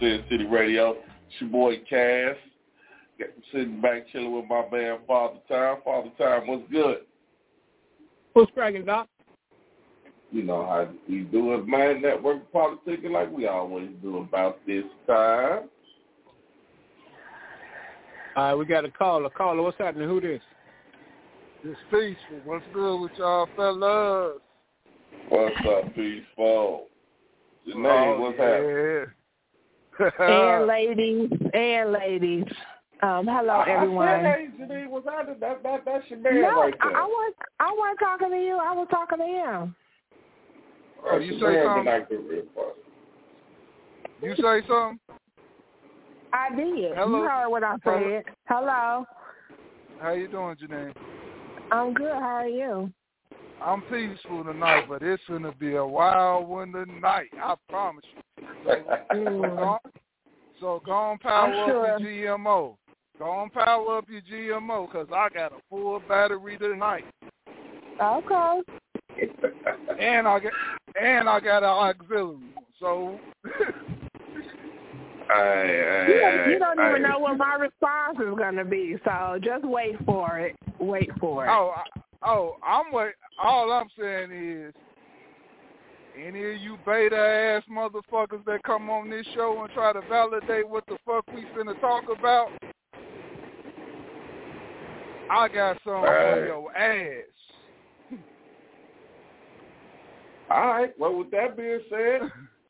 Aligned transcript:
Sin 0.00 0.24
City 0.30 0.46
Radio. 0.46 0.92
It's 0.92 1.40
your 1.40 1.50
boy 1.50 1.76
Cass. 1.88 2.36
Sitting 3.52 3.82
back 3.82 4.08
chilling 4.10 4.34
with 4.34 4.46
my 4.46 4.64
man 4.72 4.98
Father 5.06 5.38
Time. 5.46 5.76
Father 5.84 6.10
Time, 6.16 6.46
what's 6.46 6.70
good? 6.70 7.00
What's 8.32 8.50
cracking, 8.52 8.86
Doc? 8.86 9.08
You 10.30 10.42
know 10.44 10.64
how 10.64 10.88
we 11.06 11.20
do 11.24 11.52
it, 11.54 11.66
man. 11.66 12.00
Network 12.00 12.50
politics 12.50 13.02
like 13.10 13.30
we 13.30 13.46
always 13.46 13.90
do 14.00 14.18
about 14.18 14.58
this 14.66 14.84
time. 15.06 15.68
All 18.36 18.44
right, 18.44 18.54
we 18.54 18.64
got 18.64 18.86
a 18.86 18.90
caller. 18.90 19.28
Caller, 19.28 19.60
what's 19.60 19.76
happening? 19.76 20.08
Who 20.08 20.20
this? 20.20 20.40
It's 21.62 21.78
peaceful. 21.90 22.40
What's 22.44 22.64
good 22.72 23.02
with 23.02 23.12
y'all 23.18 23.48
fellas? 23.54 24.40
What's 25.28 25.56
up, 25.68 25.94
peaceful? 25.94 26.86
Janae, 27.68 28.16
oh, 28.16 28.20
what's 28.20 28.38
yeah. 28.38 28.46
happening? 28.46 29.06
And 30.18 30.66
ladies, 30.66 31.30
and 31.54 31.92
ladies. 31.92 32.44
Um, 33.02 33.26
hello, 33.26 33.54
I, 33.54 33.70
everyone. 33.70 34.08
I 34.08 34.22
said, 34.22 34.24
hey, 34.24 34.64
Janae, 34.64 34.88
what's 34.88 35.06
happening? 35.06 35.40
That, 35.40 35.62
that, 35.62 35.82
that's 35.86 36.04
your 36.10 36.18
man 36.18 36.42
no, 36.42 36.60
right 36.60 36.74
there. 36.82 36.96
I, 36.96 37.00
I 37.00 37.04
was 37.04 37.34
I 37.58 37.74
wasn't 37.78 37.98
talking 37.98 38.30
to 38.30 38.36
you. 38.36 38.58
I 38.62 38.72
was 38.72 38.88
talking 38.90 39.18
to 39.18 39.24
him. 39.24 39.76
Oh, 41.06 41.18
you 41.18 41.32
say 41.40 41.62
something? 41.64 42.42
You 44.22 44.34
say 44.36 44.68
something? 44.68 45.00
I 46.32 46.54
did. 46.54 46.92
Hello? 46.94 47.22
You 47.22 47.28
heard 47.28 47.48
what 47.48 47.64
I 47.64 47.76
said. 47.84 48.24
Hello. 48.46 49.06
How 50.00 50.12
you 50.12 50.28
doing, 50.28 50.56
Janae? 50.56 50.94
I'm 51.70 51.94
good. 51.94 52.12
How 52.12 52.42
are 52.42 52.48
you? 52.48 52.92
I'm 53.62 53.82
peaceful 53.82 54.44
tonight, 54.44 54.84
but 54.88 55.02
it's 55.02 55.22
gonna 55.28 55.52
be 55.52 55.74
a 55.76 55.84
wild 55.84 56.48
one 56.48 56.72
tonight. 56.72 57.28
I 57.42 57.54
promise 57.68 58.04
you. 58.14 58.44
Mm. 59.12 59.40
So, 59.40 59.56
go, 59.56 59.78
so 60.60 60.82
go 60.84 60.92
on 60.92 61.18
power 61.18 61.52
sure. 61.66 61.94
up 61.94 62.00
your 62.00 62.38
GMO. 62.38 62.76
Go 63.18 63.24
on 63.30 63.50
power 63.50 63.98
up 63.98 64.06
your 64.08 64.22
GMO 64.22 64.86
because 64.90 65.08
I 65.14 65.28
got 65.28 65.52
a 65.52 65.56
full 65.68 66.00
battery 66.08 66.56
tonight, 66.58 67.04
Okay. 68.02 68.60
and 70.00 70.26
I 70.26 70.38
got 70.40 70.52
and 71.00 71.28
I 71.28 71.40
got 71.40 71.62
an 71.62 71.68
auxiliary. 71.68 72.38
So 72.78 73.20
Hey, 75.32 76.06
You 76.08 76.20
don't, 76.20 76.50
you 76.50 76.58
don't 76.58 76.78
hey, 76.78 76.88
even 76.90 77.02
hey. 77.02 77.08
know 77.08 77.18
what 77.20 77.36
my 77.38 77.54
response 77.54 78.18
is 78.18 78.36
going 78.36 78.56
to 78.56 78.64
be, 78.64 78.96
so 79.04 79.38
just 79.42 79.64
wait 79.64 79.94
for 80.04 80.38
it. 80.40 80.56
Wait 80.80 81.10
for 81.20 81.46
it. 81.46 81.50
oh 81.50 81.72
I- 81.76 82.00
oh 82.22 82.56
I'm 82.66 82.92
wait. 82.92 83.12
All 83.42 83.72
I'm 83.72 83.88
saying 83.98 84.30
is. 84.32 84.74
Any 86.18 86.54
of 86.54 86.60
you 86.60 86.76
beta 86.84 87.16
ass 87.16 87.62
motherfuckers 87.70 88.44
that 88.44 88.64
come 88.64 88.90
on 88.90 89.08
this 89.08 89.24
show 89.34 89.62
and 89.62 89.72
try 89.72 89.92
to 89.92 90.00
validate 90.08 90.68
what 90.68 90.84
the 90.86 90.98
fuck 91.06 91.24
we 91.32 91.42
finna 91.56 91.80
talk 91.80 92.04
about, 92.10 92.48
I 95.30 95.46
got 95.48 95.78
some 95.84 95.94
on 95.94 96.02
Right. 96.02 96.46
your 96.46 96.76
ass. 96.76 97.24
All 100.50 100.66
right. 100.66 100.98
Well, 100.98 101.14
with 101.14 101.30
that 101.30 101.56
being 101.56 101.80
said, 101.88 102.22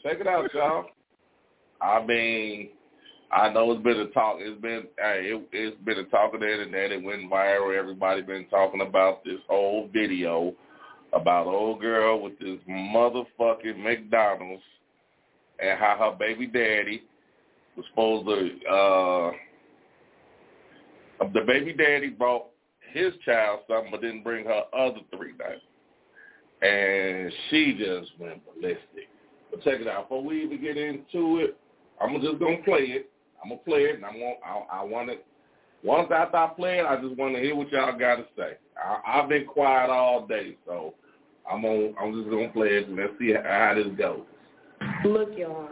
check 0.03 0.21
it 0.21 0.27
out, 0.27 0.53
y'all. 0.53 0.91
I 1.81 2.05
mean, 2.05 2.71
I 3.33 3.53
know 3.53 3.71
it's 3.73 3.83
been 3.83 4.01
a 4.01 4.07
talk. 4.09 4.37
It's 4.41 4.61
been 4.61 4.85
hey, 4.99 5.31
it, 5.33 5.49
it's 5.53 5.77
been 5.85 5.99
a 5.99 6.05
talk 6.05 6.35
of 6.35 6.41
the 6.41 6.51
internet. 6.51 6.93
It 6.93 7.03
went 7.03 7.31
viral. 7.31 7.77
Everybody 7.79 8.23
been 8.23 8.47
talking 8.47 8.81
about 8.81 9.25
this 9.25 9.39
whole 9.49 9.89
video 9.93 10.55
about 11.13 11.47
old 11.47 11.81
girl 11.81 12.21
with 12.21 12.39
this 12.39 12.59
motherfucking 12.69 13.79
McDonald's 13.79 14.63
and 15.61 15.79
how 15.79 15.97
her 15.99 16.17
baby 16.19 16.47
daddy 16.47 17.03
was 17.77 17.87
supposed 17.91 18.27
to. 18.27 18.69
uh 18.69 19.33
The 21.33 21.41
baby 21.47 21.73
daddy 21.73 22.11
brought 22.11 22.47
his 22.93 23.13
child 23.25 23.61
something, 23.69 23.91
but 23.93 24.01
didn't 24.01 24.25
bring 24.25 24.47
her 24.47 24.63
other 24.75 25.01
three 25.15 25.33
nothing 25.39 25.61
and 26.63 27.33
she 27.49 27.73
just 27.79 28.11
went 28.19 28.43
ballistic. 28.45 29.09
But 29.51 29.63
check 29.65 29.81
it 29.81 29.89
out. 29.89 30.05
Before 30.09 30.23
we 30.23 30.43
even 30.43 30.61
get 30.61 30.77
into 30.77 31.39
it, 31.39 31.57
I'm 32.01 32.21
just 32.21 32.39
gonna 32.39 32.63
play 32.65 32.81
it. 32.81 33.11
I'm 33.43 33.51
gonna 33.51 33.61
play 33.63 33.81
it, 33.81 33.97
and 33.97 34.05
I 34.05 34.11
want 34.11 34.39
I, 34.45 34.81
I 34.81 34.85
want 34.85 35.11
it. 35.11 35.25
Once 35.83 36.11
after 36.15 36.37
I 36.37 36.49
play 36.49 36.81
it, 36.81 36.87
I 36.87 36.97
just 37.01 37.17
want 37.17 37.35
to 37.35 37.41
hear 37.41 37.55
what 37.55 37.73
y'all 37.73 37.99
got 37.99 38.17
to 38.17 38.27
say. 38.37 38.59
I, 38.77 39.21
I've 39.21 39.29
been 39.29 39.47
quiet 39.47 39.89
all 39.91 40.27
day, 40.27 40.57
so 40.67 40.95
I'm 41.51 41.65
on. 41.65 41.95
I'm 42.01 42.15
just 42.19 42.31
gonna 42.31 42.49
play 42.51 42.69
it 42.69 42.89
and 42.89 42.97
let's 42.97 43.13
see 43.19 43.33
how, 43.33 43.43
how 43.43 43.75
this 43.75 43.93
goes. 43.97 44.23
Look, 45.05 45.31
y'all. 45.37 45.69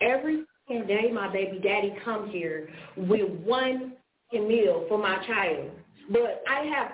Every 0.00 0.44
day 0.68 1.10
my 1.12 1.32
baby 1.32 1.60
daddy 1.62 1.94
comes 2.04 2.32
here 2.32 2.68
with 2.96 3.28
one 3.44 3.92
meal 4.32 4.86
for 4.88 4.98
my 4.98 5.24
child. 5.26 5.70
But 6.10 6.42
I 6.48 6.64
have 6.74 6.92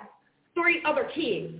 three 0.53 0.81
other 0.85 1.09
kids. 1.15 1.53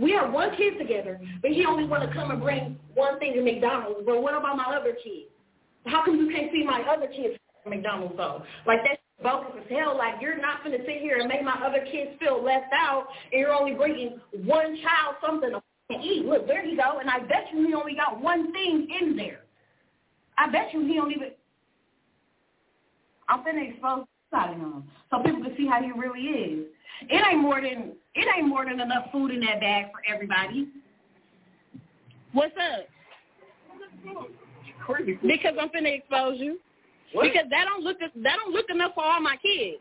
We 0.00 0.14
are 0.14 0.30
one 0.30 0.56
kid 0.56 0.78
together, 0.78 1.20
but 1.40 1.52
he 1.52 1.64
only 1.64 1.84
want 1.84 2.08
to 2.08 2.14
come 2.14 2.30
and 2.30 2.40
bring 2.40 2.76
one 2.94 3.18
thing 3.18 3.34
to 3.34 3.42
McDonald's. 3.42 4.00
But 4.06 4.22
what 4.22 4.34
about 4.34 4.56
my 4.56 4.74
other 4.76 4.92
kids? 4.92 5.30
How 5.86 6.04
come 6.04 6.16
you 6.16 6.30
can't 6.30 6.50
see 6.52 6.64
my 6.64 6.82
other 6.82 7.06
kids 7.08 7.38
at 7.64 7.70
McDonald's 7.70 8.16
though? 8.16 8.42
Like 8.66 8.80
that's 8.84 9.00
bogus 9.22 9.52
as 9.62 9.70
hell. 9.70 9.96
Like 9.96 10.14
you're 10.20 10.40
not 10.40 10.64
gonna 10.64 10.78
sit 10.78 11.00
here 11.00 11.18
and 11.18 11.28
make 11.28 11.42
my 11.42 11.60
other 11.64 11.84
kids 11.90 12.12
feel 12.20 12.42
left 12.42 12.72
out, 12.72 13.06
and 13.32 13.40
you're 13.40 13.54
only 13.54 13.74
bringing 13.74 14.20
one 14.44 14.78
child 14.82 15.16
something 15.24 15.50
to 15.50 15.96
eat. 15.98 16.24
Look, 16.24 16.46
there 16.46 16.64
you 16.64 16.76
go. 16.76 16.98
And 16.98 17.10
I 17.10 17.20
bet 17.20 17.46
you 17.52 17.66
he 17.66 17.74
only 17.74 17.94
got 17.94 18.20
one 18.20 18.52
thing 18.52 18.88
in 19.00 19.16
there. 19.16 19.40
I 20.38 20.50
bet 20.50 20.72
you 20.72 20.86
he 20.86 20.94
don't 20.94 21.12
even. 21.12 21.30
I'm 23.28 23.40
finna 23.40 23.70
expose 23.70 24.04
side 24.30 24.50
of 24.54 24.56
him 24.58 24.84
so 25.10 25.22
people 25.22 25.42
can 25.42 25.56
see 25.56 25.66
how 25.66 25.80
he 25.82 25.92
really 25.92 26.20
is. 26.20 26.66
It 27.08 27.22
ain't 27.30 27.40
more 27.40 27.60
than 27.60 27.92
it 28.14 28.28
ain't 28.36 28.48
more 28.48 28.64
than 28.64 28.80
enough 28.80 29.10
food 29.12 29.30
in 29.30 29.40
that 29.40 29.60
bag 29.60 29.86
for 29.92 30.02
everybody. 30.12 30.68
What's 32.32 32.54
up? 32.56 32.86
Because 35.22 35.54
I'm 35.60 35.68
finna 35.70 35.96
expose 35.96 36.38
you. 36.38 36.58
What? 37.12 37.24
Because 37.30 37.46
that 37.50 37.64
don't 37.64 37.82
look 37.82 37.98
that 38.00 38.36
don't 38.36 38.52
look 38.52 38.68
enough 38.70 38.92
for 38.94 39.04
all 39.04 39.20
my 39.20 39.36
kids. 39.38 39.78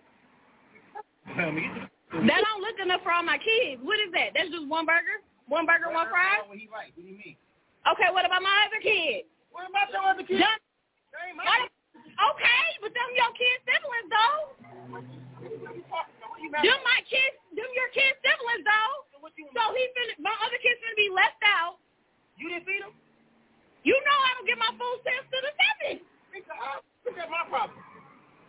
That 1.25 2.41
don't 2.45 2.61
look 2.61 2.77
enough 2.77 3.01
for 3.01 3.11
all 3.11 3.23
my 3.23 3.41
kids. 3.41 3.81
What 3.81 3.97
is 3.99 4.13
that? 4.13 4.37
That's 4.37 4.49
just 4.53 4.67
one 4.69 4.85
burger? 4.85 5.23
One 5.49 5.65
burger, 5.65 5.91
one 5.91 6.07
fries? 6.07 6.45
What 6.47 6.55
he 6.57 6.69
right? 6.71 6.93
What 6.95 7.03
do 7.03 7.09
you 7.09 7.17
mean? 7.17 7.35
Okay, 7.83 8.07
what 8.15 8.23
about 8.23 8.39
my 8.45 8.53
other 8.69 8.79
kids? 8.79 9.27
What 9.51 9.67
about 9.67 9.91
your 9.91 10.05
other 10.07 10.23
kids? 10.23 10.39
Them- 10.39 10.61
They 11.11 11.19
ain't 11.29 11.37
why 11.37 11.67
mine. 11.67 11.67
the- 11.67 12.15
okay, 12.31 12.65
but 12.79 12.93
them 12.95 13.09
your 13.17 13.31
kids 13.35 13.59
siblings 13.67 14.09
though. 14.13 14.39
What 14.93 15.03
you 16.39 16.49
mad 16.53 16.63
Them 16.63 16.79
my 16.85 17.01
kids, 17.09 17.35
them 17.51 17.67
your 17.75 17.89
kids 17.91 18.15
siblings 18.23 18.63
though. 18.63 18.93
So 19.19 19.27
So 19.27 19.63
he 19.75 19.83
finna, 19.97 20.13
my 20.19 20.35
other 20.45 20.59
kids 20.63 20.79
finna 20.79 20.95
be 20.95 21.09
left 21.09 21.41
out. 21.43 21.79
You 22.37 22.49
didn't 22.49 22.65
feed 22.65 22.81
them? 22.83 22.95
You 23.83 23.95
know 23.95 24.17
I 24.17 24.29
don't 24.39 24.47
get 24.47 24.59
my 24.59 24.71
food 24.75 24.97
stamps 25.03 25.27
to 25.31 25.39
the 25.43 25.51
seven. 25.59 25.93
Look 27.03 27.17
at 27.19 27.29
my 27.31 27.43
problem. 27.51 27.79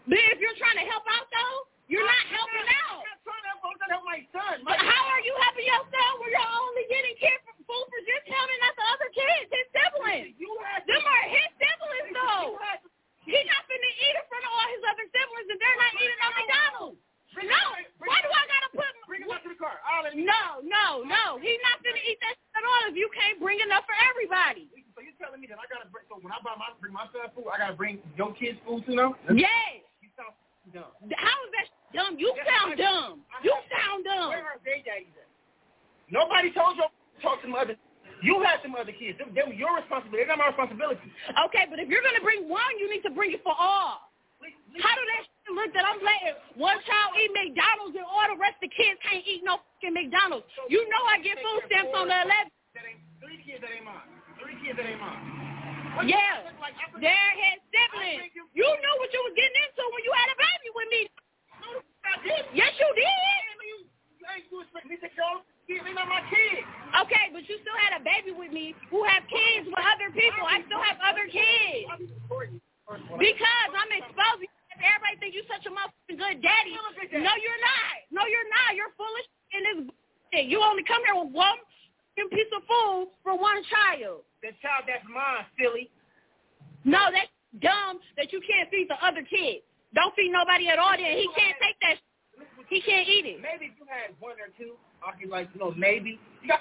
But 0.07 0.21
if 0.35 0.39
you're 0.39 0.57
trying 0.59 0.79
to 0.79 0.87
help 0.87 1.05
out 1.11 1.27
though, 1.31 1.57
you're 1.91 2.07
not 2.07 2.25
helping 2.31 2.69
out. 2.87 3.03
I'm 3.03 3.11
not 3.11 3.21
trying 3.27 3.45
to 3.47 3.55
help. 3.59 3.63
My 4.07 4.21
son. 4.31 4.63
But 4.63 4.79
how 4.79 5.03
are 5.11 5.23
you 5.27 5.35
helping 5.43 5.67
yourself 5.67 6.13
when 6.23 6.31
you're 6.31 6.53
only 6.55 6.85
getting 6.87 7.15
kid 7.19 7.35
for 7.47 7.55
food 7.67 7.87
for 7.91 8.01
just 8.07 8.25
him 8.31 8.47
and 8.47 8.61
not 8.63 8.75
the 8.79 8.87
other 8.95 9.11
kids, 9.11 9.47
his 9.51 9.67
siblings? 9.75 10.35
You 10.39 10.51
had 10.63 10.87
Them 10.87 11.03
are 11.03 11.27
his 11.31 11.51
siblings 11.59 12.11
though. 12.15 12.55
To. 12.55 13.35
Not 13.35 13.63
finna 13.67 13.91
eat 13.91 14.15
in 14.15 14.25
front 14.31 14.45
of 14.47 14.51
all 14.55 14.69
his 14.71 14.83
other 14.87 15.07
siblings 15.11 15.49
and 15.51 15.59
they're 15.59 15.81
not 15.83 15.93
eating 15.99 16.21
on 16.23 16.33
McDonald's. 16.39 17.01
No, 17.43 17.63
why 17.99 18.19
do 18.23 18.29
I 18.31 18.45
gotta 18.47 18.71
put? 18.71 18.91
Bring 19.11 19.27
back 19.27 19.43
to 19.43 19.51
the 19.51 19.59
car. 19.59 19.83
I'll. 19.83 20.07
No, 20.15 20.63
no, 20.63 21.03
no. 21.03 21.25
He's 21.43 21.59
not 21.67 21.83
finna 21.83 21.99
eat 22.07 22.19
that 22.23 22.35
shit 22.39 22.55
at 22.55 22.65
all 22.65 22.83
if 22.91 22.95
you 22.95 23.11
can't 23.11 23.43
bring 23.43 23.59
enough 23.59 23.83
for 23.89 23.97
everybody. 24.07 24.71
So 24.95 25.03
you're 25.03 25.19
telling 25.19 25.43
me 25.43 25.51
that 25.51 25.59
I 25.59 25.67
gotta 25.67 25.91
bring? 25.91 26.07
So 26.07 26.23
when 26.23 26.31
I 26.31 26.39
buy 26.47 26.55
my 26.55 26.71
bring 26.79 26.95
my 26.95 27.11
son 27.11 27.27
food, 27.35 27.51
I 27.51 27.59
gotta 27.59 27.75
bring 27.75 27.99
your 28.15 28.31
kids 28.39 28.63
food 28.63 28.87
too 28.87 28.95
now? 28.95 29.19
Yes. 29.35 29.83
You 29.99 30.09
sound 30.15 30.35
dumb. 30.71 30.95
How 31.19 31.37
is 31.43 31.51
that 31.59 31.67
dumb? 31.91 32.15
You 32.15 32.31
sound 32.47 32.79
dumb. 32.79 33.27
You 33.43 33.55
sound 33.75 34.07
dumb. 34.07 34.31
Where 34.31 34.55
are 34.55 34.63
daddies 34.63 35.11
at? 35.19 35.27
Nobody 36.13 36.55
told 36.55 36.79
you 36.79 36.87
to 36.87 37.19
talk 37.19 37.43
to 37.43 37.49
my 37.51 37.67
other. 37.67 37.75
You 38.23 38.41
had 38.47 38.63
some 38.63 38.79
other 38.79 38.95
kids. 38.95 39.19
They, 39.19 39.27
they 39.35 39.45
were 39.45 39.53
your 39.59 39.75
responsibility. 39.77 40.25
They're 40.25 40.33
not 40.33 40.41
my 40.41 40.49
responsibility. 40.55 41.03
Okay, 41.51 41.67
but 41.69 41.83
if 41.83 41.91
you're 41.91 42.05
gonna 42.07 42.23
bring 42.23 42.47
one, 42.49 42.79
you 42.79 42.87
need 42.87 43.03
to 43.03 43.11
bring 43.13 43.35
it 43.35 43.43
for 43.43 43.53
all. 43.53 44.07
How 44.79 44.95
do 44.95 45.03
that 45.19 45.25
look 45.53 45.71
that 45.77 45.85
I'm 45.85 46.01
letting 46.01 46.37
one 46.57 46.81
child 46.89 47.19
eat 47.21 47.33
McDonald's 47.37 47.97
and 47.97 48.07
all 48.09 48.25
the 48.33 48.41
rest 48.41 48.57
of 48.65 48.71
the 48.71 48.73
kids 48.73 48.97
can't 49.05 49.21
eat 49.29 49.45
no 49.45 49.61
fucking 49.77 49.93
McDonald's. 49.93 50.49
You 50.73 50.81
know 50.89 51.03
I 51.05 51.21
get 51.21 51.37
food 51.41 51.61
stamps 51.69 51.93
on 51.93 52.09
the 52.09 52.19
11th. 52.25 52.53
Three 53.21 53.41
kids 53.45 53.61
that 53.61 53.73
ain't 53.73 53.85
mine. 53.85 54.09
Three 54.41 54.57
kids 54.65 54.77
that 54.81 54.89
ain't 54.89 55.01
mine. 55.01 55.45
What 55.95 56.11
yeah, 56.11 56.43
like? 56.59 56.75
they're 56.99 57.35
siblings. 57.71 58.27
You, 58.51 58.67
knew 58.67 58.95
what 58.99 59.11
you 59.15 59.21
was 59.23 59.35
getting 59.39 59.59
into 59.63 59.83
when 59.95 60.03
you 60.03 60.11
had 60.11 60.29
a 60.35 60.37
baby 60.43 60.69
with 60.75 60.89
me. 60.91 61.01
No, 61.63 61.69
I. 62.03 62.13
Yes, 62.51 62.75
you 62.83 62.89
did. 62.99 63.35
Okay, 67.05 67.27
but 67.35 67.43
you 67.49 67.59
still 67.61 67.79
had 67.83 68.01
a 68.01 68.03
baby 68.03 68.31
with 68.31 68.53
me 68.55 68.75
who 68.91 69.03
have 69.05 69.23
kids 69.27 69.67
with 69.67 69.83
other 69.83 70.11
people. 70.15 70.47
I 70.47 70.63
still 70.67 70.83
have 70.83 70.99
other 71.03 71.27
kids. 71.27 71.91
Because 73.19 73.71
I'm 73.75 73.93
exposing 73.93 74.51
Everybody 74.85 75.17
think 75.17 75.33
you 75.33 75.43
such 75.49 75.65
a 75.65 75.73
motherfucking 75.73 76.21
good 76.21 76.37
daddy. 76.45 76.77
No, 76.77 77.33
you're 77.41 77.63
not. 77.65 77.95
No, 78.13 78.23
you're 78.29 78.51
not. 78.53 78.77
You're 78.77 78.93
foolish 79.01 79.29
in 79.57 79.61
this 79.65 79.79
bullshit. 79.89 80.47
You 80.53 80.61
only 80.61 80.85
come 80.85 81.01
here 81.09 81.17
with 81.17 81.33
one 81.33 81.57
fucking 82.15 82.31
piece 82.31 82.53
of 82.53 82.63
food 82.69 83.09
for 83.25 83.35
one 83.41 83.65
child. 83.73 84.29
The 84.45 84.53
child 84.61 84.85
that's 84.85 85.05
mine, 85.09 85.49
silly. 85.57 85.89
No, 86.85 87.09
that's 87.09 87.33
dumb 87.65 88.05
that 88.21 88.29
you 88.33 88.45
can't 88.45 88.69
feed 88.69 88.93
the 88.93 88.99
other 89.01 89.25
kid. 89.25 89.65
Don't 89.97 90.13
feed 90.15 90.31
nobody 90.31 90.69
at 90.69 90.79
all. 90.79 90.93
Then 90.93 91.17
he 91.17 91.29
can't 91.33 91.57
take 91.63 91.79
that. 91.81 91.97
He 92.69 92.81
can't 92.81 93.09
eat 93.09 93.25
it. 93.25 93.41
Maybe 93.41 93.73
if 93.73 93.79
you 93.79 93.87
had 93.89 94.13
one 94.21 94.37
or 94.37 94.53
two, 94.59 94.75
I'd 95.01 95.17
be 95.21 95.27
like, 95.27 95.49
no, 95.57 95.73
maybe. 95.77 96.19
You 96.43 96.49
got 96.49 96.61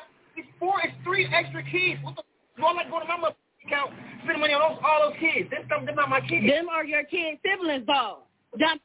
four, 0.59 0.79
it's 0.83 0.93
three 1.03 1.27
extra 1.27 1.63
kids. 1.63 1.99
What 2.03 2.15
the? 2.15 2.23
You 2.57 2.65
all 2.65 2.75
like 2.75 2.89
go 2.91 2.99
to 2.99 3.05
my 3.05 3.17
mother 3.17 3.35
account, 3.65 3.91
spend 4.23 4.39
money 4.39 4.53
on 4.53 4.61
those, 4.61 4.79
all 4.83 4.99
those 5.09 5.17
kids. 5.19 5.49
That's 5.51 5.67
them, 5.69 5.85
them 5.85 5.95
not 5.95 6.09
my 6.09 6.21
kids. 6.21 6.45
Them 6.47 6.69
are 6.69 6.85
your 6.85 7.03
kids' 7.07 7.39
siblings, 7.43 7.85
though. 7.87 8.23
Dumb. 8.59 8.79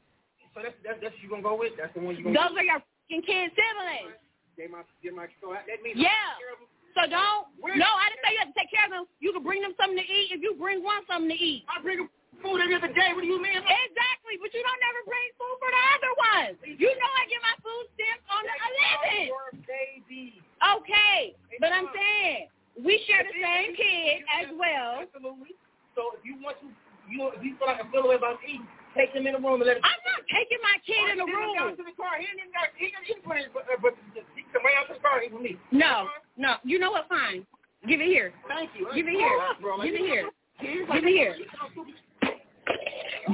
So 0.55 0.65
that's 0.65 0.75
that's 0.81 0.99
that's 0.99 1.15
you 1.21 1.29
gonna 1.29 1.45
go 1.45 1.53
with. 1.55 1.77
That's 1.77 1.93
the 1.93 2.01
one 2.01 2.17
you 2.17 2.23
gonna. 2.25 2.35
Those 2.35 2.57
are 2.57 2.65
your 2.65 2.81
fucking 2.81 3.23
kids' 3.23 3.53
siblings. 3.53 4.17
Get 4.57 4.71
my 4.73 4.81
get 5.03 5.13
my. 5.13 5.29
So 5.39 5.53
that 5.53 5.79
means 5.85 5.95
Yeah. 5.99 6.09
Care 6.41 6.57
of 6.57 6.59
them. 6.65 6.69
So 6.97 7.01
don't. 7.05 7.47
Where- 7.61 7.77
No, 7.77 7.85
I 7.85 8.09
didn't 8.09 8.23
say 8.25 8.33
you 8.33 8.41
have 8.41 8.51
to 8.51 8.57
take 8.57 8.71
care 8.73 8.83
of 8.89 8.91
them. 8.91 9.05
You 9.21 9.29
can 9.31 9.45
bring 9.45 9.61
them 9.61 9.77
something 9.77 9.95
to 10.01 10.07
eat 10.09 10.33
if 10.33 10.41
you 10.41 10.57
bring 10.57 10.81
one 10.81 11.05
something 11.05 11.29
to 11.29 11.37
eat. 11.37 11.63
I 11.69 11.77
bring 11.85 12.01
them 12.01 12.09
food 12.41 12.57
every 12.59 12.73
other 12.73 12.89
day. 12.89 13.13
What 13.13 13.21
do 13.21 13.29
you 13.29 13.37
mean? 13.37 13.61
Exactly, 13.61 14.35
but 14.41 14.49
you 14.57 14.65
don't 14.65 14.81
never 14.81 15.01
bring 15.05 15.27
food 15.37 15.55
for 15.61 15.69
the 15.69 15.83
other 15.95 16.13
ones. 16.17 16.55
You 16.65 16.89
know 16.89 17.11
I 17.13 17.23
get 17.29 17.39
my 17.45 17.55
food 17.61 17.85
stamps 17.93 18.25
on 18.33 18.41
the 18.41 18.55
11th. 18.57 19.29
Your 19.29 19.47
baby. 19.69 20.41
Okay, 20.59 21.37
but 21.61 21.69
I'm 21.71 21.87
saying 21.93 22.49
we 22.85 23.01
share 23.07 23.23
the 23.23 23.35
same 23.35 23.75
kid 23.75 24.23
as 24.39 24.47
well. 24.55 25.03
Absolutely. 25.03 25.55
So 25.95 26.15
if 26.15 26.21
you 26.23 26.39
want 26.39 26.59
to, 26.63 26.67
you 27.09 27.31
if 27.35 27.43
you 27.43 27.57
feel 27.59 27.67
like 27.67 27.81
I 27.83 27.87
feel 27.91 28.07
away 28.07 28.15
about 28.15 28.39
eating, 28.45 28.67
take 28.95 29.13
them 29.13 29.27
in 29.27 29.33
the 29.35 29.41
room 29.41 29.59
and 29.59 29.67
let 29.67 29.81
them. 29.81 29.85
I'm 29.85 30.03
not 30.05 30.21
taking 30.29 30.61
my 30.63 30.77
kid 30.85 30.99
oh, 30.99 31.11
in 31.11 31.17
the 31.17 31.25
He 31.27 31.33
didn't 31.33 31.59
go 31.59 31.67
to 31.75 31.85
the 31.87 31.97
car. 31.97 32.13
He 32.19 32.27
didn't 32.29 32.53
got. 32.55 32.67
He 32.77 32.87
didn't 32.91 33.07
even 33.09 33.23
put 33.23 33.37
it. 33.37 33.51
Uh, 33.51 33.79
but, 33.81 33.93
but 34.15 34.23
he 34.35 34.43
come 34.53 34.63
right 34.63 34.77
out 34.79 34.87
to 34.87 34.95
the 34.95 35.03
car. 35.03 35.19
He 35.19 35.27
with 35.33 35.43
me. 35.43 35.59
No, 35.71 36.07
no. 36.37 36.61
You 36.63 36.79
know 36.79 36.91
what? 36.95 37.09
Fine. 37.09 37.43
Give 37.87 37.99
it 37.99 38.07
here. 38.07 38.31
Thank 38.47 38.71
you. 38.77 38.87
Give 38.93 39.07
it 39.07 39.15
here. 39.15 39.35
Give 39.83 39.95
it 39.95 40.03
here. 40.03 40.29
Give 40.61 41.03
it 41.03 41.07
here. 41.07 41.35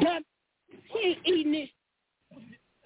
Dumb. 0.01 0.23
He 0.93 0.99
ain't 1.09 1.21
eating 1.25 1.51
this. 1.51 1.69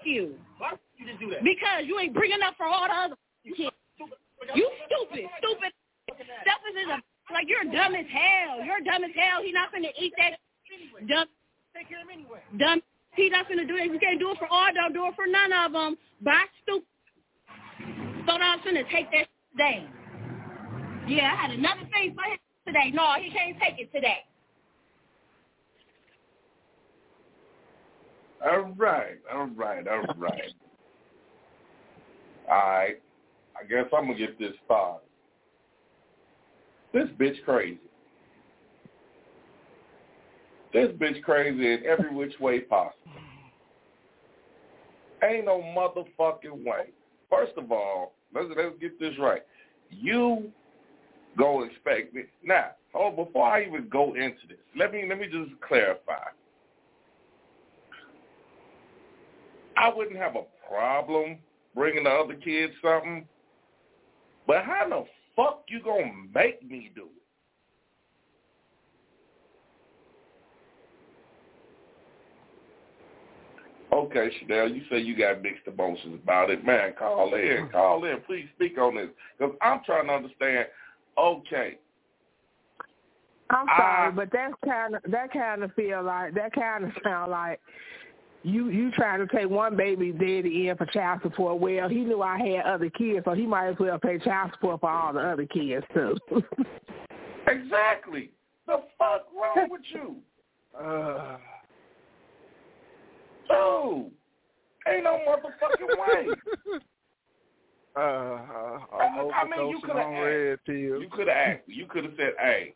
You. 0.03 0.35
Why 0.57 0.71
you 0.97 1.05
just 1.07 1.19
do 1.19 1.29
that? 1.31 1.43
Because 1.43 1.83
you 1.85 1.99
ain't 1.99 2.13
bringing 2.13 2.39
up 2.41 2.55
for 2.55 2.65
all 2.65 2.87
the 2.87 2.95
other 2.95 3.15
kids. 3.43 3.75
You 4.55 4.69
stupid, 4.87 5.27
stupid. 5.39 5.71
Selfish 6.25 6.75
is 6.81 6.89
a 6.89 6.99
like 7.33 7.47
you're 7.47 7.63
dumb 7.63 7.95
as 7.95 8.05
hell. 8.11 8.63
You're 8.65 8.81
dumb 8.81 9.03
as 9.03 9.11
hell. 9.15 9.43
He 9.43 9.51
not 9.51 9.71
gonna 9.71 9.93
eat 9.99 10.13
that 10.17 10.39
dumb 11.07 11.27
Take 11.75 11.89
care 11.89 12.01
of 12.01 12.09
him 12.09 12.25
anyway. 12.25 12.39
dumb. 12.57 12.81
He 13.15 13.29
not 13.29 13.47
gonna 13.47 13.65
do 13.65 13.75
it. 13.75 13.87
If 13.87 13.93
you 13.93 13.99
can't 13.99 14.19
do 14.19 14.31
it 14.31 14.37
for 14.39 14.47
all, 14.51 14.67
don't 14.73 14.93
do 14.93 15.05
it 15.07 15.15
for 15.15 15.27
none 15.27 15.53
of 15.53 15.71
them. 15.73 15.97
Bye, 16.21 16.45
stupid. 16.63 16.87
So 18.27 18.37
now 18.37 18.53
I'm 18.53 18.59
gonna 18.63 18.83
take 18.91 19.09
that 19.11 19.27
today. 19.51 19.85
Yeah, 21.07 21.33
I 21.33 21.35
had 21.47 21.51
another 21.51 21.87
thing 21.93 22.15
for 22.15 22.23
him 22.29 22.37
today. 22.67 22.91
No, 22.93 23.13
he 23.19 23.31
can't 23.31 23.57
take 23.61 23.79
it 23.79 23.91
today. 23.93 24.25
All 28.45 28.73
right, 28.77 29.17
all 29.31 29.47
right, 29.47 29.87
all 29.87 30.01
right. 30.17 30.41
All 32.49 32.55
right. 32.55 32.99
I 33.55 33.63
guess 33.65 33.85
I'm 33.95 34.07
gonna 34.07 34.17
get 34.17 34.39
this 34.39 34.53
started. 34.65 35.08
This 36.93 37.07
bitch 37.19 37.43
crazy. 37.45 37.79
This 40.73 40.89
bitch 40.93 41.21
crazy 41.23 41.73
in 41.73 41.83
every 41.85 42.13
which 42.13 42.39
way 42.39 42.61
possible. 42.61 42.93
Ain't 45.23 45.45
no 45.45 45.61
motherfucking 45.61 46.63
way. 46.65 46.89
First 47.29 47.53
of 47.57 47.71
all, 47.71 48.13
let's 48.33 48.47
let's 48.55 48.75
get 48.79 48.99
this 48.99 49.13
right. 49.19 49.41
You 49.89 50.51
go 51.37 51.63
expect 51.63 52.13
me 52.13 52.23
now. 52.43 52.71
Oh, 52.93 53.11
before 53.11 53.45
I 53.45 53.65
even 53.65 53.87
go 53.89 54.13
into 54.15 54.47
this, 54.47 54.57
let 54.77 54.91
me 54.91 55.05
let 55.07 55.19
me 55.19 55.25
just 55.25 55.59
clarify. 55.67 56.23
I 59.77 59.93
wouldn't 59.93 60.17
have 60.17 60.35
a 60.35 60.43
problem 60.67 61.37
bringing 61.75 62.03
the 62.03 62.09
other 62.09 62.35
kids 62.35 62.73
something, 62.83 63.27
but 64.47 64.63
how 64.63 64.87
the 64.87 65.05
fuck 65.39 65.63
you 65.69 65.81
gonna 65.81 66.11
make 66.35 66.61
me 66.69 66.91
do 66.93 67.03
it? 67.03 67.09
Okay, 73.91 74.29
Chanel, 74.39 74.69
you 74.69 74.81
say 74.91 74.99
you 74.99 75.17
got 75.17 75.41
mixed 75.41 75.65
emotions 75.65 76.19
about 76.23 76.49
it. 76.51 76.63
Man, 76.63 76.93
call 76.97 77.33
in, 77.33 77.69
call 77.71 78.03
in. 78.05 78.17
Please 78.27 78.47
speak 78.55 78.77
on 78.77 78.95
this. 78.95 79.09
Because 79.37 79.55
I'm 79.61 79.81
trying 79.83 80.07
to 80.07 80.13
understand, 80.13 80.67
okay, 81.17 81.79
I'm 83.49 83.65
sorry, 83.67 84.07
Ah. 84.09 84.11
but 84.15 84.31
that 84.31 84.51
kind 84.63 84.95
of 84.95 85.01
that 85.07 85.33
kind 85.33 85.63
of 85.63 85.73
feel 85.73 86.03
like 86.03 86.35
that 86.35 86.53
kind 86.53 86.83
of 86.83 86.91
sound 87.03 87.31
like 87.31 87.59
you 88.43 88.69
you 88.69 88.91
trying 88.91 89.25
to 89.25 89.35
take 89.35 89.49
one 89.49 89.75
baby 89.75 90.11
daddy 90.11 90.69
in 90.69 90.77
for 90.77 90.85
child 90.87 91.19
support. 91.23 91.59
Well, 91.59 91.89
he 91.89 91.97
knew 91.97 92.21
I 92.21 92.37
had 92.37 92.65
other 92.65 92.89
kids, 92.89 93.25
so 93.25 93.33
he 93.33 93.45
might 93.45 93.69
as 93.69 93.75
well 93.79 93.99
pay 93.99 94.17
child 94.19 94.51
support 94.53 94.81
for 94.81 94.89
all 94.89 95.13
the 95.13 95.19
other 95.19 95.45
kids 95.45 95.85
too. 95.93 96.17
exactly. 97.47 98.31
The 98.65 98.83
fuck 98.97 99.27
wrong 99.35 99.69
with 99.69 99.81
you? 99.93 100.17
Uh, 100.79 101.37
Dude, 103.49 104.11
ain't 104.87 105.03
no 105.03 105.19
motherfucking 105.27 105.97
way. 105.97 106.27
uh, 107.97 107.99
uh, 107.99 108.79
I- 108.93 109.29
I'm 109.41 109.49
mean, 109.49 109.69
you 109.69 109.81
coulda 109.83 109.99
on 109.99 110.13
asked. 110.13 110.67
You 110.67 111.07
could 111.11 111.27
have 111.27 111.35
asked 111.35 111.67
me. 111.67 111.73
You 111.73 111.85
could 111.87 112.03
have 112.03 112.13
said, 112.15 112.33
hey, 112.39 112.75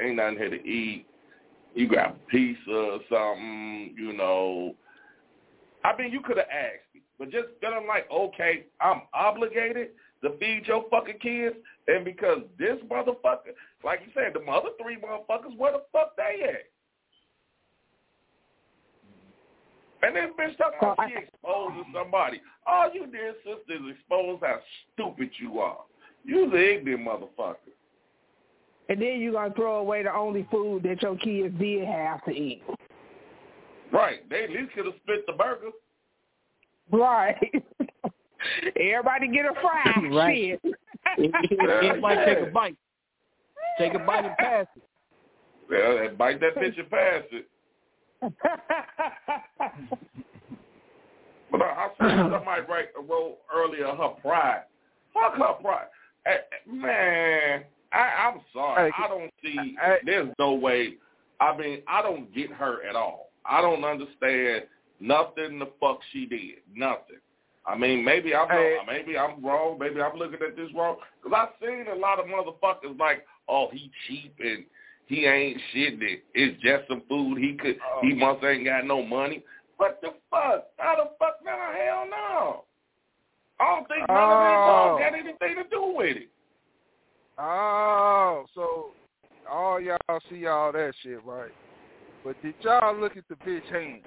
ain't 0.00 0.16
nothing 0.16 0.38
here 0.38 0.50
to 0.50 0.66
eat. 0.66 1.06
You 1.74 1.88
got 1.88 2.16
pizza 2.28 2.70
or 2.70 3.00
something, 3.10 3.94
you 3.96 4.14
know. 4.14 4.74
I 5.88 5.96
mean, 5.96 6.12
you 6.12 6.20
could 6.20 6.36
have 6.36 6.46
asked 6.52 6.94
me. 6.94 7.00
But 7.18 7.30
just 7.30 7.48
feeling 7.60 7.86
like, 7.88 8.06
okay, 8.10 8.66
I'm 8.80 9.02
obligated 9.14 9.88
to 10.22 10.36
feed 10.38 10.64
your 10.66 10.84
fucking 10.90 11.18
kids, 11.20 11.56
and 11.86 12.04
because 12.04 12.40
this 12.58 12.76
motherfucker, 12.90 13.54
like 13.84 14.00
you 14.04 14.12
said, 14.14 14.34
the 14.34 14.50
other 14.50 14.70
three 14.82 14.96
motherfuckers, 14.96 15.56
where 15.56 15.72
the 15.72 15.82
fuck 15.92 16.14
they 16.16 16.44
at? 16.44 16.66
And 20.06 20.14
then 20.14 20.30
bitch 20.38 20.56
talking 20.58 20.78
about 20.80 20.98
she 21.08 21.14
exposing 21.16 21.84
somebody. 21.92 22.40
All 22.66 22.92
you 22.92 23.06
did, 23.06 23.34
sister, 23.44 23.74
is 23.74 23.96
expose 23.96 24.38
how 24.42 24.58
stupid 24.94 25.30
you 25.40 25.58
are. 25.58 25.78
You's 26.24 26.52
an 26.52 26.58
ignorant 26.58 27.06
motherfucker. 27.06 27.56
and 28.88 29.00
then 29.00 29.20
you 29.20 29.32
gonna 29.32 29.54
throw 29.54 29.78
away 29.78 30.02
the 30.02 30.14
only 30.14 30.46
food 30.50 30.82
that 30.84 31.02
your 31.02 31.16
kids 31.16 31.54
did 31.58 31.86
have 31.86 32.24
to 32.24 32.30
eat. 32.30 32.62
Right. 33.92 34.28
They 34.28 34.44
at 34.44 34.50
least 34.50 34.72
could 34.74 34.86
have 34.86 34.94
split 35.02 35.26
the 35.26 35.32
burger. 35.32 35.70
Right. 36.90 37.36
Everybody 38.76 39.28
get 39.28 39.46
a 39.46 39.54
fry. 39.60 40.08
Right. 40.10 40.58
Shit. 40.62 40.74
Everybody 41.60 42.24
take 42.26 42.48
a 42.48 42.50
bite. 42.50 42.76
Take 43.78 43.94
a 43.94 43.98
bite 44.00 44.24
and 44.24 44.36
pass 44.36 44.66
it. 44.76 44.82
Well, 45.70 45.98
and 46.06 46.16
bite 46.18 46.40
that 46.40 46.54
bitch 46.56 46.78
and 46.78 46.90
pass 46.90 47.22
it. 47.30 47.46
But 51.50 51.62
I, 51.62 51.64
I 51.64 51.88
saw 51.98 52.30
somebody 52.30 52.62
write 52.68 52.88
a 52.98 53.02
wrote 53.02 53.38
earlier 53.54 53.86
her 53.86 54.08
pride. 54.20 54.62
Fuck 55.14 55.36
her 55.36 55.54
pride. 55.62 55.86
Eh, 56.26 56.30
eh, 56.30 56.70
Man, 56.70 57.64
I, 57.92 57.98
I'm 57.98 58.40
sorry. 58.52 58.90
Hey, 58.90 59.04
I 59.04 59.08
don't 59.08 59.32
see. 59.42 59.76
hey. 59.82 59.96
There's 60.04 60.28
no 60.38 60.54
way. 60.54 60.94
I 61.40 61.56
mean, 61.56 61.82
I 61.88 62.02
don't 62.02 62.32
get 62.34 62.50
her 62.52 62.84
at 62.88 62.96
all. 62.96 63.27
I 63.48 63.60
don't 63.60 63.84
understand 63.84 64.64
nothing 65.00 65.58
the 65.58 65.70
fuck 65.80 66.00
she 66.12 66.26
did. 66.26 66.56
Nothing. 66.74 67.20
I 67.66 67.76
mean, 67.76 68.04
maybe 68.04 68.34
I'm 68.34 68.48
Hey. 68.48 68.74
wrong. 68.76 68.86
Maybe 68.86 69.18
I'm 69.18 69.44
wrong. 69.44 69.78
Maybe 69.78 70.00
I'm 70.00 70.16
looking 70.16 70.40
at 70.46 70.56
this 70.56 70.72
wrong. 70.74 70.96
Because 71.22 71.36
I've 71.36 71.66
seen 71.66 71.86
a 71.88 71.94
lot 71.94 72.18
of 72.18 72.26
motherfuckers 72.26 72.98
like, 72.98 73.26
oh, 73.48 73.68
he 73.70 73.90
cheap 74.06 74.34
and 74.40 74.64
he 75.06 75.26
ain't 75.26 75.60
shit. 75.72 75.94
It's 76.34 76.62
just 76.62 76.88
some 76.88 77.02
food. 77.08 77.38
He 77.38 77.54
could. 77.54 77.78
Oh. 77.84 78.00
He 78.02 78.14
must 78.14 78.42
ain't 78.44 78.64
got 78.64 78.84
no 78.86 79.02
money. 79.02 79.42
What 79.76 80.00
the 80.02 80.14
fuck? 80.30 80.66
How 80.78 80.96
the 80.96 81.10
fuck? 81.18 81.38
No, 81.44 81.52
hell 81.52 82.06
no. 82.10 82.64
I 83.60 83.74
don't 83.74 83.88
think 83.88 84.08
none 84.08 84.18
Oh. 84.18 84.94
of 84.94 85.00
it 85.00 85.02
got 85.02 85.14
anything 85.18 85.56
to 85.62 85.68
do 85.70 85.92
with 85.96 86.16
it. 86.16 86.28
Oh, 87.38 88.44
so 88.54 88.92
all 89.48 89.80
y'all 89.80 89.98
see 90.28 90.46
all 90.46 90.72
that 90.72 90.92
shit, 91.02 91.24
right? 91.24 91.52
But 92.28 92.42
did 92.42 92.54
y'all 92.60 92.94
look 92.94 93.16
at 93.16 93.24
the 93.30 93.36
bitch 93.36 93.64
hands? 93.72 94.02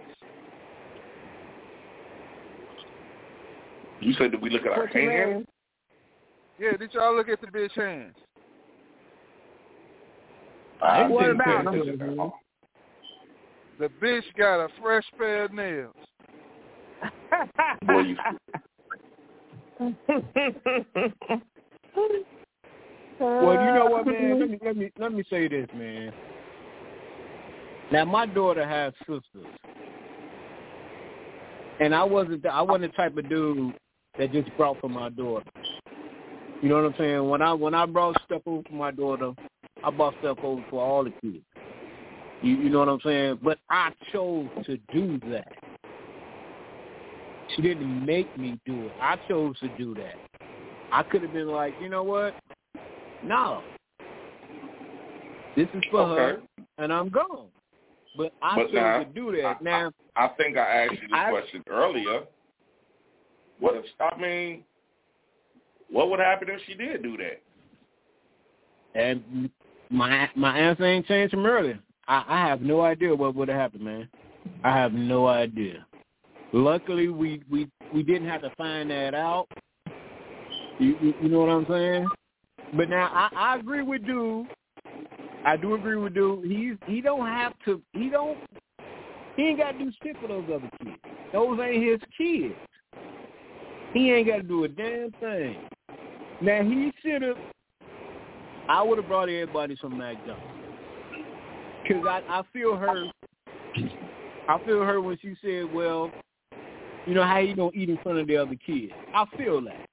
You 3.99 4.13
said 4.13 4.31
that 4.31 4.39
we 4.39 4.51
look 4.51 4.61
at 4.61 4.67
our 4.73 4.81
What 4.81 4.91
hands? 4.91 5.47
Yeah, 6.59 6.77
did 6.77 6.93
y'all 6.93 7.15
look 7.15 7.29
at 7.29 7.41
the 7.41 7.47
bitch 7.47 7.71
hands? 7.71 8.13
I 10.83 11.07
What 11.07 11.23
didn't 11.23 11.39
pay 11.39 11.51
about 11.55 11.73
'em? 11.73 11.99
at 11.99 12.19
all. 12.19 12.39
The 13.79 13.87
bitch 13.87 14.35
got 14.37 14.63
a 14.65 14.69
fresh 14.79 15.05
pair 15.17 15.45
of 15.45 15.53
nails. 15.53 15.95
Boy, 17.87 18.01
you 18.01 18.17
Well, 23.19 23.59
you 23.59 23.71
know 23.71 23.87
what, 23.87 24.05
man? 24.05 24.39
Let 24.39 24.49
me 24.51 24.59
let 24.63 24.77
me 24.77 24.91
let 24.99 25.11
me 25.11 25.23
say 25.27 25.47
this, 25.47 25.67
man. 25.73 26.13
Now, 27.91 28.05
my 28.05 28.25
daughter 28.25 28.65
has 28.65 28.93
sisters, 29.00 29.50
and 31.81 31.93
I 31.93 32.03
wasn't 32.03 32.43
the, 32.43 32.50
I 32.50 32.62
wasn't 32.62 32.91
the 32.91 32.98
type 32.98 33.17
of 33.17 33.27
dude 33.27 33.74
that 34.17 34.31
just 34.31 34.55
brought 34.55 34.79
for 34.79 34.89
my 34.89 35.10
daughter. 35.10 35.45
You 36.62 36.69
know 36.69 36.75
what 36.75 36.86
I'm 36.86 36.95
saying? 36.98 37.29
When 37.29 37.41
I 37.41 37.53
when 37.53 37.74
I 37.74 37.86
brought 37.86 38.17
stuff 38.25 38.43
over 38.45 38.63
for 38.63 38.75
my 38.75 38.91
daughter, 38.91 39.33
I 39.83 39.89
brought 39.89 40.15
stuff 40.19 40.38
over 40.41 40.63
for 40.69 40.81
all 40.81 41.03
the 41.03 41.12
kids. 41.21 41.43
You, 42.43 42.55
you 42.55 42.69
know 42.69 42.79
what 42.79 42.89
I'm 42.89 43.01
saying? 43.03 43.39
But 43.43 43.57
I 43.69 43.91
chose 44.13 44.48
to 44.65 44.77
do 44.93 45.19
that. 45.29 45.51
She 47.55 47.62
didn't 47.62 48.05
make 48.05 48.36
me 48.38 48.57
do 48.65 48.86
it. 48.86 48.93
I 49.01 49.17
chose 49.27 49.60
to 49.60 49.69
do 49.69 49.95
that. 49.95 50.15
I 50.91 51.03
could 51.03 51.24
have 51.24 51.33
been 51.33 51.48
like, 51.48 51.74
you 51.81 51.89
know 51.89 52.03
what? 52.03 52.36
No. 53.25 53.62
This 55.55 55.67
is 55.74 55.83
for 55.91 56.01
Okay. 56.01 56.38
her, 56.38 56.41
and 56.77 56.93
I'm 56.93 57.10
gone. 57.10 57.48
But 58.15 58.33
I 58.41 58.55
But 58.55 58.73
now, 58.73 58.99
to 58.99 59.05
do 59.05 59.31
that. 59.41 59.61
now, 59.61 59.91
I 60.15 60.27
think 60.29 60.57
I 60.57 60.83
asked 60.85 60.93
you 60.93 61.07
this 61.07 61.09
I- 61.13 61.29
question 61.29 61.63
earlier. 61.69 62.23
What 63.59 63.75
if 63.75 63.85
I 63.99 64.19
mean, 64.19 64.63
what 65.89 66.09
would 66.09 66.19
happen 66.19 66.49
if 66.49 66.61
she 66.65 66.73
did 66.73 67.03
do 67.03 67.17
that? 67.17 67.41
and 68.93 69.49
my 69.89 70.29
my 70.35 70.57
answer 70.57 70.85
ain't 70.85 71.07
changed 71.07 71.31
from 71.31 71.45
earlier. 71.45 71.79
I, 72.07 72.23
I 72.27 72.47
have 72.47 72.61
no 72.61 72.81
idea 72.81 73.15
what 73.15 73.35
would 73.35 73.47
have 73.47 73.57
happened, 73.57 73.83
man. 73.83 74.09
I 74.63 74.75
have 74.75 74.93
no 74.93 75.27
idea. 75.27 75.85
Luckily, 76.53 77.07
we 77.07 77.41
we 77.49 77.69
we 77.93 78.03
didn't 78.03 78.27
have 78.27 78.41
to 78.41 78.51
find 78.57 78.89
that 78.91 79.13
out. 79.13 79.47
You, 80.79 80.97
you, 81.01 81.13
you 81.21 81.29
know 81.29 81.39
what 81.39 81.49
I'm 81.49 81.65
saying? 81.69 82.07
But 82.75 82.89
now 82.89 83.09
I, 83.13 83.29
I 83.35 83.57
agree 83.57 83.83
with 83.83 84.05
dude. 84.05 84.47
I 85.45 85.57
do 85.57 85.74
agree 85.75 85.98
with 85.98 86.13
dude. 86.13 86.45
He's 86.45 86.75
he 86.88 87.01
don't 87.01 87.25
have 87.25 87.53
to. 87.65 87.81
He 87.93 88.10
don't. 88.10 88.38
He 89.36 89.43
ain't 89.43 89.60
got 89.60 89.71
to 89.71 89.79
do 89.79 89.91
shit 90.03 90.19
for 90.21 90.27
those 90.27 90.43
other 90.53 90.69
kids. 90.83 90.98
Those 91.33 91.60
ain't 91.60 91.83
his 91.83 92.00
kids. 92.17 92.53
He 93.93 94.12
ain't 94.12 94.27
got 94.27 94.38
to 94.38 94.43
do 94.43 94.65
a 94.65 94.67
damn 94.67 95.12
thing. 95.19 95.57
Now 96.41 96.63
he 96.63 96.91
should 97.01 97.21
have. 97.21 97.38
I 98.69 98.81
would 98.81 98.98
have 98.98 99.07
brought 99.07 99.29
everybody 99.29 99.77
some 99.81 99.98
McDonald's. 99.98 100.43
Cause 101.88 102.05
I 102.07 102.21
I 102.29 102.43
feel 102.53 102.75
her. 102.75 103.05
I 104.48 104.63
feel 104.65 104.81
her 104.81 105.01
when 105.01 105.17
she 105.21 105.36
said, 105.41 105.74
"Well, 105.74 106.12
you 107.05 107.13
know 107.13 107.24
how 107.24 107.39
you 107.39 107.55
gonna 107.55 107.71
eat 107.74 107.89
in 107.89 107.98
front 107.98 108.19
of 108.19 108.27
the 108.27 108.38
other 108.38 108.55
kids." 108.65 108.93
I 109.13 109.25
feel 109.38 109.62
that. 109.62 109.88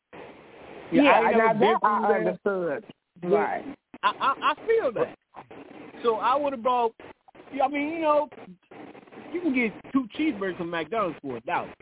Yeah, 0.92 1.02
I 1.02 1.28
ain't 1.28 1.38
now 1.38 1.52
that 1.54 1.76
I 1.82 2.14
understood. 2.14 2.84
Right. 3.22 3.64
I, 4.02 4.12
I 4.20 4.52
I 4.52 4.54
feel 4.66 4.92
that. 4.92 5.16
So 6.02 6.16
I 6.16 6.34
would 6.36 6.52
have 6.52 6.62
brought. 6.62 6.94
yeah, 7.52 7.64
I 7.64 7.68
mean, 7.68 7.88
you 7.90 8.00
know, 8.00 8.28
you 9.32 9.40
can 9.40 9.54
get 9.54 9.72
two 9.92 10.06
cheeseburgers 10.18 10.56
from 10.56 10.70
McDonald's 10.70 11.18
for 11.22 11.36
a 11.36 11.40
dollar. 11.42 11.72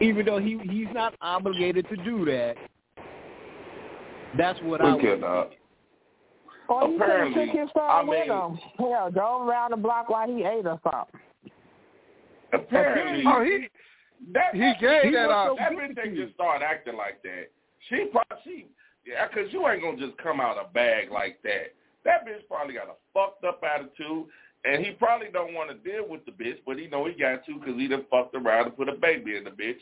Even 0.00 0.26
though 0.26 0.38
he 0.38 0.58
he's 0.64 0.88
not 0.92 1.14
obligated 1.20 1.88
to 1.88 1.96
do 1.96 2.24
that. 2.26 2.56
That's 4.36 4.58
what 4.62 4.80
I 4.82 4.94
We 4.96 5.02
would. 5.02 5.20
could, 5.20 5.24
uh, 5.24 5.44
Or 6.68 6.88
he 6.88 6.98
could 6.98 7.00
have 7.00 7.10
Apparently, 7.10 7.46
took 7.46 7.54
his 7.54 7.68
son 7.72 7.82
I 7.84 8.02
with 8.02 8.18
mean- 8.28 8.30
him. 8.30 8.58
Hell, 8.78 9.10
drove 9.10 9.48
around 9.48 9.70
the 9.70 9.76
block 9.78 10.10
while 10.10 10.28
he 10.28 10.44
ate 10.44 10.66
or 10.66 10.78
something. 10.84 11.20
apparently, 12.52 13.24
Oh, 13.26 13.42
he 13.42 13.68
that, 14.32 14.54
he 14.54 14.60
that, 14.60 14.80
gave 14.80 15.02
he 15.04 15.10
that 15.12 15.28
was 15.28 15.34
up. 15.34 15.48
so 15.48 15.56
that 15.58 15.72
bitch 15.72 15.94
to 15.94 16.02
ain't 16.02 16.16
you. 16.16 16.24
just 16.24 16.34
started 16.34 16.64
acting 16.64 16.96
like 16.96 17.22
that. 17.22 17.50
She 17.88 18.06
probably, 18.12 18.36
she, 18.44 18.66
yeah, 19.06 19.28
because 19.28 19.52
you 19.52 19.66
ain't 19.68 19.82
gonna 19.82 19.98
just 19.98 20.18
come 20.18 20.40
out 20.40 20.56
a 20.58 20.72
bag 20.72 21.10
like 21.10 21.40
that. 21.42 21.74
That 22.04 22.26
bitch 22.26 22.46
probably 22.48 22.74
got 22.74 22.88
a 22.88 22.96
fucked 23.14 23.44
up 23.44 23.62
attitude, 23.62 24.26
and 24.64 24.84
he 24.84 24.92
probably 24.92 25.28
don't 25.32 25.54
want 25.54 25.70
to 25.70 25.76
deal 25.76 26.08
with 26.08 26.24
the 26.24 26.32
bitch, 26.32 26.58
but 26.66 26.78
he 26.78 26.86
know 26.88 27.06
he 27.06 27.12
got 27.12 27.44
to 27.46 27.58
because 27.58 27.76
he 27.76 27.88
done 27.88 28.04
fucked 28.10 28.34
around 28.34 28.66
and 28.66 28.76
put 28.76 28.88
a 28.88 28.92
baby 28.92 29.36
in 29.36 29.44
the 29.44 29.50
bitch. 29.50 29.80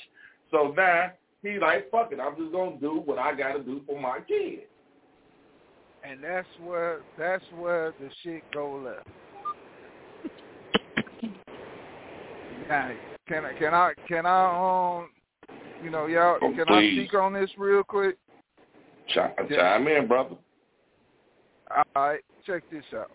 So 0.50 0.74
now 0.76 1.12
he 1.42 1.58
like, 1.58 1.90
fuck 1.90 2.12
it, 2.12 2.20
I'm 2.20 2.36
just 2.36 2.52
gonna 2.52 2.76
do 2.80 3.02
what 3.04 3.18
I 3.18 3.34
gotta 3.34 3.62
do 3.62 3.82
for 3.86 4.00
my 4.00 4.20
kid. 4.20 4.64
and 6.04 6.22
that's 6.22 6.48
where 6.62 7.00
that's 7.18 7.44
where 7.56 7.94
the 8.00 8.10
shit 8.22 8.42
go 8.52 8.82
left. 8.84 9.08
Now, 12.68 12.92
can 13.26 13.44
I 13.44 13.52
can 13.58 13.74
I 13.74 13.92
can 14.06 14.26
I 14.26 14.98
um 15.00 15.10
you 15.82 15.90
know 15.90 16.06
y'all 16.06 16.38
Oh, 16.42 16.52
can 16.54 16.68
I 16.68 16.90
speak 16.92 17.14
on 17.14 17.32
this 17.32 17.50
real 17.56 17.82
quick? 17.82 18.16
Chime, 19.08 19.32
Yeah. 19.50 19.56
chime 19.56 19.88
in, 19.88 20.06
brother. 20.06 20.36
All 21.70 21.84
right, 21.94 22.20
check 22.46 22.62
this 22.70 22.84
out. 22.96 23.10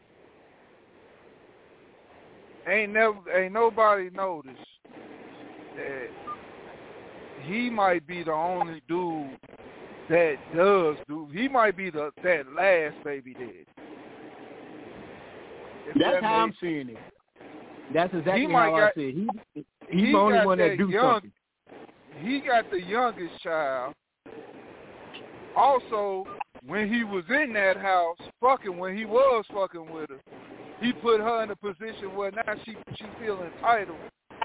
Ain't 2.67 2.91
never 2.93 3.17
ain't 3.35 3.53
nobody 3.53 4.09
noticed 4.11 4.57
that 5.75 6.07
he 7.43 7.69
might 7.69 8.05
be 8.05 8.23
the 8.23 8.31
only 8.31 8.81
dude 8.87 9.37
that 10.09 10.35
does 10.55 10.97
do. 11.07 11.27
He 11.33 11.47
might 11.47 11.75
be 11.77 11.89
the 11.89 12.11
that 12.23 12.45
last 12.53 13.01
baby 13.03 13.33
daddy. 13.33 13.65
If 15.87 15.95
That's 15.95 16.15
that 16.17 16.23
how 16.23 16.35
I'm 16.35 16.53
seeing 16.61 16.89
it. 16.89 16.97
That's 17.93 18.13
exactly 18.13 18.45
might 18.47 18.69
how 18.69 18.75
I 18.75 18.79
got- 18.81 18.95
see 18.95 19.09
it. 19.09 19.15
He, 19.55 19.65
he 19.89 19.97
he's 20.05 20.11
the 20.13 20.17
only 20.19 20.45
one 20.45 20.57
that 20.59 20.69
that 20.69 20.77
do 20.77 20.89
young- 20.89 21.13
something. 21.15 21.31
he 22.21 22.39
got 22.41 22.69
the 22.69 22.81
youngest 22.81 23.41
child. 23.41 23.95
Also, 25.55 26.25
when 26.65 26.91
he 26.91 27.03
was 27.03 27.23
in 27.29 27.53
that 27.53 27.77
house, 27.77 28.17
fucking 28.41 28.77
when 28.77 28.95
he 28.95 29.05
was 29.05 29.45
fucking 29.53 29.91
with 29.91 30.09
her, 30.09 30.19
he 30.81 30.93
put 30.93 31.19
her 31.19 31.43
in 31.43 31.51
a 31.51 31.55
position 31.55 32.15
where 32.15 32.31
now 32.31 32.53
she 32.65 32.75
she 32.95 33.05
feel 33.19 33.41
entitled 33.41 33.97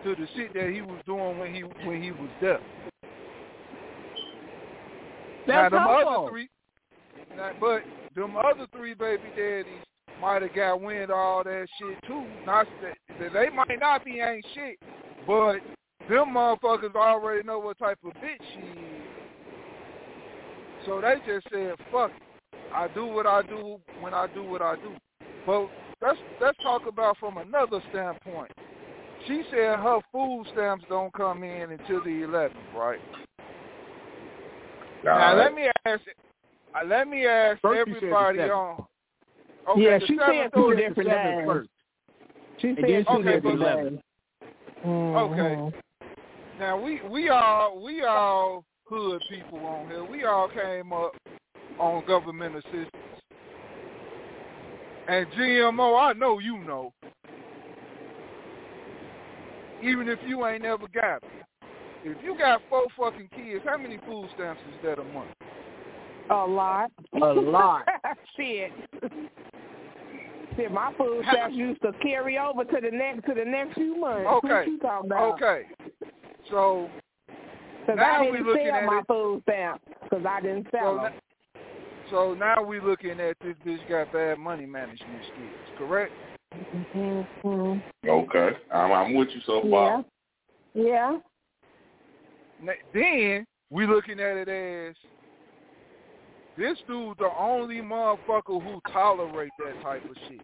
to 0.02 0.14
the 0.14 0.26
shit 0.34 0.52
that 0.54 0.70
he 0.70 0.80
was 0.80 1.00
doing 1.06 1.38
when 1.38 1.54
he 1.54 1.62
when 1.62 2.02
he 2.02 2.10
was 2.10 2.30
there. 2.40 2.60
now 5.46 5.62
That's 5.62 5.72
them 5.72 5.82
her 5.82 6.06
other 6.06 6.30
three, 6.30 6.48
now, 7.36 7.52
but 7.60 7.82
them 8.14 8.36
other 8.36 8.66
three 8.72 8.94
baby 8.94 9.22
daddies 9.36 9.84
might 10.20 10.42
have 10.42 10.54
got 10.54 10.80
wind 10.80 11.04
of 11.04 11.10
all 11.10 11.44
that 11.44 11.66
shit 11.78 11.98
too. 12.06 12.24
Not 12.46 12.66
that 12.82 12.96
that 13.20 13.32
they 13.32 13.48
might 13.50 13.78
not 13.80 14.04
be 14.04 14.20
ain't 14.20 14.44
shit, 14.54 14.78
but 15.26 15.58
them 16.08 16.34
motherfuckers 16.34 16.94
already 16.94 17.46
know 17.46 17.58
what 17.58 17.78
type 17.78 17.98
of 18.04 18.12
bitch 18.14 18.40
she 18.54 18.80
is. 18.80 18.83
So 20.86 21.00
they 21.00 21.14
just 21.26 21.46
said, 21.50 21.74
"Fuck 21.90 22.10
it, 22.10 22.56
I 22.74 22.88
do 22.88 23.06
what 23.06 23.26
I 23.26 23.42
do 23.42 23.80
when 24.00 24.12
I 24.14 24.26
do 24.34 24.44
what 24.44 24.62
I 24.62 24.76
do." 24.76 24.94
But 25.46 25.68
let's 26.02 26.18
let's 26.40 26.58
talk 26.62 26.86
about 26.86 27.18
from 27.18 27.38
another 27.38 27.80
standpoint. 27.90 28.50
She 29.26 29.42
said 29.50 29.78
her 29.78 30.00
food 30.12 30.46
stamps 30.52 30.84
don't 30.88 31.12
come 31.14 31.42
in 31.44 31.72
until 31.72 32.02
the 32.04 32.10
11th, 32.10 32.52
right? 32.76 33.00
Now 35.02 35.30
All 35.30 35.36
let 35.36 35.54
me 35.54 35.68
ask. 35.86 36.02
Uh, 36.74 36.84
let 36.86 37.08
me 37.08 37.26
ask 37.26 37.60
First 37.62 37.86
you 37.86 37.94
said 37.94 38.04
everybody 38.04 38.40
on. 38.50 38.84
Okay, 39.68 39.82
Yeah, 39.82 39.98
the 39.98 40.06
she 40.06 40.16
seventh 40.18 40.36
said 40.36 40.50
or 40.54 40.70
two 40.70 40.70
the- 40.70 40.76
different 40.88 41.08
Seven 41.10 41.38
days. 41.38 41.46
first. 41.46 41.70
She 42.58 42.68
And 42.68 42.76
said 42.78 42.84
then 42.84 43.04
two 43.04 43.16
she 43.16 43.22
said 43.22 43.42
different 43.42 43.58
the 43.60 43.90
days. 43.90 44.00
Mhm. 44.84 45.16
Okay. 45.16 45.78
Now 46.58 46.80
we 46.80 47.00
we 47.02 47.28
all 47.30 47.78
we 47.82 48.02
all 48.02 48.64
hood 48.86 49.22
people 49.28 49.58
on 49.60 49.88
here. 49.88 50.04
We 50.04 50.24
all 50.24 50.48
came 50.48 50.92
up 50.92 51.12
on 51.78 52.04
government 52.06 52.56
assistance. 52.56 52.90
And 55.08 55.26
GMO, 55.32 56.00
I 56.00 56.12
know 56.14 56.38
you 56.38 56.58
know. 56.58 56.92
Even 59.82 60.08
if 60.08 60.18
you 60.26 60.46
ain't 60.46 60.62
never 60.62 60.86
got 60.88 61.16
it. 61.16 61.24
If 62.04 62.18
you 62.22 62.36
got 62.38 62.62
four 62.68 62.86
fucking 62.98 63.30
kids, 63.34 63.64
how 63.66 63.78
many 63.78 63.98
food 64.06 64.28
stamps 64.34 64.60
is 64.68 64.84
that 64.84 64.98
a 64.98 65.04
month? 65.04 65.30
A 66.30 66.34
lot. 66.34 66.90
A 67.14 67.32
lot. 67.32 67.86
Shit. 68.36 68.72
Shit, 70.56 70.70
my 70.70 70.92
food 70.96 71.24
stamps 71.30 71.54
used 71.54 71.82
to 71.82 71.92
carry 72.02 72.38
over 72.38 72.64
to 72.64 72.80
the 72.80 72.90
next 72.90 73.26
to 73.26 73.34
the 73.34 73.44
next 73.44 73.74
few 73.74 73.98
months. 73.98 74.24
What 74.24 74.44
Okay. 74.44 74.70
you 74.70 74.78
talking 74.78 75.10
about? 75.10 75.34
Okay. 75.34 75.62
So 76.50 76.88
Because 77.86 77.96
Now 77.98 78.16
I 78.22 78.30
we 78.30 78.32
didn't 78.38 78.46
looking 78.46 78.66
sell 78.66 78.76
at 78.76 78.84
my 78.86 78.98
it- 79.00 79.06
food 79.06 79.42
stamps 79.42 79.84
because 80.02 80.24
I 80.26 80.40
didn't 80.40 80.66
sell 80.70 80.96
So 80.96 81.02
them. 81.02 81.12
so 82.10 82.34
now 82.34 82.62
we 82.62 82.80
looking 82.80 83.20
at 83.20 83.36
this 83.42 83.54
bitch 83.66 83.86
got 83.88 84.12
bad 84.12 84.38
money 84.38 84.66
management 84.66 85.22
skills, 85.24 85.78
correct? 85.78 86.12
Mm-hmm. 86.94 88.08
Okay, 88.08 88.50
I'm, 88.72 88.92
I'm 88.92 89.14
with 89.14 89.28
you 89.34 89.40
so 89.44 89.62
far. 89.70 90.04
Yeah. 90.74 91.18
Na- 92.62 92.72
Then 92.92 93.44
we 93.70 93.86
looking 93.86 94.20
at 94.20 94.36
it 94.36 94.48
as 94.48 94.94
this 96.56 96.78
dude 96.86 97.18
the 97.18 97.28
only 97.38 97.76
motherfucker 97.76 98.62
who 98.62 98.80
tolerate 98.92 99.50
that 99.58 99.82
type 99.82 100.04
of 100.04 100.16
shit. 100.28 100.40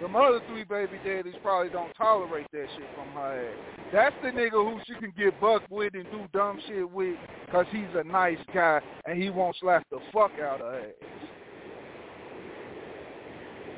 Them 0.00 0.16
other 0.16 0.40
three 0.48 0.64
baby 0.64 0.98
daddies 1.04 1.34
probably 1.42 1.70
don't 1.70 1.92
tolerate 1.94 2.46
that 2.52 2.66
shit 2.74 2.88
from 2.94 3.08
her 3.14 3.50
ass. 3.50 3.90
That's 3.92 4.14
the 4.22 4.28
nigga 4.28 4.52
who 4.52 4.78
she 4.86 4.94
can 4.94 5.12
get 5.16 5.38
bucked 5.40 5.70
with 5.70 5.94
and 5.94 6.04
do 6.10 6.26
dumb 6.32 6.58
shit 6.66 6.90
with 6.90 7.16
because 7.44 7.66
he's 7.70 7.84
a 7.94 8.04
nice 8.04 8.38
guy 8.54 8.80
and 9.06 9.22
he 9.22 9.28
won't 9.28 9.56
slap 9.60 9.84
the 9.90 9.98
fuck 10.12 10.32
out 10.42 10.62
of 10.62 10.72
her 10.72 10.80
ass. 10.80 11.28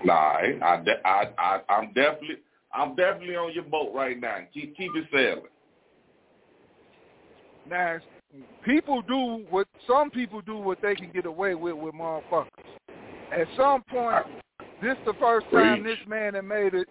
Nah, 0.05 0.14
I, 0.14 0.59
I, 0.62 0.85
I, 1.05 1.29
I, 1.38 1.61
I'm 1.69 1.87
definitely, 1.93 2.37
I'm 2.73 2.95
definitely 2.95 3.37
on 3.37 3.52
your 3.52 3.64
boat 3.64 3.93
right 3.95 4.19
now. 4.21 4.38
Keep, 4.55 4.76
keep 4.76 4.91
it 4.95 5.05
sailing. 5.12 5.43
Now, 7.69 7.99
people 8.64 9.02
do 9.02 9.45
what 9.50 9.67
some 9.87 10.11
people 10.11 10.41
do 10.41 10.57
what 10.57 10.81
they 10.83 10.95
can 10.95 11.11
get 11.12 11.26
away 11.26 11.55
with 11.55 11.75
with 11.75 11.94
motherfuckers. 11.94 12.49
At 13.33 13.46
some 13.57 13.83
point, 13.85 14.27
this 14.83 14.97
the 15.07 15.14
first 15.21 15.47
time 15.53 15.83
Preach. 15.83 15.99
this 15.99 16.09
man 16.09 16.35
had 16.35 16.45
made 16.45 16.75
it. 16.75 16.88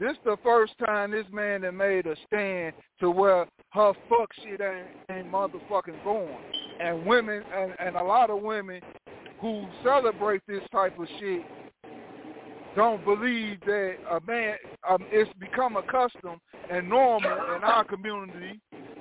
This 0.00 0.16
the 0.24 0.36
first 0.42 0.72
time 0.84 1.10
this 1.10 1.26
man 1.32 1.62
had 1.62 1.74
made 1.74 2.06
a 2.06 2.16
stand 2.26 2.74
to 3.00 3.10
where 3.10 3.46
her 3.70 3.92
fuck 4.08 4.30
shit 4.42 4.60
ain't, 4.60 4.86
ain't 5.10 5.30
motherfucking 5.30 6.02
going. 6.04 6.34
And 6.80 7.04
women 7.04 7.42
and, 7.54 7.72
and 7.78 7.96
a 7.96 8.02
lot 8.02 8.30
of 8.30 8.42
women 8.42 8.80
who 9.40 9.66
celebrate 9.84 10.40
this 10.46 10.62
type 10.72 10.98
of 10.98 11.06
shit 11.18 11.42
don't 12.74 13.04
believe 13.04 13.60
that 13.66 13.96
a 14.10 14.20
man 14.26 14.56
um, 14.88 15.04
it's 15.10 15.30
become 15.38 15.76
a 15.76 15.82
custom 15.82 16.40
and 16.70 16.88
normal 16.88 17.30
in 17.56 17.62
our 17.62 17.84
community 17.84 18.60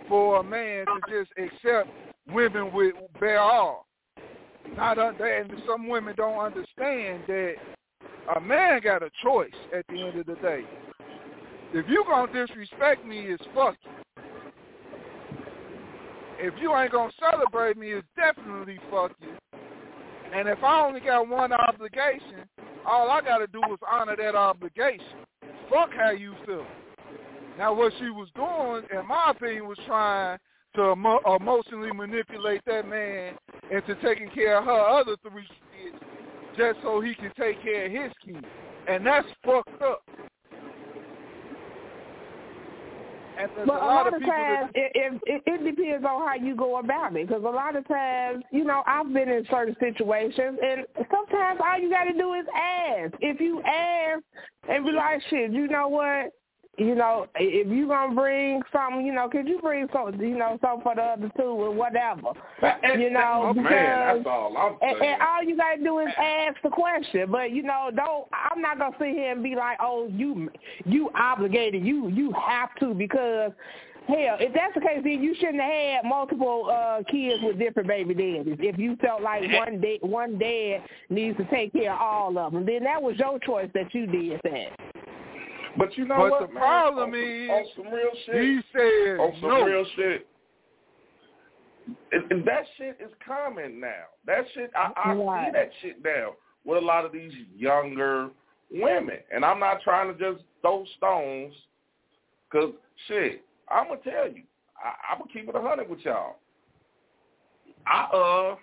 for 0.09 0.41
a 0.41 0.43
man 0.43 0.85
to 0.85 0.99
just 1.09 1.31
accept 1.37 1.89
women 2.33 2.73
with 2.73 2.93
bare 3.19 3.39
arms. 3.39 3.85
Not 4.75 4.97
under, 4.97 5.25
and 5.25 5.51
some 5.67 5.87
women 5.87 6.15
don't 6.17 6.39
understand 6.39 7.23
that 7.27 7.55
a 8.35 8.39
man 8.39 8.81
got 8.81 9.03
a 9.03 9.09
choice 9.23 9.49
at 9.75 9.85
the 9.87 10.01
end 10.01 10.19
of 10.19 10.25
the 10.25 10.35
day. 10.35 10.63
If 11.73 11.87
you 11.87 12.03
gonna 12.07 12.31
disrespect 12.31 13.05
me, 13.05 13.19
it's 13.19 13.43
fuck 13.53 13.75
you. 13.83 13.91
If 16.39 16.53
you 16.59 16.75
ain't 16.75 16.91
gonna 16.91 17.11
celebrate 17.19 17.77
me, 17.77 17.91
it's 17.91 18.07
definitely 18.15 18.79
fuck 18.89 19.11
you. 19.21 19.33
And 20.33 20.47
if 20.47 20.63
I 20.63 20.85
only 20.85 21.01
got 21.01 21.27
one 21.27 21.51
obligation, 21.51 22.45
all 22.85 23.09
I 23.09 23.21
gotta 23.21 23.47
do 23.47 23.61
is 23.71 23.79
honor 23.89 24.15
that 24.15 24.35
obligation. 24.35 25.05
Fuck 25.69 25.91
how 25.93 26.11
you 26.11 26.33
feel. 26.45 26.65
Now 27.57 27.73
what 27.73 27.93
she 27.99 28.09
was 28.09 28.29
doing, 28.35 28.83
in 28.97 29.07
my 29.07 29.31
opinion, 29.31 29.67
was 29.67 29.77
trying 29.85 30.39
to 30.75 30.93
emo- 30.93 31.21
emotionally 31.39 31.91
manipulate 31.91 32.61
that 32.65 32.87
man 32.87 33.35
into 33.69 33.95
taking 34.01 34.29
care 34.29 34.57
of 34.57 34.65
her 34.65 34.71
other 34.71 35.15
three 35.21 35.47
just 36.57 36.79
so 36.83 37.01
he 37.01 37.15
can 37.15 37.31
take 37.39 37.61
care 37.63 37.85
of 37.85 37.91
his 37.91 38.11
kids. 38.25 38.45
And 38.87 39.05
that's 39.05 39.27
fucked 39.45 39.81
up. 39.81 40.03
And 43.39 43.49
there's 43.55 43.67
But 43.67 43.81
a 43.81 43.85
lot 43.85 44.07
of 44.07 44.13
of 44.13 44.19
people 44.19 44.33
that 44.35 44.69
it, 44.75 44.91
it, 44.93 45.21
it, 45.25 45.43
it 45.45 45.75
depends 45.75 46.05
on 46.05 46.27
how 46.27 46.35
you 46.35 46.55
go 46.55 46.77
about 46.79 47.15
it. 47.15 47.27
Because 47.27 47.43
a 47.43 47.49
lot 47.49 47.75
of 47.75 47.87
times, 47.87 48.43
you 48.51 48.63
know, 48.63 48.83
I've 48.85 49.11
been 49.13 49.29
in 49.29 49.45
certain 49.49 49.75
situations, 49.79 50.59
and 50.61 50.85
sometimes 51.09 51.59
all 51.63 51.79
you 51.79 51.89
got 51.89 52.03
to 52.03 52.13
do 52.13 52.33
is 52.33 52.45
ask. 52.55 53.13
If 53.21 53.39
you 53.39 53.61
ask 53.63 54.21
and 54.69 54.85
be 54.85 54.91
like, 54.91 55.21
shit, 55.29 55.51
you 55.51 55.67
know 55.67 55.87
what? 55.87 56.31
You 56.77 56.95
know, 56.95 57.27
if 57.35 57.67
you 57.67 57.87
gonna 57.87 58.15
bring 58.15 58.61
something, 58.71 59.05
you 59.05 59.13
know, 59.13 59.27
could 59.27 59.45
you 59.45 59.59
bring 59.59 59.87
something, 59.93 60.19
you 60.21 60.37
know, 60.37 60.57
something 60.61 60.81
for 60.83 60.95
the 60.95 61.01
other 61.01 61.29
two 61.35 61.43
or 61.43 61.69
whatever, 61.69 62.31
you 62.97 63.09
know, 63.09 63.47
oh, 63.49 63.53
because 63.53 63.69
man, 63.69 64.15
that's 64.15 64.25
all 64.25 64.57
I'm 64.57 64.77
saying. 64.79 64.95
and, 64.95 65.05
and 65.05 65.21
all 65.21 65.43
you 65.43 65.57
gotta 65.57 65.83
do 65.83 65.99
is 65.99 66.07
ask 66.17 66.55
the 66.63 66.69
question. 66.69 67.29
But 67.29 67.51
you 67.51 67.63
know, 67.63 67.91
don't. 67.93 68.25
I'm 68.31 68.61
not 68.61 68.79
gonna 68.79 68.95
sit 68.97 69.09
here 69.09 69.33
and 69.33 69.43
be 69.43 69.53
like, 69.53 69.79
oh, 69.81 70.07
you 70.09 70.49
you 70.85 71.09
obligated, 71.13 71.85
you 71.85 72.07
you 72.09 72.33
have 72.33 72.69
to 72.79 72.93
because. 72.93 73.51
Hell, 74.07 74.37
if 74.39 74.51
that's 74.55 74.73
the 74.73 74.81
case, 74.81 74.99
then 75.03 75.21
you 75.21 75.35
shouldn't 75.35 75.61
have 75.61 75.71
had 75.71 76.05
multiple 76.05 76.69
uh 76.71 77.03
kids 77.03 77.39
with 77.43 77.59
different 77.59 77.87
baby 77.87 78.15
daddies. 78.15 78.57
If 78.59 78.79
you 78.79 78.95
felt 78.95 79.21
like 79.21 79.43
one 79.53 79.79
dad, 79.79 79.99
one 80.01 80.39
dad 80.39 80.81
needs 81.11 81.37
to 81.37 81.45
take 81.51 81.71
care 81.71 81.93
of 81.93 82.01
all 82.01 82.37
of 82.39 82.51
them, 82.51 82.65
then 82.65 82.83
that 82.83 83.01
was 83.01 83.15
your 83.17 83.37
choice 83.37 83.69
that 83.75 83.93
you 83.93 84.07
did 84.07 84.41
that. 84.43 84.91
But 85.77 85.97
you 85.97 86.05
know 86.05 86.17
But 86.17 86.31
what, 86.31 86.47
the 86.47 86.53
man? 86.53 86.61
problem 86.63 87.09
on, 87.11 87.15
is, 87.15 87.49
on 87.49 87.65
some 87.75 87.93
real 87.93 88.11
shit. 88.25 88.41
he 88.41 88.59
said 88.73 89.19
on 89.19 89.33
some 89.39 89.49
no. 89.49 89.63
real 89.63 89.85
shit. 89.95 90.27
And, 92.11 92.31
and 92.31 92.45
that 92.45 92.63
shit 92.77 92.97
is 93.03 93.11
common 93.25 93.79
now. 93.79 94.05
That 94.25 94.45
shit, 94.53 94.71
I, 94.75 94.91
I 94.95 95.13
Right. 95.13 95.45
see 95.47 95.51
that 95.53 95.69
shit 95.81 96.03
now 96.03 96.33
with 96.65 96.81
a 96.81 96.85
lot 96.85 97.05
of 97.05 97.11
these 97.11 97.31
younger 97.55 98.29
women. 98.71 99.17
And 99.33 99.43
I'm 99.43 99.59
not 99.59 99.81
trying 99.81 100.15
to 100.15 100.33
just 100.33 100.43
throw 100.61 100.85
stones, 100.97 101.53
cause 102.51 102.73
shit, 103.07 103.43
I'm 103.69 103.87
gonna 103.87 103.99
tell 104.03 104.27
you, 104.31 104.43
I, 104.77 105.13
I'm 105.13 105.19
gonna 105.19 105.31
keep 105.33 105.49
it 105.49 105.55
a 105.55 105.61
hundred 105.61 105.89
with 105.89 105.99
y'all. 106.01 106.35
I 107.87 108.03
uh, 108.13 108.55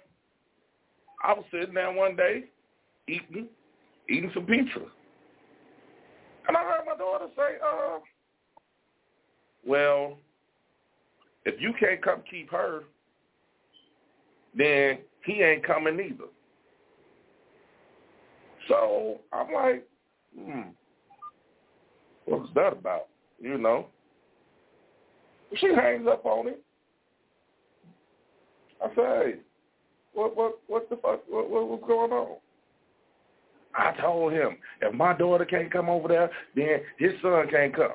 I 1.24 1.32
was 1.32 1.44
sitting 1.50 1.74
there 1.74 1.90
one 1.92 2.14
day 2.14 2.44
eating, 3.08 3.48
eating 4.08 4.30
some 4.34 4.46
pizza. 4.46 4.80
And 6.48 6.56
I 6.56 6.62
heard 6.64 6.86
my 6.86 6.96
daughter 6.96 7.26
say, 7.36 7.56
uh, 7.62 7.98
well, 9.66 10.16
if 11.44 11.60
you 11.60 11.74
can't 11.78 12.02
come 12.02 12.22
keep 12.28 12.50
her, 12.50 12.84
then 14.56 14.98
he 15.24 15.42
ain't 15.42 15.64
coming 15.64 16.00
either. 16.00 16.30
So 18.66 19.18
I'm 19.32 19.52
like, 19.52 19.86
hmm, 20.38 20.70
what's 22.24 22.52
that 22.54 22.72
about? 22.72 23.06
You 23.38 23.58
know? 23.58 23.86
She 25.56 25.68
hangs 25.68 26.06
up 26.08 26.24
on 26.24 26.48
it. 26.48 26.62
I 28.82 28.94
say, 28.94 29.34
what 30.12 30.36
what 30.36 30.58
what 30.66 30.88
the 30.88 30.96
fuck 30.96 31.20
what, 31.28 31.50
what 31.50 31.68
what's 31.68 31.86
going 31.86 32.12
on? 32.12 32.36
I 33.78 33.94
told 34.00 34.32
him 34.32 34.56
if 34.82 34.92
my 34.92 35.16
daughter 35.16 35.44
can't 35.44 35.72
come 35.72 35.88
over 35.88 36.08
there, 36.08 36.30
then 36.56 36.80
his 36.98 37.12
son 37.22 37.48
can't 37.48 37.74
come. 37.74 37.92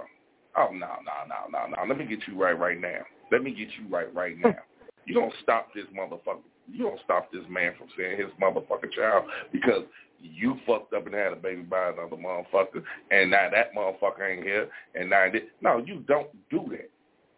Oh 0.58 0.70
no 0.72 0.88
no 1.04 1.28
no 1.28 1.50
no 1.52 1.76
no! 1.76 1.88
Let 1.88 1.98
me 1.98 2.06
get 2.06 2.20
you 2.28 2.42
right 2.42 2.58
right 2.58 2.80
now. 2.80 3.02
Let 3.32 3.44
me 3.44 3.52
get 3.52 3.68
you 3.80 3.88
right 3.90 4.14
right 4.14 4.38
now. 4.38 4.56
You 5.06 5.16
don't 5.16 5.34
stop 5.44 5.68
this 5.76 5.84
motherfucker. 5.94 6.40
You 6.72 6.86
don't 6.86 7.00
stop 7.04 7.30
this 7.30 7.44
man 7.50 7.74
from 7.78 7.88
seeing 7.98 8.16
his 8.18 8.30
motherfucking 8.42 8.94
child 8.96 9.26
because 9.52 9.84
you 10.22 10.56
fucked 10.66 10.94
up 10.94 11.06
and 11.06 11.14
had 11.14 11.34
a 11.34 11.36
baby 11.36 11.62
by 11.64 11.90
another 11.90 12.16
motherfucker, 12.16 12.82
and 13.12 13.30
now 13.30 13.50
that 13.52 13.76
motherfucker 13.76 14.32
ain't 14.32 14.46
here, 14.46 14.70
and 14.96 15.10
now 15.10 15.30
this. 15.30 15.42
No, 15.62 15.84
you 15.86 16.06
don't 16.08 16.30
do 16.50 16.66
that. 16.72 16.90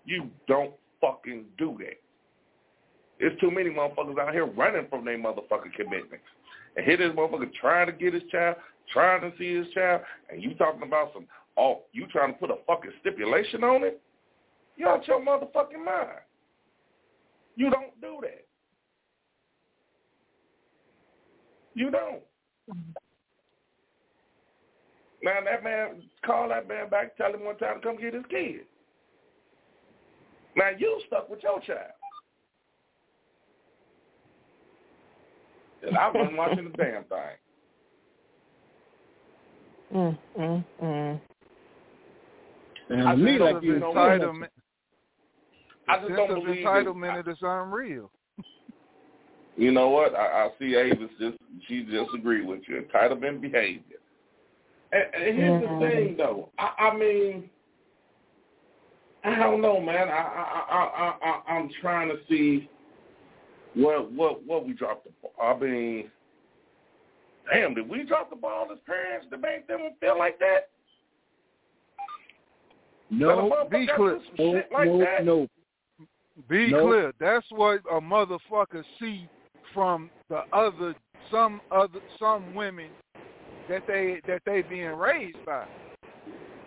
You 0.05 0.29
don't 0.47 0.75
fucking 1.01 1.45
do 1.57 1.75
that. 1.79 1.97
There's 3.19 3.39
too 3.39 3.49
many 3.49 3.69
motherfuckers 3.69 4.19
out 4.19 4.33
here 4.33 4.45
running 4.45 4.87
from 4.89 5.05
their 5.05 5.17
motherfucking 5.17 5.73
commitments. 5.75 6.25
And 6.75 6.85
here 6.85 6.97
this 6.97 7.11
motherfucker 7.11 7.53
trying 7.53 7.87
to 7.87 7.93
get 7.93 8.13
his 8.13 8.23
child, 8.31 8.57
trying 8.91 9.21
to 9.21 9.37
see 9.37 9.55
his 9.55 9.67
child, 9.73 10.01
and 10.29 10.43
you 10.43 10.53
talking 10.55 10.83
about 10.83 11.11
some, 11.13 11.25
oh, 11.57 11.83
you 11.93 12.05
trying 12.07 12.33
to 12.33 12.39
put 12.39 12.51
a 12.51 12.57
fucking 12.67 12.91
stipulation 13.01 13.63
on 13.63 13.83
it? 13.83 14.01
You 14.77 14.87
out 14.87 15.07
your 15.07 15.21
motherfucking 15.21 15.83
mind. 15.83 16.19
You 17.55 17.69
don't 17.69 17.99
do 18.01 18.19
that. 18.21 18.45
You 21.73 21.91
don't. 21.91 22.21
Now 25.23 25.39
that 25.43 25.63
man, 25.63 26.03
call 26.25 26.49
that 26.49 26.67
man 26.67 26.89
back, 26.89 27.17
tell 27.17 27.33
him 27.33 27.45
one 27.45 27.57
time 27.57 27.81
to 27.81 27.81
come 27.81 27.97
get 27.97 28.13
his 28.13 28.23
kid. 28.29 28.61
Now 30.55 30.69
you 30.77 31.01
stuck 31.07 31.29
with 31.29 31.43
your 31.43 31.59
child. 31.61 31.94
And 35.85 35.97
I 35.97 36.09
wasn't 36.09 36.37
watching 36.37 36.65
the 36.65 36.77
damn 36.77 37.03
thing. 37.03 37.19
Mm, 39.93 40.17
mm, 40.39 40.65
mm. 40.83 41.21
And 42.89 43.07
I 43.07 43.11
to 43.11 43.17
me, 43.17 43.31
sense 43.31 43.41
like 43.41 43.55
of 43.55 43.63
you 43.63 43.73
entitlement. 43.75 44.47
I 45.87 45.99
just 45.99 46.09
don't 46.15 46.31
of 46.31 46.43
believe 46.43 46.59
it. 46.59 46.65
entitlement 46.65 47.27
is 47.27 47.37
unreal. 47.41 48.11
You 49.57 49.71
know 49.71 49.87
what? 49.87 50.13
I, 50.13 50.47
I 50.47 50.49
see 50.59 50.75
Avis 50.75 51.09
just 51.17 51.37
she 51.69 51.85
just 51.85 52.09
agreed 52.13 52.45
with 52.45 52.59
you. 52.67 52.81
Entitlement 52.81 53.39
behavior. 53.39 53.99
And, 54.91 55.03
and 55.15 55.37
here's 55.37 55.63
Mhm. 55.63 55.79
the 55.79 55.85
thing, 55.85 56.17
though. 56.17 56.49
I, 56.57 56.73
I 56.77 56.97
mean, 56.97 57.49
I 59.23 59.35
don't 59.39 59.61
know, 59.61 59.79
man. 59.79 60.09
I 60.09 60.11
I 60.11 60.65
I 60.69 60.83
I, 60.83 61.29
I 61.29 61.53
I'm 61.53 61.69
trying 61.81 62.09
to 62.09 62.17
see 62.27 62.69
what 63.75 64.11
what 64.11 64.43
what 64.45 64.65
we 64.65 64.73
dropped 64.73 65.05
the. 65.05 65.11
ball. 65.21 65.31
I 65.41 65.57
mean, 65.59 66.09
damn, 67.51 67.73
did 67.75 67.87
we 67.89 68.03
drop 68.03 68.29
the 68.29 68.35
ball 68.35 68.67
as 68.71 68.79
parents 68.85 69.27
to 69.31 69.37
make 69.37 69.67
them 69.67 69.91
feel 69.99 70.17
like 70.17 70.39
that? 70.39 70.69
no, 73.09 73.67
be 73.69 73.87
clear. 73.95 74.19
no, 74.39 74.61
like 74.73 74.87
no, 74.87 74.99
that? 74.99 75.25
no. 75.25 75.47
Be 76.49 76.69
Nope. 76.71 76.89
clear. 76.89 77.13
That's 77.19 77.45
what 77.51 77.79
a 77.91 78.01
motherfucker 78.01 78.83
see 78.99 79.27
from 79.73 80.09
the 80.29 80.41
other 80.51 80.95
some 81.31 81.61
other 81.71 81.99
some 82.19 82.53
women 82.53 82.89
that 83.69 83.83
they 83.87 84.19
that 84.27 84.41
they 84.45 84.61
being 84.63 84.89
raised 84.89 85.37
by. 85.45 85.65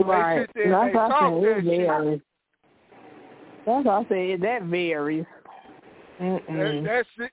Right. 0.00 0.42
sit 0.42 0.50
there 0.54 0.70
That's 0.70 0.92
they 0.92 0.96
what 0.96 1.04
I 1.04 1.08
talk 1.08 1.42
said. 1.42 1.56
that 1.56 1.64
shit. 1.64 2.22
That's 3.66 3.84
what 3.84 3.88
I 3.88 4.08
said. 4.08 4.40
That 4.42 4.62
varies. 4.62 5.24
That, 6.18 6.24
Mm-mm. 6.48 6.84
that 6.84 7.04
shit, 7.16 7.30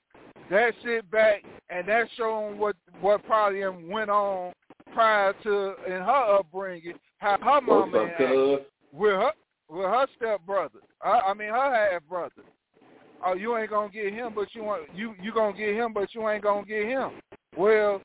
that 0.50 0.74
shit 0.84 1.10
back, 1.10 1.44
and 1.70 1.88
that's 1.88 2.10
showing 2.18 2.58
what 2.58 2.76
what 3.02 3.26
probably 3.26 3.62
went 3.90 4.10
on 4.10 4.54
prior 4.94 5.34
to 5.44 5.76
in 5.86 5.94
her 5.94 6.38
upbringing, 6.40 6.94
how 7.18 7.38
her 7.38 7.62
What's 7.62 7.68
mama 7.68 7.98
up, 7.98 8.04
and 8.04 8.12
acted 8.12 8.66
with 8.92 9.12
her 9.14 9.32
with 9.70 9.86
her 9.86 10.08
stepbrother. 10.16 10.80
I, 11.02 11.20
I 11.28 11.34
mean 11.34 11.50
her 11.50 11.90
half 11.92 12.04
brother. 12.08 12.44
Oh, 13.26 13.34
you 13.34 13.58
ain't 13.58 13.72
gonna 13.72 13.90
get 13.90 14.14
him, 14.14 14.34
but 14.36 14.50
you 14.54 14.64
want 14.64 14.84
you 14.96 15.16
you 15.22 15.34
gonna 15.34 15.58
get 15.58 15.74
him, 15.74 15.94
but 15.94 16.14
you 16.14 16.28
ain't 16.30 16.44
gonna 16.44 16.66
get 16.66 16.86
him. 16.86 17.12
Well, 17.58 18.02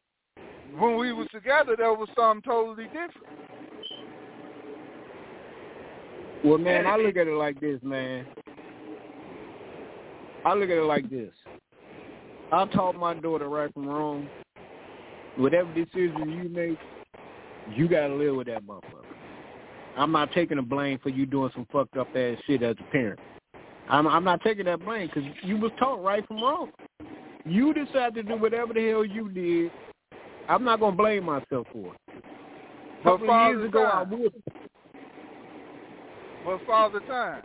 when 0.79 0.97
we 0.97 1.13
was 1.13 1.29
together, 1.33 1.77
that 1.77 1.85
was 1.85 2.09
something 2.17 2.43
totally 2.43 2.85
different. 2.85 3.27
Well, 6.43 6.59
man, 6.59 6.87
I 6.87 6.97
look 6.97 7.17
at 7.17 7.27
it 7.27 7.35
like 7.35 7.61
this, 7.61 7.81
man. 7.83 8.27
I 10.45 10.55
look 10.55 10.71
at 10.71 10.77
it 10.77 10.85
like 10.85 11.11
this. 11.11 11.31
I 12.53 12.65
taught 12.67 12.97
my 12.97 13.15
daughter 13.15 13.49
right 13.49 13.73
from 13.73 13.87
wrong. 13.87 14.29
Whatever 15.37 15.73
decision 15.75 16.31
you 16.31 16.49
make, 16.49 16.79
you 17.75 17.89
gotta 17.89 18.15
live 18.15 18.35
with 18.35 18.47
that 18.49 18.65
motherfucker. 18.65 19.05
I'm 19.97 20.13
not 20.13 20.33
taking 20.33 20.57
the 20.57 20.63
blame 20.63 20.99
for 21.03 21.09
you 21.11 21.27
doing 21.27 21.51
some 21.55 21.67
fucked 21.73 21.97
up 21.97 22.09
ass 22.17 22.39
shit 22.47 22.63
as 22.63 22.77
a 22.81 22.93
parent. 22.93 23.21
I'm 23.89 24.07
I'm 24.07 24.25
not 24.25 24.41
taking 24.43 24.65
that 24.67 24.85
blame 24.85 25.09
because 25.13 25.29
you 25.43 25.57
was 25.59 25.73
taught 25.79 26.03
right 26.03 26.27
from 26.27 26.43
wrong. 26.43 26.71
You 27.45 27.73
decided 27.75 28.15
to 28.15 28.23
do 28.23 28.37
whatever 28.37 28.73
the 28.73 28.89
hell 28.89 29.05
you 29.05 29.29
did. 29.31 29.71
I'm 30.49 30.65
not 30.65 30.81
gonna 30.81 30.97
blame 30.97 31.25
myself 31.25 31.67
for 31.73 31.95
it. 31.95 32.01
A 32.09 33.05
But 33.05 33.11
couple 33.19 33.31
of 33.31 33.49
years 33.49 33.65
ago, 33.67 33.85
I 33.85 34.03
would. 34.03 34.33
but 36.45 36.59
Father 36.67 37.01
Time, 37.01 37.43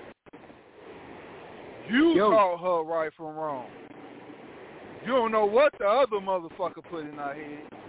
you 1.89 2.15
Yo. 2.15 2.31
taught 2.31 2.57
her 2.61 2.83
right 2.83 3.11
from 3.15 3.35
wrong. 3.35 3.67
You 5.05 5.11
don't 5.11 5.31
know 5.31 5.45
what 5.45 5.73
the 5.79 5.85
other 5.85 6.17
motherfucker 6.17 6.83
put 6.89 7.01
in 7.05 7.13
her 7.13 7.33
head. 7.33 7.79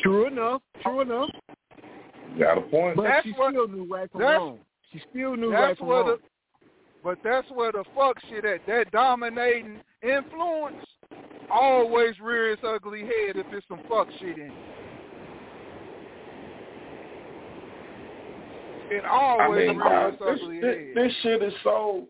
True 0.00 0.26
enough. 0.26 0.62
True 0.82 1.00
enough. 1.02 1.30
Got 2.38 2.58
a 2.58 2.60
point. 2.62 2.96
But 2.96 3.02
That's 3.04 3.24
she 3.26 3.32
what- 3.32 3.52
still 3.52 3.68
knew 3.68 3.84
right 3.92 4.10
from 4.10 4.20
that's- 4.20 4.38
wrong. 4.40 4.60
She 4.92 4.98
still 5.10 5.36
knew 5.36 5.50
That's 5.50 5.60
right 5.62 5.78
from 5.78 5.86
where 5.86 6.00
wrong. 6.02 6.18
the, 6.60 6.68
but 7.04 7.18
that's 7.22 7.48
where 7.52 7.70
the 7.70 7.84
fuck 7.94 8.18
shit 8.28 8.44
at. 8.44 8.66
That 8.66 8.90
dominating 8.90 9.80
influence 10.02 10.84
always 11.48 12.18
rears 12.20 12.58
its 12.58 12.64
ugly 12.66 13.02
head 13.02 13.36
if 13.36 13.46
there's 13.50 13.64
some 13.68 13.80
fuck 13.88 14.08
shit 14.18 14.36
in 14.38 14.46
it. 14.50 14.52
It 18.90 19.04
I 19.04 19.48
mean, 19.48 19.78
dog, 19.78 20.14
its 20.20 20.40
this, 20.40 20.60
this, 20.60 20.76
this 20.94 21.12
shit 21.22 21.42
is 21.42 21.52
so, 21.62 22.06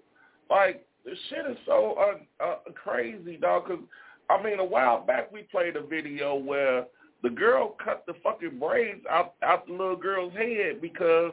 like, 0.49 0.87
this 1.05 1.19
shit 1.29 1.51
is 1.51 1.59
so 1.67 1.95
uh, 1.99 2.45
uh, 2.45 2.57
crazy, 2.75 3.37
dog. 3.37 3.67
Cause 3.67 3.79
I 4.31 4.43
mean, 4.43 4.59
a 4.61 4.65
while 4.65 5.05
back 5.05 5.31
we 5.31 5.43
played 5.43 5.77
a 5.77 5.83
video 5.83 6.37
where 6.37 6.87
the 7.23 7.31
girl 7.31 7.77
cut 7.85 8.05
the 8.07 8.15
fucking 8.23 8.59
braids 8.59 9.05
out 9.11 9.35
out 9.43 9.67
the 9.67 9.73
little 9.73 9.97
girl's 9.97 10.33
head 10.33 10.81
because 10.81 11.33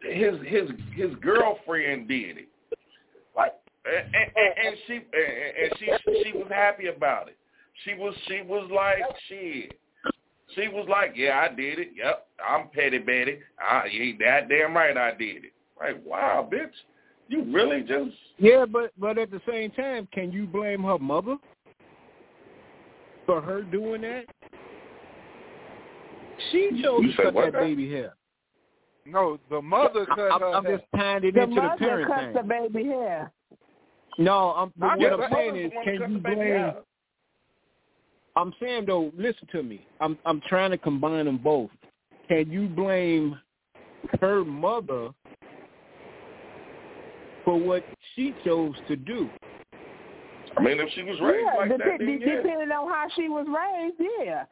his 0.00 0.34
his 0.46 0.70
his 0.94 1.10
girlfriend 1.20 2.08
did 2.08 2.38
it. 2.38 2.48
Like, 3.36 3.52
and, 3.84 4.14
and, 4.14 4.66
and 4.66 4.76
she 4.86 4.94
and, 4.94 5.02
and 5.12 5.72
she 5.78 6.22
she 6.24 6.32
was 6.38 6.48
happy 6.50 6.86
about 6.86 7.28
it. 7.28 7.36
She 7.84 7.94
was 7.94 8.14
she 8.28 8.42
was 8.42 8.70
like 8.74 9.02
shit. 9.28 9.78
She 10.54 10.68
was 10.68 10.86
like, 10.88 11.12
"Yeah, 11.14 11.46
I 11.50 11.54
did 11.54 11.78
it. 11.78 11.90
Yep, 11.96 12.26
I'm 12.46 12.68
petty 12.68 12.98
Betty. 12.98 13.38
I, 13.58 13.86
you 13.86 14.02
ain't 14.04 14.18
that 14.20 14.48
damn 14.48 14.74
right. 14.74 14.96
I 14.96 15.12
did 15.12 15.44
it." 15.44 15.52
Like, 15.78 16.04
wow, 16.04 16.48
bitch, 16.50 16.70
you 17.28 17.44
really 17.52 17.82
just 17.82 18.16
Yeah, 18.38 18.64
but 18.66 18.92
but 18.98 19.18
at 19.18 19.30
the 19.30 19.40
same 19.48 19.70
time, 19.70 20.08
can 20.12 20.32
you 20.32 20.46
blame 20.46 20.82
her 20.84 20.98
mother 20.98 21.36
for 23.26 23.40
her 23.40 23.62
doing 23.62 24.02
that? 24.02 24.24
She 26.50 26.80
chose 26.82 27.02
You 27.02 27.12
to 27.12 27.22
cut 27.22 27.34
what 27.34 27.52
that 27.52 27.60
baby 27.60 27.90
hair. 27.90 28.14
No, 29.04 29.38
the 29.50 29.60
mother 29.60 30.06
cut 30.06 30.32
I'm, 30.32 30.42
her 30.42 30.54
I'm 30.54 30.64
hair. 30.64 30.78
just 30.78 30.88
tying 30.94 31.24
it 31.24 31.34
The 31.34 31.42
into 31.42 31.54
the 31.56 31.62
mother 31.62 31.76
parent 31.78 32.06
cut 32.08 32.20
thing. 32.20 32.34
the 32.34 32.42
baby 32.42 32.88
hair. 32.88 33.32
No, 34.18 34.52
I'm, 34.52 34.72
but 34.76 34.90
I 34.90 34.96
what 34.96 35.12
I'm 35.24 35.32
saying 35.32 35.56
is, 35.56 35.72
can 35.84 36.10
you 36.12 36.18
blame? 36.18 36.52
out. 36.56 36.86
I'm 38.36 38.54
saying 38.60 38.86
though, 38.86 39.12
listen 39.16 39.48
to 39.52 39.62
me. 39.62 39.86
I'm 40.00 40.18
I'm 40.24 40.40
trying 40.48 40.70
to 40.70 40.78
combine 40.78 41.26
them 41.26 41.38
both. 41.38 41.70
Can 42.28 42.50
you 42.50 42.68
blame 42.68 43.38
her 44.20 44.44
mother 44.44 45.10
for 47.44 47.58
what 47.58 47.84
she 48.14 48.34
chose 48.44 48.74
to 48.88 48.96
do? 48.96 49.28
I 50.56 50.62
mean, 50.62 50.80
if 50.80 50.88
she 50.94 51.02
was 51.02 51.18
raised 51.20 51.46
yeah, 51.52 51.58
like 51.58 51.68
dep- 51.70 51.78
that, 51.78 51.98
then 51.98 52.06
de- 52.06 52.26
yeah. 52.26 52.36
depending 52.36 52.70
on 52.72 52.88
how 52.88 53.06
she 53.16 53.28
was 53.28 53.46
raised, 53.48 53.96
yeah. 54.18 54.44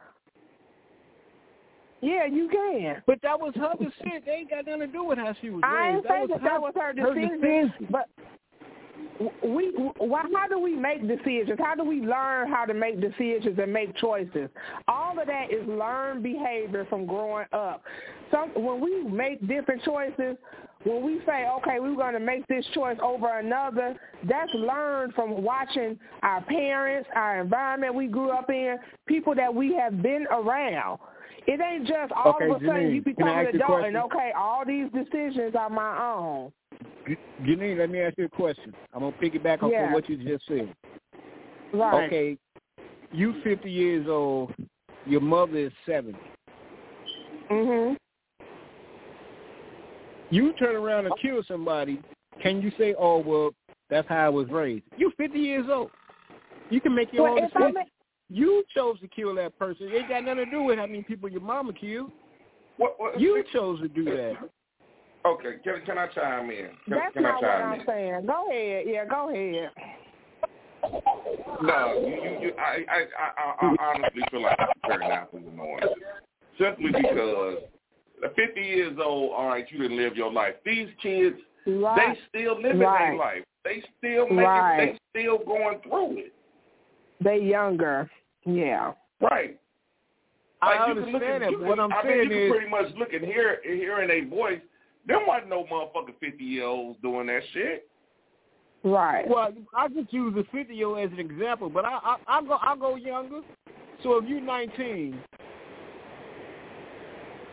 Yeah, 2.00 2.24
you 2.24 2.48
can. 2.48 3.02
But 3.06 3.20
that 3.22 3.38
was 3.38 3.52
her 3.56 3.74
decision. 3.78 4.22
They 4.24 4.32
ain't 4.32 4.50
got 4.50 4.64
nothing 4.64 4.80
to 4.80 4.86
do 4.86 5.04
with 5.04 5.18
how 5.18 5.34
she 5.40 5.50
was 5.50 5.62
raised. 5.62 5.64
I 5.64 5.86
raised. 5.88 5.96
ain't 5.96 6.06
saying 6.08 6.28
that 6.28 6.42
that 6.42 6.60
was 6.60 6.72
her 6.76 6.92
decision, 6.94 7.40
decision. 7.40 7.88
but 7.90 8.08
we, 9.44 9.72
why, 9.98 10.22
how 10.34 10.48
do 10.48 10.58
we 10.58 10.74
make 10.74 11.06
decisions? 11.06 11.58
How 11.58 11.74
do 11.74 11.84
we 11.84 12.00
learn 12.00 12.50
how 12.50 12.64
to 12.64 12.74
make 12.74 13.00
decisions 13.00 13.58
and 13.58 13.72
make 13.72 13.94
choices? 13.96 14.48
All 14.88 15.18
of 15.18 15.26
that 15.26 15.52
is 15.52 15.66
learned 15.68 16.22
behavior 16.22 16.86
from 16.88 17.06
growing 17.06 17.46
up. 17.52 17.82
So 18.30 18.48
when 18.56 18.80
we 18.80 19.02
make 19.04 19.46
different 19.46 19.82
choices, 19.84 20.36
when 20.84 21.04
we 21.04 21.20
say, 21.26 21.46
okay, 21.58 21.78
we're 21.78 21.94
going 21.94 22.14
to 22.14 22.20
make 22.20 22.46
this 22.46 22.64
choice 22.72 22.96
over 23.02 23.38
another, 23.38 23.94
that's 24.26 24.50
learned 24.54 25.12
from 25.12 25.42
watching 25.42 25.98
our 26.22 26.42
parents, 26.42 27.08
our 27.14 27.42
environment 27.42 27.94
we 27.94 28.06
grew 28.06 28.30
up 28.30 28.48
in, 28.48 28.78
people 29.06 29.34
that 29.34 29.54
we 29.54 29.74
have 29.74 30.00
been 30.02 30.26
around. 30.30 30.98
It 31.46 31.60
ain't 31.60 31.86
just 31.86 32.12
all 32.12 32.34
Okay, 32.34 32.50
of 32.50 32.62
a 32.62 32.66
sudden 32.66 32.94
you 32.94 33.02
become 33.02 33.28
an 33.28 33.34
ask 33.34 33.54
you 33.54 33.60
a 33.60 33.64
adult 33.64 33.84
and 33.84 33.96
okay, 33.96 34.32
all 34.36 34.64
these 34.66 34.86
decisions 34.92 35.54
are 35.54 35.70
my 35.70 36.14
own. 36.14 36.52
Janine, 37.42 37.78
let 37.78 37.90
me 37.90 38.00
ask 38.00 38.16
you 38.18 38.26
a 38.26 38.28
question. 38.28 38.74
I'm 38.92 39.00
gonna 39.00 39.16
piggyback 39.20 39.62
off 39.62 39.72
Yeah. 39.72 39.86
of 39.86 39.92
what 39.92 40.08
you 40.08 40.16
just 40.16 40.46
said. 40.46 40.74
Right. 41.72 42.04
Okay, 42.06 42.38
you 43.12 43.34
50 43.42 43.70
years 43.70 44.06
old. 44.08 44.54
Your 45.06 45.20
mother 45.20 45.56
is 45.56 45.72
70. 45.86 46.18
Mhm. 47.50 47.96
You 50.30 50.52
turn 50.54 50.76
around 50.76 51.06
and 51.06 51.14
kill 51.20 51.42
somebody. 51.44 52.02
Can 52.40 52.60
you 52.62 52.70
say, 52.72 52.94
"Oh 52.94 53.18
well, 53.18 53.54
that's 53.88 54.08
how 54.08 54.26
I 54.26 54.28
was 54.28 54.48
raised"? 54.50 54.84
You 54.96 55.10
50 55.16 55.38
years 55.38 55.68
old. 55.68 55.90
You 56.68 56.80
can 56.80 56.94
make 56.94 57.12
your 57.12 57.24
Well, 57.24 57.32
own 57.32 57.44
if 57.44 57.56
I 57.56 57.60
decision. 57.60 57.74
ma- 57.74 57.84
You 58.30 58.64
chose 58.74 59.00
to 59.00 59.08
kill 59.08 59.34
that 59.34 59.58
person. 59.58 59.88
It 59.88 59.96
ain't 59.96 60.08
got 60.08 60.24
nothing 60.24 60.44
to 60.44 60.50
do 60.50 60.62
with 60.62 60.78
how 60.78 60.86
many 60.86 61.02
people 61.02 61.28
your 61.28 61.40
mama 61.40 61.72
killed. 61.72 62.12
What, 62.76 62.94
what, 62.98 63.20
You 63.20 63.42
chose 63.52 63.80
to 63.80 63.88
do 63.88 64.04
that. 64.04 64.34
okay, 65.26 65.56
can 65.64 65.82
can 65.84 65.98
I 65.98 66.06
chime 66.06 66.48
in? 66.50 66.70
Can, 66.84 66.94
That's 66.94 67.12
can 67.14 67.26
I 67.26 67.30
not 67.32 67.42
what 67.42 67.50
I'm 67.50 67.80
in? 67.80 67.86
saying. 67.86 68.26
Go 68.26 68.48
ahead. 68.48 68.84
Yeah, 68.86 69.04
go 69.04 69.30
ahead. 69.30 69.70
No, 71.62 72.02
you, 72.06 72.14
you, 72.14 72.38
you 72.40 72.52
I, 72.58 72.84
I, 72.88 73.04
I, 73.18 73.66
I 73.66 73.94
honestly 73.94 74.22
feel 74.30 74.42
like 74.42 74.56
it's 74.60 74.72
comparing 74.82 75.10
apples 75.10 75.42
and 75.46 75.60
oranges. 75.60 75.90
Simply 76.58 76.90
because 76.92 77.58
50 78.36 78.60
years 78.60 78.96
old, 79.04 79.32
all 79.32 79.48
right, 79.48 79.66
you 79.70 79.78
didn't 79.78 79.96
live 79.98 80.16
your 80.16 80.32
life. 80.32 80.54
These 80.64 80.88
kids, 81.02 81.36
Right. 81.66 82.16
they 82.32 82.40
still 82.40 82.56
living 82.60 82.78
Right. 82.78 83.10
their 83.10 83.16
life. 83.18 83.44
They 83.64 83.82
still 83.98 84.24
making, 84.28 84.44
Right. 84.44 84.98
they 85.12 85.20
still 85.20 85.38
going 85.38 85.80
through 85.80 86.18
it. 86.18 86.32
They 87.20 87.38
younger. 87.38 88.10
Yeah. 88.46 88.92
Right. 89.20 89.58
I 90.62 90.66
Like, 90.66 90.88
you 90.88 90.94
can 90.94 91.12
look 91.12 91.22
understand 91.22 91.42
at, 91.44 91.46
that. 91.46 91.50
you 91.52 91.64
What 91.64 91.80
I'm 91.80 91.92
I 91.92 92.02
saying 92.02 92.18
mean, 92.28 92.30
you 92.30 92.36
is, 92.36 92.50
can 92.52 92.58
pretty 92.58 92.70
much 92.70 92.98
look 92.98 93.12
and 93.12 93.24
hear, 93.24 93.60
hear 93.64 94.00
in 94.02 94.08
their 94.08 94.26
voice. 94.28 94.60
There 95.06 95.18
wasn't 95.26 95.50
no 95.50 95.64
motherfucking 95.64 96.14
50 96.20 96.44
year 96.44 96.64
olds 96.66 96.98
doing 97.02 97.26
that 97.28 97.42
shit. 97.52 97.88
Right. 98.82 99.28
Well, 99.28 99.52
I 99.74 99.88
just 99.88 100.10
use 100.12 100.34
the 100.34 100.44
fifty 100.52 100.74
year 100.74 100.86
old 100.86 101.00
as 101.00 101.12
an 101.12 101.18
example, 101.18 101.68
but 101.68 101.84
I 101.84 101.98
I 102.02 102.16
I 102.38 102.42
go 102.42 102.58
I 102.62 102.74
go 102.76 102.96
younger. 102.96 103.40
So 104.02 104.16
if 104.16 104.26
you're 104.26 104.40
nineteen, 104.40 105.20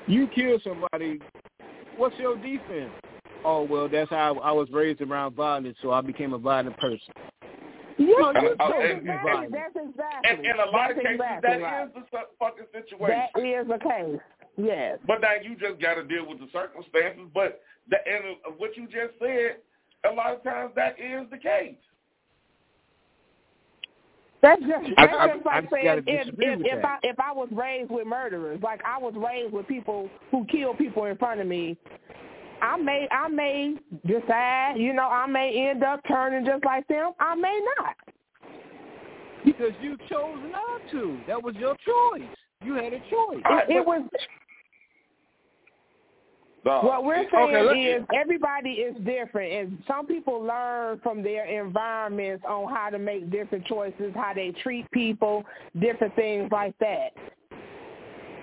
you 0.08 0.28
kill 0.34 0.58
somebody, 0.64 1.20
what's 1.98 2.18
your 2.18 2.38
defense? 2.38 2.92
Oh 3.44 3.64
well, 3.64 3.90
that's 3.90 4.10
how 4.10 4.40
I 4.40 4.54
was 4.54 4.70
raised 4.72 5.02
around 5.02 5.36
violence, 5.36 5.78
so 5.82 5.92
I 5.92 6.00
became 6.00 6.32
a 6.32 6.38
violent 6.38 6.78
person. 6.78 7.14
Yeah, 7.98 8.06
No, 8.20 8.32
you 8.42 8.56
Uh, 8.60 8.72
and- 8.74 9.00
exactly. 9.00 9.48
That's 9.52 9.76
exactly. 9.76 10.30
And 10.30 10.46
in 10.46 10.60
a 10.60 10.66
lot 10.70 10.92
of 10.92 10.98
cases, 10.98 11.12
exactly 11.14 11.50
that 11.50 11.58
is 11.58 11.64
right. 11.64 11.94
the 12.12 12.28
fucking 12.40 12.66
situation. 12.72 13.24
That 13.34 13.42
is 13.44 13.68
the 13.68 13.80
case. 13.80 14.20
Yes. 14.58 15.00
But 15.06 15.22
now 15.22 15.34
you 15.42 15.56
just 15.56 15.80
got 15.82 15.96
to 15.96 16.04
deal 16.04 16.26
with 16.28 16.40
the 16.40 16.48
circumstances. 16.52 17.28
But 17.34 17.62
the, 17.90 17.98
and 18.08 18.38
what 18.58 18.76
you 18.78 18.86
just 18.88 19.18
said, 19.20 19.58
a 20.10 20.14
lot 20.14 20.34
of 20.34 20.44
times 20.44 20.72
that 20.76 21.00
is 21.00 21.30
the 21.32 21.38
case. 21.38 21.76
That's 24.42 24.62
just, 24.62 24.86
I- 24.98 25.06
that's 25.08 25.18
I- 25.18 25.28
just 25.34 25.48
I 25.48 25.50
like 25.50 25.64
just 25.64 25.74
saying 25.74 25.86
gotta 25.86 26.04
if 26.06 26.26
disagree 26.26 26.46
if, 26.54 26.60
if 26.78 26.86
I 26.86 26.98
if 27.02 27.20
I 27.20 27.32
was 27.32 27.50
raised 27.52 27.90
with 27.90 28.06
murderers, 28.06 28.62
like 28.62 28.82
I 28.86 29.00
was 29.00 29.14
raised 29.16 29.52
with 29.52 29.68
people 29.68 30.10
who 30.30 30.46
kill 30.46 30.76
people 30.76 31.06
in 31.06 31.18
front 31.18 31.42
of 31.42 31.48
me, 31.48 31.76
I 32.62 32.78
may 32.78 33.08
I 33.12 33.28
may 33.28 33.76
decide, 34.06 34.76
you 34.78 34.94
know, 34.94 35.08
I 35.08 35.28
may 35.28 35.70
end 35.70 35.84
up 35.84 36.02
turning 36.08 36.46
just 36.46 36.64
like 36.66 36.88
them. 36.88 37.12
I 37.20 37.36
may 37.36 37.60
not. 37.78 37.96
Because 39.46 39.72
you 39.82 39.98
chose 40.10 40.38
not 40.52 40.82
to. 40.92 41.20
That 41.28 41.42
was 41.42 41.56
your 41.56 41.76
choice. 41.76 42.28
You 42.64 42.74
had 42.74 42.94
a 42.94 43.00
choice. 43.10 43.42
It, 43.70 43.78
it 43.78 43.86
was 43.86 44.02
Dog, 46.66 46.84
what 46.84 47.06
we're 47.06 47.30
saying 47.32 47.56
Okay, 47.56 47.62
let's- 47.62 48.02
is 48.02 48.08
everybody 48.14 48.72
is 48.72 48.94
different, 49.06 49.54
and 49.54 49.84
some 49.88 50.06
people 50.06 50.42
learn 50.42 51.00
from 51.00 51.24
their 51.24 51.46
environments 51.46 52.44
on 52.46 52.74
how 52.74 52.90
to 52.90 53.00
make 53.00 53.30
different 53.30 53.66
choices, 53.66 54.12
how 54.16 54.34
they 54.34 54.52
treat 54.64 54.90
people, 54.92 55.46
different 55.80 56.14
things 56.16 56.52
like 56.52 56.78
that. 56.80 57.14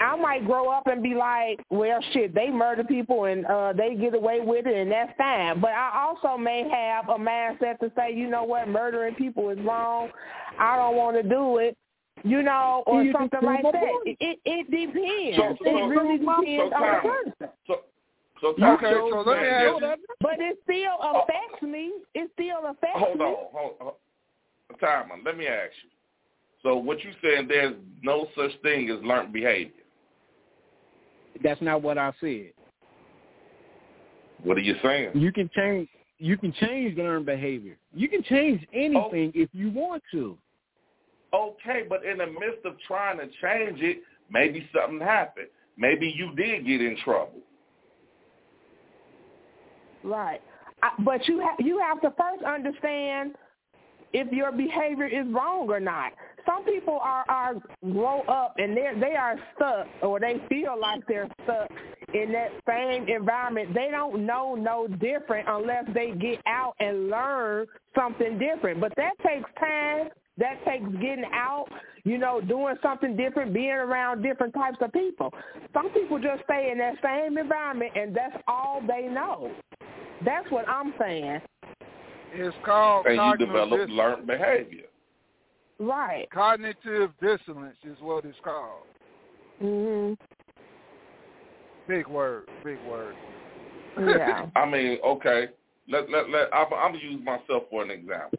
I 0.04 0.16
might 0.16 0.44
grow 0.46 0.68
up 0.70 0.86
and 0.86 1.02
be 1.02 1.14
like, 1.14 1.60
well, 1.70 1.98
shit, 2.12 2.34
they 2.34 2.50
murder 2.50 2.84
people 2.84 3.24
and 3.24 3.46
uh 3.46 3.72
they 3.72 3.94
get 3.94 4.14
away 4.14 4.40
with 4.40 4.66
it, 4.66 4.74
and 4.76 4.90
that's 4.90 5.12
fine. 5.16 5.60
But 5.60 5.70
I 5.70 6.06
also 6.06 6.36
may 6.36 6.68
have 6.68 7.08
a 7.08 7.18
mindset 7.18 7.78
to 7.80 7.90
say, 7.96 8.14
you 8.14 8.28
know 8.28 8.44
what, 8.44 8.68
murdering 8.68 9.14
people 9.14 9.50
is 9.50 9.58
wrong. 9.60 10.10
I 10.58 10.76
don't 10.76 10.96
want 10.96 11.16
to 11.16 11.22
do 11.22 11.58
it. 11.58 11.76
You 12.22 12.42
know, 12.42 12.84
or 12.86 13.02
You 13.02 13.12
something 13.12 13.40
like 13.42 13.62
that. 13.62 13.74
It, 14.06 14.16
it 14.20 14.38
it 14.44 14.70
depends. 14.70 15.36
So- 15.36 15.56
so- 15.64 15.76
it 15.76 15.82
really 15.88 16.18
so- 16.24 16.40
depends 16.40 16.72
so 16.72 16.76
on 16.76 16.94
the 16.94 17.08
person. 17.08 17.56
So, 17.66 17.74
so 18.40 18.64
Okay, 18.74 18.92
so 18.92 19.22
let 19.26 19.40
me 19.42 19.48
ask 19.48 19.80
you. 19.82 19.94
But 20.20 20.36
it 20.38 20.58
still 20.64 20.96
affects 21.00 21.62
me. 21.62 21.92
It 22.14 22.30
still 22.34 22.66
affects 22.70 22.98
Hold 22.98 23.18
me. 23.18 23.24
on, 23.24 23.36
hold 23.52 23.74
on. 23.80 24.78
Time, 24.78 25.10
let 25.24 25.36
me 25.36 25.46
ask 25.46 25.72
you. 25.82 25.90
So 26.62 26.76
what 26.76 27.02
you 27.04 27.10
saying? 27.22 27.46
There's 27.48 27.74
no 28.02 28.26
such 28.36 28.50
thing 28.62 28.88
as 28.90 29.02
learned 29.04 29.32
behavior. 29.32 29.83
That's 31.42 31.60
not 31.60 31.82
what 31.82 31.98
I 31.98 32.12
said. 32.20 32.52
What 34.42 34.56
are 34.56 34.60
you 34.60 34.76
saying? 34.82 35.10
You 35.14 35.32
can 35.32 35.50
change. 35.54 35.88
You 36.18 36.36
can 36.36 36.52
change 36.52 36.96
learned 36.96 37.26
behavior. 37.26 37.76
You 37.92 38.08
can 38.08 38.22
change 38.22 38.66
anything 38.72 39.32
if 39.34 39.48
you 39.52 39.70
want 39.70 40.02
to. 40.12 40.38
Okay, 41.34 41.82
but 41.88 42.04
in 42.04 42.18
the 42.18 42.26
midst 42.26 42.64
of 42.64 42.74
trying 42.86 43.18
to 43.18 43.26
change 43.42 43.80
it, 43.80 43.98
maybe 44.30 44.68
something 44.72 45.00
happened. 45.00 45.48
Maybe 45.76 46.12
you 46.14 46.34
did 46.36 46.66
get 46.66 46.80
in 46.80 46.96
trouble. 47.04 47.40
Right. 50.04 50.40
I, 50.82 50.90
but 51.00 51.26
you 51.26 51.40
ha- 51.42 51.56
you 51.58 51.78
have 51.78 52.00
to 52.02 52.10
first 52.10 52.44
understand 52.44 53.34
if 54.12 54.30
your 54.32 54.52
behavior 54.52 55.06
is 55.06 55.26
wrong 55.32 55.68
or 55.68 55.80
not. 55.80 56.12
Some 56.46 56.64
people 56.64 56.98
are 57.02 57.24
are 57.28 57.54
grow 57.92 58.22
up 58.22 58.54
and 58.58 58.76
they 58.76 58.90
they 59.00 59.16
are 59.16 59.36
stuck 59.54 59.86
or 60.02 60.20
they 60.20 60.40
feel 60.48 60.78
like 60.78 61.00
they're 61.08 61.28
stuck 61.44 61.70
in 62.12 62.32
that 62.32 62.50
same 62.68 63.08
environment. 63.08 63.74
They 63.74 63.88
don't 63.90 64.26
know 64.26 64.54
no 64.54 64.86
different 64.86 65.48
unless 65.48 65.84
they 65.94 66.12
get 66.12 66.40
out 66.46 66.74
and 66.80 67.08
learn 67.08 67.66
something 67.94 68.38
different. 68.38 68.80
But 68.80 68.92
that 68.96 69.12
takes 69.26 69.48
time. 69.58 70.08
That 70.36 70.64
takes 70.64 70.84
getting 70.94 71.30
out, 71.32 71.66
you 72.02 72.18
know, 72.18 72.40
doing 72.40 72.74
something 72.82 73.16
different, 73.16 73.54
being 73.54 73.70
around 73.70 74.22
different 74.22 74.52
types 74.52 74.78
of 74.80 74.92
people. 74.92 75.32
Some 75.72 75.90
people 75.90 76.18
just 76.18 76.42
stay 76.42 76.70
in 76.72 76.78
that 76.78 76.94
same 77.02 77.38
environment 77.38 77.92
and 77.94 78.14
that's 78.14 78.36
all 78.48 78.82
they 78.86 79.06
know. 79.06 79.52
That's 80.24 80.50
what 80.50 80.68
I'm 80.68 80.92
saying. 80.98 81.40
It's 82.32 82.56
called 82.64 83.06
And 83.06 83.38
you 83.38 83.46
develop 83.46 83.78
dis- 83.78 83.90
learned 83.90 84.26
behavior. 84.26 84.86
Right. 85.78 86.30
cognitive 86.30 87.10
dissonance 87.20 87.76
is 87.84 87.96
what 88.00 88.24
it's 88.24 88.38
called. 88.44 88.86
Mhm. 89.60 90.16
Big 91.88 92.06
word, 92.06 92.48
big 92.62 92.78
word. 92.88 93.14
Yeah. 93.98 94.46
I 94.56 94.66
mean, 94.66 94.98
okay. 95.04 95.48
Let 95.88 96.08
let 96.10 96.30
let. 96.30 96.54
I'm, 96.54 96.72
I'm 96.72 96.92
gonna 96.92 96.98
use 96.98 97.22
myself 97.24 97.64
for 97.70 97.82
an 97.82 97.90
example. 97.90 98.38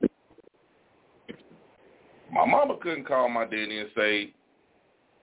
My 2.32 2.45
mama 2.45 2.78
couldn't 2.82 3.06
call 3.06 3.30
my 3.30 3.45
daddy 3.45 3.80
and 3.80 3.89
say, 3.95 4.34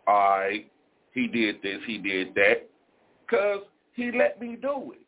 "All 0.06 0.38
right, 0.38 0.70
he 1.12 1.26
did 1.26 1.60
this, 1.62 1.80
he 1.86 1.98
did 1.98 2.34
that," 2.34 2.68
because 3.26 3.62
he 3.94 4.12
let 4.12 4.40
me 4.40 4.56
do 4.60 4.92
it. 4.92 5.06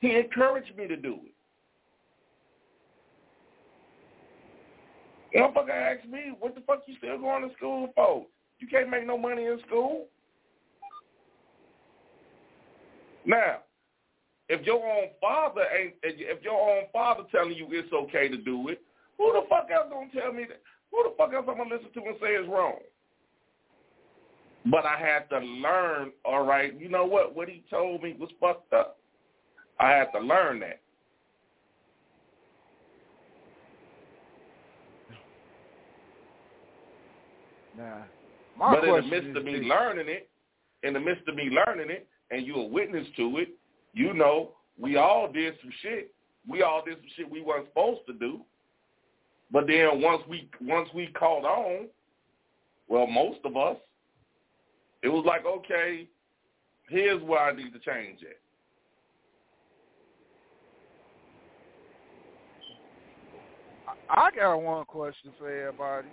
He 0.00 0.16
encouraged 0.16 0.76
me 0.76 0.88
to 0.88 0.96
do 0.96 1.20
it. 1.24 1.34
Motherfucker 5.34 5.70
asked 5.70 6.08
me, 6.08 6.32
"What 6.38 6.54
the 6.54 6.62
fuck 6.62 6.82
you 6.86 6.96
still 6.96 7.18
going 7.18 7.48
to 7.48 7.54
school 7.56 7.92
for? 7.94 8.26
You 8.58 8.66
can't 8.66 8.88
make 8.88 9.06
no 9.06 9.18
money 9.18 9.44
in 9.44 9.60
school." 9.66 10.08
Now, 13.24 13.58
if 14.48 14.64
your 14.64 14.84
own 14.84 15.10
father 15.20 15.66
ain't, 15.78 15.94
if 16.02 16.42
your 16.42 16.58
own 16.58 16.84
father 16.92 17.24
telling 17.30 17.52
you 17.52 17.66
it's 17.70 17.92
okay 17.92 18.28
to 18.28 18.36
do 18.38 18.68
it, 18.68 18.82
who 19.18 19.32
the 19.32 19.42
fuck 19.48 19.68
else 19.70 19.88
gonna 19.90 20.08
tell 20.10 20.32
me 20.32 20.44
that? 20.44 20.62
Who 20.90 21.04
the 21.04 21.14
fuck 21.18 21.34
else 21.34 21.44
I'm 21.48 21.58
gonna 21.58 21.74
listen 21.74 21.92
to 21.92 22.08
and 22.08 22.16
say 22.20 22.34
it's 22.34 22.48
wrong? 22.48 22.78
But 24.66 24.86
I 24.86 24.98
had 24.98 25.28
to 25.30 25.38
learn. 25.38 26.12
All 26.24 26.44
right, 26.44 26.78
you 26.80 26.88
know 26.88 27.04
what? 27.04 27.34
What 27.34 27.48
he 27.48 27.62
told 27.68 28.02
me 28.02 28.16
was 28.18 28.30
fucked 28.40 28.72
up. 28.72 28.98
I 29.78 29.90
had 29.90 30.10
to 30.12 30.20
learn 30.20 30.60
that. 30.60 30.80
Nah. 37.78 38.02
My 38.58 38.74
but 38.74 38.84
in 38.84 38.94
the 38.96 39.02
midst 39.02 39.36
of 39.36 39.44
me 39.44 39.60
this. 39.60 39.68
learning 39.68 40.08
it, 40.08 40.28
in 40.82 40.92
the 40.92 41.00
midst 41.00 41.28
of 41.28 41.36
me 41.36 41.44
learning 41.44 41.90
it, 41.90 42.08
and 42.30 42.44
you 42.44 42.56
a 42.56 42.66
witness 42.66 43.06
to 43.16 43.38
it, 43.38 43.50
you 43.94 44.12
know 44.12 44.50
we 44.78 44.96
all 44.96 45.30
did 45.30 45.54
some 45.62 45.72
shit. 45.82 46.12
We 46.48 46.62
all 46.62 46.82
did 46.84 46.96
some 46.96 47.08
shit 47.16 47.30
we 47.30 47.40
weren't 47.40 47.68
supposed 47.68 48.00
to 48.08 48.12
do. 48.14 48.40
But 49.52 49.66
then 49.66 50.02
once 50.02 50.22
we 50.28 50.50
once 50.60 50.88
we 50.94 51.06
caught 51.08 51.44
on, 51.44 51.86
well, 52.88 53.06
most 53.06 53.38
of 53.44 53.56
us, 53.56 53.76
it 55.02 55.08
was 55.08 55.24
like, 55.26 55.46
okay, 55.46 56.08
here's 56.88 57.22
where 57.22 57.40
I 57.40 57.54
need 57.54 57.72
to 57.72 57.78
change 57.78 58.22
it. 58.22 58.40
I 64.10 64.30
got 64.34 64.56
one 64.56 64.84
question 64.86 65.32
for 65.38 65.50
everybody. 65.50 66.08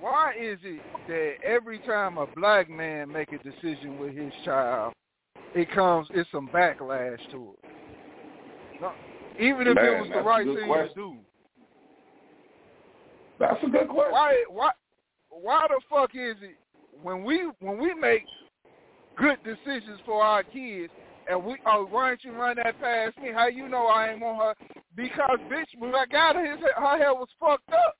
Why 0.00 0.32
is 0.32 0.58
it 0.62 0.80
that 1.08 1.34
every 1.46 1.78
time 1.80 2.16
a 2.16 2.26
black 2.26 2.70
man 2.70 3.12
make 3.12 3.32
a 3.32 3.38
decision 3.38 3.98
with 3.98 4.16
his 4.16 4.32
child, 4.44 4.94
it 5.54 5.70
comes 5.72 6.08
it's 6.14 6.30
some 6.32 6.48
backlash 6.48 7.18
to 7.32 7.54
it? 7.62 7.70
No, 8.80 8.92
even 9.38 9.66
if 9.66 9.74
Man, 9.74 9.84
it 9.84 10.00
was 10.00 10.10
the 10.12 10.22
right 10.22 10.46
thing 10.46 10.66
question. 10.66 10.88
to 10.88 10.94
do. 10.94 11.16
That's 13.38 13.62
a 13.62 13.66
good 13.66 13.88
question. 13.88 14.12
Why 14.12 14.44
why 14.48 14.70
why 15.28 15.66
the 15.68 15.80
fuck 15.90 16.10
is 16.14 16.36
it 16.42 16.56
when 17.02 17.22
we 17.22 17.50
when 17.60 17.78
we 17.78 17.92
make 17.94 18.24
good 19.16 19.38
decisions 19.44 20.00
for 20.06 20.22
our 20.22 20.42
kids 20.42 20.92
and 21.28 21.44
we 21.44 21.56
oh 21.66 21.86
why 21.90 22.08
don't 22.08 22.24
you 22.24 22.32
run 22.32 22.56
that 22.56 22.80
past 22.80 23.18
me? 23.18 23.30
How 23.34 23.48
you 23.48 23.68
know 23.68 23.86
I 23.86 24.12
ain't 24.12 24.20
want 24.20 24.38
her? 24.38 24.66
Because 24.96 25.38
bitch 25.50 25.78
when 25.78 25.94
I 25.94 26.06
got 26.06 26.36
her 26.36 26.56
his 26.56 26.60
her 26.60 26.98
hair 26.98 27.12
was 27.12 27.28
fucked 27.38 27.70
up. 27.70 27.96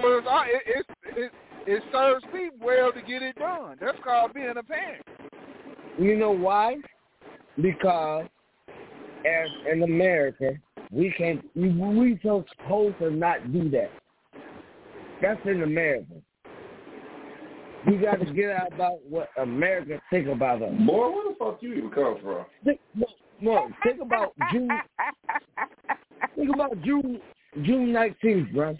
So 0.00 0.18
it's, 0.18 0.26
it, 0.66 0.86
it, 1.06 1.18
it, 1.18 1.32
it 1.66 1.82
serves 1.92 2.24
me 2.32 2.50
well 2.60 2.92
to 2.92 3.00
get 3.00 3.22
it 3.22 3.36
done. 3.36 3.76
That's 3.80 3.98
called 4.04 4.34
being 4.34 4.54
a 4.56 4.62
parent. 4.62 5.02
You 5.98 6.16
know 6.16 6.32
why? 6.32 6.76
Because 7.60 8.26
as 9.24 9.48
in 9.72 9.82
America, 9.82 10.52
we 10.90 11.14
can't. 11.16 11.44
We 11.54 11.70
we 11.70 12.18
so 12.22 12.44
supposed 12.56 12.98
to 12.98 13.10
not 13.10 13.52
do 13.52 13.70
that. 13.70 13.90
That's 15.22 15.40
in 15.46 15.62
America. 15.62 16.14
We 17.86 17.96
got 17.96 18.20
to 18.20 18.26
get 18.34 18.50
out 18.50 18.72
about 18.72 18.98
what 19.08 19.28
America 19.38 20.00
think 20.10 20.28
about 20.28 20.62
us. 20.62 20.72
Boy, 20.86 21.10
where 21.10 21.28
the 21.28 21.36
fuck 21.38 21.58
you 21.60 21.74
even 21.74 21.90
come 21.90 22.18
from? 22.22 22.44
Think, 22.64 22.80
no, 22.94 23.06
no, 23.40 23.68
think 23.82 24.00
about 24.00 24.34
June. 24.52 24.68
Think 26.36 26.54
about 26.54 26.82
June 26.82 27.20
June 27.62 27.92
nineteenth, 27.92 28.52
bro. 28.52 28.76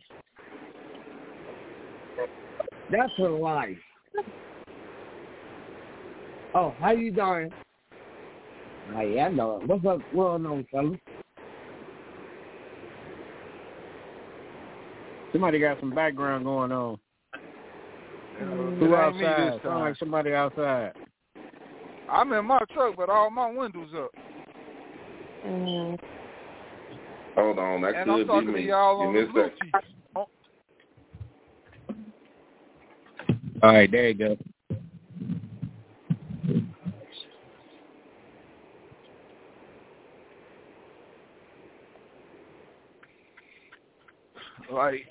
That's 2.91 3.13
her 3.19 3.31
life. 3.31 3.77
Oh, 6.55 6.75
how 6.79 6.93
you 6.93 7.11
doing? 7.11 7.51
Oh, 8.93 8.97
I 8.97 9.03
am 9.03 9.37
doing. 9.37 9.67
What's 9.67 9.85
up? 9.87 10.01
Well 10.15 10.39
known, 10.39 10.67
fellas. 10.71 10.99
Somebody 15.33 15.59
got 15.59 15.81
some 15.81 15.93
background 15.93 16.45
going 16.45 16.71
on. 16.71 16.99
Uh, 18.41 18.45
Who 18.45 18.85
it 18.85 18.89
ain't 18.89 18.95
outside? 18.95 19.55
this 19.55 19.63
Sound 19.63 19.81
like 19.81 19.97
somebody 19.97 20.33
outside. 20.33 20.93
I'm 22.09 22.33
in 22.33 22.45
my 22.45 22.61
truck, 22.73 22.95
but 22.97 23.09
all 23.09 23.31
my 23.31 23.51
windows 23.51 23.89
up. 23.97 24.11
Mm. 25.45 25.99
Hold 27.37 27.59
on, 27.59 27.83
that 27.83 27.95
and 27.97 28.05
could 28.05 28.31
I'm 28.31 28.47
be 28.47 28.53
me. 28.53 28.63
to 28.63 28.69
y'all 28.69 28.99
Give 29.01 29.09
on 29.09 29.15
me 29.15 29.21
the 29.21 29.27
a 29.27 29.33
blue 29.33 29.43
second. 29.43 29.59
cheese. 29.61 29.73
Oh, 30.17 30.27
All 33.65 33.73
right, 33.73 33.91
there 33.91 34.09
you 34.11 34.15
go. 34.15 34.37
like 44.71 45.07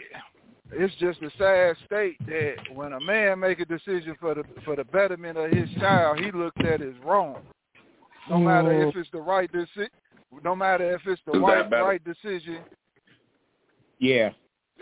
it's 0.72 0.94
just 0.96 1.20
a 1.24 1.32
sad 1.39 1.76
state 1.88 2.18
that 2.28 2.56
when 2.76 2.94
a 2.94 3.00
man 3.00 3.39
make 3.39 3.60
a 3.60 3.66
decision 3.66 4.16
for 4.20 4.36
the 4.36 4.44
for 4.63 4.76
the 4.76 4.84
betterment 4.84 5.36
of 5.36 5.50
his 5.50 5.68
child, 5.80 6.20
he 6.20 6.32
looked 6.32 6.63
at 6.63 6.80
as 6.80 6.94
wrong. 7.04 7.38
No 8.30 8.38
matter 8.38 8.88
if 8.88 8.94
mm. 8.94 9.00
it's 9.00 9.10
the 9.12 9.20
right 9.20 9.52
decision, 9.52 9.89
no 10.44 10.56
matter 10.56 10.94
if 10.94 11.02
it's 11.08 11.22
the 11.26 11.39
right 11.39 11.72
right 11.72 12.04
decision. 12.04 12.60
Yeah. 13.98 14.30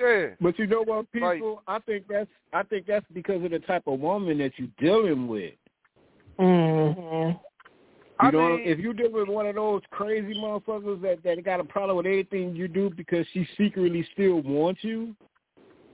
Yeah, 0.01 0.27
But 0.41 0.57
you 0.57 0.67
know 0.67 0.81
what, 0.83 1.05
Like- 1.13 1.35
people? 1.35 1.61
I 1.67 1.79
think 1.79 2.07
that's 2.07 2.29
I 2.53 2.63
think 2.63 2.85
that's 2.87 3.05
because 3.13 3.43
of 3.43 3.51
the 3.51 3.59
type 3.59 3.83
of 3.87 3.99
woman 3.99 4.37
that 4.39 4.51
you're 4.57 4.67
dealing 4.77 5.27
with. 5.27 5.53
Mm-hmm. 6.39 7.29
You 7.31 7.39
I 8.19 8.31
know, 8.31 8.57
mean- 8.57 8.67
if 8.67 8.79
you 8.79 8.93
deal 8.93 9.11
with 9.11 9.27
one 9.29 9.45
of 9.47 9.55
those 9.55 9.81
crazy 9.91 10.33
motherfuckers 10.35 11.01
that 11.01 11.23
that 11.23 11.43
got 11.43 11.59
a 11.59 11.63
problem 11.63 11.97
with 11.97 12.05
anything 12.05 12.55
you 12.55 12.67
do 12.67 12.89
because 12.89 13.25
she 13.33 13.47
secretly 13.57 14.05
still 14.13 14.41
wants 14.41 14.83
you, 14.83 15.15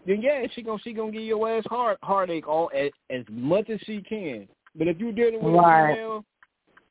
then 0.06 0.22
yeah, 0.22 0.46
she 0.54 0.62
gonna 0.62 0.80
she 0.84 0.93
gonna 0.93 1.12
give 1.12 1.22
your 1.24 1.50
ass 1.50 1.63
heart 1.70 1.98
heartache 2.02 2.48
all 2.48 2.70
as, 2.76 2.91
as 3.10 3.24
much 3.30 3.70
as 3.70 3.80
she 3.86 4.02
can. 4.02 4.48
But 4.76 4.88
if 4.88 5.00
you 5.00 5.12
dealing 5.12 5.41
with 5.43 5.56
Right. 5.56 5.91
a 5.91 5.96
female 5.96 6.26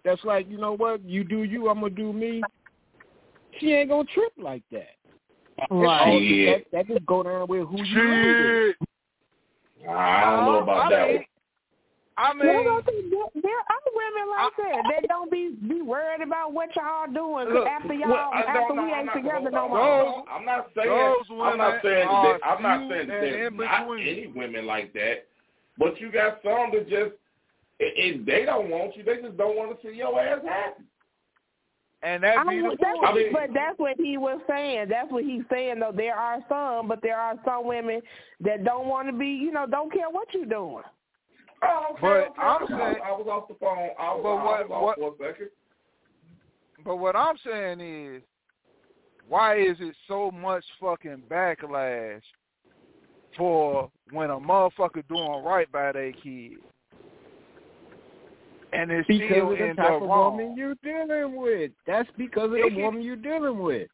that's 0.05 0.25
like, 0.25 0.49
you 0.49 0.59
know 0.59 0.73
what, 0.77 1.03
you 1.05 1.25
do 1.25 1.43
you, 1.43 1.69
I'm 1.69 1.81
gonna 1.81 1.91
do 1.91 2.13
me, 2.13 2.43
she 3.59 3.73
ain't 3.73 3.89
gonna 3.91 4.05
trip 4.15 4.33
like 4.39 4.63
that. 4.73 4.96
Right. 5.71 6.03
Oh, 6.07 6.13
that, 6.13 6.27
Shit. 6.29 6.71
that, 6.73 6.87
that 6.87 6.95
just 6.95 7.07
go 7.07 7.23
down 7.23 7.47
with 7.49 7.67
who 7.69 7.83
you 7.83 7.97
really 8.03 8.69
with. 8.69 8.77
I 9.89 10.21
don't 10.25 10.45
know 10.45 10.57
um, 10.59 10.63
about 10.65 10.93
I 10.93 10.97
that 10.97 11.07
mean, 11.09 11.17
one. 11.17 11.25
I 12.19 12.33
There, 12.41 12.65
mean, 12.65 13.11
there, 13.11 13.43
there 13.43 13.59
are 13.61 13.83
women 13.93 14.31
like 14.31 14.53
that. 14.57 14.83
They 15.01 15.07
don't 15.07 15.31
be 15.31 15.55
be 15.69 15.83
worried 15.83 16.23
about 16.23 16.53
what 16.53 16.75
y'all 16.75 17.07
doing 17.13 17.53
Look, 17.53 17.67
after 17.67 17.93
y'all 17.93 18.11
Well, 18.11 18.31
after 18.35 18.75
don't 18.75 18.87
we 18.87 18.93
I'm 18.93 19.09
ain't 19.09 19.13
together 19.15 19.51
no 19.51 19.69
more. 19.69 20.25
I'm 20.31 20.45
not 20.47 20.69
saying. 20.75 20.89
Those 20.89 21.41
I'm 21.43 21.59
not 21.59 21.83
saying 21.83 22.09
that. 22.09 22.39
I'm 22.43 22.63
not 22.63 22.89
saying 22.91 23.09
that 23.09 23.15
and 23.17 23.23
there's 23.23 23.53
in 23.53 23.57
not 23.59 23.87
between. 23.87 24.09
any 24.09 24.27
women 24.29 24.67
like 24.67 24.95
that, 24.95 25.27
but 25.79 26.01
you 26.01 26.11
got 26.11 26.41
some 26.43 26.71
that 26.73 26.89
just 26.89 27.13
if 27.79 28.25
they 28.25 28.47
don't 28.47 28.71
want 28.71 28.97
you, 28.97 29.05
they 29.05 29.21
just 29.21 29.37
don't 29.37 29.57
want 29.57 29.79
to 29.79 29.87
see 29.87 29.95
your 29.97 30.19
ass 30.19 30.41
happy. 30.47 30.85
And 32.03 32.23
that 32.23 32.39
I 32.39 32.43
be 32.45 32.49
mean, 32.63 32.69
that's 32.81 32.97
what, 32.99 33.09
I 33.09 33.15
mean- 33.15 33.33
but 33.33 33.51
that's 33.55 33.79
what 33.79 33.97
he 33.97 34.17
was 34.19 34.41
saying. 34.49 34.89
That's 34.89 35.11
what 35.11 35.25
he's 35.25 35.43
saying. 35.51 35.81
Though 35.81 35.93
there 35.95 36.15
are 36.15 36.39
some, 36.49 36.89
but 36.89 37.01
there 37.03 37.19
are 37.19 37.35
some 37.45 37.67
women 37.67 38.01
that 38.41 38.65
don't 38.65 38.87
want 38.87 39.09
to 39.09 39.13
be. 39.13 39.27
You 39.29 39.51
know, 39.53 39.67
don't 39.67 39.93
care 39.93 40.11
what 40.11 40.29
you're 40.35 40.45
doing. 40.47 40.83
Oh, 41.63 41.87
okay, 41.93 42.01
But 42.03 42.09
okay. 42.09 42.31
I'm 42.39 42.67
saying- 42.69 43.03
I 43.03 43.11
was 43.13 43.27
off 43.29 43.49
the 43.49 43.55
phone. 43.55 43.91
I 43.99 44.15
was, 44.15 44.21
But 44.23 44.29
I 44.29 44.45
what- 44.45 44.69
was 44.69 44.71
off 44.71 44.83
what- 44.83 45.17
for 45.19 45.25
a 45.25 45.33
second. 45.33 45.51
But 46.85 46.97
what 46.97 47.17
I'm 47.17 47.37
saying 47.39 47.81
is, 47.81 48.23
why 49.27 49.57
is 49.57 49.81
it 49.81 49.97
so 50.07 50.31
much 50.31 50.65
fucking 50.79 51.23
backlash 51.29 52.23
for 53.37 53.91
when 54.13 54.31
a 54.31 54.39
motherfucker 54.39 55.03
doing 55.09 55.43
right 55.43 55.71
by 55.73 55.93
their 55.93 56.13
kid? 56.13 56.59
And 58.77 58.91
it's 58.91 59.07
Because 59.09 59.29
still 59.31 59.53
of 59.53 59.59
the 59.59 59.65
in 59.65 59.77
type 59.77 59.89
the 59.89 59.95
of 59.95 60.03
wrong. 60.03 60.37
woman 60.37 60.57
you're 60.57 60.75
dealing 60.83 61.37
with. 61.37 61.71
That's 61.87 62.09
because 62.19 62.51
of 62.51 62.55
It 62.57 62.65
the 62.65 62.71
can- 62.71 62.83
woman 62.83 63.03
you're 63.03 63.17
dealing 63.17 63.59
with. 63.59 63.89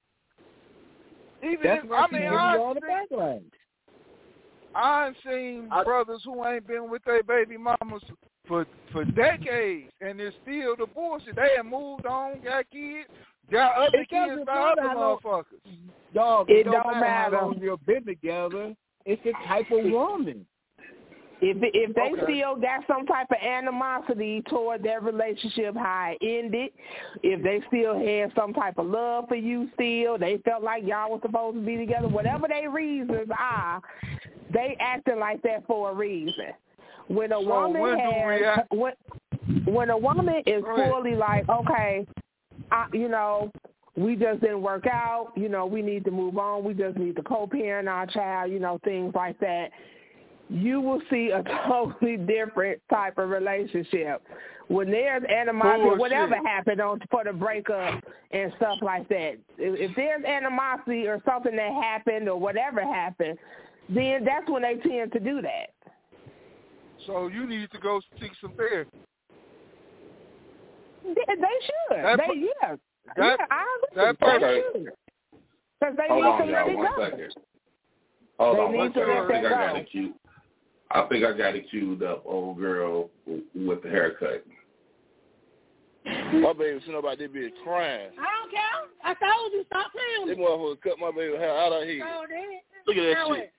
Even 1.42 1.58
That's 1.62 1.84
if, 1.84 1.90
why 1.90 1.98
I 1.98 2.06
she 2.08 2.12
mean, 2.14 2.22
giving 2.22 2.38
I 2.38 2.54
you 2.54 2.62
all 2.62 2.74
the 2.74 2.80
backlash. 2.80 3.42
I've 4.74 5.14
seen 5.26 5.68
I- 5.70 5.84
brothers 5.84 6.22
who 6.24 6.44
ain't 6.46 6.66
been 6.66 6.88
with 6.90 7.02
their 7.04 7.22
baby 7.22 7.56
mamas 7.56 8.02
for 8.46 8.66
for 8.90 9.04
decades, 9.04 9.92
and 10.00 10.20
it's 10.20 10.36
still 10.42 10.76
the 10.76 10.86
bullshit. 10.86 11.36
They 11.36 11.50
have 11.56 11.66
moved 11.66 12.06
on, 12.06 12.40
got 12.42 12.68
kids, 12.70 13.08
got 13.50 13.74
other 13.76 13.98
kids 14.04 14.10
doesn't 14.30 14.46
by 14.46 14.52
other 14.72 14.82
how 14.88 14.98
long- 14.98 15.18
motherfuckers. 15.18 15.78
Dog, 16.14 16.50
It 16.50 16.58
it, 16.58 16.64
don't, 16.64 16.74
don't 16.74 17.00
matter, 17.00 17.36
how 17.38 17.48
matter. 17.50 17.64
you've 17.64 17.86
been 17.86 18.04
together. 18.04 18.74
It's 19.04 19.22
the 19.24 19.32
type 19.46 19.70
of 19.70 19.84
woman. 19.90 20.46
If 21.44 21.56
if 21.74 21.94
they 21.94 22.12
Okay. 22.12 22.22
still 22.22 22.54
got 22.54 22.86
some 22.86 23.04
type 23.04 23.26
of 23.32 23.38
animosity 23.38 24.42
toward 24.42 24.84
their 24.84 25.00
relationship, 25.00 25.74
how 25.74 26.12
it 26.12 26.24
ended, 26.24 26.70
if 27.24 27.42
they 27.42 27.60
still 27.66 27.98
had 27.98 28.32
some 28.36 28.54
type 28.54 28.78
of 28.78 28.86
love 28.86 29.26
for 29.26 29.34
you, 29.34 29.68
still 29.74 30.18
they 30.18 30.38
felt 30.44 30.62
like 30.62 30.84
y'all 30.86 31.10
were 31.10 31.18
supposed 31.20 31.56
to 31.56 31.62
be 31.66 31.76
together, 31.76 32.06
whatever 32.06 32.46
their 32.46 32.70
reasons 32.70 33.28
are, 33.36 33.82
they 34.52 34.76
acting 34.78 35.18
like 35.18 35.42
that 35.42 35.66
for 35.66 35.90
a 35.90 35.94
reason. 35.94 36.54
When 37.08 37.32
a 37.32 37.40
So 37.40 37.48
woman 37.48 37.82
when 37.82 37.98
has 37.98 38.64
when 38.70 38.92
when 39.64 39.90
a 39.90 39.98
woman 39.98 40.42
is 40.46 40.62
fully 40.76 41.16
like, 41.16 41.48
okay, 41.48 42.06
I, 42.70 42.86
you 42.92 43.08
know, 43.08 43.50
we 43.96 44.14
just 44.14 44.40
didn't 44.42 44.62
work 44.62 44.86
out, 44.86 45.32
you 45.34 45.48
know, 45.48 45.66
we 45.66 45.82
need 45.82 46.04
to 46.04 46.12
move 46.12 46.38
on, 46.38 46.62
we 46.62 46.72
just 46.72 46.96
need 46.96 47.16
to 47.16 47.22
co-parent 47.24 47.88
our 47.88 48.06
child, 48.06 48.52
you 48.52 48.60
know, 48.60 48.78
things 48.84 49.12
like 49.12 49.38
that 49.40 49.70
you 50.52 50.80
will 50.80 51.00
see 51.10 51.30
a 51.30 51.42
totally 51.68 52.16
different 52.16 52.80
type 52.90 53.18
of 53.18 53.30
relationship. 53.30 54.22
When 54.68 54.90
there's 54.90 55.24
animosity, 55.24 55.82
Bullshit. 55.82 55.98
whatever 55.98 56.36
happened 56.46 56.80
on 56.80 57.00
for 57.10 57.24
the 57.24 57.32
breakup 57.32 58.02
and 58.30 58.52
stuff 58.56 58.78
like 58.80 59.08
that, 59.08 59.32
if, 59.58 59.90
if 59.90 59.96
there's 59.96 60.24
animosity 60.24 61.06
or 61.08 61.20
something 61.26 61.54
that 61.56 61.72
happened 61.72 62.28
or 62.28 62.38
whatever 62.38 62.80
happened, 62.82 63.38
then 63.88 64.24
that's 64.24 64.48
when 64.48 64.62
they 64.62 64.76
tend 64.88 65.12
to 65.12 65.20
do 65.20 65.42
that. 65.42 65.70
So 67.06 67.26
you 67.26 67.46
need 67.46 67.70
to 67.72 67.78
go 67.78 68.00
seek 68.20 68.30
some 68.40 68.52
therapy. 68.56 68.90
They, 71.04 71.10
they 71.14 71.34
should. 71.34 72.04
That 72.04 72.18
they 72.18 72.26
per- 72.26 72.34
yeah. 72.34 72.76
that- 73.16 73.36
yeah, 73.40 73.46
I 73.50 73.66
agree. 73.90 74.16
that 74.20 74.40
They 74.40 74.62
should. 74.80 74.92
Because 75.80 75.96
they 75.96 76.08
Hold 76.08 76.22
need 76.22 76.30
on, 76.30 76.38
to 76.38 76.44
let 76.44 76.52
y'all. 76.52 76.84
it 76.84 76.96
go. 76.96 77.04
second. 77.10 77.34
Hold 78.38 78.56
They 78.56 78.60
on. 78.60 78.72
need 78.72 78.94
to. 78.94 79.00
I 79.02 79.18
let 79.18 79.28
think 79.28 79.42
that 79.42 79.52
I 79.52 79.72
got 79.72 79.92
go. 79.92 80.12
It 80.94 80.94
queued. 80.94 81.04
I 81.04 81.08
think 81.08 81.24
I 81.24 81.38
got 81.38 81.56
it 81.56 81.70
queued 81.70 82.02
up. 82.02 82.22
Old 82.26 82.58
girl 82.58 83.10
with 83.54 83.82
the 83.82 83.88
haircut. 83.88 84.44
My 86.04 86.52
baby 86.52 86.80
sitting 86.80 86.98
about 86.98 87.18
this 87.18 87.28
bitch 87.30 87.50
crying. 87.62 88.10
I 88.18 88.26
don't 88.40 88.50
care. 88.50 88.90
I 89.04 89.14
told 89.14 89.52
you 89.52 89.64
stop 89.66 89.92
playing 89.92 90.26
This 90.28 90.36
with 90.36 90.38
me. 90.38 90.44
motherfucker 90.44 90.80
cut 90.82 90.98
my 90.98 91.10
baby 91.12 91.36
hair 91.36 91.56
out 91.56 91.72
of 91.72 91.84
here. 91.86 92.02
So 92.04 92.26
then, 92.28 92.60
Look 92.86 92.96
at 92.96 93.02
that 93.06 93.14
now 93.14 93.26
shit. 93.34 93.38
what? 93.38 93.50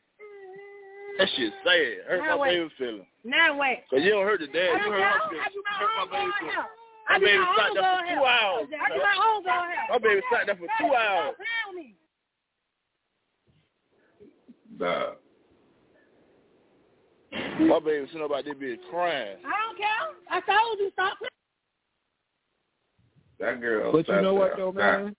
That 1.19 1.27
shit 1.37 1.53
sad. 1.63 2.09
Hurt 2.09 2.19
Now 2.19 2.27
my 2.27 2.35
what? 2.35 2.49
baby 2.49 2.69
feeling. 2.77 3.07
Now 3.23 3.57
what? 3.57 3.77
Cause 3.89 4.01
you 4.03 4.09
don't 4.11 4.25
hurt 4.25 4.39
the 4.41 4.47
dad. 4.47 4.75
You 4.75 4.83
don't 4.83 4.91
hurt 4.91 4.99
care. 4.99 5.13
my 5.13 5.23
I 5.23 5.29
feelings. 5.29 5.53
do 5.53 5.61
my 5.63 5.71
Hurt 5.79 5.93
my 5.95 6.01
own 6.03 6.09
baby 6.11 6.19
girl 6.19 6.39
feelings. 6.39 6.53
hair. 6.53 6.67
My 7.03 7.15
I 7.15 7.19
do 7.19 7.25
baby 7.25 7.37
my 7.39 7.53
sat 7.55 7.71
there 7.73 7.83
for 7.83 8.03
two 8.11 8.23
hours. 8.25 8.67
I 8.73 8.87
do 8.91 8.99
my 8.99 9.17
own 9.23 9.39
girl 9.43 9.63
hair. 9.63 9.85
My 9.89 9.99
baby 10.03 10.21
sat 10.31 10.43
there 10.47 10.57
for 10.59 10.67
two 10.79 10.91
hours. 10.95 11.31
Stop 11.31 11.39
playing 11.39 11.67
with 11.69 11.77
me. 11.79 11.95
The 14.79 15.15
My 17.59 17.79
baby 17.79 18.05
sitting 18.07 18.25
about 18.25 18.45
this 18.45 18.53
bitch 18.55 18.77
crying. 18.89 19.37
I 19.45 19.53
don't 19.67 19.77
care. 19.77 19.89
I 20.29 20.39
told 20.41 20.79
you 20.79 20.89
stop 20.93 21.17
playing. 21.17 21.29
that 23.39 23.61
girl. 23.61 23.91
But 23.91 24.07
you 24.07 24.13
sat 24.13 24.21
know 24.23 24.33
what 24.33 24.55
there. 24.55 24.65
though, 24.65 24.71
Now, 24.71 25.03
man? 25.03 25.15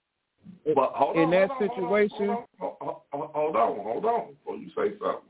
But 0.75 0.91
hold 0.93 1.15
In 1.17 1.23
on, 1.25 1.31
that 1.31 1.49
hold 1.49 1.61
on, 1.61 1.69
situation- 1.69 2.27
hold 2.27 2.45
on, 2.59 2.75
hold 2.81 3.01
on, 3.13 3.29
hold 3.33 3.55
on, 3.55 3.83
hold 3.83 4.05
on, 4.05 4.33
before 4.33 4.55
you 4.57 4.69
say 4.69 4.97
something. 4.99 5.21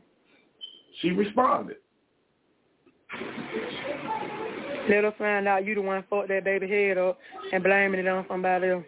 She 1.02 1.12
responded. 1.12 1.78
Let 4.90 5.04
her 5.04 5.14
find 5.18 5.48
out 5.48 5.66
you 5.66 5.76
the 5.76 5.82
one 5.82 6.04
fucked 6.10 6.30
that 6.30 6.44
baby 6.44 6.68
head 6.68 6.98
up 6.98 7.18
and 7.52 7.64
blaming 7.64 8.00
it 8.00 8.08
on 8.08 8.26
somebody 8.28 8.68
else. 8.70 8.84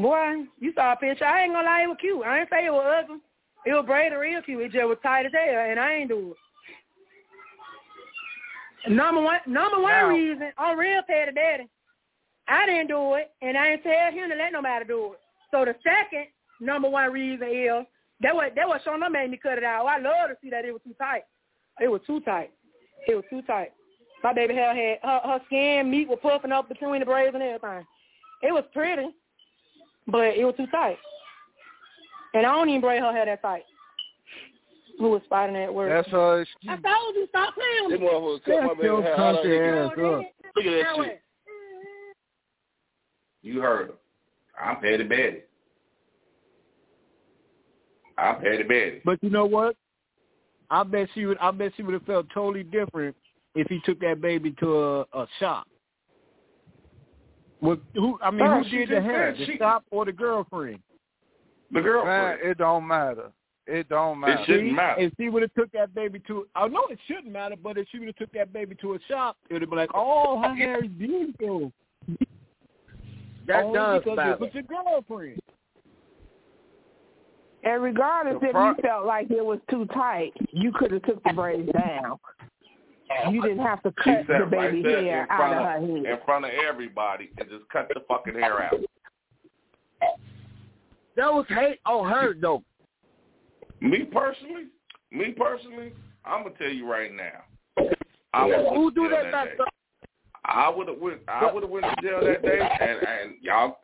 Boy, 0.00 0.44
you 0.58 0.72
saw 0.74 0.94
a 0.94 0.96
picture. 0.96 1.24
I 1.26 1.42
ain't 1.44 1.52
gonna 1.52 1.66
lie, 1.66 1.82
it 1.82 1.86
was 1.88 1.98
cute. 2.00 2.22
I 2.24 2.40
ain't 2.40 2.48
say 2.50 2.64
it 2.66 2.72
was 2.72 3.02
ugly. 3.04 3.18
It 3.66 3.74
was 3.74 3.84
braided 3.86 4.18
real 4.18 4.40
cute. 4.42 4.62
It 4.62 4.72
just 4.72 4.86
was 4.86 4.96
tight 5.02 5.26
as 5.26 5.32
hell, 5.32 5.60
and 5.60 5.78
I 5.78 5.92
ain't 5.94 6.08
do 6.08 6.30
it. 6.30 6.36
Number 8.88 9.20
one, 9.20 9.40
number 9.46 9.80
one 9.80 9.92
Now- 9.92 10.08
reason, 10.08 10.52
I'm 10.58 10.78
real 10.78 11.02
petty 11.02 11.32
daddy. 11.32 11.68
I 12.48 12.66
didn't 12.66 12.88
do 12.88 13.14
it, 13.14 13.32
and 13.42 13.58
I 13.58 13.68
ain't 13.72 13.82
tell 13.82 14.12
him 14.12 14.30
to 14.30 14.36
let 14.36 14.52
nobody 14.52 14.84
do 14.84 15.14
it. 15.14 15.20
So 15.50 15.64
the 15.64 15.74
second 15.82 16.26
number 16.60 16.88
one 16.88 17.12
reason 17.12 17.48
is 17.48 17.86
that 18.20 18.34
was 18.34 18.52
that 18.54 18.68
was 18.68 18.80
showing 18.84 19.00
them 19.00 19.12
made 19.12 19.30
me 19.30 19.36
cut 19.36 19.58
it 19.58 19.64
out. 19.64 19.86
I 19.86 19.98
love 19.98 20.30
to 20.30 20.36
see 20.40 20.50
that 20.50 20.64
it 20.64 20.72
was 20.72 20.82
too 20.82 20.94
tight. 20.94 21.24
It 21.80 21.88
was 21.88 22.00
too 22.06 22.20
tight. 22.20 22.52
It 23.08 23.16
was 23.16 23.24
too 23.30 23.42
tight. 23.42 23.72
My 24.22 24.32
baby 24.32 24.54
hair 24.54 24.74
had 24.74 24.98
her, 25.02 25.20
her 25.24 25.40
skin 25.46 25.90
meat 25.90 26.08
was 26.08 26.18
puffing 26.22 26.52
up 26.52 26.68
between 26.68 27.00
the 27.00 27.06
braids 27.06 27.34
and 27.34 27.42
everything. 27.42 27.86
It 28.42 28.52
was 28.52 28.64
pretty, 28.72 29.08
but 30.06 30.36
it 30.36 30.44
was 30.44 30.54
too 30.56 30.66
tight. 30.68 30.98
And 32.34 32.46
I 32.46 32.54
don't 32.54 32.68
even 32.68 32.80
braid 32.80 33.02
her 33.02 33.12
hair 33.12 33.26
that 33.26 33.42
tight. 33.42 33.64
Who 34.98 35.10
was 35.10 35.22
spotting 35.26 35.54
that 35.54 35.72
word? 35.72 35.90
That's 35.92 36.08
her 36.10 36.46
I 36.68 36.76
told 36.76 37.14
you 37.16 37.26
stop 37.28 37.54
playing 37.54 37.90
with 37.92 38.00
me. 38.00 38.06
motherfucker 38.06 38.44
cut 38.44 38.60
That's 38.60 38.74
baby 38.76 38.84
your 38.86 39.02
hair 39.02 39.14
out 39.20 39.34
of 39.34 39.36
country 39.36 39.68
ass 39.68 39.90
up. 39.92 39.96
Look 40.56 40.64
at 40.64 40.64
that 40.64 40.82
Now 40.82 40.90
shit. 40.90 40.98
what? 40.98 41.20
You 43.42 43.60
heard 43.60 43.88
her. 43.88 43.94
I'm 44.64 44.80
petty 44.80 45.04
Betty. 45.04 45.42
I'm 48.18 48.36
Patty 48.36 48.62
Betty. 48.62 49.02
But 49.04 49.18
you 49.22 49.30
know 49.30 49.44
what? 49.44 49.76
I 50.70 50.82
bet 50.82 51.08
she 51.14 51.26
would. 51.26 51.38
I 51.38 51.50
bet 51.50 51.72
she 51.76 51.82
would 51.82 51.92
have 51.94 52.04
felt 52.04 52.26
totally 52.32 52.64
different 52.64 53.14
if 53.54 53.68
he 53.68 53.80
took 53.84 54.00
that 54.00 54.20
baby 54.20 54.52
to 54.60 54.78
a, 54.78 55.00
a 55.12 55.26
shop. 55.38 55.66
With 57.60 57.78
who? 57.94 58.18
I 58.22 58.30
mean, 58.30 58.40
No, 58.40 58.62
who 58.62 58.68
she 58.70 58.78
did 58.78 58.88
the 58.88 58.94
just 58.96 59.04
hair? 59.06 59.34
The 59.38 59.46
she- 59.46 59.56
shop 59.58 59.84
or 59.90 60.04
the 60.06 60.12
girlfriend? 60.12 60.78
The 61.70 61.80
girlfriend. 61.82 62.40
Man, 62.40 62.50
it 62.50 62.58
don't 62.58 62.86
matter. 62.86 63.30
It 63.68 63.88
don't 63.88 64.20
matter. 64.20 64.34
It 64.42 64.46
shouldn't 64.46 64.72
matter. 64.74 65.00
If 65.00 65.12
she 65.18 65.28
would 65.28 65.42
have 65.42 65.52
took 65.54 65.72
that 65.72 65.92
baby 65.94 66.20
to, 66.28 66.46
I 66.54 66.68
know 66.68 66.86
it 66.88 66.98
shouldn't 67.08 67.32
matter, 67.32 67.56
but 67.60 67.76
if 67.76 67.88
she 67.90 67.98
would 67.98 68.06
have 68.08 68.16
took 68.16 68.32
that 68.32 68.52
baby 68.52 68.76
to 68.80 68.94
a 68.94 68.98
shop, 69.08 69.36
it 69.50 69.54
would 69.54 69.62
have 69.62 69.70
been 69.70 69.78
like, 69.78 69.90
oh, 69.92 70.40
her 70.40 70.54
hair 70.54 70.84
is 70.84 70.90
beautiful. 70.92 71.72
That 73.48 73.64
Only 73.64 73.78
does 73.78 74.00
because 74.04 74.16
matter. 74.16 74.32
it 74.32 74.40
was 74.40 74.50
your 74.54 74.62
girlfriend. 74.64 75.40
And 77.64 77.82
regardless 77.82 78.40
The 78.40 78.46
if 78.46 78.52
pro- 78.52 78.68
you 78.68 78.74
felt 78.82 79.06
like 79.06 79.30
it 79.30 79.44
was 79.44 79.58
too 79.68 79.86
tight, 79.86 80.32
you 80.52 80.70
could 80.72 80.92
have 80.92 81.02
took 81.02 81.22
the 81.24 81.32
braids 81.32 81.68
down. 81.72 82.18
You 83.30 83.40
didn't 83.42 83.58
have 83.64 83.82
to 83.82 83.92
She 84.04 84.10
cut 84.10 84.26
the 84.28 84.32
sat 84.32 84.52
right 84.52 84.72
baby 84.72 84.82
hair 84.82 85.26
out 85.30 85.52
of 85.52 85.58
of, 85.58 85.64
her 85.64 85.80
head. 85.80 86.12
in 86.12 86.18
front 86.24 86.44
of 86.44 86.50
everybody 86.68 87.30
and 87.38 87.48
just 87.48 87.68
cut 87.68 87.88
the 87.92 88.00
fucking 88.08 88.34
hair 88.34 88.62
out. 88.62 88.74
That 91.16 91.32
was 91.32 91.46
hate 91.48 91.78
on 91.86 92.08
her 92.10 92.34
though. 92.34 92.62
Me 93.80 94.04
personally, 94.04 94.64
me 95.10 95.32
personally, 95.36 95.92
I'm 96.24 96.44
gonna 96.44 96.54
tell 96.56 96.68
you 96.68 96.90
right 96.90 97.12
now. 97.12 97.90
I 98.32 98.44
would've 98.46 98.66
Who 98.74 98.90
do 98.90 99.08
jail 99.08 99.22
that 99.22 99.32
back. 99.32 99.48
I 100.44 100.68
would 100.68 100.88
have 100.88 100.98
went. 100.98 101.20
I 101.28 101.52
would 101.52 101.62
have 101.62 101.70
went 101.70 101.84
to 101.84 102.02
jail 102.02 102.20
that 102.24 102.42
day, 102.42 102.60
and 102.60 102.98
and 103.06 103.34
y'all, 103.42 103.78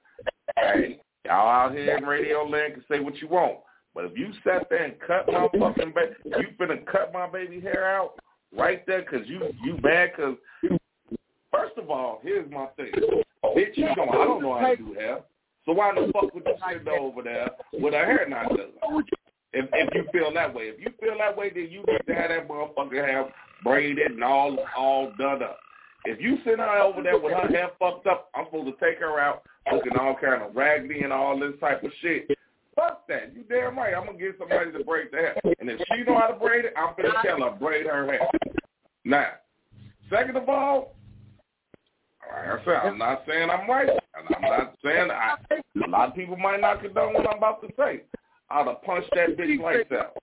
hey, 0.56 1.00
y'all 1.24 1.48
out 1.48 1.72
here 1.72 1.96
in 1.96 2.04
Radio 2.04 2.44
Land 2.44 2.74
can 2.74 2.84
say 2.90 3.00
what 3.00 3.16
you 3.16 3.28
want, 3.28 3.58
but 3.94 4.04
if 4.04 4.16
you 4.16 4.32
sat 4.44 4.68
there 4.70 4.84
and 4.84 4.94
cut 5.06 5.26
my 5.26 5.48
fucking 5.58 5.92
baby, 5.94 6.14
you 6.24 6.48
finna 6.58 6.84
cut 6.86 7.12
my 7.12 7.28
baby 7.28 7.60
hair 7.60 7.86
out 7.86 8.14
right 8.56 8.86
there 8.86 9.02
because 9.02 9.26
you 9.28 9.40
you 9.64 9.74
bad 9.78 10.10
because. 10.16 10.36
First 11.50 11.76
of 11.76 11.90
all, 11.90 12.18
here's 12.22 12.50
my 12.50 12.66
thing, 12.76 12.92
bitch. 13.44 13.76
You 13.76 13.84
know 13.84 14.08
I 14.10 14.24
don't 14.24 14.42
know 14.42 14.58
how 14.58 14.70
to 14.70 14.76
do 14.76 14.94
hair, 14.94 15.20
so 15.66 15.72
why 15.72 15.92
the 15.94 16.10
fuck 16.10 16.32
would 16.32 16.44
you 16.46 16.54
sit 16.72 16.88
over 16.88 17.22
there 17.22 17.50
with 17.74 17.92
her 17.92 18.06
hair 18.06 18.26
not 18.26 18.48
done? 18.48 19.04
If 19.52 19.68
if 19.72 19.94
you 19.94 20.04
feel 20.12 20.32
that 20.34 20.54
way, 20.54 20.64
if 20.64 20.80
you 20.80 20.90
feel 21.00 21.18
that 21.18 21.36
way, 21.36 21.50
then 21.50 21.68
you 21.70 21.84
need 21.86 22.00
to 22.06 22.14
have 22.14 22.30
that 22.30 22.48
motherfucker 22.48 23.06
have 23.06 23.26
braided 23.62 24.12
and 24.12 24.24
all 24.24 24.56
all 24.76 25.12
done 25.18 25.42
up. 25.42 25.58
If 26.04 26.20
you 26.20 26.38
send 26.44 26.58
her 26.58 26.78
over 26.78 27.02
there 27.02 27.18
with 27.18 27.32
her 27.32 27.48
hair 27.48 27.70
fucked 27.78 28.06
up, 28.06 28.30
I'm 28.34 28.46
supposed 28.46 28.76
to 28.76 28.84
take 28.84 28.98
her 28.98 29.20
out 29.20 29.42
looking 29.70 29.96
all 29.96 30.16
kind 30.20 30.42
of 30.42 30.56
raggedy 30.56 31.02
and 31.02 31.12
all 31.12 31.38
this 31.38 31.52
type 31.60 31.84
of 31.84 31.92
shit. 32.00 32.28
Fuck 32.74 33.06
that. 33.08 33.34
You 33.34 33.44
damn 33.48 33.76
right. 33.76 33.94
I'm 33.94 34.06
gonna 34.06 34.18
get 34.18 34.36
somebody 34.38 34.72
to 34.72 34.84
braid 34.84 35.08
the 35.12 35.18
hair. 35.18 35.36
And 35.60 35.68
if 35.68 35.80
she 35.92 36.02
know 36.04 36.18
how 36.18 36.28
to 36.28 36.38
braid 36.38 36.64
it, 36.64 36.72
I'm 36.76 36.94
gonna 36.96 37.14
tell 37.22 37.42
her 37.42 37.56
braid 37.58 37.86
her 37.86 38.06
hair. 38.06 38.28
Now, 39.04 39.32
second 40.10 40.36
of 40.36 40.48
all, 40.48 40.94
like 42.30 42.60
I 42.60 42.64
said, 42.64 42.74
I'm 42.74 42.98
not 42.98 43.22
saying 43.28 43.50
I'm 43.50 43.68
right, 43.68 43.88
and 43.88 44.36
I'm 44.36 44.42
not 44.42 44.74
saying 44.82 45.10
I. 45.10 45.36
A 45.84 45.88
lot 45.88 46.08
of 46.08 46.14
people 46.14 46.36
might 46.36 46.60
not 46.60 46.82
condone 46.82 47.12
what 47.12 47.28
I'm 47.28 47.38
about 47.38 47.60
to 47.62 47.68
say. 47.76 48.02
I'd 48.52 48.66
have 48.66 48.82
punched 48.82 49.08
that 49.14 49.36
bitch 49.38 49.60
lights 49.60 49.90
out. 49.92 50.16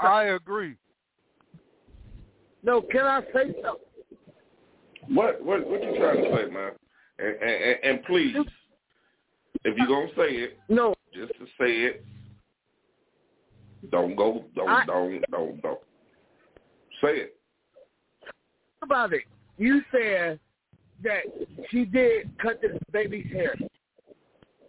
I 0.00 0.24
agree. 0.24 0.76
No, 2.62 2.82
can 2.82 3.04
I 3.04 3.20
say 3.32 3.54
something? 3.64 3.82
What 5.08 5.42
what 5.42 5.66
what 5.68 5.82
you 5.82 5.96
trying 5.98 6.22
to 6.24 6.36
say, 6.36 6.50
man? 6.52 6.72
And, 7.18 7.36
and, 7.36 7.76
and 7.84 8.04
please, 8.04 8.36
if 9.64 9.76
you're 9.76 9.86
gonna 9.86 10.08
say 10.16 10.34
it, 10.34 10.58
no, 10.68 10.94
just 11.14 11.32
to 11.34 11.46
say 11.58 11.70
it. 11.84 12.04
Don't 13.90 14.16
go. 14.16 14.44
Don't 14.56 14.68
I- 14.68 14.84
don't 14.84 15.22
don't 15.30 15.62
don't. 15.62 15.80
Say 17.02 17.18
it. 17.18 17.36
about 18.82 19.12
it. 19.12 19.22
You 19.58 19.82
said 19.92 20.40
that 21.04 21.22
she 21.70 21.84
did 21.84 22.30
cut 22.38 22.60
this 22.60 22.76
baby's 22.90 23.30
hair. 23.30 23.54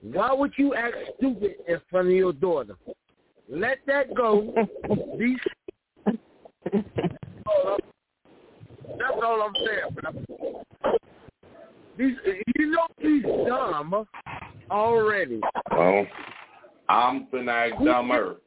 Why 0.01 0.33
would 0.33 0.53
you 0.57 0.73
act 0.75 0.95
stupid 1.17 1.55
in 1.67 1.81
front 1.89 2.07
of 2.07 2.13
your 2.13 2.33
daughter? 2.33 2.75
Let 3.49 3.79
that 3.87 4.13
go. 4.15 4.53
Be. 5.17 5.37
That's 8.99 9.19
all 9.23 9.41
I'm 9.41 9.53
saying. 9.65 9.95
bro. 9.95 10.61
These, 11.97 12.15
you 12.57 12.71
know 12.71 12.87
he's 12.99 13.23
dumb 13.47 14.05
already. 14.69 15.41
Well, 15.71 16.05
I'm 16.89 17.27
finna 17.33 17.71
act 17.71 17.83
dumber. 17.83 18.37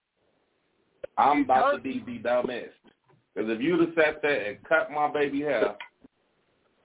I'm 1.19 1.43
about 1.43 1.73
to 1.73 1.79
be 1.81 2.03
the 2.07 2.19
dumbest. 2.19 2.75
Because 3.35 3.51
if 3.51 3.61
you'd 3.61 3.81
have 3.81 3.91
sat 3.95 4.23
there 4.23 4.51
and 4.51 4.65
cut 4.65 4.91
my 4.91 5.11
baby 5.11 5.41
hair, 5.41 5.77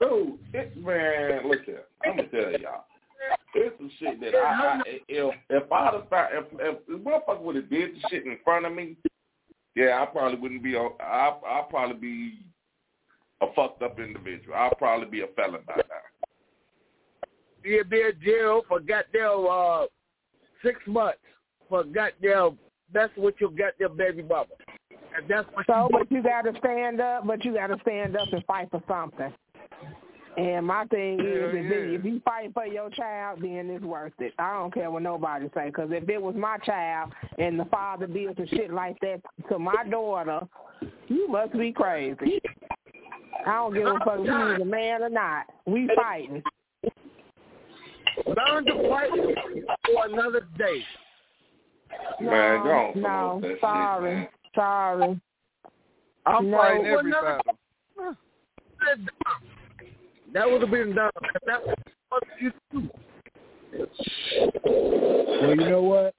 dude, 0.01 0.37
it, 0.53 0.75
man, 0.77 1.47
look 1.47 1.63
here. 1.65 1.83
I'm 2.03 2.17
gonna 2.17 2.27
tell 2.29 2.51
y'all. 2.59 2.85
It's 3.53 3.77
some 3.77 3.91
shit 3.99 4.19
that 4.19 4.35
I, 4.35 4.79
I 4.79 4.81
if 4.85 5.35
if 5.49 5.71
I'd 5.71 5.93
have 5.93 6.09
found, 6.09 6.33
if 6.33 6.45
if 6.59 6.85
the 6.87 6.93
motherfucker 6.93 7.41
would 7.41 7.55
have 7.55 7.69
did 7.69 7.95
the 7.95 7.99
shit 8.09 8.25
in 8.25 8.37
front 8.43 8.65
of 8.65 8.73
me, 8.73 8.97
yeah, 9.75 10.01
I 10.01 10.05
probably 10.05 10.39
wouldn't 10.39 10.63
be. 10.63 10.75
a- 10.75 10.81
I 11.01 11.37
I'll 11.47 11.67
probably 11.69 11.97
be 11.97 12.39
a 13.41 13.47
fucked 13.55 13.81
up 13.81 13.99
individual. 13.99 14.55
I'll 14.55 14.75
probably 14.75 15.07
be 15.07 15.21
a 15.21 15.27
felon 15.35 15.61
by 15.67 15.75
now. 15.75 15.83
He'll 17.63 17.83
be 17.83 18.01
in 18.01 18.13
jail 18.23 18.61
for 18.67 18.79
goddamn 18.79 19.47
uh, 19.49 19.85
six 20.63 20.79
months 20.85 21.19
for 21.69 21.83
goddamn 21.83 22.57
messing 22.93 23.23
with 23.23 23.35
your 23.39 23.49
goddamn 23.49 23.97
baby 23.97 24.21
mama. 24.21 24.45
And 25.17 25.27
that's 25.29 25.47
what 25.53 25.65
So, 25.65 25.87
you 25.91 25.97
but 25.99 26.11
you 26.11 26.21
got 26.23 26.41
to 26.41 26.53
stand 26.59 27.01
up. 27.01 27.25
But 27.25 27.43
you 27.45 27.53
got 27.53 27.67
to 27.67 27.77
stand 27.81 28.15
up 28.17 28.31
and 28.31 28.43
fight 28.45 28.69
for 28.69 28.83
something. 28.87 29.33
And 30.37 30.67
my 30.67 30.85
thing 30.85 31.19
is, 31.19 31.25
Hell 31.25 31.49
if, 31.53 31.65
yeah. 31.65 31.97
if 31.97 32.05
you 32.05 32.21
fight 32.25 32.53
for 32.53 32.65
your 32.65 32.89
child, 32.89 33.39
then 33.41 33.69
it's 33.69 33.83
worth 33.85 34.11
it. 34.19 34.33
I 34.37 34.53
don't 34.53 34.73
care 34.73 34.91
what 34.91 35.01
nobody 35.03 35.49
say. 35.55 35.67
Because 35.67 35.89
if 35.91 36.09
it 36.09 36.21
was 36.21 36.35
my 36.35 36.57
child 36.57 37.13
and 37.37 37.59
the 37.59 37.65
father 37.65 38.05
did 38.07 38.35
some 38.35 38.47
shit 38.47 38.73
like 38.73 38.99
that 38.99 39.21
to 39.49 39.57
my 39.59 39.83
daughter, 39.89 40.41
you 41.07 41.29
must 41.29 41.53
be 41.53 41.71
crazy. 41.71 42.41
I 43.47 43.53
don't 43.53 43.73
give 43.73 43.85
a 43.85 43.91
oh, 43.91 43.99
fuck 44.03 44.19
if 44.19 44.57
he's 44.57 44.61
a 44.61 44.65
man 44.65 45.03
or 45.03 45.09
not. 45.09 45.45
We 45.65 45.89
fighting. 45.95 46.43
learn 48.25 48.65
to 48.65 48.89
fight 48.89 49.09
for 49.85 50.05
another 50.05 50.47
day. 50.57 50.83
Man, 52.19 52.63
go 52.63 52.69
on, 52.69 53.01
no, 53.01 53.01
promote 53.01 53.41
that 53.41 53.47
shit, 53.47 53.59
sorry, 53.61 54.29
sorry. 54.55 55.21
I'm 56.25 56.49
No, 56.51 56.57
fighting 56.57 56.83
well, 56.83 56.99
every 56.99 57.11
never- 57.11 57.39
battle. 57.95 58.17
That 60.35 60.51
would 60.51 60.61
have 60.61 60.69
been 60.69 60.93
done. 60.93 61.09
That 61.47 61.65
was 61.65 61.75
what 62.09 62.23
you 62.41 62.51
do. 62.71 62.89
Well, 64.65 65.49
you 65.49 65.55
know 65.55 65.81
what? 65.81 66.13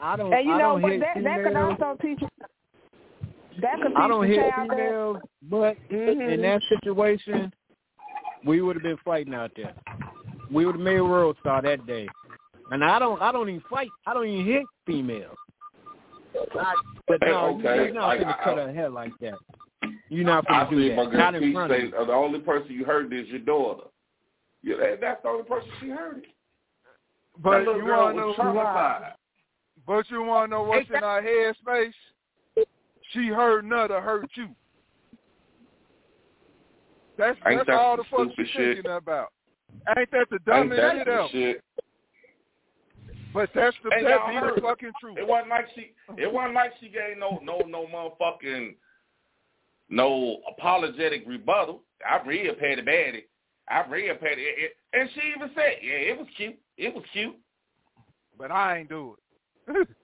I 0.00 0.16
don't. 0.16 0.32
And 0.32 0.44
you 0.46 0.52
I 0.52 0.58
know, 0.58 0.78
don't 0.78 0.82
but 0.82 1.00
that 1.00 1.24
that 1.24 1.42
could 1.44 1.56
also 1.56 1.96
teach. 2.02 2.18
That 3.62 3.76
could 3.80 3.88
teach 3.88 3.96
I 3.96 4.08
don't 4.08 4.20
the 4.22 4.26
hit 4.28 4.50
child 4.50 4.70
that. 4.70 4.76
females, 4.76 5.16
but 5.42 5.76
Mhm. 5.90 6.32
in 6.34 6.42
that 6.42 6.60
situation, 6.68 7.52
we 8.44 8.60
would 8.60 8.76
have 8.76 8.82
been 8.82 8.98
fighting 8.98 9.32
out 9.34 9.52
there. 9.56 9.74
We 10.50 10.66
would 10.66 10.74
have 10.74 10.84
made 10.84 10.96
a 10.98 11.04
world 11.04 11.36
star 11.40 11.62
that 11.62 11.86
day. 11.86 12.08
And 12.70 12.84
I 12.84 12.98
don't. 12.98 13.20
I 13.22 13.32
don't 13.32 13.48
even 13.48 13.62
fight. 13.70 13.88
I 14.06 14.12
don't 14.14 14.26
even 14.26 14.44
hit 14.44 14.66
females. 14.86 15.36
I, 16.58 16.74
but 17.06 17.18
Hey, 17.22 17.30
no, 17.30 17.56
okay. 17.58 17.76
you're 17.86 17.94
not 17.94 18.10
I- 18.10 18.18
gonna 18.18 18.36
I- 18.38 18.44
cut 18.44 18.56
her 18.58 18.72
hair 18.72 18.88
like 18.90 19.12
that. 19.20 19.38
You're 20.12 20.26
not 20.26 20.44
I 20.50 20.64
gonna 20.64 20.70
do 20.70 20.88
see 20.90 20.94
my 20.94 21.04
that. 21.04 21.10
girl 21.10 21.18
Not 21.20 21.34
in 21.36 21.52
front 21.54 21.72
of 21.72 21.78
say 21.78 21.84
me. 21.84 21.92
uh, 21.98 22.04
the 22.04 22.12
only 22.12 22.38
person 22.40 22.70
you 22.72 22.84
heard 22.84 23.10
is 23.14 23.26
your 23.28 23.38
daughter. 23.38 23.84
Yeah, 24.62 24.76
that, 24.78 25.00
that's 25.00 25.22
the 25.22 25.28
only 25.30 25.44
person 25.44 25.70
she 25.80 25.88
heard 25.88 26.18
it. 26.18 26.24
But 27.42 27.64
that 27.64 27.76
you 27.78 27.84
want 27.86 28.14
to 28.16 28.20
know 28.20 28.26
was 28.28 28.36
traumatized. 28.36 29.12
But 29.86 30.10
you 30.10 30.22
want 30.22 30.50
to 30.50 30.54
know 30.54 30.62
what's 30.64 30.90
in 30.90 31.02
our 31.02 31.22
head 31.22 31.54
space? 31.62 31.94
She 33.12 33.28
heard 33.28 33.64
Nutter 33.64 34.02
hurt 34.02 34.28
you. 34.34 34.48
That's 37.16 37.38
Ain't 37.46 37.60
that's 37.60 37.66
that 37.68 37.76
all 37.76 37.96
the 37.96 38.04
fuck 38.10 38.26
she's 38.26 38.32
stupid 38.34 38.50
shit? 38.52 38.76
thinking 38.76 38.90
about. 38.92 39.28
Ain't 39.96 40.10
that 40.10 40.26
the 40.30 40.36
Ain't 40.36 40.44
dumbest 40.44 40.80
that 40.82 40.94
shit 40.98 41.08
ever? 41.08 41.28
shit? 41.32 41.64
But 43.32 43.48
that's 43.54 43.76
the 43.82 43.90
And 43.96 44.06
that 44.06 44.26
be 44.28 44.34
the 44.56 44.60
fucking 44.60 44.92
truth. 45.00 45.16
It 45.16 45.26
wasn't 45.26 45.48
like 45.48 45.68
she. 45.74 45.94
It 46.18 46.30
wasn't 46.30 46.54
like 46.54 46.72
she 46.80 46.90
gave 46.90 47.16
no 47.18 47.40
no 47.42 47.60
no 47.66 47.86
motherfucking 47.86 48.74
no 49.92 50.40
apologetic 50.48 51.24
rebuttal. 51.26 51.82
I 52.08 52.26
real 52.26 52.54
petty 52.54 52.82
baddie. 52.82 53.24
I 53.68 53.86
real 53.88 54.16
petty, 54.16 54.42
it, 54.42 54.56
it, 54.58 54.72
and 54.92 55.08
she 55.14 55.20
even 55.36 55.50
said, 55.54 55.76
"Yeah, 55.82 56.12
it 56.12 56.18
was 56.18 56.26
cute. 56.36 56.58
It 56.76 56.94
was 56.94 57.04
cute." 57.12 57.36
But 58.38 58.50
I 58.50 58.78
ain't 58.78 58.88
do 58.88 59.16
it. 59.68 59.88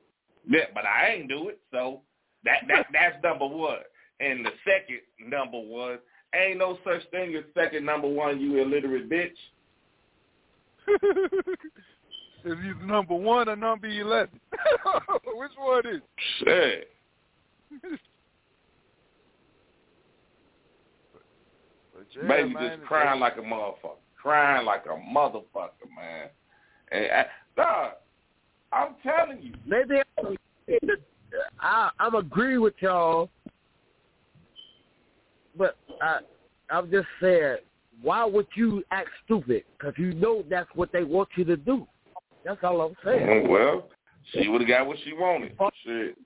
Yeah, 0.51 0.65
but 0.73 0.85
I 0.87 1.11
ain't 1.11 1.29
do 1.29 1.51
it. 1.51 1.61
So 1.71 2.01
that 2.45 2.61
that 2.69 2.87
that's 2.91 3.23
number 3.23 3.47
one. 3.47 3.81
And 4.19 4.47
the 4.47 4.51
second 4.65 5.01
number 5.29 5.61
one, 5.61 5.99
ain't 6.35 6.59
no 6.59 6.79
such 6.85 7.03
thing 7.11 7.37
as 7.37 7.45
second 7.55 7.85
number 7.85 8.09
one. 8.09 8.41
You 8.41 8.63
illiterate 8.63 9.11
bitch. 9.11 9.37
Is 12.45 12.57
either 12.65 12.87
number 12.87 13.15
one 13.15 13.49
or 13.49 13.57
number 13.57 13.89
eleven? 13.89 14.41
Which 15.27 15.51
one 15.59 15.87
is? 15.87 16.01
Shit. 16.39 16.89
Yeah, 22.23 22.29
Baby 22.29 22.55
man, 22.55 22.79
just 22.79 22.89
crying 22.89 23.21
like 23.21 23.37
a 23.37 23.41
motherfucker. 23.41 23.97
Crying 24.21 24.67
like 24.67 24.85
a 24.87 24.97
motherfucker, 25.15 25.89
man. 25.97 26.29
And 26.91 27.07
I, 27.13 27.27
dog, 27.57 27.93
I'm 28.73 28.95
telling 29.03 29.43
you. 29.43 29.55
Maybe 29.67 30.01
I 31.61 31.91
I'm 31.99 32.15
agree 32.15 32.59
with 32.59 32.75
y'all, 32.81 33.31
but 35.57 35.77
I 36.03 36.21
I'm 36.71 36.91
just 36.91 37.07
saying, 37.21 37.59
why 38.03 38.25
would 38.25 38.47
you 38.55 38.83
act 38.91 39.09
stupid? 39.25 39.65
Because 39.79 39.95
you 39.97 40.13
know 40.13 40.45
that's 40.49 40.69
what 40.75 40.93
they 40.93 41.05
want 41.05 41.29
you 41.37 41.45
to 41.45 41.57
do. 41.57 41.87
That's 42.45 42.59
all 42.63 42.81
I'm 42.81 42.97
saying. 43.05 43.27
Mm, 43.27 43.49
Well, 43.49 43.89
she 44.33 44.49
would 44.49 44.61
have 44.61 44.69
got 44.69 44.87
what 44.87 44.99
she 45.05 45.13
wanted. 45.13 45.57
Shit. 45.85 46.17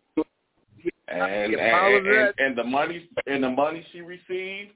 And, 1.09 1.55
and, 1.55 2.07
and, 2.07 2.35
and 2.39 2.59
the 2.59 2.65
money 2.65 3.09
and 3.27 3.45
the 3.45 3.51
money 3.51 3.85
she 3.93 4.01
received, 4.01 4.73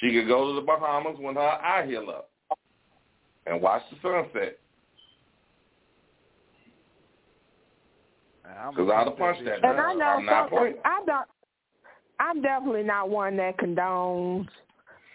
she 0.00 0.12
could 0.12 0.28
go 0.28 0.48
to 0.48 0.54
the 0.60 0.66
Bahamas 0.66 1.16
when 1.18 1.36
her 1.36 1.40
eye 1.40 1.86
heal 1.86 2.08
up 2.10 2.30
and 3.46 3.60
watch 3.60 3.82
the 3.90 3.96
sunset. 4.02 4.58
Because 8.70 8.90
I'd 8.94 9.06
have 9.06 9.18
punched 9.18 9.44
that. 9.44 9.64
And 9.64 9.80
I 9.80 9.94
know 9.94 10.04
I'm 10.04 10.26
not 10.26 10.50
some, 10.50 10.58
playing. 10.58 10.76
I 10.84 11.02
don't. 11.06 11.26
I'm 12.20 12.42
definitely 12.42 12.84
not 12.84 13.10
one 13.10 13.36
that 13.38 13.58
condones 13.58 14.46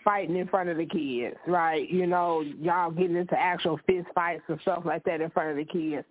fighting 0.03 0.35
in 0.35 0.47
front 0.47 0.69
of 0.69 0.77
the 0.77 0.85
kids, 0.85 1.35
right? 1.47 1.89
You 1.89 2.07
know, 2.07 2.41
y'all 2.41 2.91
getting 2.91 3.15
into 3.15 3.39
actual 3.39 3.79
fist 3.87 4.07
fights 4.13 4.43
and 4.47 4.59
stuff 4.61 4.83
like 4.85 5.03
that 5.05 5.21
in 5.21 5.29
front 5.29 5.51
of 5.51 5.55
the 5.55 5.65
kids. 5.65 6.05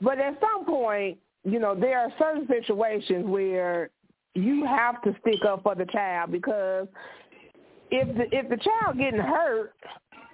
But 0.00 0.18
at 0.18 0.38
some 0.40 0.64
point, 0.64 1.18
you 1.44 1.58
know, 1.58 1.74
there 1.74 1.98
are 1.98 2.12
certain 2.18 2.46
situations 2.46 3.26
where 3.26 3.90
you 4.34 4.64
have 4.64 5.02
to 5.02 5.14
stick 5.20 5.44
up 5.46 5.62
for 5.62 5.74
the 5.74 5.86
child 5.86 6.32
because 6.32 6.86
if 7.90 8.16
the 8.16 8.36
if 8.36 8.48
the 8.48 8.56
child 8.56 8.98
getting 8.98 9.20
hurt, 9.20 9.74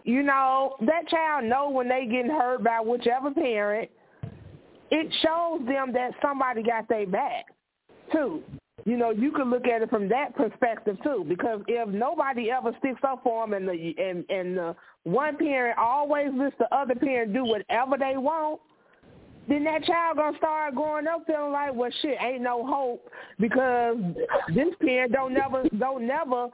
you 0.04 0.22
know, 0.22 0.76
that 0.80 1.08
child 1.08 1.44
know 1.44 1.70
when 1.70 1.88
they 1.88 2.06
getting 2.06 2.30
hurt 2.30 2.62
by 2.62 2.80
whichever 2.80 3.30
parent, 3.32 3.90
it 4.90 5.12
shows 5.22 5.66
them 5.66 5.92
that 5.92 6.12
somebody 6.22 6.62
got 6.62 6.88
their 6.88 7.06
back 7.06 7.46
too. 8.12 8.42
You 8.84 8.96
know, 8.96 9.10
you 9.10 9.32
could 9.32 9.48
look 9.48 9.66
at 9.66 9.82
it 9.82 9.90
from 9.90 10.08
that 10.10 10.36
perspective 10.36 10.96
too, 11.02 11.24
because 11.28 11.60
if 11.66 11.88
nobody 11.88 12.50
ever 12.52 12.72
sticks 12.78 13.00
up 13.02 13.22
for 13.24 13.44
them, 13.44 13.54
and 13.54 13.68
the 13.68 13.94
and 13.98 14.24
and 14.30 14.56
the 14.56 14.76
one 15.02 15.36
parent 15.36 15.76
always 15.78 16.28
lets 16.36 16.56
the 16.58 16.72
other 16.74 16.94
parent 16.94 17.32
do 17.32 17.44
whatever 17.44 17.96
they 17.98 18.16
want, 18.16 18.60
then 19.48 19.64
that 19.64 19.84
child 19.84 20.18
gonna 20.18 20.36
start 20.36 20.74
growing 20.74 21.06
up 21.08 21.24
feeling 21.26 21.52
like, 21.52 21.74
well, 21.74 21.90
shit, 22.00 22.16
ain't 22.20 22.42
no 22.42 22.64
hope 22.64 23.08
because 23.40 23.96
this 24.54 24.68
parent 24.80 25.12
don't 25.12 25.34
never 25.34 25.64
don't 25.78 26.06
never 26.06 26.48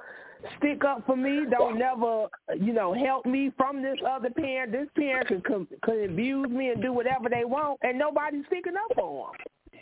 stick 0.59 0.84
up 0.84 1.05
for 1.07 1.16
me, 1.16 1.45
don't 1.51 1.78
never 1.78 2.26
you 2.59 2.72
know 2.72 2.93
help 2.95 3.26
me 3.26 3.53
from 3.57 3.82
this 3.82 3.99
other 4.09 4.30
parent. 4.30 4.72
This 4.72 4.88
parent 4.97 5.28
can 5.28 5.40
can, 5.43 5.66
can 5.84 6.05
abuse 6.05 6.51
me 6.51 6.68
and 6.70 6.82
do 6.82 6.93
whatever 6.93 7.28
they 7.28 7.45
want, 7.45 7.80
and 7.82 7.99
nobody's 7.99 8.45
sticking 8.47 8.74
up 8.76 8.97
for 8.97 9.30
them. 9.32 9.80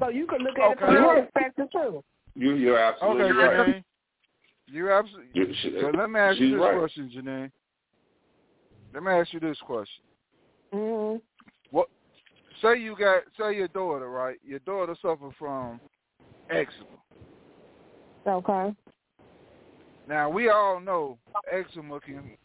So 0.00 0.08
you 0.08 0.26
can 0.26 0.40
look 0.40 0.58
at 0.58 0.72
it 0.72 0.78
from 0.78 0.96
Okay. 0.96 1.00
that 1.04 1.32
perspective 1.32 1.68
too. 1.72 2.04
You, 2.34 2.54
you're 2.54 2.78
absolutely 2.78 3.24
Okay, 3.24 3.32
right. 3.32 3.56
Janae. 3.56 3.84
You're 4.66 4.92
absolutely. 4.92 5.30
You- 5.34 5.54
she- 5.60 5.70
let 5.96 6.10
me 6.10 6.18
ask 6.18 6.38
you 6.38 6.52
this 6.52 6.60
right. 6.60 6.78
question, 6.78 7.10
Janae. 7.14 7.50
Let 8.94 9.02
me 9.02 9.10
ask 9.12 9.32
you 9.32 9.40
this 9.40 9.58
question. 9.60 10.04
hmm 10.72 11.16
What? 11.70 11.88
Say 12.60 12.78
you 12.78 12.96
got, 12.96 13.22
say 13.38 13.56
your 13.56 13.68
daughter, 13.68 14.08
right? 14.10 14.38
Your 14.44 14.60
daughter 14.60 14.94
suffered 15.02 15.32
from 15.38 15.80
eczema. 16.50 16.86
Okay. 18.26 18.74
Now 20.12 20.28
we 20.28 20.50
all 20.50 20.78
know 20.78 21.16
eczema 21.50 21.98
can 22.00 22.36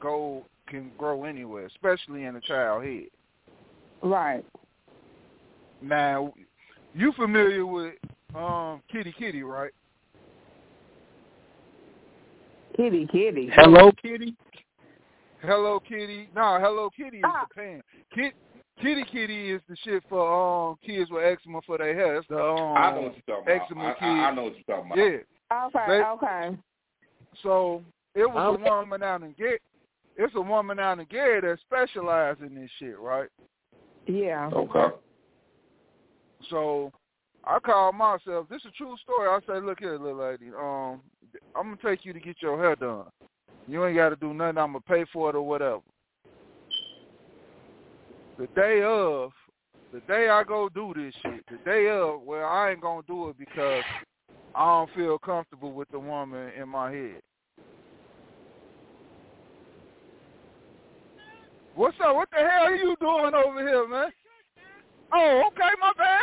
go, 0.00 0.44
can 0.66 0.90
grow 0.98 1.22
anywhere, 1.22 1.66
especially 1.66 2.24
in 2.24 2.34
a 2.34 2.40
child 2.40 2.82
head. 2.84 3.04
Right. 4.02 4.44
Now, 5.80 6.34
you 6.94 7.12
familiar 7.12 7.64
with 7.64 7.94
um 8.34 8.82
Kitty 8.90 9.14
Kitty, 9.16 9.44
right? 9.44 9.70
Kitty, 12.76 13.06
kitty. 13.06 13.50
Hello, 13.54 13.92
Kitty. 14.02 14.34
Hello 15.42 15.78
Kitty. 15.78 16.28
No, 16.34 16.58
Hello 16.60 16.90
Kitty 16.90 17.18
is 17.18 17.24
Ah. 17.24 17.46
Japan. 17.48 17.82
Kit, 18.12 18.34
Kitty 18.82 19.04
Kitty 19.12 19.52
is 19.52 19.62
the 19.68 19.76
shit 19.84 20.02
for 20.08 20.70
um 20.70 20.76
kids 20.84 21.08
with 21.12 21.22
eczema 21.22 21.60
for 21.64 21.78
their 21.78 21.94
hair. 21.94 22.14
That's 22.16 22.26
the 22.26 22.42
um 22.42 22.76
I 22.76 22.90
know 22.90 23.02
what 23.02 23.14
you're 23.14 23.36
talking 23.36 23.52
about. 23.54 23.62
eczema 23.62 23.94
I. 24.00 24.04
I, 24.04 24.28
I 24.28 24.34
know 24.34 24.42
what 24.42 24.54
you're 24.54 24.76
talking 24.76 24.90
about. 24.90 24.98
Yeah. 24.98 25.18
Okay. 25.66 25.86
They- 25.86 26.02
okay. 26.02 26.58
So 27.42 27.82
it 28.14 28.30
was 28.30 28.54
Okay. 28.54 28.68
a 28.68 28.70
woman 28.70 29.02
out 29.02 29.22
in 29.22 29.32
Gary. 29.32 29.60
It's 30.16 30.34
a 30.34 30.40
woman 30.40 30.78
out 30.78 30.98
in 30.98 31.06
Gary 31.06 31.40
that 31.42 31.60
specialized 31.60 32.40
in 32.40 32.54
this 32.54 32.70
shit, 32.78 32.98
right? 32.98 33.28
Yeah. 34.06 34.50
Okay. 34.52 34.96
So 36.48 36.92
I 37.44 37.58
called 37.58 37.94
myself. 37.94 38.48
This 38.48 38.62
is 38.62 38.68
a 38.68 38.70
true 38.72 38.96
story. 39.02 39.28
I 39.28 39.38
say, 39.46 39.60
look 39.60 39.78
here, 39.78 39.98
little 39.98 40.18
lady. 40.18 40.48
Um, 40.48 41.02
I'm 41.54 41.74
gonna 41.74 41.76
take 41.82 42.04
you 42.04 42.12
to 42.12 42.20
get 42.20 42.40
your 42.40 42.58
hair 42.58 42.76
done. 42.76 43.06
You 43.66 43.84
ain't 43.84 43.96
got 43.96 44.10
to 44.10 44.16
do 44.16 44.32
nothing. 44.32 44.58
I'm 44.58 44.72
gonna 44.72 44.80
pay 44.80 45.04
for 45.12 45.30
it 45.30 45.36
or 45.36 45.42
whatever. 45.42 45.80
The 48.38 48.48
day 48.54 48.82
of, 48.82 49.32
the 49.92 50.00
day 50.06 50.28
I 50.28 50.44
go 50.44 50.68
do 50.68 50.92
this 50.94 51.14
shit, 51.22 51.44
the 51.50 51.58
day 51.64 51.88
of, 51.88 52.22
well, 52.22 52.46
I 52.46 52.70
ain't 52.70 52.80
gonna 52.80 53.02
do 53.06 53.30
it 53.30 53.38
because 53.38 53.82
I 54.56 54.64
don't 54.64 54.90
feel 54.94 55.18
comfortable 55.18 55.72
with 55.72 55.88
the 55.90 55.98
woman 55.98 56.50
in 56.60 56.68
my 56.68 56.90
head. 56.90 57.20
What's 61.74 61.96
up? 62.02 62.14
What 62.16 62.30
the 62.30 62.38
hell 62.38 62.64
are 62.64 62.74
you 62.74 62.96
doing 62.98 63.34
over 63.34 63.60
here, 63.68 63.86
man? 63.86 64.10
Oh, 65.12 65.42
okay, 65.48 65.68
my 65.78 65.92
bad. 65.98 66.20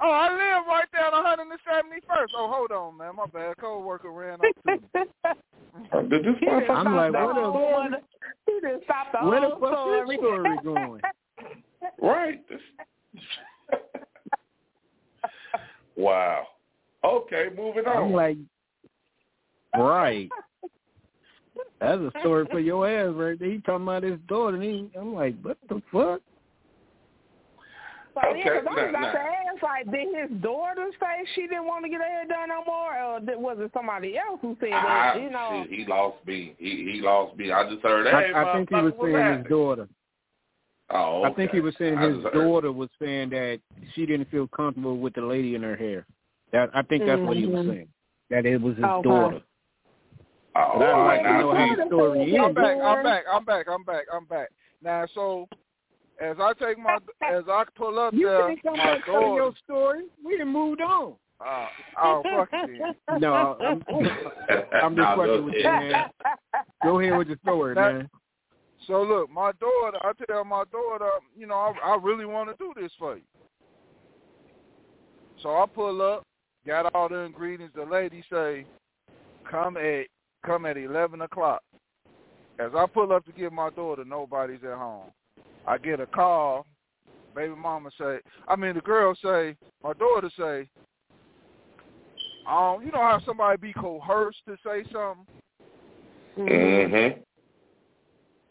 Oh, 0.00 0.10
I 0.10 0.30
live 0.32 0.66
right 0.66 0.88
there 0.92 1.14
on 1.14 1.24
171st. 1.38 2.26
Oh, 2.36 2.48
hold 2.50 2.72
on, 2.72 2.96
man. 2.96 3.14
My 3.16 3.26
bad. 3.26 3.56
Co-worker 3.58 4.10
ran 4.10 4.34
up 4.34 4.40
to 4.40 4.72
me. 4.72 4.78
Did 6.08 6.24
this 6.24 6.34
He 6.40 6.46
done 6.46 6.62
motherfucker? 6.62 6.70
I'm 6.86 6.96
like, 6.96 7.10
stopped 7.12 7.26
what 7.26 7.34
the 7.34 7.40
the- 7.42 7.52
whole- 7.52 7.88
He 8.46 8.60
done 8.60 8.80
stopped 8.84 9.12
the 9.12 9.18
Where 9.28 9.40
the 9.42 9.48
whole 9.50 9.60
fuck 9.60 9.72
story. 9.78 10.16
this 10.16 10.18
story 10.18 10.58
going? 10.64 11.00
Right. 12.00 12.40
Wow. 15.94 16.46
Okay, 17.04 17.48
moving 17.56 17.84
on. 17.86 17.96
I'm 17.96 18.12
like, 18.12 18.36
right. 19.76 20.28
That's 21.80 22.00
a 22.00 22.12
story 22.20 22.46
for 22.50 22.60
your 22.60 22.88
ass 22.88 23.12
right 23.14 23.38
there. 23.38 23.50
He 23.50 23.58
talking 23.58 23.82
about 23.82 24.04
his 24.04 24.18
daughter. 24.28 24.54
And 24.56 24.62
he, 24.62 24.90
I'm 24.96 25.14
like, 25.14 25.34
what 25.42 25.58
the 25.68 25.82
fuck? 25.92 26.20
So, 28.14 28.20
Okay, 28.28 28.40
yeah, 28.44 28.60
'cause 28.60 28.66
I 28.70 28.74
was 28.74 28.92
now- 28.92 28.98
about 29.00 29.12
to 29.12 29.18
ask, 29.18 29.62
like, 29.62 29.90
did 29.90 30.30
his 30.30 30.40
daughter 30.42 30.90
say 31.00 31.24
she 31.34 31.42
didn't 31.42 31.66
want 31.66 31.84
to 31.84 31.88
get 31.88 32.00
her 32.00 32.06
hair 32.06 32.26
done 32.26 32.50
no 32.50 32.62
more, 32.66 33.02
or 33.02 33.20
did, 33.20 33.38
was 33.38 33.56
it 33.58 33.70
somebody 33.72 34.18
else 34.18 34.38
who 34.42 34.54
said 34.60 34.72
I, 34.72 34.82
that? 34.82 35.14
Ah, 35.16 35.18
you 35.18 35.30
know, 35.30 35.64
shit, 35.68 35.78
he 35.78 35.86
lost 35.86 36.18
me. 36.26 36.54
He 36.58 36.92
he 36.92 37.00
lost 37.00 37.36
me. 37.38 37.50
I 37.50 37.68
just 37.70 37.82
heard. 37.82 38.06
Hey, 38.06 38.32
I, 38.34 38.50
I 38.50 38.56
think 38.56 38.68
he 38.68 38.74
was 38.74 38.92
motherfucker, 38.92 38.98
what's 38.98 39.12
saying 39.14 39.38
his 39.38 39.46
daughter. 39.48 39.88
Oh, 40.90 41.22
I 41.24 41.32
think 41.32 41.52
he 41.52 41.60
was 41.60 41.74
saying 41.78 41.96
I 41.96 42.10
his 42.10 42.22
daughter 42.34 42.70
was 42.70 42.90
saying 43.00 43.30
that 43.30 43.60
she 43.94 44.04
didn't 44.04 44.30
feel 44.30 44.46
comfortable 44.48 44.98
with 44.98 45.14
the 45.14 45.22
lady 45.22 45.54
in 45.54 45.62
her 45.62 45.74
hair. 45.76 46.04
That 46.52 46.70
I 46.74 46.82
think 46.82 47.06
that's 47.06 47.22
what 47.22 47.36
he 47.36 47.46
was 47.46 47.60
Mhm. 47.60 47.68
saying. 47.68 47.88
That 48.30 48.46
it 48.46 48.60
was 48.60 48.76
his 48.76 48.84
Okay. 48.84 49.08
daughter. 49.08 49.42
Oh, 50.54 50.78
But 50.78 50.88
I 50.88 50.92
all 50.92 51.04
like 51.04 51.22
right, 51.22 51.22
to 51.22 51.32
know 51.40 51.52
now 51.52 51.66
how 51.66 51.66
see, 51.68 51.74
the 51.76 51.86
story 51.86 52.36
I'm 52.36 52.50
is. 52.50 52.54
back. 52.54 52.76
I'm 52.82 53.02
back. 53.02 53.24
I'm 53.30 53.44
back. 53.44 53.68
I'm 53.68 53.84
back. 53.84 54.06
I'm 54.12 54.24
back. 54.26 54.48
Now, 54.82 55.06
so 55.14 55.48
as 56.20 56.36
I 56.38 56.52
take 56.54 56.78
my, 56.78 56.98
as 57.22 57.44
I 57.48 57.64
pull 57.74 57.98
up 57.98 58.12
You 58.12 58.26
there, 58.26 58.48
think 58.48 58.60
I'm 58.66 58.76
my 58.76 58.84
gonna 58.84 59.00
tell 59.04 59.14
daughter. 59.14 59.34
your 59.34 59.54
story? 59.64 60.02
We 60.24 60.36
done 60.36 60.48
moved 60.48 60.82
on. 60.82 61.16
Uh, 61.40 61.68
oh, 62.02 62.22
fuck 62.22 62.48
it. 62.52 62.96
No, 63.18 63.56
I'm, 63.60 63.82
I'm 63.90 64.94
just 64.94 65.08
Nah, 65.08 65.16
fucking 65.16 65.26
go 65.26 65.42
with 65.42 65.54
you, 65.54 65.64
ahead. 65.64 65.92
man. 65.92 66.04
Go 66.84 67.00
ahead 67.00 67.16
with 67.16 67.28
your 67.28 67.38
story, 67.38 67.74
That- 67.74 67.92
man. 67.92 68.10
So 68.88 69.00
look, 69.02 69.30
my 69.30 69.52
daughter, 69.52 69.98
I 70.02 70.10
tell 70.26 70.44
my 70.44 70.64
daughter, 70.72 71.08
you 71.36 71.46
know, 71.46 71.54
I, 71.54 71.92
I 71.92 71.96
really 72.02 72.24
want 72.24 72.50
to 72.50 72.56
do 72.56 72.72
this 72.80 72.90
for 72.98 73.14
you. 73.16 73.22
So 75.40 75.50
I 75.50 75.66
pull 75.72 76.02
up, 76.02 76.24
got 76.66 76.94
all 76.94 77.08
the 77.08 77.18
ingredients. 77.18 77.74
The 77.76 77.84
lady 77.84 78.24
say, 78.30 78.64
come 79.50 79.76
at 79.76 80.06
come 80.44 80.66
at 80.66 80.76
eleven 80.76 81.22
o'clock. 81.22 81.62
As 82.58 82.70
I 82.76 82.86
pull 82.86 83.12
up 83.12 83.24
to 83.26 83.32
get 83.32 83.52
my 83.52 83.70
daughter, 83.70 84.04
nobody's 84.04 84.62
at 84.64 84.76
home. 84.76 85.10
I 85.66 85.78
get 85.78 86.00
a 86.00 86.06
call. 86.06 86.66
Baby 87.34 87.54
mama 87.56 87.90
say, 87.98 88.18
I 88.46 88.56
mean 88.56 88.74
the 88.74 88.82
girl 88.82 89.14
say, 89.22 89.56
my 89.82 89.94
daughter 89.94 90.30
say, 90.38 90.68
um, 92.46 92.82
you 92.84 92.92
know 92.92 93.00
how 93.00 93.20
somebody 93.24 93.56
be 93.56 93.72
coerced 93.72 94.40
to 94.46 94.56
say 94.64 94.82
something. 94.92 95.26
Mm-hmm. 96.38 97.20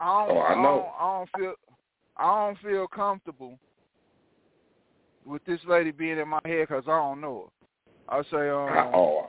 I 0.00 0.26
don't, 0.26 0.36
Oh, 0.36 0.40
I 0.40 0.52
I 0.52 0.54
know. 0.56 0.62
don't, 0.62 0.86
I 0.98 1.18
don't 1.18 1.30
feel. 1.38 1.54
I 2.16 2.26
don't 2.44 2.58
feel 2.58 2.86
comfortable 2.88 3.58
with 5.24 5.44
this 5.44 5.60
lady 5.66 5.92
being 5.92 6.18
in 6.18 6.28
my 6.28 6.40
head 6.44 6.66
because 6.68 6.84
I 6.86 6.96
don't 6.98 7.20
know 7.20 7.44
her. 7.46 7.51
I 8.12 8.22
say, 8.30 8.48
um, 8.50 8.94
oh, 8.94 9.26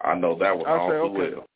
I 0.00 0.14
know 0.14 0.36
that 0.38 0.56
one 0.56 0.66
I 0.66 0.78
all 0.78 0.90
say, 0.90 0.96
too 0.96 1.22
okay. 1.22 1.34
well. 1.34 1.46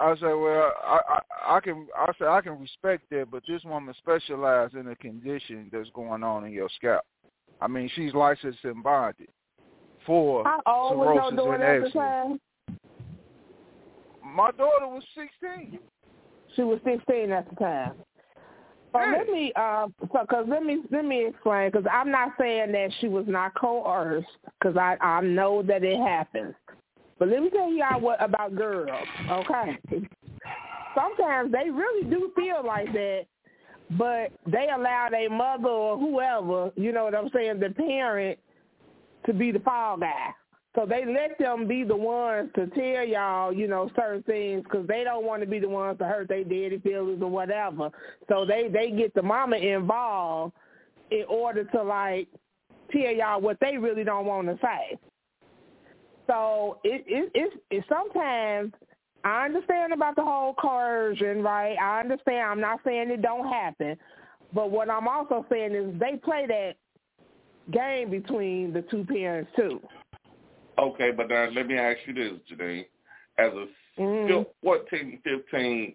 I 0.00 0.14
say, 0.16 0.22
well, 0.22 0.72
I, 0.84 0.98
I 1.08 1.56
I 1.56 1.60
can 1.60 1.86
I 1.96 2.10
say 2.18 2.26
I 2.26 2.40
can 2.40 2.60
respect 2.60 3.04
that, 3.10 3.30
but 3.30 3.42
this 3.46 3.62
woman 3.64 3.94
specializes 3.98 4.76
in 4.78 4.88
a 4.88 4.96
condition 4.96 5.70
that's 5.72 5.88
going 5.94 6.24
on 6.24 6.44
in 6.44 6.52
your 6.52 6.68
scalp. 6.76 7.02
I 7.60 7.68
mean, 7.68 7.88
she's 7.94 8.12
licensed 8.12 8.64
and 8.64 8.82
bonded 8.82 9.28
for 10.04 10.42
How 10.44 10.60
old 10.66 10.98
was 10.98 11.06
psoriasis 11.06 11.30
your 11.30 11.36
daughter 11.36 11.54
and 11.54 11.62
at 11.62 11.80
the 11.80 11.86
eczema. 11.86 12.04
time? 12.04 12.40
My 14.24 14.50
daughter 14.50 14.88
was 14.88 15.04
sixteen. 15.14 15.78
She 16.56 16.62
was 16.62 16.78
16 16.84 17.32
at 17.32 17.48
the 17.50 17.56
time. 17.56 17.92
So 18.94 19.00
let 19.00 19.28
me, 19.28 19.52
uh, 19.56 19.88
so 20.00 20.24
cause 20.30 20.46
let 20.48 20.62
me 20.62 20.82
let 20.92 21.04
me 21.04 21.26
explain, 21.26 21.70
because 21.70 21.84
I'm 21.90 22.12
not 22.12 22.30
saying 22.38 22.70
that 22.72 22.90
she 23.00 23.08
was 23.08 23.24
not 23.26 23.52
coerced, 23.54 24.28
because 24.58 24.76
I 24.76 24.96
I 25.00 25.20
know 25.20 25.62
that 25.64 25.82
it 25.82 25.98
happens. 25.98 26.54
But 27.18 27.28
let 27.28 27.42
me 27.42 27.50
tell 27.50 27.72
y'all 27.72 28.00
what 28.00 28.22
about 28.22 28.54
girls, 28.54 29.06
okay? 29.30 29.78
Sometimes 30.94 31.50
they 31.50 31.70
really 31.70 32.08
do 32.08 32.30
feel 32.36 32.64
like 32.64 32.92
that, 32.92 33.26
but 33.98 34.30
they 34.46 34.68
allow 34.72 35.08
their 35.10 35.28
mother 35.28 35.68
or 35.68 35.98
whoever, 35.98 36.70
you 36.76 36.92
know 36.92 37.02
what 37.04 37.16
I'm 37.16 37.30
saying, 37.34 37.58
the 37.58 37.70
parent, 37.70 38.38
to 39.26 39.32
be 39.32 39.50
the 39.50 39.58
fall 39.58 39.96
guy. 39.96 40.30
So 40.74 40.86
they 40.86 41.04
let 41.06 41.38
them 41.38 41.68
be 41.68 41.84
the 41.84 41.94
ones 41.94 42.50
to 42.56 42.66
tell 42.66 43.06
y'all, 43.06 43.52
you 43.52 43.68
know, 43.68 43.90
certain 43.94 44.24
things 44.24 44.64
because 44.64 44.86
they 44.88 45.04
don't 45.04 45.24
want 45.24 45.42
to 45.42 45.48
be 45.48 45.60
the 45.60 45.68
ones 45.68 45.98
to 45.98 46.04
hurt 46.04 46.28
their 46.28 46.42
daddy 46.42 46.80
feelings 46.82 47.22
or 47.22 47.30
whatever. 47.30 47.90
So 48.28 48.44
they 48.44 48.68
they 48.68 48.90
get 48.90 49.14
the 49.14 49.22
mama 49.22 49.56
involved 49.56 50.52
in 51.12 51.24
order 51.28 51.64
to 51.64 51.82
like 51.82 52.26
tell 52.90 53.12
y'all 53.12 53.40
what 53.40 53.58
they 53.60 53.76
really 53.76 54.02
don't 54.02 54.26
want 54.26 54.48
to 54.48 54.58
say. 54.60 54.98
So 56.26 56.78
it 56.82 57.04
it 57.06 57.30
it's 57.34 57.56
it, 57.70 57.84
sometimes 57.88 58.72
I 59.22 59.44
understand 59.44 59.92
about 59.92 60.16
the 60.16 60.24
whole 60.24 60.54
coercion, 60.54 61.42
right? 61.42 61.76
I 61.80 62.00
understand. 62.00 62.50
I'm 62.50 62.60
not 62.60 62.80
saying 62.84 63.10
it 63.10 63.22
don't 63.22 63.46
happen, 63.46 63.96
but 64.52 64.72
what 64.72 64.90
I'm 64.90 65.06
also 65.06 65.46
saying 65.50 65.72
is 65.72 66.00
they 66.00 66.16
play 66.16 66.46
that 66.48 66.72
game 67.70 68.10
between 68.10 68.72
the 68.72 68.82
two 68.82 69.04
parents 69.04 69.50
too. 69.56 69.80
Okay, 70.78 71.10
but 71.16 71.28
now 71.28 71.48
let 71.54 71.66
me 71.66 71.76
ask 71.76 71.98
you 72.06 72.14
this, 72.14 72.32
Janine. 72.50 72.86
As 73.38 73.52
a 73.52 74.00
mm-hmm. 74.00 74.28
fil- 74.28 74.50
14, 74.62 75.20
15, 75.24 75.94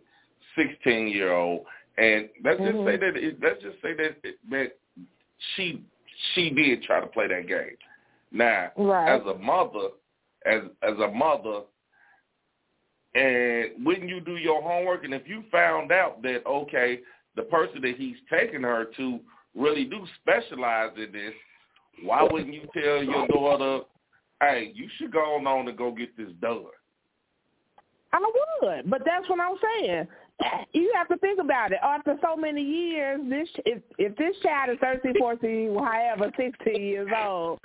16 0.56 1.08
year 1.08 1.34
old, 1.34 1.66
and 1.98 2.30
let's 2.44 2.60
just 2.60 2.72
say 2.72 2.78
mm-hmm. 2.78 2.86
that 2.86 3.16
it, 3.16 3.38
let's 3.42 3.62
just 3.62 3.82
say 3.82 3.94
that 3.94 4.18
that 4.50 4.78
she 5.56 5.84
she 6.34 6.50
did 6.50 6.84
try 6.84 7.00
to 7.00 7.08
play 7.08 7.28
that 7.28 7.48
game. 7.48 7.78
Now, 8.32 8.72
Right. 8.76 9.16
as 9.16 9.22
a 9.26 9.38
mother, 9.38 9.90
as 10.46 10.64
as 10.84 10.98
a 11.00 11.12
mother, 11.12 11.62
and 13.16 13.86
when 13.86 14.08
you 14.08 14.22
do 14.22 14.38
your 14.38 14.62
homework, 14.62 15.04
and 15.04 15.14
if 15.14 15.28
you 15.28 15.44
found 15.52 15.92
out 15.92 16.22
that 16.24 16.46
okay, 16.46 17.00
the 17.36 17.44
person 17.44 17.82
that 17.82 17.96
he's 17.98 18.18
taking 18.30 18.64
her 18.64 18.86
to 18.98 19.20
really 19.56 19.86
do 19.86 20.06
specialize 20.22 20.92
in 20.98 21.12
this, 21.12 21.34
why 22.04 22.24
wouldn't 22.24 22.54
you 22.54 22.68
tell 22.74 23.04
your 23.04 23.28
daughter, 23.28 23.86
hey, 24.42 24.72
you 24.74 24.88
should 24.98 25.12
go 25.12 25.20
on 25.20 25.68
and 25.68 25.78
go 25.78 25.92
get 25.92 26.16
this 26.18 26.32
done? 26.42 26.66
I 28.12 28.20
would, 28.62 28.90
but 28.90 29.02
that's 29.06 29.30
what 29.30 29.40
I'm 29.40 29.58
saying. 29.80 30.08
You 30.72 30.90
have 30.96 31.10
to 31.10 31.18
think 31.18 31.38
about 31.38 31.74
it. 31.74 31.80
After 31.84 32.16
so 32.22 32.38
many 32.38 32.64
years, 32.64 33.20
this 33.30 33.50
if 33.66 33.82
if 33.98 34.16
this 34.16 34.34
child 34.42 34.70
is 34.70 34.78
13, 34.80 35.16
14, 35.20 35.76
however, 35.84 36.32
16 36.38 36.82
years 36.82 37.10
old, 37.14 37.60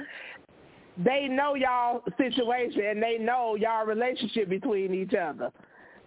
they 0.99 1.29
know 1.29 1.55
y'all 1.55 2.03
situation 2.19 2.83
and 2.85 3.01
they 3.01 3.17
know 3.17 3.55
y'all 3.55 3.87
relationship 3.87 4.49
between 4.49 4.93
each 4.93 5.15
other. 5.15 5.53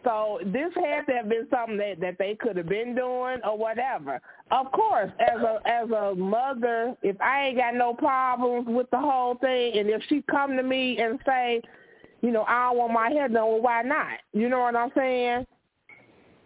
So 0.04 0.40
this 0.46 0.72
had 0.76 1.06
to 1.08 1.14
have 1.14 1.30
been 1.30 1.48
something 1.50 1.78
that 1.78 2.00
that 2.00 2.18
they 2.18 2.36
could 2.36 2.56
have 2.58 2.70
been 2.70 2.96
doing 2.96 3.40
or 3.44 3.58
whatever. 3.58 4.22
Of 4.52 4.72
course, 4.72 5.12
as 5.20 5.42
a 5.42 5.60
as 5.66 5.90
a 5.90 6.16
mother, 6.16 6.96
if 7.02 7.20
I 7.20 7.48
ain't 7.48 7.58
got 7.58 7.76
no 7.76 7.94
problems 7.94 8.68
with 8.68 8.90
the 8.92 9.00
whole 9.00 9.36
thing, 9.36 9.78
and 9.78 9.90
if 9.90 10.02
she 10.08 10.24
come 10.30 10.56
to 10.56 10.64
me 10.64 11.00
and 11.00 11.20
say, 11.26 11.62
you 12.22 12.32
know, 12.32 12.44
I 12.44 12.70
don't 12.70 12.78
want 12.78 12.94
my 12.94 13.10
hair 13.10 13.28
done, 13.28 13.48
well, 13.48 13.62
why 13.62 13.82
not? 13.82 14.20
You 14.34 14.50
know 14.50 14.60
what 14.60 14.76
I'm 14.76 14.92
saying? 14.96 15.46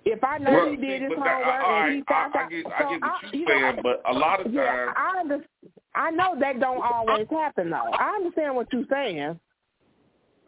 If 0.03 0.23
I 0.23 0.39
know 0.39 0.51
Well, 0.51 0.69
he 0.71 0.77
did 0.77 1.03
his 1.03 1.11
homework 1.13 1.45
and 1.45 1.93
he 1.93 2.01
right, 2.09 2.31
I- 2.33 2.39
I 2.45 2.49
get- 2.49 2.65
I 2.65 2.81
so 2.81 2.89
get 2.89 3.01
what 3.01 3.33
you 3.33 3.39
you're 3.41 3.49
know, 3.49 3.71
saying, 3.73 3.79
but 3.83 4.01
a 4.09 4.13
lot 4.13 4.43
of 4.43 4.51
yeah, 4.51 4.65
times- 4.65 4.93
I 4.97 5.19
understand. 5.19 5.47
I 5.93 6.09
know 6.09 6.35
that 6.39 6.59
don't 6.59 6.81
always 6.81 7.27
happen 7.29 7.69
though. 7.69 7.91
I 7.93 8.15
understand 8.15 8.55
what 8.55 8.71
you're 8.73 8.85
saying. 8.89 9.39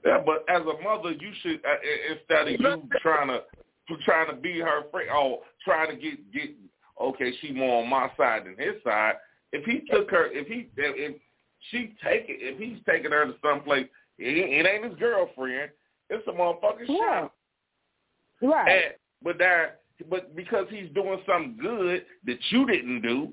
Yeah, 0.05 0.21
but 0.25 0.45
as 0.49 0.61
a 0.61 0.83
mother, 0.83 1.11
you 1.11 1.31
should 1.41 1.61
uh, 1.65 2.11
instead 2.11 2.47
of 2.53 2.59
you 2.59 2.89
trying 3.01 3.29
to 3.29 3.43
trying 4.03 4.29
to 4.29 4.35
be 4.35 4.59
her 4.59 4.83
friend 4.91 5.09
or 5.09 5.39
trying 5.63 5.89
to 5.89 5.95
get 5.95 6.31
get 6.33 6.49
okay, 6.99 7.33
she 7.41 7.51
more 7.51 7.83
on 7.83 7.89
my 7.89 8.09
side 8.17 8.43
than 8.45 8.57
his 8.57 8.81
side. 8.83 9.13
If 9.51 9.65
he 9.65 9.81
took 9.91 10.09
her, 10.11 10.27
if 10.31 10.47
he 10.47 10.69
if, 10.77 11.15
if 11.15 11.21
she 11.71 11.95
take 12.03 12.25
it, 12.27 12.37
if 12.41 12.59
he's 12.59 12.83
taking 12.87 13.11
her 13.11 13.25
to 13.25 13.35
someplace, 13.41 13.87
it, 14.17 14.37
it 14.37 14.67
ain't 14.67 14.85
his 14.85 14.99
girlfriend. 14.99 15.71
It's 16.09 16.27
a 16.27 16.31
motherfucking 16.31 16.87
Yeah. 16.87 17.21
shot. 17.21 17.33
Right. 18.41 18.69
And, 18.69 18.93
but 19.21 19.37
that, 19.37 19.81
but 20.09 20.35
because 20.35 20.67
he's 20.69 20.89
doing 20.93 21.19
something 21.25 21.57
good 21.61 22.05
that 22.25 22.39
you 22.49 22.67
didn't 22.67 23.01
do, 23.01 23.31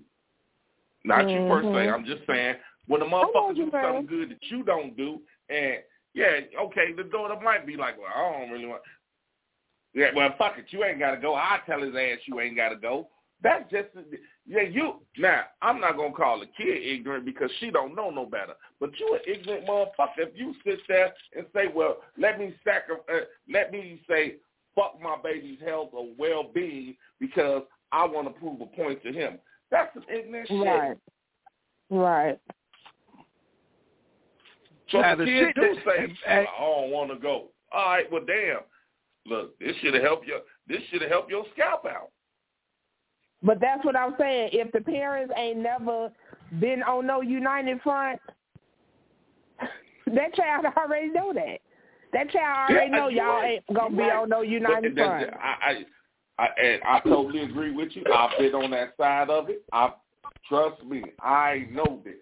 not 1.05 1.29
you 1.29 1.49
per 1.49 1.63
se. 1.63 1.69
Mhm. 1.69 1.95
I'm 1.95 2.05
just 2.05 2.27
saying 2.27 2.57
when 2.87 3.03
a 3.03 3.07
motherfucker 3.07 3.57
do 3.57 3.71
something 3.71 4.07
good 4.07 4.31
that 4.31 4.51
you 4.51 4.63
don't 4.63 4.97
do, 4.97 5.21
and 5.49 5.79
yeah, 6.15 6.41
okay, 6.61 6.93
the 6.97 7.05
daughter 7.05 7.37
might 7.43 7.67
be 7.67 7.77
like, 7.77 7.99
well, 7.99 8.11
I 8.15 8.39
don't 8.39 8.51
really 8.51 8.67
want. 8.67 8.83
Yeah, 9.95 10.11
well, 10.15 10.35
fuck 10.39 10.59
it, 10.59 10.67
you 10.71 10.85
ain't 10.85 11.01
got 11.01 11.13
to 11.13 11.21
go. 11.21 11.35
I 11.35 11.59
tell 11.67 11.83
his 11.83 11.95
ass 11.95 12.19
you 12.27 12.41
ain't 12.41 12.57
got 12.57 12.69
to 12.69 12.77
go. 12.77 13.09
That's 13.43 13.71
just 13.71 13.89
yeah. 14.47 14.63
You 14.63 14.97
now 15.17 15.45
I'm 15.63 15.81
not 15.81 15.97
gonna 15.97 16.13
call 16.13 16.41
the 16.41 16.47
kid 16.47 16.83
ignorant 16.83 17.25
because 17.25 17.51
she 17.59 17.71
don't 17.71 17.97
know 17.97 18.11
no 18.11 18.27
better. 18.27 18.53
But 18.79 18.91
you 18.99 19.15
an 19.15 19.21
ignorant 19.27 19.67
motherfucker 19.67 20.19
if 20.19 20.31
you 20.35 20.55
sit 20.65 20.79
there 20.89 21.15
and 21.35 21.47
say, 21.55 21.65
well, 21.75 21.99
let 22.19 22.39
me 22.39 22.55
sacri- 22.65 22.97
uh, 23.11 23.25
let 23.51 23.73
me 23.73 24.03
say 24.09 24.37
fuck 24.75 25.01
my 25.03 25.17
baby's 25.23 25.59
health 25.65 25.89
or 25.93 26.09
well 26.19 26.45
being 26.55 26.97
because 27.19 27.63
I 27.93 28.05
want 28.05 28.29
to 28.29 28.39
prove 28.39 28.61
a 28.61 28.67
point 28.67 29.03
to 29.05 29.13
him. 29.13 29.39
That's 29.71 29.93
some 29.95 30.05
ignorant 30.15 30.49
shit. 30.49 30.61
Right. 30.61 30.97
Right. 31.89 32.39
Right. 34.93 35.01
So 35.01 35.01
Now, 35.01 35.15
the 35.17 35.25
the 35.25 35.31
kid 35.31 35.55
do 35.55 35.61
that- 35.75 35.85
say, 35.85 36.05
and- 36.05 36.47
well, 36.47 36.55
I 36.57 36.61
don't 36.81 36.91
want 36.91 37.11
to 37.11 37.17
go. 37.17 37.49
All 37.73 37.87
right, 37.91 38.11
well, 38.11 38.25
damn. 38.25 38.61
Look, 39.27 39.59
this 39.59 39.77
should 39.77 39.95
have 39.95 40.03
helped 40.03 40.27
your 40.27 40.41
this 40.67 40.83
should 40.91 41.03
have 41.03 41.11
helped 41.11 41.31
your 41.31 41.45
scalp 41.53 41.85
out. 41.87 42.11
But 43.43 43.61
that's 43.61 43.85
what 43.85 43.97
I'm 43.97 44.15
saying. 44.19 44.51
If 44.53 44.73
the 44.73 44.81
parents 44.81 45.33
ain't 45.37 45.59
never 45.59 46.11
been 46.59 46.83
on 46.83 47.07
no 47.07 47.21
united 47.21 47.81
front, 47.83 48.21
that 50.07 50.35
child 50.35 50.65
already 50.77 51.09
know 51.09 51.33
that. 51.33 51.59
That 52.13 52.31
child 52.31 52.71
already 52.71 52.91
Yeah, 52.91 52.97
know 52.97 53.09
you're 53.09 53.25
y'all 53.25 53.41
right. 53.41 53.63
ain't 53.69 53.77
gonna 53.77 53.95
You're 53.95 54.05
be 54.05 54.11
right. 54.11 54.17
on 54.23 54.29
no 54.29 54.41
united 54.43 54.95
But 54.97 55.05
front. 55.05 55.31
I, 55.35 55.85
I, 56.39 56.45
I, 56.45 56.49
and 56.61 56.83
I 56.85 57.01
totally 57.01 57.43
agree 57.45 57.71
with 57.73 57.91
you. 57.95 58.05
I've 58.13 58.37
been 58.39 58.55
on 58.55 58.71
that 58.73 58.97
side 58.97 59.31
of 59.31 59.49
it. 59.51 59.63
I 59.73 59.93
trust 60.49 60.83
me. 60.85 61.05
I 61.21 61.69
know 61.71 62.01
this. 62.05 62.15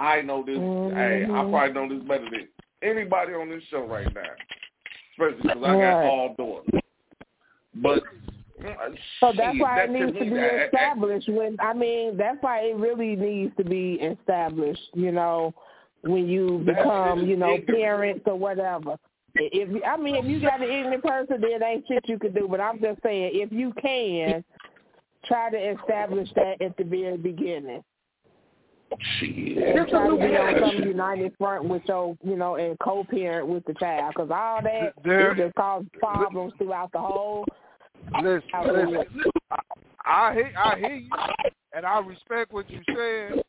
I 0.00 0.22
know 0.22 0.42
this. 0.42 0.56
Hey, 0.56 1.24
I 1.24 1.44
Mhm. 1.44 1.50
probably 1.50 1.72
know 1.74 1.88
this 1.88 2.02
better 2.08 2.28
than 2.30 2.48
anybody 2.82 3.34
on 3.34 3.50
this 3.50 3.62
show 3.64 3.84
right 3.84 4.12
now, 4.14 4.22
especially 5.12 5.42
because 5.42 5.62
I 5.62 5.80
got 5.80 6.04
all 6.04 6.34
daughters. 6.34 6.80
But 7.74 8.02
uh, 8.64 8.90
So 9.20 9.32
that's 9.32 9.58
why 9.58 9.76
that 9.76 9.90
it 9.90 9.92
needs 9.92 10.18
to 10.18 10.24
me, 10.24 10.30
be 10.30 10.36
established. 10.36 11.28
When 11.28 11.56
I 11.60 11.74
mean, 11.74 12.16
that's 12.16 12.42
why 12.42 12.60
it 12.60 12.76
really 12.76 13.14
needs 13.14 13.54
to 13.56 13.64
be 13.64 13.94
established. 13.94 14.88
You 14.94 15.12
know, 15.12 15.54
when 16.02 16.26
you 16.26 16.58
become, 16.64 17.26
you 17.26 17.36
know, 17.36 17.54
ignorant. 17.54 17.66
parents 17.66 18.22
or 18.26 18.36
whatever. 18.36 18.96
If 19.34 19.84
I 19.84 19.96
mean, 19.96 20.16
if 20.16 20.24
you 20.24 20.40
got 20.40 20.62
an 20.62 20.70
ignorant 20.70 21.04
person, 21.04 21.40
then 21.40 21.62
ain't 21.62 21.86
shit 21.86 22.08
you 22.08 22.18
can 22.18 22.32
do. 22.32 22.48
But 22.48 22.60
I'm 22.60 22.80
just 22.80 23.02
saying, 23.02 23.32
if 23.34 23.52
you 23.52 23.72
can, 23.80 24.42
try 25.24 25.50
to 25.50 25.56
establish 25.56 26.28
that 26.34 26.60
at 26.60 26.76
the 26.76 26.84
very 26.84 27.16
beginning. 27.16 27.84
And 28.90 29.88
try 29.88 30.08
to 30.08 30.16
be 30.16 30.36
on 30.36 30.60
some 30.60 30.82
united 30.84 31.32
front 31.38 31.64
with 31.64 31.82
your, 31.86 32.16
you 32.24 32.36
know, 32.36 32.56
and 32.56 32.78
co-parent 32.80 33.46
with 33.46 33.64
the 33.66 33.74
child, 33.74 34.14
because 34.14 34.30
all 34.30 34.60
that 34.62 34.94
There- 35.04 35.34
just 35.34 35.54
causes 35.54 35.88
problems 35.98 36.52
throughout 36.58 36.90
the 36.92 36.98
whole. 36.98 37.44
Listen, 38.22 38.48
household. 38.50 38.88
listen. 38.88 39.22
I, 39.50 39.58
I 40.04 40.34
hear, 40.34 40.52
I 40.56 40.78
hear 40.78 40.94
you, 40.94 41.10
and 41.74 41.86
I 41.86 41.98
respect 42.00 42.52
what 42.52 42.68
you 42.70 42.80
said. 42.94 43.42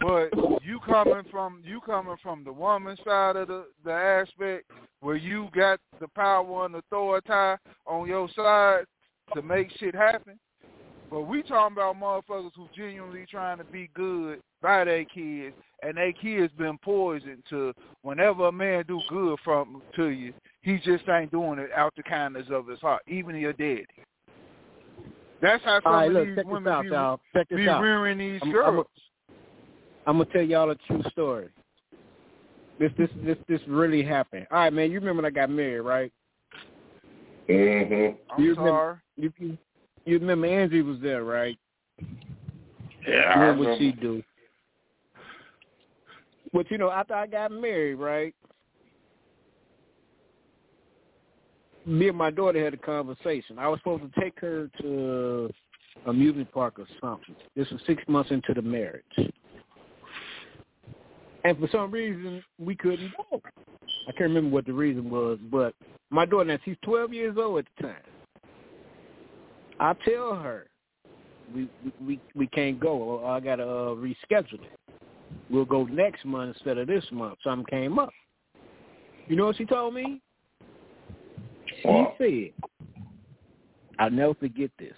But 0.00 0.28
you 0.62 0.78
coming 0.84 1.24
from 1.30 1.62
you 1.64 1.80
coming 1.80 2.16
from 2.22 2.44
the 2.44 2.52
woman 2.52 2.96
side 3.04 3.36
of 3.36 3.48
the 3.48 3.64
the 3.84 3.92
aspect 3.92 4.70
where 5.00 5.16
you 5.16 5.48
got 5.54 5.80
the 6.00 6.08
power 6.08 6.66
and 6.66 6.74
authority 6.74 7.58
on 7.86 8.06
your 8.06 8.28
side 8.36 8.84
to 9.34 9.42
make 9.42 9.70
shit 9.78 9.94
happen. 9.94 10.38
But 11.10 11.22
we 11.22 11.42
talking 11.42 11.76
about 11.76 11.96
motherfuckers 11.96 12.52
who 12.54 12.68
genuinely 12.76 13.26
trying 13.28 13.58
to 13.58 13.64
be 13.64 13.90
good 13.94 14.40
by 14.62 14.84
their 14.84 15.04
kids, 15.04 15.56
and 15.82 15.96
their 15.96 16.12
kids 16.12 16.52
been 16.56 16.78
poisoned 16.78 17.42
to 17.50 17.72
whenever 18.02 18.46
a 18.46 18.52
man 18.52 18.84
do 18.86 19.00
good 19.08 19.38
from 19.44 19.82
to 19.96 20.06
you, 20.06 20.32
he 20.62 20.78
just 20.78 21.08
ain't 21.08 21.32
doing 21.32 21.58
it 21.58 21.70
out 21.74 21.92
the 21.96 22.02
kindness 22.04 22.46
of 22.50 22.68
his 22.68 22.78
heart, 22.80 23.02
even 23.08 23.34
if 23.34 23.40
your 23.40 23.52
daddy. 23.54 23.86
That's 25.42 25.64
how 25.64 25.80
some 25.82 25.92
All 25.92 25.98
right, 25.98 26.06
of 26.08 26.12
look, 26.12 26.26
these 26.26 26.36
check 26.36 26.44
this 26.44 26.52
women 26.52 26.72
out, 26.72 26.82
be, 26.82 26.88
y'all. 26.90 27.20
Check 27.34 27.48
this 27.48 27.56
be 27.56 27.68
out. 27.68 27.82
rearing 27.82 28.18
these 28.18 28.40
I'm- 28.42 28.52
girls. 28.52 28.86
I'm 30.06 30.18
gonna 30.18 30.30
tell 30.32 30.42
y'all 30.42 30.70
a 30.70 30.76
true 30.86 31.02
story. 31.10 31.48
This 32.78 32.90
this 32.96 33.10
this 33.22 33.36
this 33.48 33.60
really 33.68 34.02
happened. 34.02 34.46
All 34.50 34.58
right, 34.58 34.72
man. 34.72 34.90
You 34.90 34.98
remember 34.98 35.22
when 35.22 35.30
I 35.30 35.34
got 35.34 35.50
married, 35.50 35.80
right? 35.80 36.12
Mm-hmm. 37.48 38.16
I'm 38.32 38.42
you 38.42 38.54
sorry. 38.54 38.70
Remember, 38.70 39.02
you, 39.16 39.32
you 39.38 39.58
you 40.04 40.18
remember 40.18 40.46
Angie 40.46 40.82
was 40.82 40.98
there, 41.00 41.24
right? 41.24 41.58
Yeah, 43.06 43.14
I 43.14 43.34
You 43.34 43.40
know 43.40 43.46
remember. 43.48 43.70
what 43.70 43.78
she 43.78 43.92
do. 43.92 44.22
But 46.52 46.70
you 46.70 46.78
know, 46.78 46.90
after 46.90 47.14
I 47.14 47.26
got 47.26 47.52
married, 47.52 47.94
right? 47.94 48.34
Me 51.86 52.08
and 52.08 52.18
my 52.18 52.30
daughter 52.30 52.62
had 52.62 52.74
a 52.74 52.78
conversation. 52.78 53.58
I 53.58 53.68
was 53.68 53.78
supposed 53.80 54.02
to 54.02 54.20
take 54.20 54.38
her 54.40 54.68
to 54.80 55.50
a 56.06 56.10
amusement 56.10 56.52
park 56.52 56.78
or 56.78 56.86
something. 57.00 57.34
This 57.56 57.70
was 57.70 57.80
six 57.86 58.02
months 58.06 58.30
into 58.30 58.52
the 58.54 58.62
marriage. 58.62 59.04
And 61.44 61.58
for 61.58 61.68
some 61.72 61.90
reason, 61.90 62.44
we 62.58 62.76
couldn't 62.76 63.12
go. 63.16 63.40
I 64.08 64.12
can't 64.12 64.30
remember 64.30 64.50
what 64.50 64.66
the 64.66 64.72
reason 64.72 65.08
was, 65.08 65.38
but 65.50 65.74
my 66.10 66.26
daughter, 66.26 66.44
now 66.44 66.58
she's 66.64 66.76
12 66.82 67.12
years 67.14 67.36
old 67.38 67.60
at 67.60 67.64
the 67.76 67.82
time. 67.84 67.96
I 69.80 69.94
tell 70.04 70.36
her, 70.36 70.66
we 71.54 71.68
we 72.04 72.20
we 72.34 72.46
can't 72.48 72.78
go. 72.78 73.24
I 73.24 73.40
gotta 73.40 73.64
uh, 73.64 73.94
reschedule 73.94 74.62
it. 74.62 74.78
We'll 75.48 75.64
go 75.64 75.84
next 75.84 76.24
month 76.26 76.54
instead 76.54 76.76
of 76.76 76.86
this 76.86 77.04
month. 77.10 77.38
Something 77.42 77.66
came 77.66 77.98
up. 77.98 78.10
You 79.26 79.36
know 79.36 79.46
what 79.46 79.56
she 79.56 79.64
told 79.64 79.94
me? 79.94 80.20
Wow. 81.82 82.14
She 82.18 82.52
said, 82.60 82.86
"I'll 83.98 84.10
never 84.10 84.34
forget 84.34 84.70
this." 84.78 84.94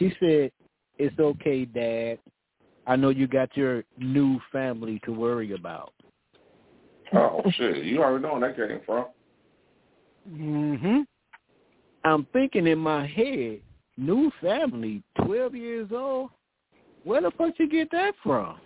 She 0.00 0.12
said, 0.18 0.50
"It's 0.98 1.18
okay, 1.18 1.64
Dad. 1.64 2.18
I 2.88 2.96
know 2.96 3.10
you 3.10 3.28
got 3.28 3.56
your 3.56 3.84
new 3.98 4.40
family 4.50 5.00
to 5.04 5.12
worry 5.12 5.52
about." 5.52 5.92
Oh 7.12 7.42
shit! 7.52 7.84
You 7.84 8.02
already 8.02 8.24
know 8.24 8.34
where 8.34 8.52
that 8.52 8.56
came 8.56 8.80
from. 8.84 9.06
Mhm. 10.28 11.06
I'm 12.04 12.26
thinking 12.32 12.66
in 12.66 12.78
my 12.78 13.06
head, 13.06 13.60
new 13.96 14.30
family, 14.40 15.02
12 15.24 15.54
years 15.54 15.88
old. 15.92 16.30
Where 17.04 17.20
the 17.20 17.30
fuck 17.32 17.54
you 17.58 17.68
get 17.68 17.90
that 17.92 18.12
from? 18.22 18.58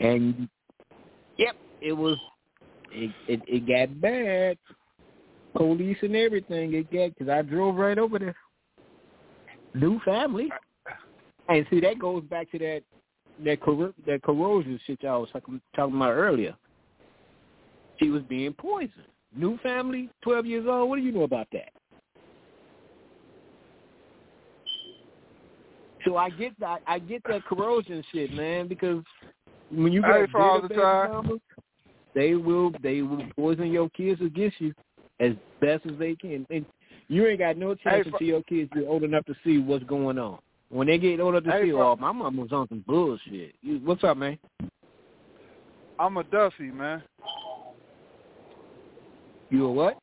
And 0.00 0.48
yep, 1.36 1.56
it 1.80 1.92
was. 1.92 2.16
It 2.92 3.10
it, 3.26 3.40
it 3.46 3.66
got 3.66 4.00
bad. 4.00 4.58
Police 5.54 5.96
and 6.02 6.14
everything. 6.14 6.74
It 6.74 6.90
got 6.92 7.16
because 7.18 7.30
I 7.30 7.42
drove 7.42 7.76
right 7.76 7.98
over 7.98 8.18
there. 8.18 8.36
New 9.74 9.98
family. 10.04 10.50
And 11.48 11.66
see, 11.70 11.80
that 11.80 11.98
goes 11.98 12.22
back 12.24 12.50
to 12.52 12.58
that 12.58 12.82
that 13.44 13.60
corro- 13.60 13.94
that 14.06 14.22
corrosion 14.22 14.78
shit 14.86 15.02
y'all 15.02 15.22
was 15.22 15.30
talking, 15.32 15.60
talking 15.74 15.96
about 15.96 16.12
earlier. 16.12 16.54
She 17.98 18.10
was 18.10 18.22
being 18.24 18.52
poisoned. 18.52 18.92
New 19.36 19.58
family, 19.58 20.08
twelve 20.22 20.46
years 20.46 20.66
old. 20.68 20.88
What 20.88 20.96
do 20.96 21.02
you 21.02 21.12
know 21.12 21.22
about 21.22 21.48
that? 21.52 21.70
So 26.04 26.16
I 26.16 26.30
get 26.30 26.58
that 26.60 26.80
I 26.86 26.98
get 26.98 27.22
that 27.28 27.44
corrosion 27.44 28.02
shit, 28.12 28.32
man, 28.32 28.68
because 28.68 29.02
when 29.70 29.92
you 29.92 30.00
got 30.00 30.30
Father 30.30 30.68
bitter 30.68 30.68
baby 30.68 30.80
Time. 30.80 31.12
mamas, 31.12 31.40
they 32.14 32.34
will 32.34 32.72
they 32.82 33.02
will 33.02 33.26
poison 33.36 33.70
your 33.70 33.90
kids 33.90 34.20
against 34.20 34.60
you 34.60 34.72
as 35.20 35.32
best 35.60 35.84
as 35.86 35.98
they 35.98 36.14
can. 36.14 36.46
And 36.50 36.64
you 37.08 37.26
ain't 37.26 37.40
got 37.40 37.56
no 37.56 37.74
chance 37.74 38.04
Hey, 38.04 38.10
until 38.12 38.26
your 38.26 38.42
kids 38.44 38.70
get 38.74 38.86
old 38.86 39.02
enough 39.02 39.24
to 39.26 39.34
see 39.44 39.58
what's 39.58 39.84
going 39.84 40.18
on. 40.18 40.38
When 40.70 40.86
they 40.86 40.98
get 40.98 41.20
old 41.20 41.34
enough 41.34 41.44
to 41.44 41.50
Hey, 41.50 41.68
see, 41.68 41.72
oh, 41.72 41.96
my 41.96 42.12
mom 42.12 42.36
was 42.36 42.52
on 42.52 42.68
some 42.68 42.84
bullshit. 42.86 43.54
You, 43.62 43.80
what's 43.84 44.04
up, 44.04 44.16
man? 44.16 44.38
I'm 45.98 46.16
a 46.16 46.24
Duffy, 46.24 46.70
man. 46.70 47.02
You 49.50 49.66
a 49.66 49.72
what? 49.72 49.98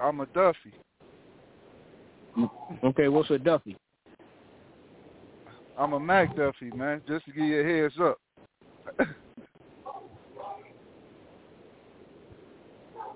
I'm 0.00 0.20
a 0.20 0.26
Duffy. 0.26 0.72
Okay, 2.82 3.08
what's 3.08 3.30
a 3.30 3.38
Duffy? 3.38 3.76
I'm 5.78 5.92
a 5.92 6.00
Mac 6.00 6.34
Duffy, 6.36 6.70
man. 6.74 7.02
Just 7.06 7.24
to 7.26 7.32
give 7.32 7.44
you 7.44 7.60
a 7.60 7.64
heads 7.64 7.94
up. 8.00 8.18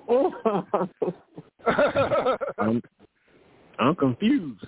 I'm 2.58 2.82
I'm 3.78 3.94
confused. 3.96 4.64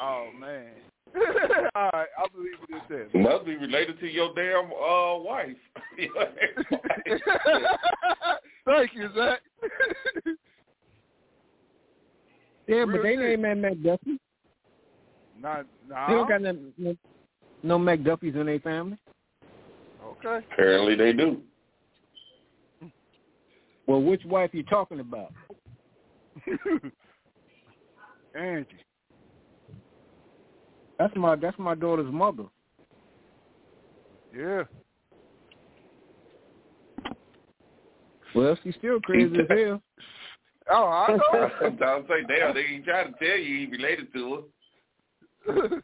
oh 0.00 0.28
man. 0.38 0.70
All 1.74 1.90
right, 1.92 2.08
I'll 2.18 2.28
believe 2.30 2.54
it 2.68 2.74
is 2.74 2.82
that. 3.12 3.18
Must 3.18 3.44
be 3.44 3.56
related 3.56 3.98
to 4.00 4.06
your 4.06 4.32
damn 4.34 4.72
uh 4.72 5.18
wife. 5.18 5.56
Thank 8.66 8.94
you, 8.94 9.08
Zach. 9.16 9.40
Yeah, 12.66 12.84
but 12.84 13.00
Real 13.00 13.02
they 13.02 13.16
shit. 13.16 13.30
ain't 13.32 13.40
Mac 13.40 13.56
McDuffie. 13.56 14.18
Not, 15.40 15.66
nah. 15.88 16.06
They 16.08 16.14
don't 16.14 16.28
got 16.28 16.42
no, 16.42 16.52
no, 16.76 16.96
no 17.62 17.78
McDuffies 17.78 18.36
in 18.38 18.46
their 18.46 18.60
family. 18.60 18.98
Okay. 20.04 20.44
Apparently 20.52 20.94
they 20.94 21.12
do. 21.12 21.40
Well, 23.86 24.02
which 24.02 24.24
wife 24.26 24.50
you 24.52 24.62
talking 24.64 25.00
about? 25.00 25.32
Angie. 28.34 28.68
That's 30.98 31.14
my 31.16 31.36
that's 31.36 31.58
my 31.58 31.74
daughter's 31.74 32.12
mother. 32.12 32.44
Yeah. 34.36 34.64
Well, 38.34 38.58
she's 38.62 38.74
still 38.76 39.00
crazy 39.00 39.38
as 39.38 39.46
hell. 39.48 39.82
Oh, 40.70 40.84
I 40.84 41.16
know. 41.16 41.48
I'm 41.62 41.78
trying 41.78 42.06
to 42.06 42.22
damn, 42.24 42.54
they 42.54 42.60
ain't 42.60 42.84
trying 42.84 43.14
to 43.14 43.18
tell 43.18 43.38
you 43.38 43.56
he 43.60 43.66
related 43.74 44.12
to 44.12 44.44
her. 45.46 45.54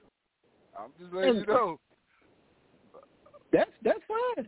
I'm 0.78 0.90
just 1.00 1.10
letting 1.10 1.36
you 1.36 1.46
know. 1.46 1.80
That's 3.50 3.70
that's 3.82 4.00
fine. 4.06 4.46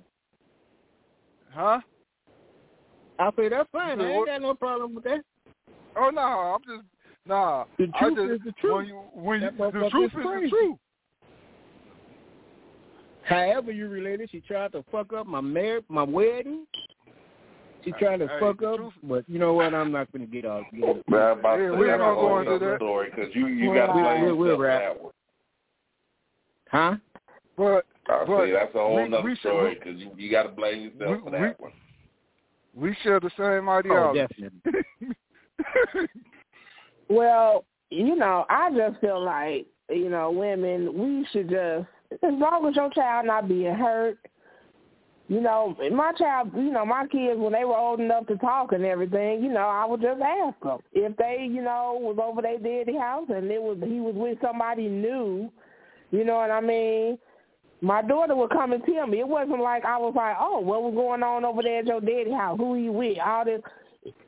Huh? 1.54 1.80
I 3.18 3.30
say 3.34 3.48
that's 3.48 3.68
fine. 3.72 3.98
I 3.98 4.10
ain't 4.10 4.26
got 4.26 4.42
no 4.42 4.52
problem 4.52 4.94
with 4.94 5.04
that. 5.04 5.22
Oh 5.96 6.10
no, 6.10 6.20
I'm 6.20 6.60
just 6.60 6.86
nah. 7.26 7.64
The 7.78 7.86
truth 7.98 8.16
just, 8.16 8.30
is 8.30 8.40
the 8.44 8.52
truth. 8.60 8.74
When 8.76 8.86
you, 8.86 9.00
when 9.14 9.40
you, 9.42 9.50
the 9.58 9.88
truth 9.90 10.12
is 10.12 10.18
is 10.18 10.22
crazy. 10.24 10.44
the 10.44 10.50
truth. 10.50 10.76
However 13.24 13.72
you 13.72 13.88
related, 13.88 14.30
she 14.30 14.40
tried 14.40 14.72
to 14.72 14.84
fuck 14.92 15.12
up 15.12 15.26
my 15.26 15.40
marriage, 15.40 15.84
my 15.88 16.02
wedding. 16.04 16.64
She 17.84 17.92
tried 17.92 18.18
to 18.18 18.26
Hey, 18.28 18.40
fuck 18.40 18.60
the 18.60 18.68
up, 18.70 18.76
truth- 18.78 18.92
but 19.04 19.24
you 19.28 19.38
know 19.38 19.52
what? 19.52 19.74
I'm 19.74 19.92
not 19.92 20.10
gonna 20.12 20.26
get 20.26 20.44
off. 20.44 20.64
Get 20.74 20.82
off. 20.84 20.96
Man, 21.08 21.20
I'm 21.20 21.38
about 21.40 21.58
Yeah, 21.58 21.70
we're 21.70 21.76
ain't 21.76 21.86
that's 21.86 21.98
gonna 22.00 22.14
go 22.14 22.20
whole 22.28 22.38
into 22.40 22.54
other 22.54 22.70
that. 22.70 22.78
story 22.78 23.10
because 23.10 23.34
you 23.34 23.46
you 23.48 23.70
Well, 23.70 23.86
got 23.86 23.86
to 23.86 23.92
blame 24.02 24.22
we'll- 24.24 24.36
we'll 24.36 24.48
yourself 24.48 24.58
for 24.58 24.62
wrap. 24.64 24.82
that 24.94 25.02
one. 25.02 25.12
Huh? 26.70 26.96
But 27.56 27.86
I 28.08 28.24
But 28.24 28.44
say 28.46 28.50
that's 28.52 28.74
a 28.74 28.78
whole 28.78 28.96
we- 28.96 29.02
other 29.14 29.22
we 29.22 29.36
story 29.36 29.74
because 29.74 29.98
you 30.00 30.10
you 30.16 30.30
got 30.30 30.42
to 30.44 30.48
blame 30.50 30.82
yourself 30.82 31.16
we- 31.18 31.22
for 31.24 31.30
that 31.30 31.60
one. 31.60 31.72
we 32.74 32.94
share 33.02 33.20
the 33.20 33.30
same 33.36 33.68
oh, 33.68 33.72
ideology. 33.72 34.20
Oh, 34.20 34.26
definitely. 34.28 36.08
Well, 37.08 37.64
you 37.90 38.16
know, 38.16 38.44
I 38.48 38.70
just 38.70 39.00
feel 39.00 39.22
like, 39.22 39.66
you 39.90 40.08
know, 40.08 40.30
women, 40.30 40.92
we 40.92 41.26
should 41.32 41.48
just, 41.48 41.86
as 42.22 42.34
long 42.34 42.66
as 42.68 42.76
your 42.76 42.90
child 42.90 43.26
not 43.26 43.48
being 43.48 43.74
hurt, 43.74 44.18
you 45.28 45.40
know, 45.40 45.76
my 45.92 46.12
child, 46.12 46.50
you 46.54 46.70
know, 46.70 46.86
my 46.86 47.06
kids, 47.08 47.38
when 47.38 47.52
they 47.52 47.64
were 47.64 47.76
old 47.76 47.98
enough 47.98 48.26
to 48.28 48.36
talk 48.36 48.72
and 48.72 48.84
everything, 48.84 49.42
you 49.42 49.52
know, 49.52 49.66
I 49.68 49.84
would 49.84 50.00
just 50.00 50.20
ask 50.20 50.58
them. 50.60 50.78
If 50.92 51.16
they, 51.16 51.48
you 51.50 51.62
know, 51.62 51.98
was 52.00 52.16
over 52.22 52.42
their 52.42 52.58
daddy 52.58 52.96
house 52.96 53.26
and 53.28 53.50
it 53.50 53.60
was 53.60 53.78
he 53.84 53.98
was 53.98 54.14
with 54.14 54.38
somebody 54.40 54.88
new, 54.88 55.50
you 56.12 56.24
know 56.24 56.36
what 56.36 56.52
I 56.52 56.60
mean? 56.60 57.18
My 57.80 58.02
daughter 58.02 58.36
would 58.36 58.50
come 58.50 58.72
and 58.72 58.84
tell 58.84 59.06
me. 59.08 59.18
It 59.18 59.28
wasn't 59.28 59.60
like 59.60 59.84
I 59.84 59.98
was 59.98 60.14
like, 60.14 60.36
oh, 60.38 60.60
what 60.60 60.82
was 60.82 60.94
going 60.94 61.24
on 61.24 61.44
over 61.44 61.62
there 61.62 61.80
at 61.80 61.86
your 61.86 62.00
daddy 62.00 62.32
house? 62.32 62.58
Who 62.58 62.76
you 62.76 62.92
with? 62.92 63.18
All 63.24 63.44
this. 63.44 63.60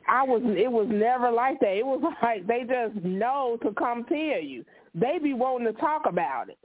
I 0.07 0.23
was. 0.23 0.41
It 0.45 0.71
was 0.71 0.87
never 0.89 1.31
like 1.31 1.59
that. 1.59 1.75
It 1.77 1.85
was 1.85 2.01
like 2.23 2.47
they 2.47 2.63
just 2.67 3.03
know 3.05 3.57
to 3.63 3.71
come 3.73 4.05
tell 4.05 4.17
you. 4.17 4.65
They 4.95 5.19
be 5.21 5.33
wanting 5.33 5.73
to 5.73 5.79
talk 5.79 6.03
about 6.07 6.49
it. 6.49 6.57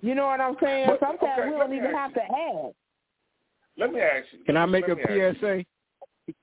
You 0.00 0.14
know 0.14 0.26
what 0.26 0.40
I'm 0.40 0.56
saying? 0.62 0.86
But- 0.88 1.00
Sometimes 1.00 1.38
okay, 1.40 1.50
we 1.50 1.56
don't 1.56 1.72
even 1.72 1.86
ask 1.86 1.96
have 1.96 2.14
to 2.14 2.22
ask. 2.22 2.74
Let 3.76 3.92
me 3.92 4.00
ask 4.00 4.26
you. 4.32 4.44
Can 4.44 4.56
I 4.56 4.66
make 4.66 4.86
a 4.86 4.94
let 4.94 5.08
me 5.10 5.20
ask 5.22 5.36
you. 5.40 5.40
PSA? 5.40 5.64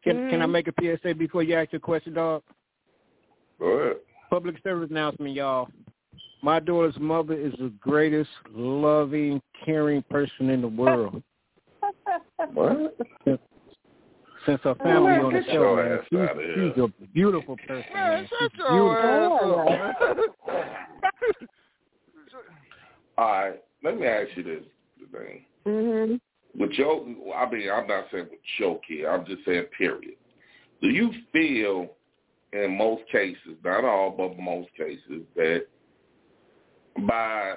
Can 0.03 0.30
Can 0.30 0.41
I 0.41 0.45
Mhm. 0.45 0.51
make 0.51 0.67
a 0.67 0.74
PSA 0.80 1.13
before 1.15 1.43
you 1.43 1.55
ask 1.55 1.72
your 1.72 1.80
question, 1.80 2.13
dog? 2.13 2.43
Go 3.59 3.65
ahead. 3.67 3.97
Public 4.30 4.55
service 4.63 4.89
announcement, 4.89 5.34
y'all. 5.34 5.67
my 6.43 6.59
daughter's 6.59 6.97
mother 6.99 7.36
is 7.36 7.53
the 7.59 7.72
greatest, 7.80 8.32
loving, 8.51 9.39
caring 9.63 10.01
person 10.03 10.49
in 10.49 10.61
the 10.61 10.67
world. 10.67 11.22
What? 12.53 12.95
Since 14.46 14.62
her 14.64 14.76
family 14.76 15.12
Man, 15.12 15.26
on 15.26 15.34
the 15.34 15.44
show, 15.52 15.76
man, 15.76 16.00
she's, 16.10 16.76
she's 16.76 16.84
a 16.84 16.88
beautiful 17.14 17.58
person. 17.58 17.86
Man, 17.94 18.12
Man. 18.12 18.28
shut 18.28 18.52
She's 18.52 18.60
your 18.60 18.96
beautiful. 18.96 19.60
ass. 19.70 20.18
All 23.18 23.26
right, 23.28 23.62
let 23.84 24.00
me 24.00 24.08
ask 24.08 24.30
you 24.36 24.44
this 24.44 24.64
thing. 25.12 25.46
Mhm. 25.68 26.20
With 26.58 26.72
your, 26.72 27.06
I 27.36 27.50
mean, 27.50 27.70
I'm 27.70 27.88
not 27.88 28.06
saying 28.12 28.28
with 28.32 28.39
your 28.58 28.80
kid. 28.88 29.06
I'm 29.06 29.26
just 29.26 29.46
saying 29.46 29.66
period. 29.78 30.16
Do 30.82 30.89
you 30.89 31.12
feel, 31.32 31.92
in 32.52 32.76
most 32.78 33.04
cases, 33.12 33.58
not 33.64 33.86
all, 33.86 34.10
but 34.12 34.38
most 34.39 34.70
cases, 34.76 35.24
that 35.36 35.66
by 37.08 37.56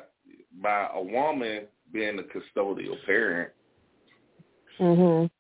by 0.63 0.89
a 0.95 1.03
woman 1.03 1.63
being 1.93 2.17
the 2.17 2.25
custodial 2.25 2.97
parent, 3.07 3.51
Mhm. 4.79 5.31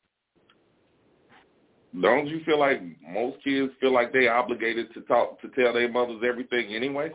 Don't 2.01 2.27
you 2.27 2.41
feel 2.45 2.59
like 2.59 2.81
most 3.09 3.43
kids 3.45 3.73
feel 3.81 3.93
like 3.93 4.13
they 4.13 4.27
obligated 4.29 4.93
to 4.95 5.01
talk 5.03 5.41
to 5.43 5.49
tell 5.49 5.73
their 5.73 5.89
mothers 5.91 6.23
everything 6.27 6.75
anyway? 6.75 7.13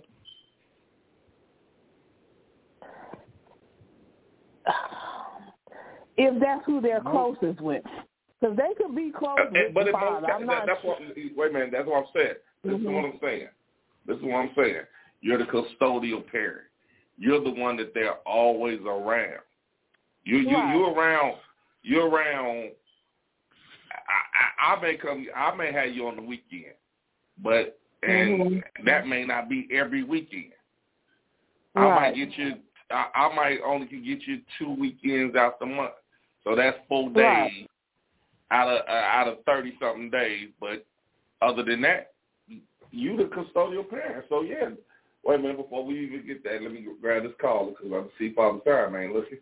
If 6.22 6.38
that's 6.42 6.66
who 6.66 6.82
they're 6.82 7.00
closest 7.00 7.62
with, 7.62 7.82
because 8.42 8.58
they 8.58 8.74
could 8.78 8.94
be 8.94 9.10
close 9.10 9.38
Uh, 9.40 9.46
with 9.54 9.74
but 9.74 9.86
the 9.86 9.94
most 9.94 10.02
father. 10.02 10.28
ca- 10.28 10.34
I'm 10.34 10.42
that, 10.48 10.48
not. 10.48 10.66
that's 10.66 10.84
what. 10.84 11.00
Wait 11.00 11.50
a 11.50 11.54
minute. 11.54 11.70
That's 11.72 11.88
what 11.88 12.00
I'm 12.04 12.10
saying. 12.14 12.36
This 12.66 12.74
is 12.74 12.82
Mhm. 12.82 12.94
what 12.94 13.06
I'm 13.06 13.20
saying. 13.22 13.48
This 14.06 14.18
is 14.18 14.24
what 14.24 14.36
I'm 14.36 14.54
saying. 14.54 14.86
You're 15.22 15.38
the 15.38 15.46
custodial 15.46 16.30
parent. 16.30 16.68
You're 17.18 17.40
the 17.40 17.52
one 17.52 17.78
that 17.78 17.94
they're 17.94 18.16
always 18.28 18.82
around. 18.82 19.40
You 20.26 20.40
you 20.40 20.58
you 20.58 20.86
around. 20.88 21.38
You're 21.84 22.10
around. 22.10 22.72
I, 24.60 24.74
I, 24.74 24.76
I 24.76 24.82
may 24.82 24.98
come. 24.98 25.28
I 25.36 25.56
may 25.56 25.72
have 25.72 25.90
you 25.94 26.08
on 26.08 26.16
the 26.16 26.22
weekend, 26.22 26.74
but 27.44 27.80
and 28.04 28.42
Mhm. 28.42 28.64
that 28.86 29.08
may 29.08 29.26
not 29.26 29.50
be 29.50 29.68
every 29.72 30.04
weekend. 30.04 30.54
I 31.76 31.88
might 31.90 32.16
get 32.16 32.38
you. 32.38 32.56
I, 32.92 33.08
I 33.14 33.36
might 33.36 33.60
only 33.62 33.88
can 33.88 34.04
get 34.04 34.26
you 34.26 34.42
two 34.58 34.72
weekends 34.72 35.36
out 35.36 35.60
the 35.60 35.66
month. 35.66 35.94
So 36.44 36.56
that's 36.56 36.78
four 36.88 37.10
days 37.10 37.16
Right. 37.16 37.68
out 38.52 38.68
of 38.70 38.88
uh, 38.88 38.92
out 38.92 39.28
of 39.28 39.44
thirty 39.46 39.76
something 39.80 40.10
days. 40.10 40.50
But 40.60 40.86
other 41.42 41.64
than 41.64 41.82
that, 41.82 42.14
you 42.92 43.18
the 43.18 43.26
custodial 43.26 43.88
parent. 43.90 44.26
So 44.30 44.42
yeah. 44.42 44.70
Wait 45.24 45.36
a 45.36 45.42
minute 45.42 45.58
before 45.58 45.84
we 45.86 46.00
even 46.00 46.26
get 46.26 46.44
that. 46.46 46.62
Let 46.62 46.72
me 46.72 46.88
grab 47.02 47.24
this 47.24 47.34
caller 47.42 47.72
because 47.72 47.92
I 47.92 48.18
see 48.18 48.34
Father 48.34 48.60
Time 48.66 48.96
ain't 48.96 49.14
looking. 49.14 49.40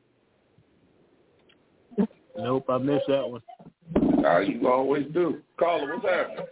Nope, 2.35 2.65
I 2.69 2.77
missed 2.79 3.05
that 3.07 3.27
one. 3.29 3.41
Uh, 4.23 4.39
you 4.39 4.67
always 4.67 5.05
do. 5.13 5.41
Caller, 5.59 5.95
what's 5.95 6.05
happening? 6.05 6.45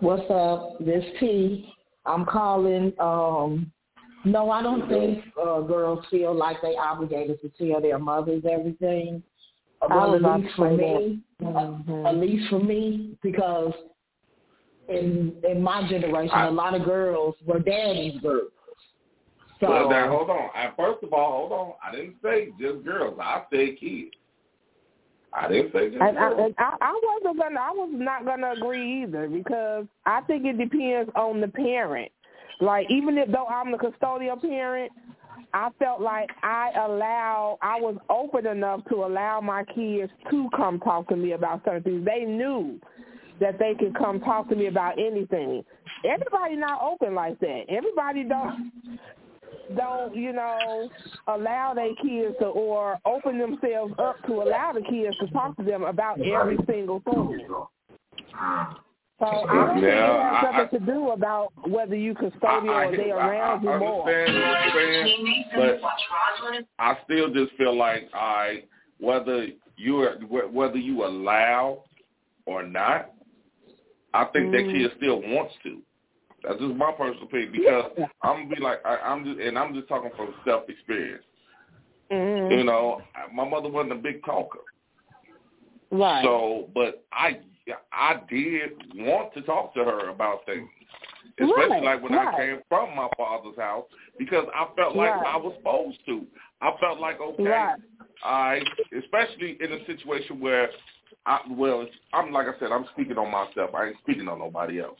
What's 0.00 0.30
up? 0.30 0.78
This 0.80 1.04
T. 1.18 1.72
I'm 2.06 2.24
calling. 2.24 2.92
Um, 2.98 3.72
no, 4.24 4.50
I 4.50 4.62
don't 4.62 4.88
think 4.88 5.24
uh, 5.40 5.60
girls 5.60 6.04
feel 6.10 6.34
like 6.34 6.58
they 6.62 6.76
obligated 6.76 7.40
to 7.40 7.48
tell 7.50 7.80
their 7.80 7.98
mothers 7.98 8.44
everything. 8.48 9.22
Uh, 9.80 9.86
Well, 9.90 10.14
at 10.14 10.22
least 10.22 10.54
for 10.54 10.70
say 10.70 10.76
me, 10.76 11.20
Mhm. 11.40 12.06
at 12.06 12.16
least 12.16 12.48
for 12.48 12.60
me, 12.60 13.16
because 13.22 13.72
in 14.88 15.34
in 15.48 15.60
my 15.60 15.88
generation, 15.88 16.34
I- 16.34 16.46
a 16.46 16.50
lot 16.50 16.74
of 16.74 16.84
girls 16.84 17.34
were 17.44 17.58
daddy's 17.58 18.20
girls. 18.20 18.52
So 19.58 19.68
well, 19.70 19.90
now 19.90 20.08
hold 20.08 20.30
on. 20.30 20.50
I, 20.54 20.72
first 20.76 21.02
of 21.04 21.12
all, 21.12 21.38
hold 21.48 21.52
on. 21.52 21.72
I 21.84 21.92
didn't 21.92 22.16
say 22.22 22.52
just 22.60 22.84
girls. 22.84 23.18
I 23.20 23.44
said 23.50 23.76
kids. 23.78 24.14
I 25.34 25.48
didn't 25.48 25.72
say 25.72 25.90
just 25.90 26.02
And 26.02 26.18
I, 26.18 26.30
and 26.32 26.54
I, 26.58 26.76
I 26.80 27.00
wasn't 27.02 27.38
gonna. 27.38 27.60
I 27.60 27.70
was 27.70 27.90
not 27.92 28.24
gonna 28.24 28.52
agree 28.52 29.02
either 29.02 29.28
because 29.28 29.86
I 30.04 30.20
think 30.22 30.44
it 30.44 30.58
depends 30.58 31.10
on 31.16 31.40
the 31.40 31.48
parent. 31.48 32.12
Like 32.60 32.86
even 32.90 33.16
if 33.18 33.30
though 33.30 33.46
I'm 33.46 33.72
the 33.72 33.78
custodial 33.78 34.40
parent, 34.40 34.92
I 35.54 35.70
felt 35.78 36.00
like 36.00 36.28
I 36.42 36.70
allow. 36.86 37.58
I 37.62 37.80
was 37.80 37.96
open 38.10 38.46
enough 38.46 38.80
to 38.90 39.04
allow 39.04 39.40
my 39.40 39.64
kids 39.64 40.12
to 40.30 40.48
come 40.54 40.78
talk 40.80 41.08
to 41.08 41.16
me 41.16 41.32
about 41.32 41.62
certain 41.64 41.82
things. 41.82 42.04
They 42.04 42.24
knew 42.24 42.78
that 43.40 43.58
they 43.58 43.74
could 43.78 43.96
come 43.96 44.20
talk 44.20 44.48
to 44.50 44.56
me 44.56 44.66
about 44.66 44.98
anything. 44.98 45.64
Everybody 46.04 46.56
not 46.56 46.80
open 46.82 47.14
like 47.14 47.38
that. 47.40 47.62
Everybody 47.68 48.24
don't 48.24 48.70
don't, 49.76 50.14
you 50.14 50.32
know, 50.32 50.90
allow 51.28 51.74
their 51.74 51.94
kids 51.96 52.36
to 52.40 52.46
or 52.46 52.98
open 53.04 53.38
themselves 53.38 53.94
up 53.98 54.16
to 54.26 54.42
allow 54.42 54.72
the 54.72 54.82
kids 54.82 55.16
to 55.20 55.26
talk 55.28 55.56
to 55.56 55.62
them 55.62 55.84
about 55.84 56.20
every 56.20 56.58
single 56.66 57.00
thing. 57.00 57.46
So 59.20 59.26
I 59.26 59.54
don't 59.54 59.74
think 59.74 59.84
it 59.84 59.94
Now, 59.94 60.34
has 60.50 60.68
I- 60.72 60.76
to 60.78 60.80
do 60.80 61.10
about 61.10 61.52
whether 61.68 61.94
you 61.94 62.12
custodial 62.14 62.70
I, 62.74 62.84
or 62.86 62.96
they 62.96 63.10
around 63.12 63.68
I, 63.68 63.72
you 63.74 63.78
more. 63.78 64.08
understand 64.10 64.42
what 64.42 64.74
you're 64.74 65.06
saying, 65.06 65.44
but 65.54 65.80
I 66.80 66.98
still 67.04 67.32
just 67.32 67.52
feel 67.52 67.76
like 67.76 68.08
I 68.12 68.64
whether 68.98 69.46
you 69.76 70.00
are 70.00 70.14
whether 70.48 70.76
you 70.76 71.04
allow 71.04 71.84
or 72.46 72.62
not, 72.64 73.12
I 74.12 74.24
think 74.26 74.50
that 74.52 74.62
Mm. 74.64 74.72
kid 74.72 74.92
still 74.96 75.20
wants 75.22 75.54
to. 75.62 75.80
That's 76.44 76.58
just 76.60 76.74
my 76.74 76.92
personal 76.92 77.24
opinion 77.24 77.52
because 77.52 77.92
I'm 78.22 78.44
gonna 78.44 78.54
be 78.56 78.60
like 78.60 78.80
I, 78.84 78.96
I'm 78.96 79.24
just 79.24 79.40
and 79.40 79.58
I'm 79.58 79.74
just 79.74 79.88
talking 79.88 80.10
from 80.16 80.34
self 80.44 80.68
experience. 80.68 81.24
Mhm. 82.10 82.58
You 82.58 82.64
know, 82.64 83.02
my 83.32 83.48
mother 83.48 83.68
wasn't 83.68 83.92
a 83.92 83.96
big 83.96 84.24
talker, 84.24 84.60
Right. 85.90 86.24
so 86.24 86.68
but 86.74 87.04
I 87.12 87.40
I 87.92 88.20
did 88.28 88.72
want 88.94 89.32
to 89.34 89.42
talk 89.42 89.72
to 89.74 89.84
her 89.84 90.08
about 90.08 90.44
things, 90.46 90.68
especially 91.40 91.70
Right, 91.70 91.82
like 91.82 92.02
when 92.02 92.12
right. 92.14 92.34
I 92.34 92.36
came 92.36 92.60
from 92.68 92.96
my 92.96 93.08
father's 93.16 93.56
house 93.56 93.84
because 94.18 94.46
I 94.54 94.66
felt 94.76 94.96
like 94.96 95.12
Right. 95.12 95.26
I 95.26 95.36
was 95.36 95.54
supposed 95.58 95.98
to. 96.06 96.26
I 96.60 96.72
felt 96.80 96.98
like 96.98 97.20
okay. 97.20 97.68
I 98.24 98.60
especially 98.96 99.58
in 99.60 99.72
a 99.72 99.84
situation 99.86 100.40
where 100.40 100.70
I 101.26 101.40
well 101.50 101.86
I'm 102.12 102.32
like 102.32 102.48
I 102.48 102.58
said 102.58 102.72
I'm 102.72 102.86
speaking 102.92 103.16
on 103.18 103.30
myself. 103.30 103.74
I 103.74 103.86
ain't 103.88 103.98
speaking 104.02 104.28
on 104.28 104.40
nobody 104.40 104.80
else. 104.80 104.98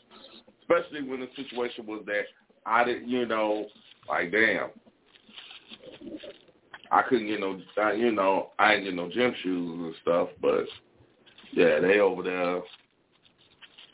Especially 0.63 1.07
when 1.07 1.19
the 1.19 1.27
situation 1.35 1.85
was 1.85 2.03
that 2.05 2.23
I 2.65 2.83
didn't 2.83 3.09
you 3.09 3.25
know 3.25 3.67
like 4.07 4.31
damn 4.31 4.69
I 6.91 7.01
couldn't 7.03 7.27
get 7.27 7.39
no 7.39 7.59
I, 7.81 7.93
you 7.93 8.11
know 8.11 8.51
I 8.59 8.75
ain't 8.75 8.85
get 8.85 8.93
no 8.93 9.09
gym 9.09 9.33
shoes 9.41 9.79
and 9.79 9.95
stuff, 10.01 10.29
but 10.41 10.65
yeah 11.51 11.79
they 11.79 11.99
over 11.99 12.23
there. 12.23 12.61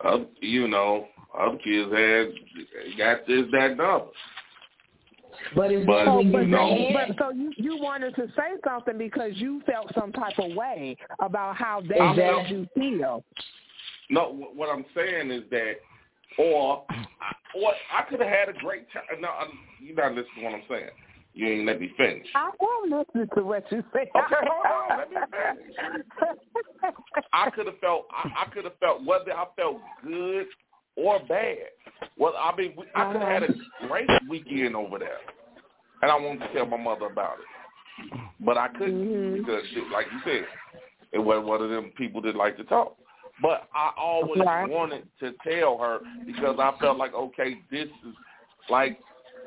Uh, 0.03 0.19
you 0.39 0.67
know 0.67 1.07
other 1.37 1.57
kids 1.57 1.91
had 1.91 2.97
got 2.97 3.27
this 3.27 3.45
that 3.51 3.71
and 3.71 3.79
the 3.79 3.83
other. 3.83 4.05
But 5.55 5.71
is 5.71 5.85
But, 5.85 6.05
that 6.05 6.15
when 6.15 6.31
you 6.31 6.39
you 6.39 6.47
know, 6.47 6.75
mad? 6.91 7.15
But 7.17 7.17
so 7.17 7.31
you 7.31 7.51
you 7.57 7.77
wanted 7.77 8.15
to 8.15 8.27
say 8.35 8.59
something 8.65 8.97
because 8.97 9.31
you 9.35 9.61
felt 9.65 9.91
some 9.97 10.11
type 10.11 10.37
of 10.37 10.55
way 10.55 10.97
about 11.19 11.55
how 11.55 11.81
they 11.87 11.99
I'm 11.99 12.15
made 12.17 12.49
you 12.49 12.67
feel. 12.75 13.23
No, 14.09 14.49
what 14.55 14.69
I'm 14.69 14.85
saying 14.95 15.31
is 15.31 15.43
that, 15.51 15.75
or, 16.37 16.85
or 17.55 17.73
I 17.93 18.03
could 18.09 18.19
have 18.19 18.29
had 18.29 18.49
a 18.49 18.53
great 18.53 18.85
time. 18.91 19.21
No, 19.21 19.29
I'm, 19.29 19.49
you're 19.81 19.95
not 19.95 20.13
listening 20.13 20.35
to 20.37 20.43
what 20.43 20.53
I'm 20.53 20.63
saying. 20.69 20.89
You 21.33 21.47
ain't 21.47 21.65
let 21.67 21.79
me 21.79 21.91
finish. 21.95 22.27
I 22.35 22.49
am 22.49 22.91
listening 22.91 23.27
to 23.35 23.43
what 23.43 23.63
you 23.71 23.83
say. 23.93 24.09
Okay, 24.15 24.35
hold 24.47 24.91
on, 24.91 24.97
let 24.97 25.09
me 25.09 25.17
finish. 25.31 26.95
I 27.33 27.49
could 27.51 27.67
have 27.67 27.77
felt, 27.79 28.05
I, 28.11 28.45
I 28.45 28.49
could 28.49 28.63
have 28.65 28.77
felt 28.79 29.05
whether 29.05 29.31
I 29.33 29.45
felt 29.55 29.77
good 30.03 30.47
or 30.95 31.19
bad. 31.27 31.57
Well, 32.17 32.33
I 32.37 32.55
mean, 32.55 32.73
we- 32.77 32.85
I 32.95 33.11
could 33.13 33.21
have 33.21 33.31
had 33.31 33.43
a 33.43 33.87
great 33.87 34.09
weekend 34.27 34.75
over 34.75 34.99
there, 34.99 35.19
and 36.01 36.11
I 36.11 36.15
wanted 36.15 36.47
to 36.47 36.53
tell 36.53 36.65
my 36.65 36.77
mother 36.77 37.05
about 37.05 37.37
it, 37.39 38.19
but 38.39 38.57
I 38.57 38.67
couldn't 38.69 39.05
mm-hmm. 39.05 39.37
because, 39.37 39.63
shit, 39.73 39.89
like 39.91 40.07
you 40.11 40.19
said, 40.25 40.45
it 41.11 41.19
wasn't 41.19 41.47
one 41.47 41.61
of 41.61 41.69
them 41.69 41.91
people 41.97 42.21
that 42.23 42.35
like 42.35 42.57
to 42.57 42.63
talk. 42.65 42.97
But 43.41 43.67
I 43.73 43.91
always 43.97 44.45
Right. 44.45 44.69
wanted 44.69 45.07
to 45.19 45.33
tell 45.43 45.77
her 45.77 45.99
because 46.25 46.59
I 46.59 46.73
felt 46.79 46.97
like, 46.97 47.13
okay, 47.13 47.61
this 47.71 47.87
is 47.87 48.15
like 48.69 48.99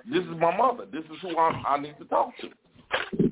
this 0.05 0.24
is 0.24 0.36
my 0.36 0.57
mother. 0.57 0.86
This 0.86 1.05
is 1.05 1.20
who 1.20 1.36
I, 1.36 1.62
I 1.64 1.80
need 1.80 1.97
to 1.99 2.05
talk 2.07 2.36
to. 2.38 2.51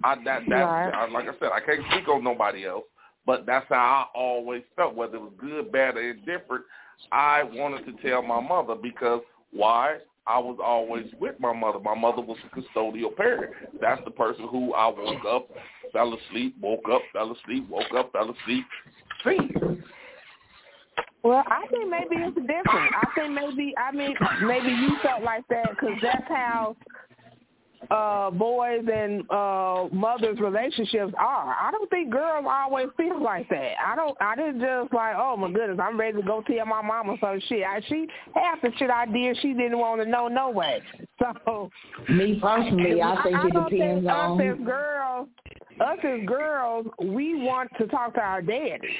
I 0.05 0.17
that 0.25 0.43
that 0.49 0.65
Right. 0.65 0.95
I, 0.95 1.09
like 1.09 1.29
I 1.29 1.39
said, 1.39 1.51
I 1.53 1.61
can't 1.61 1.85
speak 1.91 2.09
on 2.09 2.23
nobody 2.23 2.67
else, 2.67 2.85
but 3.27 3.47
that's 3.47 3.67
how 3.69 4.07
I 4.15 4.19
always 4.19 4.63
felt. 4.77 4.95
Whether 4.95 5.17
it 5.17 5.23
was 5.23 5.33
good, 5.39 5.73
bad, 5.73 5.97
or 5.97 6.11
indifferent, 6.11 6.65
I 7.11 7.43
wanted 7.43 7.87
to 7.87 8.09
tell 8.09 8.23
my 8.23 8.41
mother 8.41 8.75
because 8.75 9.23
why? 9.53 9.99
I 10.27 10.39
was 10.39 10.59
always 10.63 11.07
with 11.19 11.41
my 11.41 11.53
mother. 11.53 11.81
My 11.81 11.95
mother 11.95 12.21
was 12.21 12.37
a 12.45 12.57
custodial 12.57 13.17
parent. 13.17 13.53
That's 13.81 14.01
the 14.05 14.11
person 14.11 14.47
who 14.49 14.75
I 14.75 14.87
woke 14.87 15.25
up, 15.27 15.49
fell 15.93 16.15
asleep, 16.15 16.55
woke 16.61 16.85
up, 16.93 17.03
fell 17.13 17.33
asleep, 17.33 17.69
woke 17.69 17.93
up, 17.97 18.13
fell 18.13 18.31
asleep, 18.31 18.65
seen. 19.25 19.83
Well, 21.23 21.45
I 21.47 21.67
think 21.71 21.91
maybe 21.91 22.23
it's 22.23 22.37
different. 22.37 22.65
I 22.95 23.07
think 23.15 23.35
maybe 23.35 23.75
I 23.77 23.93
mean 23.93 24.15
maybe 24.43 24.69
you 24.69 24.91
felt 25.03 25.23
like 25.23 25.47
that 25.49 25.71
because 25.71 25.97
that's 26.03 26.25
how 26.29 26.77
uh 27.91 28.31
boys 28.31 28.85
and 28.93 29.29
uh 29.31 29.89
mothers 29.93 30.39
relationships 30.41 31.13
are. 31.19 31.57
I 31.61 31.71
don't 31.73 31.91
think 31.91 32.11
girls 32.11 32.47
always 32.49 32.89
feel 32.97 33.23
like 33.23 33.49
that. 33.51 33.73
I 33.85 33.97
don't 33.97 34.17
I 34.21 34.35
didn't 34.35 34.61
just 34.61 34.95
like, 34.95 35.15
oh 35.19 35.37
my 35.37 35.51
goodness, 35.51 35.79
I'm 35.83 36.01
ready 36.01 36.17
to 36.17 36.27
go 36.27 36.43
tell 36.47 36.65
my 36.65 36.81
mama 36.81 37.17
some 37.21 37.41
shit. 37.49 37.65
I 37.65 37.83
she 37.89 38.07
half 38.35 38.63
the 38.63 38.71
shit 38.79 38.91
I 38.91 39.05
did 39.07 39.37
she 39.43 39.53
didn't 39.53 39.79
want 39.79 40.01
to 40.03 40.09
know 40.09 40.29
no 40.29 40.51
way. 40.51 40.81
So 41.45 41.71
Me 42.09 42.39
personally, 42.41 43.03
I 43.03 43.23
think 43.23 43.37
I, 43.37 43.47
it 43.47 43.53
don't 43.53 43.71
depends 43.71 44.05
think 44.05 44.11
on 44.11 44.41
us 44.41 44.59
as 44.59 44.67
girls 44.67 45.29
us 45.81 45.99
as 46.03 46.27
girls, 46.27 46.87
we 47.03 47.43
want 47.43 47.71
to 47.79 47.87
talk 47.89 48.15
to 48.15 48.21
our 48.21 48.43
daddies. 48.43 48.91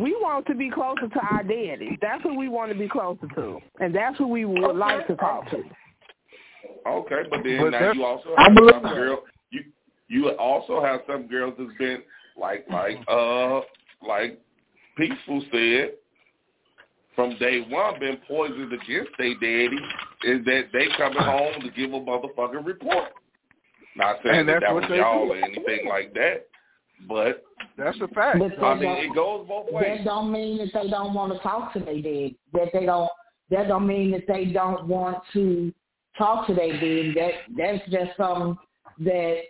We 0.00 0.12
want 0.14 0.46
to 0.46 0.54
be 0.54 0.70
closer 0.70 1.08
to 1.08 1.20
our 1.30 1.42
daddy. 1.42 1.98
That's 2.00 2.22
who 2.22 2.34
we 2.38 2.48
want 2.48 2.72
to 2.72 2.78
be 2.78 2.88
closer 2.88 3.26
to. 3.34 3.58
And 3.80 3.94
that's 3.94 4.16
who 4.16 4.28
we 4.28 4.44
would 4.44 4.76
like 4.76 5.06
to 5.08 5.16
talk 5.16 5.50
to. 5.50 5.62
Okay, 6.86 7.22
but 7.30 7.40
then 7.44 7.60
But 7.60 7.70
now 7.70 7.92
you 7.92 8.04
also 8.04 8.30
I 8.38 8.42
have 8.44 8.56
some 8.56 8.82
that. 8.82 8.94
girl 8.94 9.22
you 9.50 9.64
you 10.08 10.30
also 10.30 10.82
have 10.82 11.00
some 11.06 11.26
girls 11.26 11.54
that's 11.58 11.70
been 11.78 12.02
like 12.38 12.64
like 12.70 12.96
uh 13.08 13.60
like 14.06 14.40
Peaceful 14.96 15.42
said 15.52 15.92
from 17.14 17.36
day 17.38 17.60
one 17.68 18.00
been 18.00 18.18
poisoned 18.26 18.72
against 18.72 19.10
their 19.18 19.34
daddy 19.34 19.78
is 20.24 20.44
that 20.46 20.64
they 20.72 20.86
coming 20.96 21.18
home 21.18 21.60
to 21.60 21.70
give 21.70 21.92
a 21.92 22.00
motherfucking 22.00 22.64
report. 22.64 23.10
Not 23.96 24.16
saying 24.24 24.40
And 24.40 24.48
that 24.48 24.60
that 24.60 24.74
was 24.74 24.84
y'all 24.88 25.26
do. 25.26 25.32
or 25.32 25.36
anything 25.36 25.88
like 25.88 26.14
that, 26.14 26.46
but 27.08 27.42
That's 27.76 27.96
a 28.00 28.08
fact. 28.08 28.38
But 28.38 28.52
I 28.62 28.74
that 28.74 28.80
mean 28.80 28.94
don't- 28.94 29.04
it 29.04 29.14
goes 29.14 29.46
both 29.48 29.72
ways. 29.72 29.98
That 29.98 30.04
don't 30.04 30.30
mean 30.32 30.58
that 30.58 30.70
they 30.72 30.88
don't 30.88 31.14
want 31.14 31.32
to 31.32 31.38
talk 31.40 31.72
to 31.74 31.80
their 31.80 32.00
dad. 32.00 32.34
That 32.52 32.68
they 32.72 32.86
don't. 32.86 33.10
That 33.50 33.68
don't 33.68 33.86
mean 33.86 34.10
that 34.12 34.26
they 34.28 34.46
don't 34.46 34.86
want 34.86 35.18
to 35.32 35.72
talk 36.18 36.46
to 36.46 36.54
their 36.54 36.72
dad. 36.72 37.14
That 37.16 37.32
that's 37.56 37.90
just 37.90 38.16
something 38.16 38.56
that 39.00 39.42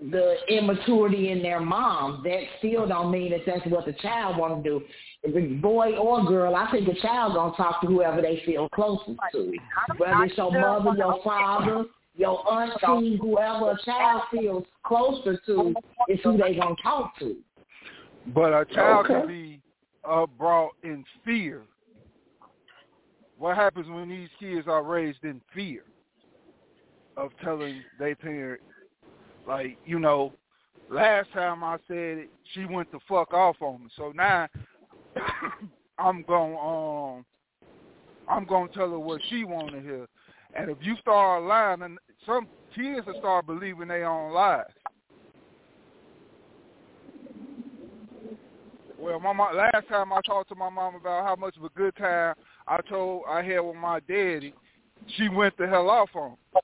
the 0.00 0.36
immaturity 0.48 1.30
in 1.30 1.42
their 1.42 1.60
mom. 1.60 2.22
That 2.24 2.42
still 2.58 2.86
don't 2.86 3.10
mean 3.10 3.30
that 3.32 3.40
that's 3.46 3.66
what 3.66 3.86
the 3.86 3.92
child 3.94 4.36
want 4.38 4.62
to 4.62 4.68
do. 4.68 4.84
If 5.22 5.34
it's 5.34 5.62
boy 5.62 5.96
or 5.96 6.22
girl, 6.24 6.54
I 6.54 6.70
think 6.70 6.86
the 6.86 6.94
child 7.00 7.34
gonna 7.34 7.56
talk 7.56 7.80
to 7.80 7.86
whoever 7.86 8.20
they 8.20 8.42
feel 8.44 8.68
closest 8.70 9.18
to. 9.32 9.52
Whether 9.96 10.24
it's 10.24 10.36
your 10.36 10.52
mother, 10.52 10.96
your 10.96 11.20
father, 11.22 11.84
your 12.16 12.50
auntie, 12.52 13.16
whoever 13.16 13.72
a 13.72 13.78
child 13.84 14.22
feels 14.30 14.64
closer 14.84 15.40
to 15.46 15.74
is 16.08 16.20
who 16.22 16.36
they 16.36 16.54
gonna 16.54 16.74
talk 16.82 17.18
to. 17.18 17.36
But 18.28 18.52
a 18.52 18.64
child 18.64 19.06
Okay. 19.06 19.20
can 19.20 19.26
be 19.26 19.60
uh, 20.08 20.26
brought 20.26 20.72
in 20.82 21.04
fear. 21.24 21.62
What 23.36 23.56
happens 23.56 23.88
when 23.88 24.08
these 24.08 24.28
kids 24.38 24.68
are 24.68 24.82
raised 24.82 25.24
in 25.24 25.40
fear 25.52 25.82
of 27.16 27.30
telling 27.42 27.82
their 27.98 28.14
parent, 28.16 28.60
like, 29.46 29.76
you 29.84 29.98
know, 29.98 30.32
last 30.88 31.32
time 31.32 31.64
I 31.64 31.78
said 31.88 32.18
it, 32.18 32.30
she 32.52 32.64
went 32.64 32.90
the 32.92 33.00
fuck 33.08 33.32
off 33.34 33.56
on 33.60 33.84
me. 33.84 33.90
So 33.96 34.12
now 34.14 34.48
I'm 35.98 36.22
going 36.22 36.56
um 36.56 37.24
I'm 38.28 38.46
gonna 38.46 38.68
tell 38.68 38.90
her 38.90 38.98
what 38.98 39.20
she 39.28 39.44
wanna 39.44 39.80
hear. 39.80 40.06
And 40.54 40.70
if 40.70 40.78
you 40.80 40.96
start 40.96 41.42
lying 41.42 41.82
and 41.82 41.98
some 42.26 42.46
kids 42.74 43.06
will 43.06 43.14
start 43.18 43.46
believing 43.46 43.88
their 43.88 44.08
own 44.08 44.32
lies. 44.32 44.64
Well, 48.98 49.20
my 49.20 49.32
mom, 49.32 49.56
last 49.56 49.86
time 49.88 50.12
I 50.12 50.20
talked 50.22 50.48
to 50.48 50.54
my 50.54 50.70
mom 50.70 50.94
about 50.94 51.24
how 51.24 51.36
much 51.36 51.56
of 51.56 51.64
a 51.64 51.68
good 51.70 51.94
time 51.96 52.34
I 52.66 52.80
told 52.88 53.24
I 53.28 53.42
had 53.42 53.60
with 53.60 53.76
my 53.76 54.00
daddy, 54.00 54.54
she 55.16 55.28
went 55.28 55.56
the 55.58 55.66
hell 55.66 55.90
off 55.90 56.08
on. 56.14 56.30
me. 56.30 56.60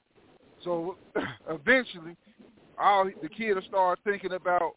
So 0.65 0.97
eventually, 1.51 2.17
all 2.79 3.11
the 3.23 3.29
kids 3.29 3.57
will 3.57 3.63
start 3.63 3.99
thinking 4.05 4.33
about 4.33 4.73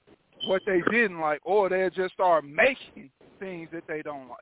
what 0.45 0.61
they 0.65 0.81
didn't 0.91 1.19
like, 1.19 1.39
or 1.43 1.69
they'll 1.69 1.89
just 1.89 2.13
start 2.15 2.45
making 2.45 3.09
things 3.39 3.69
that 3.71 3.83
they 3.87 4.01
don't 4.01 4.27
like. 4.27 4.39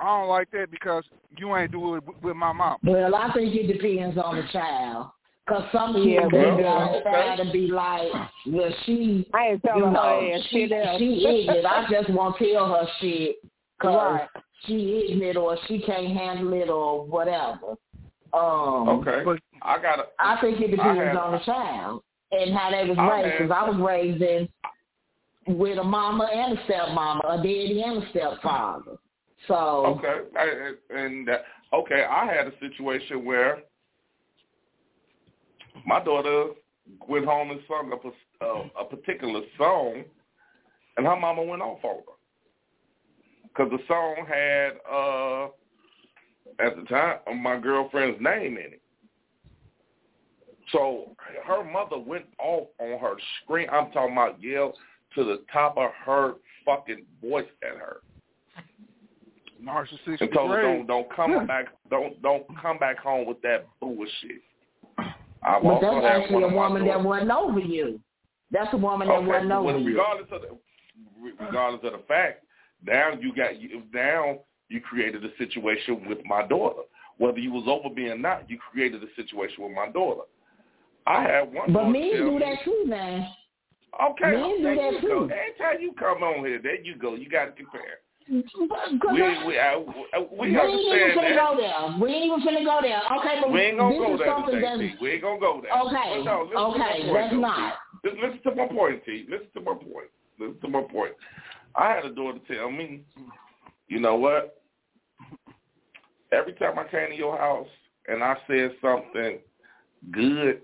I 0.00 0.04
don't 0.20 0.28
like 0.28 0.50
that 0.52 0.70
because 0.70 1.04
you 1.36 1.56
ain't 1.56 1.72
doing 1.72 1.98
it 1.98 2.22
with 2.22 2.36
my 2.36 2.52
mom. 2.52 2.78
Well, 2.84 3.14
I 3.14 3.32
think 3.32 3.54
it 3.54 3.66
depends 3.72 4.18
on 4.18 4.36
the 4.36 4.44
child. 4.52 5.10
Cause 5.46 5.64
some 5.72 5.92
kids 5.94 6.06
Yeah, 6.06 6.28
they 6.32 6.38
well, 6.38 6.56
got 6.58 6.90
okay. 6.90 7.00
style 7.02 7.36
to 7.44 7.52
be 7.52 7.66
like, 7.66 8.08
well, 8.46 8.70
she, 8.86 9.26
I 9.34 9.48
ain't 9.48 9.60
you 9.62 9.68
telling 9.68 9.92
know, 9.92 10.00
her 10.20 10.34
ass 10.34 10.40
she, 10.48 10.66
shit 10.68 10.72
else. 10.72 10.98
she 10.98 11.26
ignorant. 11.26 11.66
I 11.66 11.86
just 11.90 12.10
won't 12.10 12.36
tell 12.38 12.66
her 12.74 12.86
shit 13.00 13.36
cause 13.82 14.20
Right. 14.20 14.28
she 14.64 15.06
ignorant 15.10 15.36
or 15.36 15.58
she 15.68 15.80
can't 15.80 16.16
handle 16.16 16.50
it 16.54 16.70
or 16.70 17.04
whatever. 17.04 17.76
Um, 18.32 18.88
Okay. 18.88 19.22
But 19.22 19.38
I 19.60 19.80
gotta 19.82 20.04
I 20.18 20.40
think 20.40 20.60
it 20.62 20.70
depends 20.70 20.98
have- 20.98 21.16
on 21.16 21.32
the 21.32 21.38
child 21.40 22.02
and 22.32 22.54
how 22.56 22.70
they 22.70 22.88
was 22.88 22.96
I 22.98 23.10
raised. 23.10 23.26
have- 23.28 23.38
Because 23.48 23.56
I 23.64 23.68
was 23.70 23.78
raised 23.80 24.22
in 24.22 24.48
with 25.46 25.78
a 25.78 25.84
mama 25.84 26.24
and 26.32 26.58
a 26.58 26.62
stepmama, 26.62 27.20
a 27.34 27.36
daddy 27.36 27.82
and 27.84 28.02
a 28.02 28.08
stepfather. 28.10 28.96
So 29.48 29.98
Okay, 29.98 30.20
I, 30.38 30.72
and 30.94 31.28
uh, 31.28 31.38
okay, 31.74 32.04
I 32.04 32.26
had 32.26 32.46
a 32.46 32.52
situation 32.60 33.24
where 33.24 33.62
my 35.86 36.02
daughter 36.02 36.52
went 37.08 37.24
home 37.24 37.50
and 37.50 37.60
sung 37.68 37.92
a, 37.92 37.96
pers- 37.96 38.12
uh, 38.40 38.80
a 38.80 38.84
particular 38.84 39.40
song, 39.58 40.04
and 40.96 41.06
her 41.06 41.16
mama 41.18 41.42
went 41.42 41.62
off 41.62 41.84
on 41.84 41.96
her 41.96 42.14
because 43.44 43.70
the 43.70 43.84
song 43.86 44.24
had 44.26 44.72
uh, 44.90 45.44
at 46.64 46.76
the 46.76 46.82
time 46.88 47.42
my 47.42 47.58
girlfriend's 47.58 48.20
name 48.20 48.56
in 48.56 48.72
it. 48.72 48.80
So 50.72 51.14
her 51.46 51.62
mother 51.62 51.98
went 51.98 52.24
off 52.38 52.68
on 52.80 52.98
her 52.98 53.14
scream. 53.42 53.68
I'm 53.70 53.90
talking 53.92 54.14
about 54.14 54.42
yell 54.42 54.74
to 55.14 55.24
the 55.24 55.42
top 55.52 55.76
of 55.76 55.90
her 56.04 56.34
fucking 56.64 57.04
voice 57.22 57.46
at 57.62 57.76
her 57.76 57.98
narcissistic 59.64 60.20
and 60.20 60.32
told 60.32 60.50
her 60.50 60.62
don't 60.62 60.86
don't 60.86 61.14
come 61.14 61.46
back 61.46 61.66
don't 61.90 62.20
don't 62.22 62.44
come 62.60 62.78
back 62.78 62.98
home 62.98 63.26
with 63.26 63.40
that 63.42 63.66
bullshit. 63.80 64.42
I've 65.42 65.62
but 65.62 65.80
that's 65.80 66.06
actually 66.06 66.44
one 66.44 66.44
a 66.44 66.54
woman 66.54 66.86
that 66.86 67.02
wasn't 67.02 67.30
over 67.30 67.60
you. 67.60 68.00
That's 68.50 68.72
a 68.72 68.76
woman 68.76 69.08
that 69.08 69.14
okay, 69.14 69.26
wasn't 69.26 69.48
but 69.50 69.56
over 69.56 69.78
you. 69.78 69.88
regardless 69.88 70.28
of 70.32 70.40
the 70.42 71.44
regardless 71.44 71.80
of 71.84 71.92
the 71.92 72.06
fact, 72.06 72.44
now 72.84 73.12
you 73.18 73.34
got 73.34 73.60
you 73.60 73.82
now 73.92 74.40
you 74.68 74.80
created 74.80 75.24
a 75.24 75.36
situation 75.38 76.08
with 76.08 76.18
my 76.24 76.46
daughter. 76.46 76.82
Whether 77.18 77.38
you 77.38 77.52
was 77.52 77.64
over 77.66 77.94
me 77.94 78.08
or 78.08 78.18
not, 78.18 78.48
you 78.50 78.58
created 78.58 79.02
a 79.02 79.06
situation 79.14 79.62
with 79.62 79.72
my 79.72 79.88
daughter. 79.90 80.22
I 81.06 81.22
had 81.22 81.52
one. 81.52 81.72
But 81.72 81.80
daughter 81.80 81.90
men 81.90 82.10
do 82.10 82.30
me- 82.32 82.38
that 82.40 82.64
too, 82.64 82.84
man. 82.86 83.28
Okay, 84.10 84.32
Men 84.32 84.56
do 84.58 84.74
that 84.74 85.00
too. 85.00 85.06
go. 85.06 85.22
Anytime 85.24 85.80
you 85.80 85.92
come 85.92 86.22
on 86.22 86.44
here, 86.44 86.60
there 86.60 86.80
you 86.80 86.96
go. 86.96 87.14
You 87.14 87.28
got 87.28 87.44
to 87.44 87.52
compare. 87.52 88.00
We 88.28 88.42
I- 88.42 89.04
we 89.12 89.18
we 89.20 90.50
we 90.50 90.56
ain't 90.56 90.80
even 90.80 91.10
finna 91.12 91.34
that. 91.34 91.36
go 91.36 91.56
there. 91.58 91.98
We 92.00 92.08
ain't 92.12 92.24
even 92.24 92.40
finna 92.40 92.64
go 92.64 92.78
there. 92.80 93.00
Okay, 93.18 93.40
but 93.40 93.52
We 93.52 93.60
ain't 93.60 93.78
gonna 93.78 93.94
this 93.94 94.00
go 94.00 94.14
is 94.14 94.18
there 94.20 94.28
something 94.28 94.54
today, 94.54 94.66
that's 94.66 94.78
T. 94.80 94.94
We 95.00 95.10
ain't 95.12 95.22
gonna 95.22 95.40
go 95.40 95.60
there. 95.62 95.72
Okay, 95.72 96.16
But 96.16 96.24
no, 96.24 96.42
listen 96.42 96.56
to 96.56 96.78
my 96.78 96.88
okay, 96.88 97.02
point, 97.02 97.12
let's 97.12 97.32
though, 97.32 97.38
not. 97.40 97.72
T. 98.02 98.08
Listen, 98.08 98.20
listen 98.22 98.42
to 98.42 98.54
my 98.54 98.66
point, 98.68 99.04
T. 99.04 99.26
Listen 99.28 99.46
to 99.54 99.60
my 99.60 99.74
point. 99.74 100.10
Listen 100.38 100.60
to 100.60 100.68
my 100.68 100.82
point. 100.82 101.12
I 101.76 101.90
had 101.92 102.04
a 102.06 102.14
daughter 102.14 102.38
tell 102.48 102.70
me, 102.70 103.02
you 103.88 104.00
know 104.00 104.14
what? 104.16 104.62
Every 106.32 106.52
time 106.54 106.78
I 106.78 106.84
came 106.84 107.10
to 107.10 107.14
your 107.16 107.36
house 107.36 107.68
and 108.08 108.22
I 108.24 108.36
said 108.46 108.72
something 108.80 109.38
good, 110.10 110.62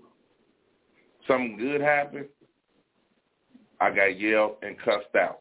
something 1.28 1.56
good 1.58 1.80
happened, 1.80 2.26
I 3.80 3.90
got 3.90 4.18
yelled 4.18 4.56
and 4.62 4.78
cussed 4.78 5.14
out. 5.18 5.40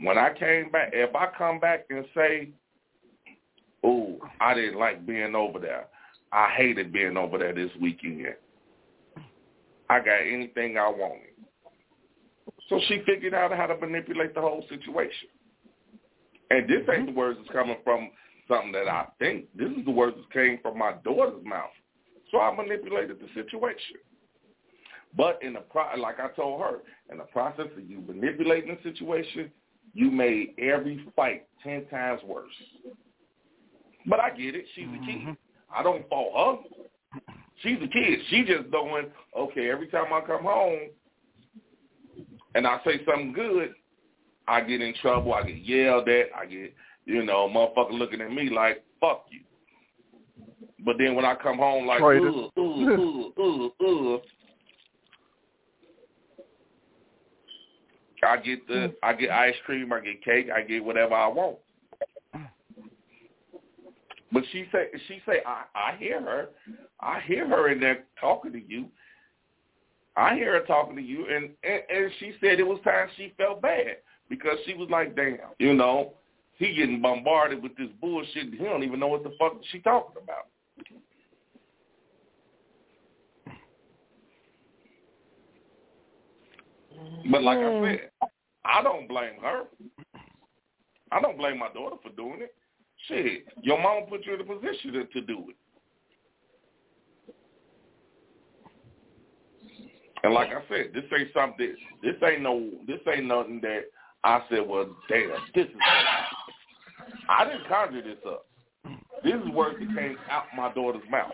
When 0.00 0.18
I 0.18 0.32
came 0.32 0.70
back, 0.70 0.90
if 0.92 1.14
I 1.14 1.28
come 1.36 1.58
back 1.58 1.86
and 1.90 2.04
say, 2.14 2.50
"Oh, 3.82 4.18
I 4.40 4.54
didn't 4.54 4.78
like 4.78 5.06
being 5.06 5.34
over 5.34 5.58
there. 5.58 5.86
I 6.32 6.50
hated 6.50 6.92
being 6.92 7.16
over 7.16 7.38
there 7.38 7.54
this 7.54 7.74
weekend. 7.80 8.36
I 9.90 9.98
got 10.00 10.20
anything 10.20 10.78
I 10.78 10.88
wanted." 10.88 11.34
So 12.68 12.80
she 12.86 13.02
figured 13.06 13.34
out 13.34 13.52
how 13.52 13.66
to 13.66 13.76
manipulate 13.76 14.34
the 14.34 14.40
whole 14.40 14.64
situation. 14.68 15.28
And 16.50 16.68
this 16.68 16.82
ain't 16.92 17.06
the 17.06 17.12
words 17.12 17.38
that's 17.38 17.50
coming 17.50 17.76
from 17.84 18.10
something 18.46 18.72
that 18.72 18.88
I 18.88 19.06
think. 19.18 19.46
This 19.54 19.70
is 19.70 19.84
the 19.84 19.90
words 19.90 20.16
that 20.16 20.30
came 20.32 20.58
from 20.62 20.78
my 20.78 20.92
daughter's 21.04 21.44
mouth. 21.44 21.70
So 22.30 22.40
I 22.40 22.54
manipulated 22.54 23.18
the 23.20 23.28
situation. 23.34 23.96
But 25.16 25.42
in 25.42 25.54
the 25.54 25.60
pro, 25.60 25.84
like 25.98 26.20
I 26.20 26.28
told 26.28 26.60
her, 26.60 26.80
in 27.10 27.18
the 27.18 27.24
process 27.24 27.66
of 27.76 27.90
you 27.90 28.02
manipulating 28.06 28.76
the 28.76 28.90
situation, 28.90 29.50
you 29.98 30.12
made 30.12 30.54
every 30.58 31.04
fight 31.16 31.48
ten 31.64 31.84
times 31.86 32.20
worse. 32.24 32.52
But 34.06 34.20
I 34.20 34.30
get 34.30 34.54
it. 34.54 34.64
She's 34.76 34.86
a 34.86 35.04
kid. 35.04 35.16
Mm-hmm. 35.16 35.32
I 35.76 35.82
don't 35.82 36.08
fault 36.08 36.62
her. 36.62 37.22
She's 37.62 37.78
a 37.82 37.88
kid. 37.88 38.20
She 38.30 38.44
just 38.44 38.70
doing 38.70 39.06
okay. 39.36 39.68
Every 39.68 39.88
time 39.88 40.12
I 40.12 40.20
come 40.20 40.44
home 40.44 40.90
and 42.54 42.64
I 42.64 42.78
say 42.84 43.04
something 43.04 43.32
good, 43.32 43.74
I 44.46 44.60
get 44.60 44.80
in 44.80 44.94
trouble. 45.02 45.34
I 45.34 45.42
get 45.42 45.56
yelled 45.56 46.08
at. 46.08 46.26
I 46.32 46.46
get, 46.46 46.72
you 47.04 47.24
know, 47.24 47.48
motherfucker 47.48 47.98
looking 47.98 48.20
at 48.20 48.30
me 48.30 48.50
like, 48.50 48.84
fuck 49.00 49.26
you. 49.30 49.40
But 50.84 50.94
then 50.98 51.16
when 51.16 51.24
I 51.24 51.34
come 51.34 51.58
home 51.58 51.88
like, 51.88 52.00
ugh, 52.00 52.12
ugh, 52.24 52.50
ugh, 52.56 53.32
ugh, 53.36 53.72
ugh, 53.84 54.20
I 58.26 58.36
get 58.38 58.66
the, 58.66 58.74
mm. 58.74 58.94
I 59.02 59.12
get 59.12 59.30
ice 59.30 59.54
cream, 59.64 59.92
I 59.92 60.00
get 60.00 60.24
cake, 60.24 60.48
I 60.54 60.62
get 60.62 60.84
whatever 60.84 61.14
I 61.14 61.28
want. 61.28 61.58
But 64.30 64.42
she 64.52 64.66
say, 64.70 64.88
she 65.06 65.20
say, 65.26 65.40
I, 65.46 65.64
I 65.74 65.96
hear 65.96 66.20
her, 66.20 66.48
I 67.00 67.20
hear 67.20 67.48
her 67.48 67.70
in 67.70 67.80
there 67.80 68.04
talking 68.20 68.52
to 68.52 68.60
you. 68.60 68.86
I 70.16 70.34
hear 70.34 70.52
her 70.54 70.66
talking 70.66 70.96
to 70.96 71.02
you, 71.02 71.26
and, 71.30 71.50
and 71.62 71.82
and 71.88 72.12
she 72.18 72.32
said 72.40 72.58
it 72.58 72.66
was 72.66 72.80
time 72.82 73.08
she 73.16 73.32
felt 73.38 73.62
bad 73.62 73.98
because 74.28 74.58
she 74.66 74.74
was 74.74 74.90
like, 74.90 75.14
damn, 75.14 75.38
you 75.58 75.74
know, 75.74 76.14
he 76.58 76.74
getting 76.74 77.00
bombarded 77.00 77.62
with 77.62 77.76
this 77.76 77.88
bullshit. 78.00 78.46
and 78.46 78.54
He 78.54 78.64
don't 78.64 78.82
even 78.82 78.98
know 78.98 79.06
what 79.06 79.22
the 79.22 79.32
fuck 79.38 79.54
she 79.70 79.78
talking 79.78 80.20
about. 80.22 80.48
But 87.30 87.42
like 87.42 87.58
I 87.58 87.78
hmm. 87.78 87.84
said, 87.84 88.10
I 88.64 88.82
don't 88.82 89.08
blame 89.08 89.40
her. 89.42 89.64
I 91.10 91.20
don't 91.20 91.38
blame 91.38 91.58
my 91.58 91.68
daughter 91.72 91.96
for 92.02 92.10
doing 92.10 92.42
it. 92.42 92.54
Shit, 93.06 93.46
your 93.62 93.80
mom 93.80 94.04
put 94.08 94.26
you 94.26 94.34
in 94.34 94.40
a 94.40 94.44
position 94.44 94.92
to, 94.92 95.04
to 95.04 95.20
do 95.22 95.44
it. 95.48 95.56
And 100.24 100.34
like 100.34 100.48
I 100.48 100.60
said, 100.68 100.90
this 100.94 101.04
ain't 101.16 101.28
something. 101.32 101.74
This 102.02 102.14
ain't 102.24 102.42
no. 102.42 102.70
This 102.86 102.98
ain't 103.06 103.26
nothing 103.26 103.60
that 103.62 103.82
I 104.24 104.42
said. 104.50 104.66
Well, 104.66 104.96
damn, 105.08 105.30
this 105.54 105.66
is. 105.66 105.72
I 107.28 107.44
didn't 107.44 107.68
conjure 107.68 108.02
this 108.02 108.18
up. 108.26 108.46
This 109.22 109.34
is 109.34 109.48
words 109.50 109.78
that 109.78 109.96
came 109.96 110.16
out 110.30 110.44
my 110.56 110.72
daughter's 110.72 111.02
mouth. 111.10 111.32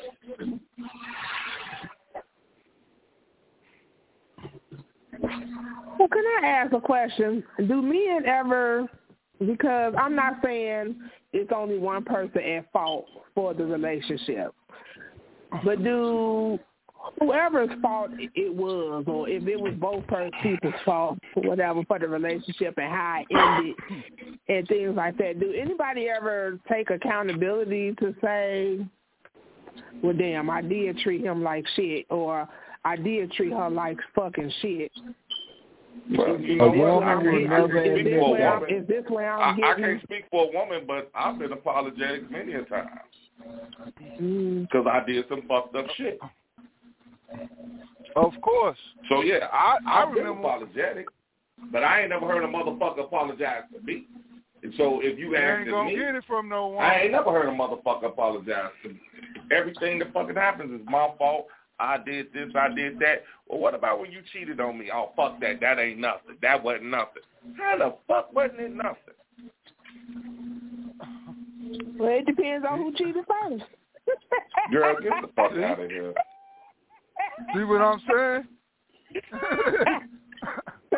Well, 5.98 6.08
can 6.08 6.24
I 6.42 6.46
ask 6.46 6.72
a 6.72 6.80
question? 6.80 7.44
Do 7.58 7.82
men 7.82 8.26
ever, 8.26 8.88
because 9.38 9.94
I'm 9.98 10.14
not 10.16 10.34
saying 10.42 10.96
it's 11.32 11.50
only 11.54 11.78
one 11.78 12.04
person 12.04 12.42
at 12.42 12.72
fault 12.72 13.06
for 13.34 13.54
the 13.54 13.64
relationship, 13.64 14.54
but 15.64 15.82
do 15.82 16.58
whoever's 17.20 17.70
fault 17.82 18.10
it 18.16 18.54
was, 18.54 19.04
or 19.06 19.28
if 19.28 19.46
it 19.46 19.60
was 19.60 19.74
both 19.78 20.04
people's 20.42 20.74
fault, 20.84 21.18
whatever, 21.34 21.82
for 21.86 21.98
the 21.98 22.08
relationship 22.08 22.74
and 22.78 22.90
how 22.90 23.22
it 23.28 23.36
ended 23.36 23.74
and 24.48 24.68
things 24.68 24.96
like 24.96 25.16
that, 25.18 25.38
do 25.38 25.52
anybody 25.52 26.08
ever 26.08 26.58
take 26.68 26.90
accountability 26.90 27.94
to 28.00 28.14
say, 28.22 28.86
well, 30.02 30.14
damn, 30.16 30.50
I 30.50 30.62
did 30.62 30.98
treat 30.98 31.24
him 31.24 31.42
like 31.42 31.64
shit, 31.76 32.06
or 32.10 32.48
I 32.84 32.96
did 32.96 33.32
treat 33.32 33.52
her 33.52 33.70
like 33.70 33.98
fucking 34.14 34.52
shit? 34.60 34.92
Well, 36.16 36.34
Is- 36.36 36.42
you 36.42 36.56
know 36.56 36.70
this 36.72 36.78
what? 36.80 37.00
where 37.00 37.04
I 37.08 37.12
I'm 37.14 37.22
can't 37.22 37.32
getting- 37.32 37.52
I 37.52 37.64
is 37.64 37.70
can't 37.72 37.84
this 37.84 38.04
speak 38.04 38.18
for 38.20 38.30
where 38.30 38.42
a 38.46 38.50
I'm- 38.50 38.60
woman. 38.60 38.74
Is 38.76 38.86
this 38.88 39.04
where 39.08 39.32
I, 39.32 39.42
I'm 39.42 39.54
I 39.54 39.56
getting? 39.68 39.84
can't 39.84 40.02
speak 40.02 40.24
for 40.30 40.44
a 40.44 40.52
woman, 40.52 40.84
but 40.86 41.10
I've 41.14 41.38
been 41.38 41.52
apologetic 41.52 42.30
many 42.30 42.52
a 42.54 42.62
time 42.64 43.00
Mm. 44.20 44.62
because 44.62 44.86
I 44.86 45.00
did 45.06 45.26
some 45.28 45.42
fucked 45.42 45.74
up 45.76 45.86
shit. 45.96 46.18
Of 48.16 48.32
course. 48.42 48.78
So 49.08 49.22
yeah, 49.22 49.48
I 49.52 49.78
I 49.86 50.02
I've 50.02 50.14
been 50.14 50.24
remember 50.24 50.46
apologetic, 50.48 51.06
but 51.72 51.82
I 51.82 52.00
ain't 52.02 52.10
never 52.10 52.26
heard 52.26 52.44
a 52.44 52.46
motherfucker 52.48 53.00
apologize 53.04 53.64
to 53.72 53.80
me. 53.80 54.04
And 54.62 54.72
so 54.76 55.00
if 55.02 55.18
you 55.18 55.30
you 55.30 55.36
ask 55.36 55.60
ain't 55.62 55.70
gonna 55.70 55.88
me, 55.90 55.96
get 55.96 56.14
it 56.14 56.24
from 56.26 56.48
no 56.48 56.68
one. 56.68 56.84
I 56.84 57.00
ain't 57.02 57.12
never 57.12 57.30
heard 57.32 57.48
a 57.48 57.52
motherfucker 57.52 58.06
apologize 58.06 58.70
to 58.82 58.90
me. 58.90 59.00
Everything 59.50 59.98
that 59.98 60.12
fucking 60.12 60.36
happens 60.36 60.80
is 60.80 60.86
my 60.86 61.08
fault. 61.18 61.46
I 61.78 61.98
did 61.98 62.32
this, 62.32 62.50
I 62.54 62.68
did 62.72 62.98
that. 63.00 63.24
Well, 63.48 63.58
what 63.58 63.74
about 63.74 64.00
when 64.00 64.12
you 64.12 64.20
cheated 64.32 64.60
on 64.60 64.78
me? 64.78 64.90
Oh, 64.94 65.10
fuck 65.16 65.40
that. 65.40 65.60
That 65.60 65.78
ain't 65.78 65.98
nothing. 65.98 66.36
That 66.40 66.62
wasn't 66.62 66.90
nothing. 66.90 67.22
How 67.58 67.76
the 67.78 67.94
fuck 68.06 68.32
wasn't 68.32 68.60
it 68.60 68.74
nothing? 68.74 69.14
Well, 71.98 72.10
it 72.10 72.26
depends 72.26 72.66
on 72.68 72.78
who 72.78 72.92
cheated 72.92 73.24
first. 73.26 73.64
Girl, 74.72 74.96
get 75.02 75.12
the 75.22 75.28
fuck 75.34 75.52
out 75.52 75.80
of 75.80 75.90
here. 75.90 76.14
See 77.54 77.64
what 77.64 77.80
I'm 77.80 78.00
saying? 78.08 78.44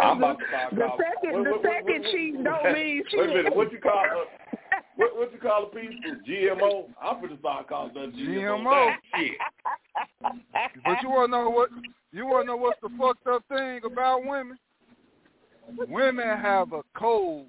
I'm 0.01 0.19
about 0.19 0.39
to 0.39 0.45
start 0.49 0.75
the 0.75 0.81
calling. 0.81 0.99
second, 0.99 1.33
what, 1.33 1.45
the 1.45 1.51
what, 1.51 1.63
what, 1.63 1.73
second 1.73 2.03
what, 2.03 2.13
cheat 2.13 2.35
what, 2.37 2.45
don't 2.45 2.73
mean 2.75 3.03
Wait 3.13 3.25
a 3.25 3.27
minute. 3.29 3.45
shit. 3.45 3.57
What 3.57 3.73
you 3.73 3.79
call 3.79 4.05
it? 4.05 4.29
What, 4.97 5.17
what 5.17 5.33
you 5.33 5.39
call 5.39 5.71
the 5.73 5.81
people? 5.81 6.17
GMO? 6.29 6.89
I'm 7.03 7.21
gonna 7.21 7.39
start 7.39 7.69
calling 7.69 7.95
them 7.95 8.13
GMO. 8.13 8.65
GMO. 8.65 8.95
Shit. 9.15 9.33
But 10.85 11.03
you 11.03 11.11
wanna 11.11 11.29
know 11.29 11.51
what 11.51 11.71
you 12.13 12.27
wanna 12.27 12.45
know 12.47 12.57
what's 12.57 12.81
the 12.83 12.91
fucked 12.99 13.27
up 13.27 13.43
thing 13.49 13.81
about 13.85 14.25
women? 14.25 14.59
Women 15.89 16.39
have 16.39 16.73
a 16.73 16.83
code 16.97 17.47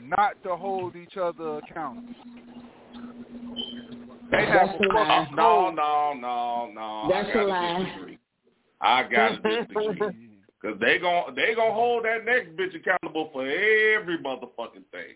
not 0.00 0.42
to 0.42 0.56
hold 0.56 0.96
each 0.96 1.16
other 1.16 1.58
accountable. 1.58 2.08
They 4.30 4.46
have 4.46 4.68
That's 4.68 4.80
a 4.80 4.84
a 4.84 4.92
lie. 4.92 5.18
fucking 5.20 5.36
No, 5.36 5.66
code. 5.66 5.76
no, 5.76 6.14
no, 6.14 6.70
no. 6.74 7.08
That's 7.10 7.28
I 7.28 7.30
a 7.30 7.34
gotta 7.34 7.46
lie. 7.48 7.84
disagree. 7.84 8.18
I 8.80 9.02
gotta 9.04 9.36
disagree. 9.66 10.30
Cause 10.62 10.76
they 10.80 10.98
gon' 10.98 11.34
they 11.34 11.54
gonna 11.54 11.74
hold 11.74 12.06
that 12.06 12.24
next 12.24 12.56
bitch 12.56 12.74
accountable 12.74 13.28
for 13.32 13.42
every 13.42 14.16
motherfucking 14.18 14.84
thing. 14.90 15.14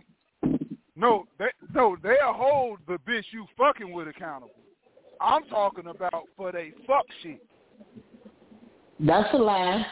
No, 0.95 1.25
they 1.39 1.47
no, 1.75 1.97
they'll 2.03 2.35
hold 2.35 2.81
the 2.87 2.99
bitch 3.09 3.25
you 3.33 3.47
fucking 3.57 3.91
with 3.91 4.09
accountable. 4.09 4.53
I'm 5.21 5.45
talking 5.45 5.87
about 5.89 6.25
for 6.37 6.53
they 6.53 6.73
fuck 6.87 7.07
shit. 7.23 7.43
That's 9.01 9.33
a 9.35 9.39
lie. 9.39 9.85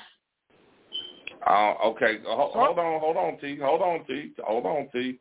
Uh, 1.46 1.74
okay, 1.84 2.18
hold, 2.26 2.52
hold 2.52 2.78
on, 2.78 3.00
hold 3.00 3.16
on, 3.16 3.38
T, 3.38 3.56
hold 3.60 3.80
on, 3.80 4.04
T, 4.06 4.32
hold 4.44 4.66
on, 4.66 4.88
T. 4.92 5.20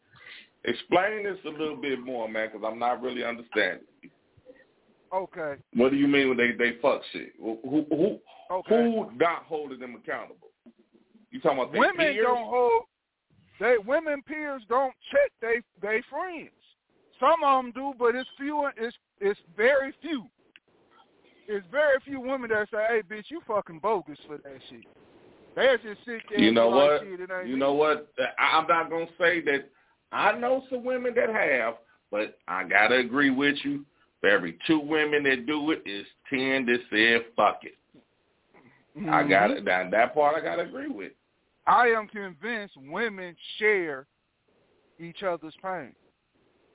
Explain 0.63 1.23
this 1.23 1.37
a 1.45 1.49
little 1.49 1.75
bit 1.75 1.99
more, 1.99 2.27
man, 2.27 2.49
because 2.51 2.67
I'm 2.67 2.79
not 2.79 3.01
really 3.01 3.23
understanding. 3.23 3.85
Okay. 5.13 5.55
What 5.73 5.91
do 5.91 5.97
you 5.97 6.07
mean 6.07 6.29
when 6.29 6.37
they 6.37 6.51
they 6.51 6.77
fuck 6.81 7.01
shit? 7.13 7.33
Who 7.39 7.59
who 7.63 7.85
who, 7.89 8.19
Okay. 8.51 8.75
who 8.75 9.11
not 9.17 9.43
holding 9.43 9.79
them 9.79 9.95
accountable? 9.95 10.49
You 11.31 11.39
talking 11.39 11.59
about 11.59 11.73
women 11.73 11.97
peers? 11.97 12.25
don't 12.25 12.47
hold 12.47 12.83
they 13.59 13.75
women 13.85 14.21
peers 14.23 14.63
don't 14.67 14.93
check 15.11 15.31
they 15.41 15.61
they 15.81 16.01
friends. 16.09 16.49
Some 17.25 17.43
of 17.43 17.63
them 17.63 17.71
do, 17.71 17.93
but 17.97 18.15
it's 18.15 18.29
few. 18.37 18.69
It's 18.77 18.95
it's 19.19 19.39
very 19.57 19.93
few. 20.01 20.25
It's 21.47 21.65
very 21.71 21.99
few 22.03 22.19
women 22.19 22.49
that 22.51 22.69
say, 22.69 22.85
"Hey, 22.87 23.01
bitch, 23.01 23.29
you 23.29 23.41
fucking 23.47 23.79
bogus 23.79 24.19
for 24.27 24.37
that 24.37 24.61
shit." 24.69 24.85
They 25.55 25.77
just 25.81 26.05
there. 26.05 26.39
You 26.39 26.51
know 26.51 26.69
what? 26.69 27.01
Shit, 27.01 27.47
You 27.47 27.57
know 27.57 27.73
what? 27.73 28.11
I- 28.19 28.57
I'm 28.57 28.67
not 28.67 28.89
gonna 28.89 29.07
say 29.17 29.39
that. 29.41 29.69
I 30.11 30.33
know 30.33 30.65
some 30.69 30.83
women 30.83 31.13
that 31.15 31.29
have, 31.29 31.77
but 32.11 32.37
I 32.47 32.63
gotta 32.63 32.95
agree 32.97 33.31
with 33.31 33.63
you. 33.63 33.85
For 34.21 34.29
every 34.29 34.57
two 34.67 34.79
women 34.79 35.23
that 35.23 35.45
do 35.45 35.71
it, 35.71 35.81
it's 35.85 36.09
ten 36.29 36.65
that 36.65 36.81
said 36.89 37.25
fuck 37.35 37.63
it. 37.63 37.77
I 39.09 39.23
Mhm. 39.23 39.29
got 39.29 39.51
it. 39.51 39.65
That 39.65 39.91
that 39.91 40.13
part 40.13 40.35
I 40.35 40.41
gotta 40.41 40.63
agree 40.63 40.89
with. 40.89 41.13
I 41.65 41.87
am 41.87 42.07
convinced 42.07 42.77
women 42.77 43.35
share 43.57 44.05
each 44.99 45.23
other's 45.23 45.55
pain. 45.57 45.95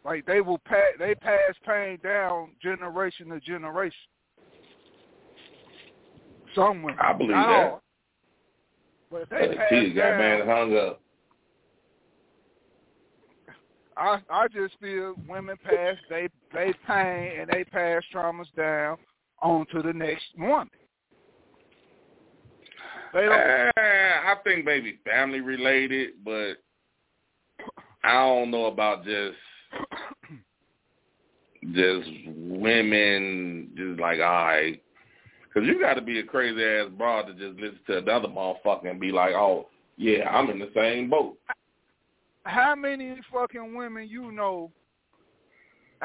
Like 0.04 0.24
they 0.26 0.40
will 0.40 0.58
pass, 0.58 0.92
they 0.98 1.14
pass 1.14 1.54
pain 1.66 1.98
down 2.02 2.50
generation 2.62 3.28
to 3.30 3.40
generation. 3.40 3.98
Some 6.54 6.82
women, 6.82 6.98
I 7.00 7.12
believe 7.12 7.36
that. 7.36 7.70
all. 7.70 7.82
But 9.10 9.28
they 9.30 9.48
Uh, 9.48 9.56
pass 9.56 9.68
T 9.70 9.92
got 9.92 10.10
down, 10.10 10.18
man 10.18 10.46
hung 10.46 10.76
up. 10.76 11.00
I 13.96 14.20
I 14.30 14.48
just 14.48 14.78
feel 14.80 15.14
women 15.28 15.56
pass 15.62 15.96
they 16.08 16.28
they 16.52 16.72
pain 16.86 17.40
and 17.40 17.50
they 17.50 17.64
pass 17.64 18.02
traumas 18.12 18.52
down 18.56 18.96
onto 19.42 19.82
the 19.82 19.92
next 19.92 20.24
woman. 20.38 20.70
They 23.12 23.26
don't. 23.26 23.32
Eh, 23.32 23.70
I 23.76 24.34
think 24.44 24.64
maybe 24.64 24.98
family 25.04 25.40
related, 25.40 26.24
but 26.24 26.54
I 28.02 28.12
don't 28.12 28.50
know 28.50 28.66
about 28.66 29.04
just 29.04 29.36
just 31.74 32.08
women 32.26 33.70
just 33.76 34.00
like 34.00 34.18
all 34.18 34.46
right. 34.46 34.82
Cause 35.52 35.64
you 35.66 35.80
got 35.80 35.94
to 35.94 36.00
be 36.00 36.20
a 36.20 36.22
crazy 36.22 36.62
ass 36.62 36.88
broad 36.96 37.26
to 37.26 37.32
just 37.34 37.60
listen 37.60 37.80
to 37.88 37.98
another 37.98 38.28
motherfucker 38.28 38.88
and 38.88 39.00
be 39.00 39.10
like, 39.10 39.32
oh 39.34 39.66
yeah, 39.96 40.28
I'm 40.30 40.48
in 40.48 40.60
the 40.60 40.70
same 40.74 41.10
boat. 41.10 41.36
How 42.44 42.74
many 42.74 43.16
fucking 43.32 43.74
women 43.74 44.08
you 44.08 44.30
know 44.30 44.70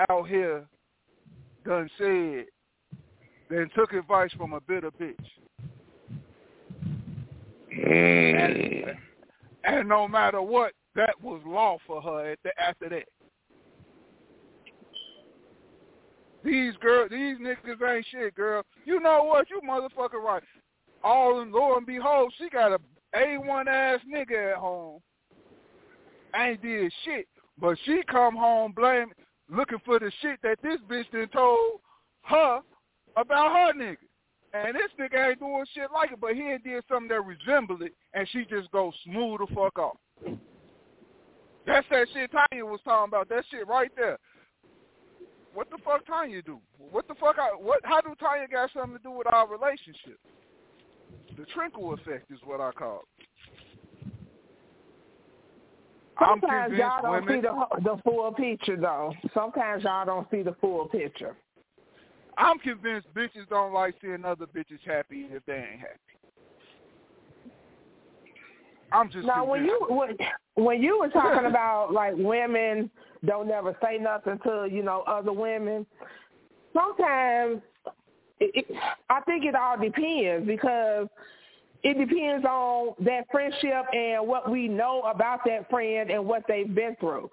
out 0.09 0.27
here 0.27 0.65
done 1.63 1.89
said 1.97 2.45
then 3.49 3.69
took 3.75 3.93
advice 3.93 4.31
from 4.35 4.53
a 4.53 4.61
bitter 4.61 4.91
bitch? 4.91 5.15
Mm. 7.71 8.95
And 9.65 9.89
no 9.89 10.07
matter 10.07 10.41
what, 10.41 10.73
that 10.95 11.13
was 11.21 11.41
law 11.45 11.77
for 11.85 12.01
her 12.01 12.31
at 12.31 12.39
the, 12.43 12.51
after 12.59 12.89
that. 12.89 13.05
These 16.45 16.75
girl, 16.79 17.07
these 17.09 17.37
niggas 17.39 17.95
ain't 17.95 18.05
shit, 18.11 18.35
girl. 18.35 18.61
You 18.85 18.99
know 18.99 19.23
what? 19.23 19.49
You 19.49 19.61
motherfucker 19.67 20.23
right. 20.23 20.43
All 21.03 21.41
and 21.41 21.51
lo 21.51 21.75
and 21.75 21.87
behold, 21.87 22.31
she 22.37 22.49
got 22.49 22.71
a 22.71 22.77
A1 23.15 23.67
ass 23.67 23.99
nigga 24.07 24.51
at 24.51 24.57
home. 24.57 25.01
Ain't 26.35 26.61
did 26.61 26.93
shit. 27.03 27.27
But 27.59 27.77
she 27.85 28.03
come 28.07 28.35
home 28.35 28.73
blame 28.73 29.11
looking 29.49 29.79
for 29.85 29.99
the 29.99 30.11
shit 30.21 30.39
that 30.43 30.59
this 30.61 30.77
bitch 30.87 31.09
done 31.11 31.29
told 31.29 31.79
her 32.23 32.59
about 33.17 33.51
her 33.51 33.73
nigga. 33.73 33.97
And 34.53 34.75
this 34.75 34.91
nigga 34.99 35.29
ain't 35.29 35.39
doing 35.39 35.65
shit 35.73 35.89
like 35.91 36.11
it, 36.11 36.21
but 36.21 36.35
he 36.35 36.43
ain't 36.43 36.63
did 36.63 36.83
something 36.87 37.07
that 37.09 37.21
resemble 37.25 37.81
it, 37.81 37.93
and 38.13 38.27
she 38.31 38.45
just 38.45 38.71
goes 38.71 38.93
smooth 39.03 39.39
the 39.39 39.47
fuck 39.55 39.79
off. 39.79 39.97
That's 41.65 41.87
that 41.89 42.07
shit 42.13 42.31
Tanya 42.31 42.65
was 42.65 42.79
talking 42.85 43.09
about. 43.09 43.29
That 43.29 43.43
shit 43.49 43.67
right 43.67 43.91
there. 43.95 44.19
What 45.55 45.69
the 45.71 45.77
fuck 45.85 46.05
Tanya 46.05 46.41
do? 46.41 46.59
What 46.77 47.07
the 47.07 47.15
fuck? 47.15 47.37
I, 47.39 47.55
what? 47.55 47.79
How 47.85 48.01
do 48.01 48.13
Tanya 48.19 48.45
got 48.51 48.69
something 48.73 48.97
to 48.97 49.03
do 49.03 49.11
with 49.11 49.25
our 49.31 49.47
relationship? 49.47 50.19
The 51.37 51.45
trickle 51.53 51.93
effect 51.93 52.29
is 52.29 52.39
what 52.43 52.59
I 52.59 52.71
call 52.73 53.03
it. 53.19 53.27
I'm 56.17 56.39
Sometimes 56.41 56.71
convinced 56.71 56.79
y'all 56.79 57.01
don't 57.01 57.25
women. 57.25 57.41
see 57.41 57.81
the 57.81 57.95
the 57.95 58.01
full 58.03 58.31
picture 58.33 58.77
though. 58.77 59.13
Sometimes 59.33 59.83
y'all 59.83 60.05
don't 60.05 60.27
see 60.29 60.43
the 60.43 60.55
full 60.59 60.87
picture. 60.87 61.35
I'm 62.37 62.59
convinced 62.59 63.07
bitches 63.13 63.47
don't 63.49 63.73
like 63.73 63.95
seeing 64.01 64.25
other 64.25 64.45
bitches 64.45 64.79
happy 64.85 65.27
if 65.31 65.45
they 65.45 65.55
ain't 65.55 65.79
happy. 65.79 66.14
I'm 68.95 69.09
just 69.11 69.27
Now, 69.27 69.45
when 69.45 69.65
you 69.65 69.85
when, 69.89 70.17
when 70.55 70.81
you 70.81 70.99
were 70.99 71.09
talking 71.09 71.45
about 71.45 71.91
like 71.91 72.13
women 72.15 72.89
don't 73.25 73.47
never 73.47 73.75
say 73.83 73.97
nothing 73.97 74.39
to 74.43 74.67
you 74.71 74.83
know 74.83 75.03
other 75.05 75.33
women, 75.33 75.85
sometimes 76.73 77.61
it, 78.39 78.51
it, 78.69 78.77
I 79.09 79.21
think 79.21 79.45
it 79.45 79.55
all 79.55 79.77
depends 79.77 80.47
because 80.47 81.07
it 81.83 81.97
depends 81.99 82.45
on 82.45 82.95
that 83.01 83.25
friendship 83.31 83.85
and 83.93 84.27
what 84.27 84.49
we 84.49 84.67
know 84.67 85.01
about 85.01 85.41
that 85.45 85.69
friend 85.69 86.09
and 86.09 86.25
what 86.25 86.43
they've 86.47 86.73
been 86.73 86.95
through. 86.99 87.29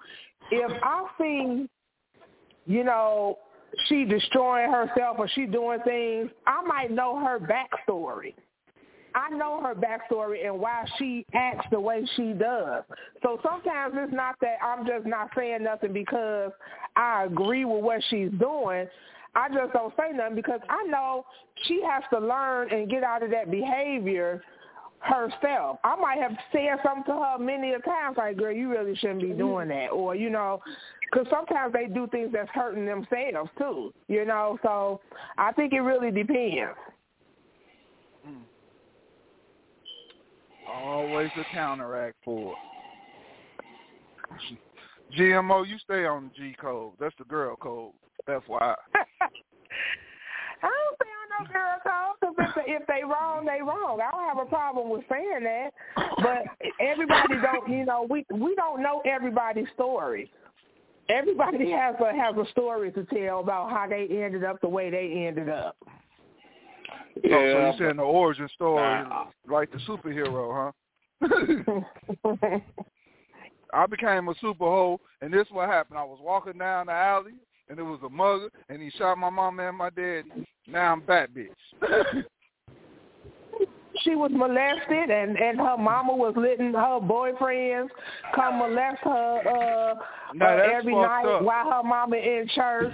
If 0.51 0.73
I 0.83 1.07
see, 1.19 1.69
you 2.67 2.85
know, 2.85 3.39
she 3.87 4.05
destroying 4.05 4.71
herself 4.71 5.17
or 5.19 5.29
she 5.29 5.47
doing 5.47 5.79
things, 5.85 6.31
I 6.47 6.63
might 6.63 6.91
know 6.91 7.19
her 7.25 7.39
backstory. 7.39 8.35
I 9.15 9.31
know 9.31 9.61
her 9.63 9.75
backstory 9.75 10.47
and 10.47 10.59
why 10.59 10.85
she 10.99 11.27
acts 11.35 11.67
the 11.71 11.81
way 11.81 12.07
she 12.17 12.33
does. 12.33 12.85
So 13.23 13.41
sometimes 13.43 13.95
it's 13.97 14.13
not 14.13 14.37
that 14.41 14.57
I'm 14.63 14.87
just 14.87 15.07
not 15.07 15.31
saying 15.37 15.63
nothing 15.63 15.93
because 15.93 16.53
I 16.97 17.25
agree 17.25 17.65
with 17.65 17.83
what 17.83 18.03
she's 18.11 18.31
doing. 18.39 18.87
I 19.35 19.49
just 19.49 19.73
don't 19.73 19.95
say 19.97 20.15
nothing 20.15 20.37
because 20.37 20.61
I 20.69 20.85
know 20.85 21.25
she 21.65 21.83
has 21.89 22.03
to 22.13 22.19
learn 22.19 22.71
and 22.71 22.91
get 22.91 23.03
out 23.03 23.23
of 23.23 23.31
that 23.31 23.51
behavior 23.51 24.43
herself. 25.01 25.79
I 25.85 25.97
might 25.97 26.19
have 26.19 26.37
said 26.53 26.79
something 26.85 27.05
to 27.05 27.21
her 27.21 27.39
many 27.39 27.73
a 27.73 27.81
times, 27.81 28.17
like, 28.17 28.37
girl, 28.37 28.53
you 28.53 28.71
really 28.71 28.95
shouldn't 28.97 29.21
be 29.21 29.29
mm-hmm. 29.29 29.39
doing 29.39 29.69
that. 29.69 29.89
Or, 29.89 30.15
you 30.15 30.31
know, 30.31 30.61
because 31.11 31.27
sometimes 31.31 31.73
they 31.73 31.87
do 31.87 32.07
things 32.07 32.31
that's 32.33 32.49
hurting 32.51 32.87
themselves 32.87 33.51
too, 33.59 33.93
you 34.09 34.25
know. 34.25 34.59
So 34.63 35.01
I 35.39 35.53
think 35.53 35.73
it 35.73 35.81
really 35.81 36.11
depends. 36.11 36.77
Always 40.73 41.31
a 41.37 41.45
counteract 41.53 42.17
for 42.25 42.55
it. 42.55 42.59
GMO, 45.19 45.69
you 45.69 45.77
stay 45.85 46.07
on 46.07 46.31
G 46.37 46.55
code. 46.59 46.93
That's 46.99 47.15
the 47.19 47.25
girl 47.25 47.57
code. 47.57 47.93
FYI. 48.29 48.41
I 50.63 50.69
don't 50.69 50.97
say 51.03 51.09
I'm 51.11 51.47
no 51.47 51.53
girl 51.53 51.79
code 51.83 52.17
because 52.37 52.65
if, 52.67 52.83
if 52.83 52.87
they 52.87 53.03
wrong, 53.05 53.45
they 53.45 53.61
wrong. 53.61 54.01
I 54.01 54.11
don't 54.13 54.29
have 54.29 54.47
a 54.47 54.49
problem 54.49 54.91
with 54.91 55.03
saying 55.11 55.43
that, 55.43 55.71
but 56.17 56.45
everybody 56.81 57.35
don't. 57.43 57.69
You 57.69 57.85
know, 57.85 58.07
we 58.09 58.25
we 58.33 58.55
don't 58.55 58.81
know 58.83 59.03
everybody's 59.05 59.67
story. 59.75 60.31
Everybody 61.09 61.71
has 61.73 61.97
a 62.01 62.17
has 62.17 62.37
a 62.37 62.49
story 62.53 62.93
to 62.93 63.05
tell 63.05 63.41
about 63.41 63.71
how 63.71 63.89
they 63.89 64.07
ended 64.23 64.45
up 64.45 64.61
the 64.61 64.69
way 64.69 64.89
they 64.91 65.27
ended 65.27 65.49
up. 65.49 65.77
Oh, 67.17 67.21
so 67.23 67.29
Yeah, 67.29 67.73
you 67.73 67.79
saying 67.79 67.97
the 67.97 68.03
origin 68.03 68.49
story, 68.55 69.03
Nah. 69.03 69.27
like 69.47 69.71
the 69.71 69.79
superhero, 69.79 70.73
huh? 70.73 70.73
I 73.75 73.87
became 73.87 74.29
a 74.29 74.35
super 74.41 74.65
hoe, 74.65 75.01
and 75.21 75.33
this 75.33 75.47
what 75.51 75.69
happened. 75.69 75.99
I 75.99 76.05
was 76.05 76.19
walking 76.21 76.59
down 76.59 76.87
the 76.87 76.93
alley, 76.93 77.33
and 77.69 77.79
there 77.79 77.85
was 77.85 78.01
a 78.05 78.09
mugger, 78.09 78.51
and 78.69 78.83
he 78.83 78.91
shot 78.91 79.17
my 79.17 79.31
mom 79.31 79.61
and 79.61 79.77
my 79.77 79.91
daddy. 79.91 80.29
Now 80.67 80.93
I'm 80.93 81.01
back, 81.01 81.31
bitch. 81.31 81.49
she 84.01 84.15
was 84.15 84.31
molested 84.35 85.11
and 85.11 85.37
and 85.37 85.59
her 85.59 85.77
mama 85.77 86.15
was 86.15 86.35
letting 86.37 86.73
her 86.73 87.01
boyfriends 87.01 87.89
come 88.35 88.59
molest 88.59 88.99
her 89.05 89.43
uh, 89.47 89.95
uh 90.45 90.45
every 90.75 90.95
night 90.95 91.27
up. 91.27 91.43
while 91.43 91.71
her 91.71 91.83
mama 91.83 92.17
in 92.17 92.47
church 92.55 92.93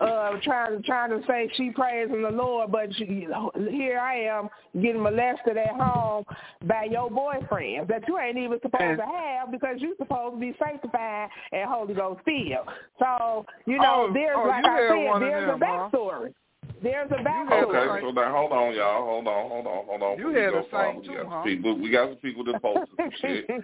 uh 0.00 0.32
trying 0.42 0.76
to 0.76 0.82
trying 0.82 1.10
to 1.10 1.26
say 1.26 1.50
she 1.54 1.70
praising 1.70 2.22
the 2.22 2.30
Lord 2.30 2.70
but 2.70 2.94
she, 2.96 3.26
here 3.70 3.98
I 3.98 4.14
am 4.20 4.48
getting 4.80 5.02
molested 5.02 5.56
at 5.56 5.70
home 5.70 6.24
by 6.66 6.84
your 6.90 7.10
boyfriends 7.10 7.88
that 7.88 8.02
you 8.08 8.18
ain't 8.18 8.38
even 8.38 8.58
supposed 8.62 8.82
And- 8.82 8.98
to 8.98 9.04
have 9.06 9.50
because 9.50 9.76
you 9.78 9.94
supposed 9.98 10.36
to 10.36 10.40
be 10.40 10.54
sanctified 10.58 11.28
and 11.52 11.68
Holy 11.68 11.94
Ghost 11.94 12.20
filled. 12.24 12.68
So, 12.98 13.44
you 13.66 13.78
know, 13.78 14.06
Oh, 14.08 14.12
there's 14.12 14.36
oh, 14.36 14.46
like 14.46 14.64
I 14.64 14.78
said, 14.88 15.20
there's 15.22 15.54
a 15.54 15.58
them, 15.58 15.60
huh? 15.62 15.88
Backstory. 16.82 16.82
There's 16.82 17.10
a 17.10 17.28
had. 17.28 17.64
Okay, 17.64 18.00
so 18.02 18.10
now 18.10 18.32
hold 18.32 18.52
on, 18.52 18.74
y'all. 18.74 19.04
Hold 19.04 19.26
on, 19.26 19.50
hold 19.50 19.66
on, 19.66 19.86
hold 19.86 20.02
on. 20.02 20.18
You 20.18 20.28
Before 20.28 20.32
we 20.32 20.40
had 20.40 20.52
go 20.52 20.58
a 20.58 20.70
far, 20.70 20.96
we 20.96 21.06
too, 21.06 21.14
got 21.14 21.26
huh? 21.26 21.30
some 21.30 21.44
people. 21.44 21.78
We 21.78 21.90
got 21.90 22.08
some 22.08 22.16
people 22.18 22.44
that 22.44 22.62
posted 22.62 22.88
some 22.96 23.10
shit. 23.20 23.46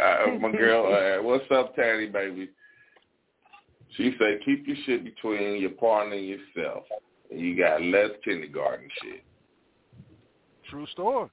Uh, 0.00 0.38
my 0.38 0.52
girl, 0.52 0.86
uh, 0.86 1.20
what's 1.20 1.44
up, 1.50 1.74
Tanny 1.74 2.06
baby? 2.06 2.48
She 3.96 4.14
said, 4.18 4.38
keep 4.44 4.66
your 4.66 4.76
shit 4.86 5.04
between 5.04 5.60
your 5.60 5.70
partner 5.70 6.14
and 6.14 6.26
yourself. 6.26 6.84
And 7.30 7.40
you 7.40 7.56
got 7.56 7.82
less 7.82 8.10
kindergarten 8.24 8.88
shit. 9.02 9.24
True 10.70 10.86
story. 10.92 11.28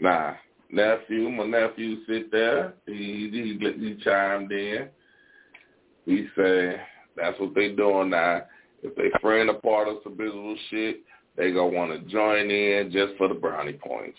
Nah, 0.00 0.34
nephew, 0.70 1.30
my 1.30 1.46
nephew 1.46 2.04
sit 2.06 2.32
there. 2.32 2.74
He, 2.86 3.30
he, 3.32 3.58
he 3.60 3.96
chimed 4.04 4.50
in. 4.50 4.88
He 6.06 6.26
said, 6.34 6.80
that's 7.16 7.38
what 7.38 7.54
they 7.54 7.70
doing 7.70 8.10
now. 8.10 8.42
If 8.84 8.94
they 8.96 9.10
friend 9.20 9.48
a 9.48 9.54
part 9.54 9.88
of 9.88 9.96
some 10.04 10.16
visible 10.16 10.56
shit, 10.70 11.00
they 11.36 11.50
gonna 11.50 11.68
want 11.68 11.90
to 11.90 12.10
join 12.10 12.50
in 12.50 12.92
just 12.92 13.16
for 13.16 13.28
the 13.28 13.34
brownie 13.34 13.72
points. 13.72 14.18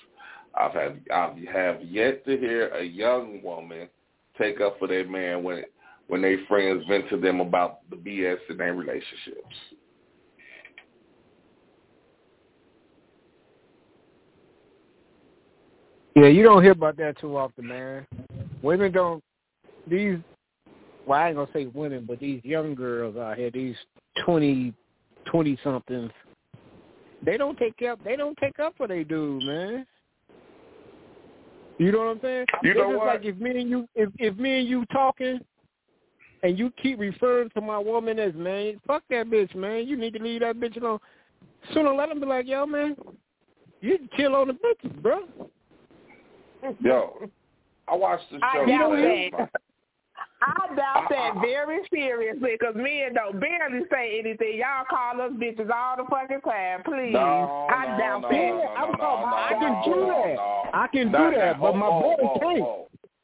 I've 0.56 0.74
had 0.74 1.02
I 1.14 1.28
have 1.28 1.38
have 1.52 1.84
yet 1.84 2.26
to 2.26 2.38
hear 2.38 2.70
a 2.70 2.84
young 2.84 3.42
woman 3.44 3.88
take 4.38 4.60
up 4.62 4.80
for 4.80 4.88
their 4.88 5.08
man 5.08 5.44
when 5.44 5.64
when 6.08 6.22
their 6.22 6.40
friends 6.48 6.84
vent 6.90 7.10
to 7.10 7.18
them 7.18 7.42
about 7.42 7.88
the 7.90 7.96
BS 7.96 8.38
in 8.50 8.58
their 8.58 8.74
relationships. 8.74 9.56
Yeah, 16.16 16.28
you 16.28 16.44
don't 16.44 16.64
hear 16.64 16.72
about 16.72 16.98
that 16.98 17.20
too 17.20 17.38
often, 17.38 17.68
man. 17.68 18.08
Women 18.62 18.92
don't 18.92 19.24
these 19.88 20.18
well, 21.06 21.20
I 21.20 21.28
ain't 21.28 21.38
gonna 21.38 21.50
say 21.54 21.66
women, 21.68 22.06
but 22.08 22.20
these 22.20 22.44
young 22.44 22.76
girls 22.76 23.16
out 23.18 23.38
here, 23.38 23.52
these 23.52 23.76
twenty 24.26 24.74
twenty 25.26 25.58
somethings, 25.64 26.12
they 27.24 27.38
don't 27.38 27.58
take 27.58 27.82
up 27.88 28.04
they 28.04 28.16
don't 28.16 28.38
take 28.38 28.60
up 28.60 28.74
for 28.78 28.88
they 28.88 29.04
dude, 29.04 29.44
man. 29.44 29.86
You 31.78 31.92
know 31.92 32.00
what 32.00 32.08
I'm 32.08 32.20
saying? 32.22 32.46
You 32.64 32.72
It's 32.72 32.80
know 32.80 32.90
just 32.90 32.98
what? 32.98 33.08
like 33.08 33.26
if 33.26 33.38
me 33.38 33.60
and 33.62 33.70
you 33.70 33.88
if 33.96 34.10
if 34.18 34.38
me 34.38 34.60
and 34.60 34.68
you 34.68 34.86
talking 34.92 35.40
and 36.44 36.58
you 36.58 36.72
keep 36.82 37.00
referring 37.00 37.50
to 37.52 37.62
my 37.62 37.78
woman 37.78 38.20
as 38.20 38.34
man, 38.34 38.80
fuck 38.86 39.04
that 39.10 39.28
bitch, 39.28 39.54
man. 39.56 39.88
You 39.88 39.98
need 39.98 40.14
to 40.14 40.24
leave 40.24 40.42
that 40.42 40.58
bitch 40.58 40.78
alone. 40.78 41.00
Sooner 41.74 41.90
or 41.90 41.98
later 41.98 42.16
be 42.16 42.26
like, 42.26 42.48
yo, 42.48 42.66
man, 42.66 42.96
you 43.82 44.00
chill 44.16 44.36
on 44.36 44.48
the 44.48 44.54
bitches, 44.54 45.02
bro. 45.02 45.22
Yo, 46.80 47.30
I 47.88 47.96
watched 47.96 48.30
the 48.32 48.40
I 48.42 48.54
show 48.54 48.66
doubt 48.66 48.92
that. 48.92 49.50
Night. 50.48 50.70
I 50.72 50.76
doubt 50.76 51.08
that 51.10 51.34
very 51.42 51.80
seriously 51.92 52.52
because 52.60 52.76
men 52.76 53.14
don't 53.14 53.40
barely 53.40 53.82
say 53.92 54.20
anything. 54.20 54.58
Y'all 54.60 54.86
call 54.90 55.22
us 55.22 55.32
bitches 55.34 55.70
all 55.70 55.98
the 55.98 56.04
fucking 56.10 56.42
time. 56.42 56.84
Please. 56.84 57.14
No, 57.14 57.68
I 57.70 57.86
no, 57.92 57.98
doubt 57.98 58.22
no, 58.22 58.30
that. 58.30 58.36
no, 58.36 58.58
no, 58.58 58.70
I'm 58.76 58.92
no, 58.92 58.98
no, 58.98 59.36
I 59.36 59.50
can 59.60 59.84
do 59.84 60.00
that. 60.08 60.36
no. 60.36 60.64
I 60.74 60.88
can 60.88 61.08
do 61.08 61.38
that, 61.38 61.60
nah, 61.60 61.72
but 61.72 61.76
my 61.76 61.90
boy 61.90 62.16
can't. 62.40 62.66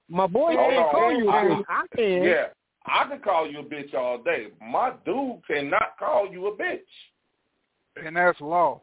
My 0.10 0.28
boy 0.28 0.56
can't 0.56 0.78
on. 0.78 0.92
call 0.92 1.14
you 1.18 1.30
a 1.30 1.32
I- 1.32 1.44
bitch. 1.46 1.64
I 1.70 1.86
can. 1.96 2.24
Yeah, 2.24 2.46
I 2.86 3.08
can 3.08 3.20
call 3.20 3.50
you 3.50 3.60
a 3.60 3.64
bitch 3.64 3.94
all 3.94 4.18
day. 4.18 4.48
My 4.62 4.92
dude 5.06 5.42
cannot 5.48 5.98
call 6.00 6.28
you 6.32 6.48
a 6.48 6.58
bitch. 6.58 6.80
And 8.06 8.16
that's 8.16 8.40
law. 8.42 8.82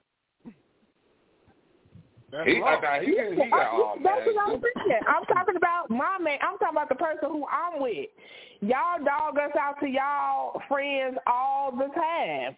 That's 2.30 2.46
He, 2.46 2.60
law. 2.60 2.78
now, 2.80 3.00
he, 3.00 3.06
he, 3.06 3.42
he 3.42 3.50
got, 3.50 3.68
oh, 3.72 3.94
That's 4.04 4.20
what 4.26 4.36
I'm 4.44 4.52
man. 4.52 4.60
saying. 4.86 5.00
I'm 5.08 5.24
talking 5.34 5.56
about 5.56 5.88
my 5.88 6.18
man. 6.20 6.38
I'm 6.42 6.58
talking 6.58 6.76
about 6.76 6.90
the 6.90 6.94
person 6.94 7.30
who 7.30 7.46
I'm 7.48 7.80
with. 7.80 8.06
Y'all 8.60 9.04
dog 9.04 9.38
us 9.38 9.56
out 9.58 9.76
to 9.80 9.86
y'all 9.86 10.60
friends 10.68 11.16
all 11.26 11.70
the 11.70 11.88
time. 11.94 12.56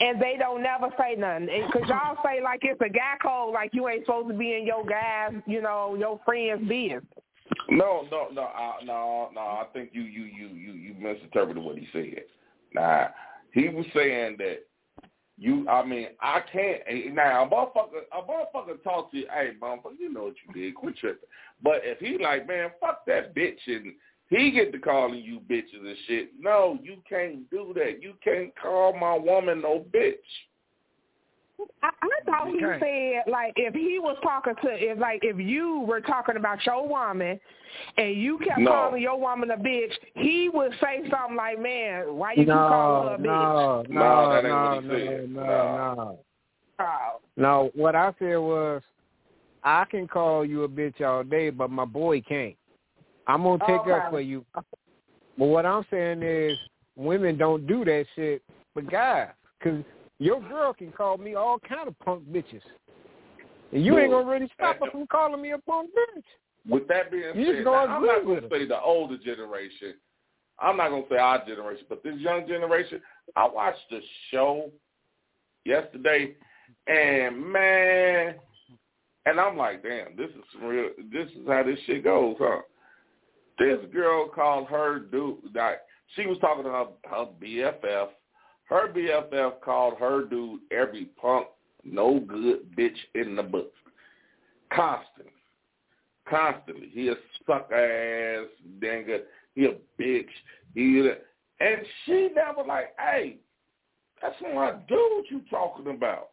And 0.00 0.20
they 0.20 0.36
don't 0.38 0.62
never 0.62 0.88
say 0.98 1.14
nothing. 1.16 1.48
Because 1.66 1.88
y'all 1.88 2.16
say 2.24 2.42
like 2.42 2.60
it's 2.62 2.80
a 2.80 2.88
guy 2.88 3.14
code, 3.22 3.52
like 3.52 3.70
you 3.72 3.88
ain't 3.88 4.04
supposed 4.04 4.28
to 4.28 4.34
be 4.34 4.54
in 4.54 4.66
your 4.66 4.84
guys, 4.84 5.32
you 5.46 5.60
know, 5.60 5.94
your 5.98 6.20
friends' 6.24 6.66
business. 6.68 7.04
No, 7.68 8.06
no, 8.10 8.28
no, 8.32 8.42
uh, 8.42 8.84
no, 8.84 9.30
no. 9.34 9.40
I 9.40 9.64
think 9.72 9.90
you, 9.92 10.02
you, 10.02 10.24
you, 10.24 10.48
you, 10.48 10.72
you 10.72 10.94
misinterpreted 10.98 11.62
what 11.62 11.76
he 11.76 11.86
said. 11.92 12.24
Nah, 12.72 13.08
he 13.52 13.68
was 13.68 13.84
saying 13.94 14.36
that 14.38 14.64
you. 15.38 15.68
I 15.68 15.84
mean, 15.84 16.08
I 16.20 16.40
can't. 16.52 16.80
Now, 17.14 17.44
a 17.44 17.48
motherfucker, 17.48 18.02
a 18.12 18.22
motherfucker 18.22 18.82
talk 18.82 19.10
to 19.10 19.18
you. 19.18 19.26
Hey, 19.32 19.50
motherfucker, 19.60 19.98
you 19.98 20.12
know 20.12 20.24
what 20.24 20.34
you 20.46 20.54
did. 20.54 20.74
Quit 20.74 20.96
tripping. 20.96 21.28
But 21.62 21.80
if 21.82 21.98
he 21.98 22.22
like, 22.22 22.48
man, 22.48 22.70
fuck 22.80 23.04
that 23.06 23.34
bitch, 23.34 23.58
and 23.66 23.92
he 24.32 24.50
get 24.50 24.72
to 24.72 24.78
calling 24.78 25.22
you 25.22 25.40
bitches 25.40 25.86
and 25.86 25.96
shit. 26.06 26.30
No, 26.40 26.78
you 26.82 26.96
can't 27.08 27.48
do 27.50 27.72
that. 27.74 28.02
You 28.02 28.14
can't 28.24 28.50
call 28.60 28.96
my 28.98 29.14
woman 29.14 29.60
no 29.60 29.84
bitch. 29.94 30.14
I, 31.82 31.90
I 32.02 32.08
thought 32.24 32.48
he 32.48 32.60
said 32.80 33.30
like 33.30 33.52
if 33.56 33.74
he 33.74 33.98
was 33.98 34.16
talking 34.22 34.54
to 34.62 34.68
if 34.70 34.98
like 34.98 35.20
if 35.22 35.38
you 35.38 35.80
were 35.80 36.00
talking 36.00 36.36
about 36.36 36.64
your 36.64 36.88
woman 36.88 37.38
and 37.98 38.16
you 38.16 38.38
kept 38.38 38.60
No. 38.60 38.70
calling 38.70 39.02
your 39.02 39.20
woman 39.20 39.50
a 39.50 39.56
bitch, 39.56 39.92
he 40.14 40.48
would 40.52 40.72
say 40.80 41.02
something 41.10 41.36
like, 41.36 41.60
"Man, 41.60 42.14
why 42.14 42.32
you 42.32 42.38
keep 42.38 42.48
No, 42.48 42.68
calling 42.68 43.08
her 43.08 43.14
a 43.14 43.18
bitch?" 43.18 43.26
no, 43.26 43.84
No, 43.88 44.24
no, 44.24 44.32
that 44.32 44.44
ain't 44.48 44.48
no, 44.48 44.62
what 44.62 44.82
he 44.82 44.88
no, 44.88 44.94
said. 44.94 45.30
no, 45.30 45.42
Nah. 45.42 45.94
no. 45.94 46.18
Oh. 46.80 47.20
No, 47.36 47.70
what 47.74 47.94
I 47.94 48.12
said 48.18 48.36
was, 48.36 48.82
I 49.62 49.84
can 49.84 50.08
call 50.08 50.44
you 50.44 50.64
a 50.64 50.68
bitch 50.68 51.00
all 51.00 51.22
day, 51.22 51.50
but 51.50 51.70
my 51.70 51.84
boy 51.84 52.20
can't. 52.22 52.56
I'm 53.26 53.42
gonna 53.42 53.58
take 53.66 53.80
oh, 53.86 53.92
Okay. 53.92 53.92
up 53.92 54.10
for 54.10 54.20
you. 54.20 54.44
But 55.38 55.46
what 55.46 55.66
I'm 55.66 55.84
saying 55.90 56.22
is, 56.22 56.58
women 56.96 57.38
don't 57.38 57.66
do 57.66 57.84
that 57.84 58.04
shit 58.14 58.42
but 58.74 58.90
guys, 58.90 59.28
because 59.58 59.84
your 60.18 60.40
girl 60.40 60.72
can 60.72 60.92
call 60.92 61.18
me 61.18 61.34
all 61.34 61.58
kind 61.58 61.88
of 61.88 61.98
punk 62.00 62.24
bitches, 62.24 62.62
and 63.72 63.84
you 63.84 63.98
ain't 63.98 64.10
gonna 64.10 64.28
really 64.28 64.50
stop 64.54 64.78
her 64.80 64.90
from 64.90 65.06
calling 65.06 65.42
me 65.42 65.50
a 65.52 65.58
punk 65.58 65.90
bitch. 65.90 66.22
With 66.68 66.88
that 66.88 67.10
being 67.10 67.34
You 67.34 67.46
said, 67.46 67.54
just 67.54 67.64
gonna 67.64 67.86
now, 67.86 67.96
I'm 67.96 68.06
not 68.06 68.24
going 68.24 68.42
with 68.42 68.50
to 68.50 68.56
say 68.56 68.66
the 68.66 68.80
older 68.80 69.18
generation. 69.18 69.94
I'm 70.58 70.76
not 70.76 70.90
going 70.90 71.02
to 71.02 71.08
say 71.08 71.16
our 71.16 71.44
generation, 71.44 71.86
but 71.88 72.04
this 72.04 72.14
young 72.18 72.46
generation. 72.46 73.00
I 73.34 73.48
watched 73.48 73.80
the 73.90 74.00
show 74.30 74.70
yesterday, 75.64 76.36
and 76.86 77.52
man, 77.52 78.36
and 79.26 79.40
I'm 79.40 79.56
like, 79.56 79.82
damn, 79.82 80.16
this 80.16 80.30
is 80.30 80.62
real. 80.62 80.90
This 81.12 81.28
is 81.30 81.48
how 81.48 81.64
this 81.64 81.78
shit 81.86 82.04
goes, 82.04 82.36
huh? 82.38 82.60
This 83.58 83.78
girl 83.92 84.28
called 84.28 84.68
her 84.68 84.98
dude. 84.98 85.38
Like, 85.54 85.80
she 86.16 86.26
was 86.26 86.38
talking 86.38 86.64
to 86.64 86.70
her 86.70 86.86
her 87.10 87.26
BFF. 87.42 88.08
Her 88.64 88.92
BFF 88.92 89.60
called 89.60 89.98
her 89.98 90.24
dude 90.24 90.60
every 90.70 91.06
punk, 91.20 91.46
no 91.84 92.20
good 92.20 92.74
bitch 92.76 92.96
in 93.14 93.36
the 93.36 93.42
book. 93.42 93.72
Constantly 94.72 95.32
constantly. 96.28 96.88
He 96.92 97.08
a 97.08 97.14
suck 97.46 97.70
ass 97.72 98.46
nigga. 98.80 99.20
He 99.54 99.66
a 99.66 99.74
bitch. 100.00 100.26
He 100.74 101.00
a, 101.00 101.16
and 101.64 101.86
she 102.04 102.30
never 102.34 102.66
like, 102.66 102.94
hey, 102.98 103.36
that's 104.20 104.34
my 104.54 104.72
dude 104.88 105.26
you 105.30 105.42
talking 105.50 105.94
about. 105.94 106.30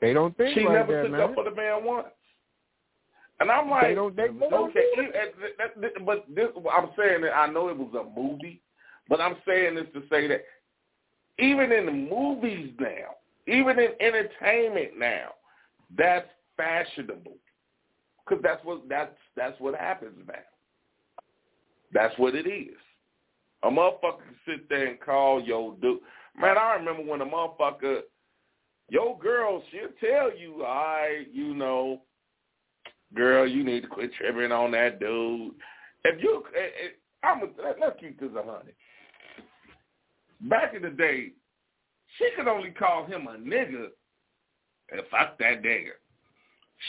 They 0.00 0.12
don't 0.12 0.36
think 0.36 0.54
She 0.54 0.64
like 0.64 0.74
never 0.74 0.96
that, 0.96 1.02
took 1.02 1.12
man. 1.12 1.20
up 1.20 1.34
for 1.34 1.44
the 1.44 1.54
man 1.54 1.84
once. 1.84 2.08
And 3.42 3.50
I'm 3.50 3.68
like, 3.68 3.88
They 3.88 3.94
don't- 3.96 4.14
they- 4.14 4.28
don't 4.28 4.70
okay, 4.70 4.78
it- 4.78 5.14
it- 5.16 5.58
that- 5.58 5.80
that- 5.80 6.04
but 6.04 6.32
this, 6.32 6.52
I'm 6.70 6.94
saying 6.94 7.22
that 7.22 7.36
I 7.36 7.48
know 7.48 7.68
it 7.70 7.76
was 7.76 7.92
a 7.92 8.04
movie, 8.04 8.62
but 9.08 9.20
I'm 9.20 9.36
saying 9.44 9.74
this 9.74 9.92
to 9.94 10.06
say 10.06 10.28
that 10.28 10.44
even 11.38 11.72
in 11.72 11.86
the 11.86 11.92
movies 11.92 12.72
now, 12.78 13.16
even 13.48 13.80
in 13.80 13.96
entertainment 13.98 14.96
now, 14.96 15.34
that's 15.90 16.28
fashionable 16.56 17.36
because 18.24 18.40
that's 18.44 18.64
what 18.64 18.88
that's 18.88 19.18
that's 19.34 19.58
what 19.58 19.74
happens 19.74 20.24
now. 20.28 20.34
That's 21.92 22.16
what 22.18 22.36
it 22.36 22.46
is. 22.46 22.78
A 23.64 23.70
motherfucker 23.70 24.22
can 24.22 24.36
sit 24.46 24.68
there 24.68 24.86
and 24.86 25.00
call 25.00 25.42
yo 25.42 25.72
dude. 25.82 26.00
Man, 26.36 26.56
I 26.56 26.74
remember 26.74 27.02
when 27.02 27.20
a 27.22 27.26
motherfucker, 27.26 28.02
your 28.88 29.18
girl, 29.18 29.64
she'll 29.72 29.88
tell 29.98 30.32
you, 30.32 30.64
all 30.64 30.74
right, 30.74 31.26
you 31.32 31.54
know, 31.54 32.02
girl, 33.14 33.46
you 33.46 33.64
need 33.64 33.82
to 33.82 33.88
quit 33.88 34.12
tripping 34.14 34.52
on 34.52 34.70
that 34.72 35.00
dude. 35.00 35.52
If 36.04 36.22
you, 36.22 36.42
eh, 36.56 36.60
eh, 36.60 37.26
I'm, 37.26 37.40
let- 37.62 37.80
let's 37.80 38.00
keep 38.00 38.18
this 38.20 38.30
a 38.30 38.42
hundred. 38.42 38.74
Back 40.42 40.74
in 40.74 40.82
the 40.82 40.90
day, 40.90 41.28
she 42.18 42.28
could 42.36 42.48
only 42.48 42.70
call 42.70 43.06
him 43.06 43.26
a 43.28 43.36
nigga 43.36 43.86
and 44.90 45.02
fuck 45.10 45.38
that 45.38 45.62
nigga. 45.62 45.92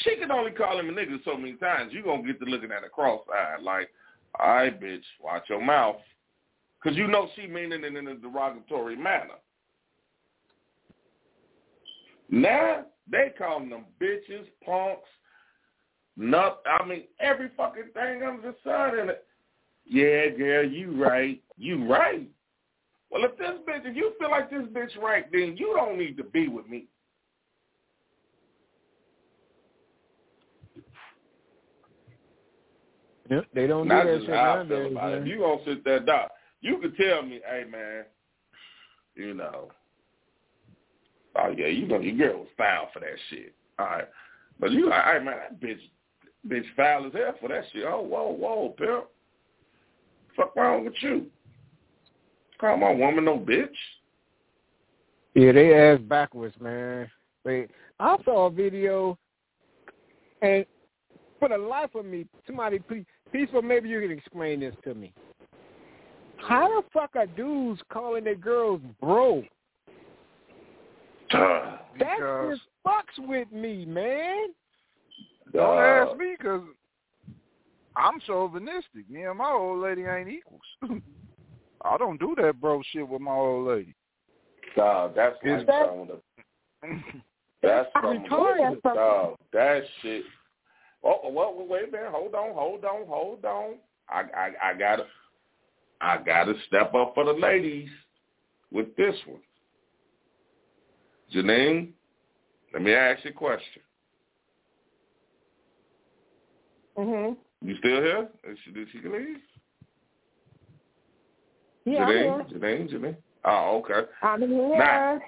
She 0.04 0.16
could 0.16 0.32
only 0.32 0.52
call 0.52 0.80
him 0.80 0.90
a 0.90 0.91
nigga 0.91 1.24
so 1.24 1.38
many 1.38 1.54
times. 1.54 1.94
You're 1.94 2.04
going 2.04 2.26
to 2.26 2.34
get 2.34 2.40
to 2.40 2.45
looking 2.50 2.72
at 2.72 2.84
a 2.84 2.90
cross-eyed 2.90 3.62
like, 3.62 3.90
all 4.40 4.56
right, 4.56 4.82
bitch, 4.82 5.04
watch 5.22 5.44
your 5.50 5.64
mouth. 5.64 5.98
Because 6.82 6.98
you 6.98 7.08
know 7.08 7.30
she 7.36 7.45
meaning 7.48 7.84
it 7.84 7.95
in 7.95 8.08
a 8.08 8.16
derogatory 8.16 8.95
manner. 8.95 9.36
Now, 12.30 12.86
they 13.10 13.32
call 13.38 13.60
them 13.60 13.86
bitches, 14.02 14.48
punks, 14.66 15.08
nut. 16.18 16.61
I 16.65 16.85
mean, 16.85 17.03
every 17.19 17.49
fucking 17.56 17.91
thing 17.94 18.23
under 18.23 18.41
the 18.52 18.56
sun 18.64 18.99
in 18.99 19.10
it. 19.10 19.26
Yeah, 19.85 20.30
girl, 20.30 20.65
you 20.65 21.03
right. 21.03 21.41
You 21.57 21.85
right. 21.88 22.27
Well, 23.10 23.26
if 23.26 23.38
this 23.38 23.52
bitch, 23.68 23.85
if 23.85 23.95
you 23.95 24.14
feel 24.19 24.31
like 24.31 24.49
this 24.49 24.64
bitch 24.73 24.98
right, 25.02 25.31
then 25.31 25.56
you 25.57 25.73
don't 25.76 25.98
need 25.98 26.18
to 26.18 26.23
be 26.23 26.48
with 26.48 26.68
me. 26.68 26.85
Yep, 33.30 33.45
they 33.53 33.68
don't 33.68 33.88
Not 33.88 34.03
do 34.03 34.11
that 34.11 34.22
shit 34.22 34.30
how 34.30 34.35
I 34.35 34.56
nowadays, 34.64 34.69
feel 34.69 34.91
about 34.98 35.14
it. 35.14 35.19
man. 35.19 35.22
If 35.22 35.27
you 35.27 35.40
gonna 35.40 35.61
sit 35.65 35.84
there, 35.85 35.99
doc, 35.99 36.31
you 36.61 36.77
could 36.77 36.98
tell 36.98 37.22
me, 37.23 37.40
hey 37.48 37.64
man, 37.69 38.03
you 39.15 39.34
know, 39.34 39.69
oh 41.38 41.53
yeah, 41.56 41.68
you 41.68 41.88
know 41.88 41.99
your 41.99 42.15
girl 42.15 42.40
was 42.40 42.48
foul 42.57 42.90
for 42.94 42.99
that 42.99 43.15
shit. 43.30 43.53
All 43.80 43.85
right, 43.85 44.07
but 44.60 44.72
you 44.72 44.90
like, 44.90 45.03
hey 45.06 45.23
man, 45.23 45.35
that 45.38 45.61
bitch, 45.61 45.80
bitch 46.48 46.65
foul 46.76 47.07
as 47.07 47.14
hell 47.14 47.34
for 47.40 47.49
that 47.49 47.64
shit. 47.72 47.86
Oh 47.86 48.02
whoa, 48.02 48.32
whoa, 48.32 48.70
pimp, 48.78 49.06
fuck 50.36 50.56
wrong 50.56 50.86
with 50.86 50.94
you? 51.02 51.28
Call 52.60 52.78
my 52.78 52.91
woman 52.91 53.26
no 53.26 53.38
bitch. 53.38 53.68
Yeah, 55.36 55.52
they 55.52 55.74
ass 55.74 55.99
backwards, 56.07 56.56
man. 56.60 57.10
Wait, 57.44 57.70
I 57.99 58.18
saw 58.24 58.45
a 58.45 58.49
video, 58.52 59.18
and 60.41 60.65
for 61.40 61.49
the 61.49 61.57
life 61.57 61.94
of 61.95 62.06
me, 62.06 62.26
somebody 62.45 62.80
please, 62.80 63.06
peaceful, 63.32 63.61
maybe 63.61 63.90
you 63.90 63.99
can 63.99 64.11
explain 64.11 64.60
this 64.61 64.76
to 64.84 64.94
me. 64.94 65.11
How 66.38 66.68
the 66.68 66.88
fuck 66.94 67.15
are 67.15 67.26
dudes 67.26 67.82
calling 67.91 68.24
their 68.26 68.36
girls 68.36 68.82
bro? 69.02 69.44
That 71.32 71.80
Because- 71.98 72.57
just 72.57 72.68
fucks 72.86 73.28
with 73.28 73.52
me, 73.52 73.86
man. 73.86 74.53
Don't 75.54 75.78
Uh, 75.78 75.82
ask 75.82 76.18
me 76.18 76.36
because 76.38 76.64
I'm 77.96 78.20
chauvinistic. 78.22 79.10
Me 79.10 79.24
and 79.24 79.38
my 79.38 79.52
old 79.52 79.80
lady 79.80 80.04
ain't 80.04 80.30
equals. 80.30 80.62
I 81.84 81.98
don't 81.98 82.20
do 82.20 82.36
that 82.42 82.60
bro 82.60 82.82
shit 82.92 83.08
with 83.08 83.22
my 83.22 83.32
old 83.32 83.68
lady. 83.68 83.94
Dog, 84.76 85.16
that's 85.16 85.38
like 85.44 85.68
that- 85.68 85.88
some 85.90 86.00
of 86.00 86.08
the 86.08 86.22
that's 87.62 87.90
some 87.94 88.06
of 88.06 88.24
the 88.24 88.30
retarded. 88.30 88.82
dog. 88.82 89.36
That 89.52 89.84
shit. 90.02 90.24
Oh, 91.04 91.20
well, 91.30 91.54
well, 91.54 91.68
wait 91.68 91.90
a 91.90 91.92
minute. 91.92 92.12
Hold 92.12 92.34
on, 92.34 92.54
hold 92.54 92.86
on, 92.86 93.06
hold 93.08 93.46
on. 93.46 93.76
I, 94.10 94.22
I, 94.36 94.70
I 94.70 94.74
gotta, 94.74 95.06
I 96.02 96.18
gotta 96.26 96.54
step 96.68 96.94
up 96.94 97.14
for 97.14 97.26
the 97.26 97.34
ladies 97.34 97.90
with 98.72 98.96
this 98.96 99.16
one. 99.28 99.42
Janine, 101.34 101.92
let 102.74 102.82
me 102.82 102.94
ask 102.94 103.24
you 103.26 103.32
a 103.32 103.34
question. 103.34 103.82
Mhm. 106.98 107.38
You 107.61 107.78
still 107.78 108.02
here? 108.02 108.30
Is 108.44 108.57
she, 108.64 108.72
did 108.72 108.88
she 108.91 108.99
leave? 108.99 109.38
Yeah, 111.86 112.06
I'm 112.06 112.14
Janine, 112.14 112.49
here. 112.49 112.60
Janine, 112.60 112.94
Janine. 112.94 113.18
Oh, 113.45 113.84
okay. 113.84 114.10
I'm 114.22 114.41
here. 114.41 114.78
Now, 114.78 115.20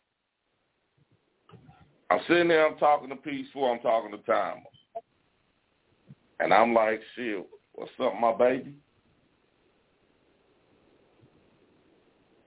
I'm 2.09 2.19
sitting 2.27 2.47
there, 2.47 2.67
I'm 2.67 2.77
talking 2.77 3.09
to 3.09 3.15
Peaceful, 3.15 3.65
I'm 3.65 3.79
talking 3.79 4.11
to 4.11 4.17
Timer. 4.19 4.61
And 6.39 6.53
I'm 6.53 6.73
like, 6.73 7.01
shit, 7.15 7.45
what's 7.73 7.91
up, 8.01 8.13
my 8.19 8.33
baby? 8.33 8.73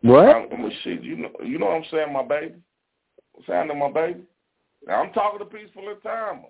What? 0.03 0.29
I'm, 0.29 0.49
I'm 0.53 0.71
shit, 0.85 1.03
you 1.03 1.17
know, 1.17 1.31
you 1.45 1.59
know 1.59 1.67
what 1.67 1.77
I'm 1.77 1.85
saying, 1.91 2.13
my 2.13 2.23
baby? 2.23 2.55
What's 3.33 3.49
happening, 3.49 3.79
my 3.79 3.91
baby? 3.91 4.21
Now, 4.87 5.03
I'm 5.03 5.13
talking 5.13 5.41
to 5.41 5.45
Peaceful 5.45 5.89
and 5.89 6.03
Timer. 6.03 6.49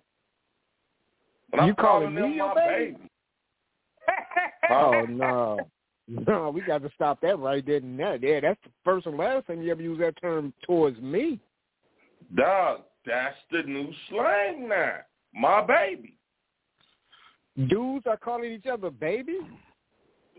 But 1.50 1.64
You 1.64 1.70
I'm 1.70 1.74
calling 1.76 2.14
them 2.14 2.30
me 2.30 2.36
your 2.36 2.54
baby? 2.54 2.92
baby. 2.92 3.10
Oh 4.70 5.06
no. 5.08 5.58
No, 6.08 6.50
we 6.50 6.62
got 6.62 6.82
to 6.82 6.90
stop 6.94 7.20
that 7.20 7.38
right 7.38 7.64
there 7.64 7.76
and 7.76 7.98
there. 7.98 8.16
Yeah, 8.16 8.40
that's 8.40 8.60
the 8.64 8.70
first 8.84 9.06
and 9.06 9.16
last 9.16 9.46
time 9.46 9.62
you 9.62 9.70
ever 9.70 9.82
use 9.82 9.98
that 9.98 10.20
term 10.20 10.54
towards 10.62 10.98
me. 11.00 11.38
Dog, 12.34 12.80
that's 13.06 13.36
the 13.50 13.62
new 13.62 13.90
slang 14.08 14.68
now. 14.68 14.96
My 15.34 15.62
baby. 15.62 16.18
Dudes 17.68 18.06
are 18.06 18.16
calling 18.16 18.52
each 18.52 18.66
other 18.66 18.90
baby? 18.90 19.38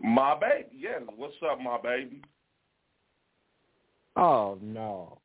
My 0.02 0.38
baby. 0.38 0.68
Yeah. 0.76 1.00
What's 1.16 1.34
up, 1.48 1.60
my 1.60 1.78
baby? 1.80 2.22
Oh 4.16 4.58
no. 4.60 5.18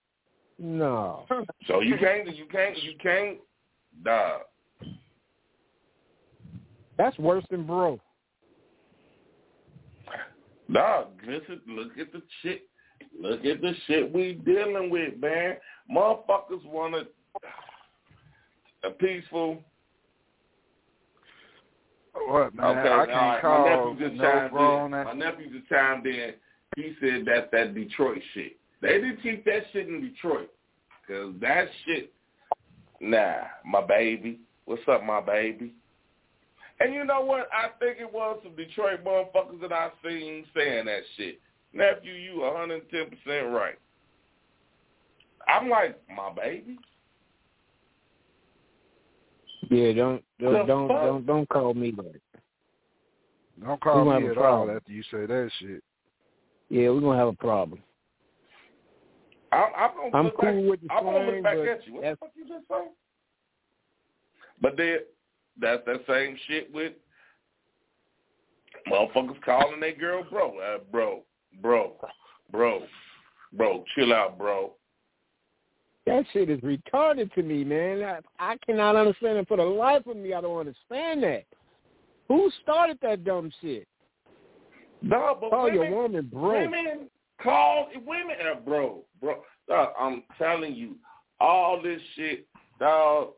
No. 0.59 1.25
So 1.67 1.81
you 1.81 1.97
can't 1.97 2.35
you 2.35 2.45
can't 2.51 2.81
you 2.83 2.93
can't 3.01 3.37
dog. 4.03 4.41
That's 6.97 7.17
worse 7.19 7.43
than 7.49 7.65
bro. 7.65 7.99
Dog, 10.71 11.07
listen, 11.27 11.61
look 11.67 11.97
at 11.99 12.11
the 12.11 12.21
shit. 12.41 12.67
Look 13.19 13.45
at 13.45 13.61
the 13.61 13.73
shit 13.87 14.11
we 14.13 14.33
dealing 14.33 14.89
with, 14.89 15.19
man. 15.19 15.57
Motherfuckers 15.93 16.65
want 16.65 16.95
a 18.83 18.89
peaceful. 18.91 19.63
What 22.27 22.55
man? 22.55 22.65
Okay, 22.65 22.79
I 22.79 23.05
can't 23.05 23.09
right. 23.09 23.41
call 23.41 23.65
My 23.65 23.75
nephew 23.75 24.07
just 24.07 24.21
no 24.21 24.31
chimed 24.31 24.51
grown 24.51 24.93
in. 24.93 25.03
My 25.03 25.13
nephew 25.13 25.59
just 25.59 25.69
chimed 25.69 26.05
in. 26.05 26.33
He 26.75 26.95
said 26.99 27.25
that's 27.25 27.47
that 27.51 27.75
Detroit 27.75 28.21
shit. 28.33 28.57
They 28.81 28.93
didn't 28.99 29.21
keep 29.21 29.45
that 29.45 29.63
shit 29.71 29.87
in 29.87 30.01
Detroit. 30.01 30.49
Cause 31.07 31.33
that 31.39 31.67
shit, 31.85 32.11
nah, 32.99 33.35
my 33.63 33.85
baby. 33.85 34.39
What's 34.65 34.81
up, 34.87 35.03
my 35.03 35.21
baby? 35.21 35.73
And 36.79 36.93
you 36.93 37.05
know 37.05 37.21
what? 37.21 37.47
I 37.53 37.69
think 37.79 37.99
it 37.99 38.11
was 38.11 38.39
some 38.43 38.55
Detroit 38.55 39.03
motherfuckers 39.03 39.61
that 39.61 39.71
I 39.71 39.91
seen 40.03 40.45
saying 40.55 40.85
that 40.85 41.01
shit. 41.15 41.39
Nephew, 41.73 42.13
you 42.13 42.41
110% 42.41 43.53
right. 43.53 43.75
I'm 45.47 45.69
like, 45.69 45.99
my 46.15 46.31
baby? 46.33 46.77
Yeah, 49.69 49.93
don't 49.93 50.23
don't 50.39 50.67
don't 50.67 50.87
don't, 50.87 51.25
don't 51.25 51.49
call 51.49 51.73
me 51.73 51.91
that. 51.91 52.21
Don't 53.63 53.81
call 53.81 54.05
me 54.05 54.27
at 54.27 54.37
a 54.37 54.43
all 54.43 54.69
after 54.69 54.91
you 54.91 55.01
say 55.03 55.25
that 55.25 55.49
shit. 55.59 55.83
Yeah, 56.69 56.89
we're 56.89 57.01
gonna 57.01 57.17
have 57.17 57.29
a 57.29 57.33
problem. 57.33 57.81
I'm, 59.51 59.69
I'm 59.75 60.11
gonna 60.11 60.27
I'm 60.27 60.31
cool 60.31 60.61
back, 60.61 60.69
with 60.69 60.81
the 60.81 60.93
I'm 60.93 61.03
gonna 61.03 61.31
look 61.31 61.43
back 61.43 61.57
at 61.57 61.87
you. 61.87 61.93
What 61.95 62.01
the 62.03 62.17
fuck 62.19 62.31
you 62.35 62.47
just 62.47 62.67
say? 62.67 62.87
But 64.61 64.77
then 64.77 64.99
that's 65.59 65.83
that 65.85 66.01
same 66.07 66.37
shit 66.47 66.73
with 66.73 66.93
motherfuckers 68.91 69.41
calling 69.43 69.79
their 69.79 69.95
girl 69.95 70.23
bro, 70.29 70.57
uh, 70.59 70.77
bro, 70.91 71.23
bro, 71.61 71.93
bro, 72.51 72.83
bro. 73.53 73.83
Chill 73.95 74.13
out, 74.13 74.37
bro. 74.37 74.73
That 76.05 76.23
shit 76.33 76.49
is 76.49 76.59
retarded 76.59 77.33
to 77.33 77.41
me, 77.41 77.63
man. 77.63 78.03
I, 78.03 78.19
I 78.53 78.57
cannot 78.65 78.95
understand 78.95 79.39
it 79.39 79.47
for 79.47 79.57
the 79.57 79.63
life 79.63 80.05
of 80.05 80.17
me. 80.17 80.33
I 80.33 80.41
don't 80.41 80.59
understand 80.59 81.23
that. 81.23 81.45
Who 82.27 82.51
started 82.61 82.99
that 83.01 83.23
dumb 83.23 83.51
shit? 83.61 83.87
No, 85.01 85.37
but 85.39 85.49
Call 85.49 85.65
women, 85.65 85.81
your 85.81 86.01
woman 86.01 86.29
bro. 86.31 86.61
women 86.61 87.09
call 87.41 87.89
women, 88.05 88.35
uh, 88.51 88.59
bro, 88.59 89.03
bro. 89.21 89.43
Dog, 89.67 89.89
I'm 89.99 90.23
telling 90.37 90.75
you, 90.75 90.95
all 91.39 91.81
this 91.81 92.01
shit, 92.15 92.47
dog. 92.79 93.29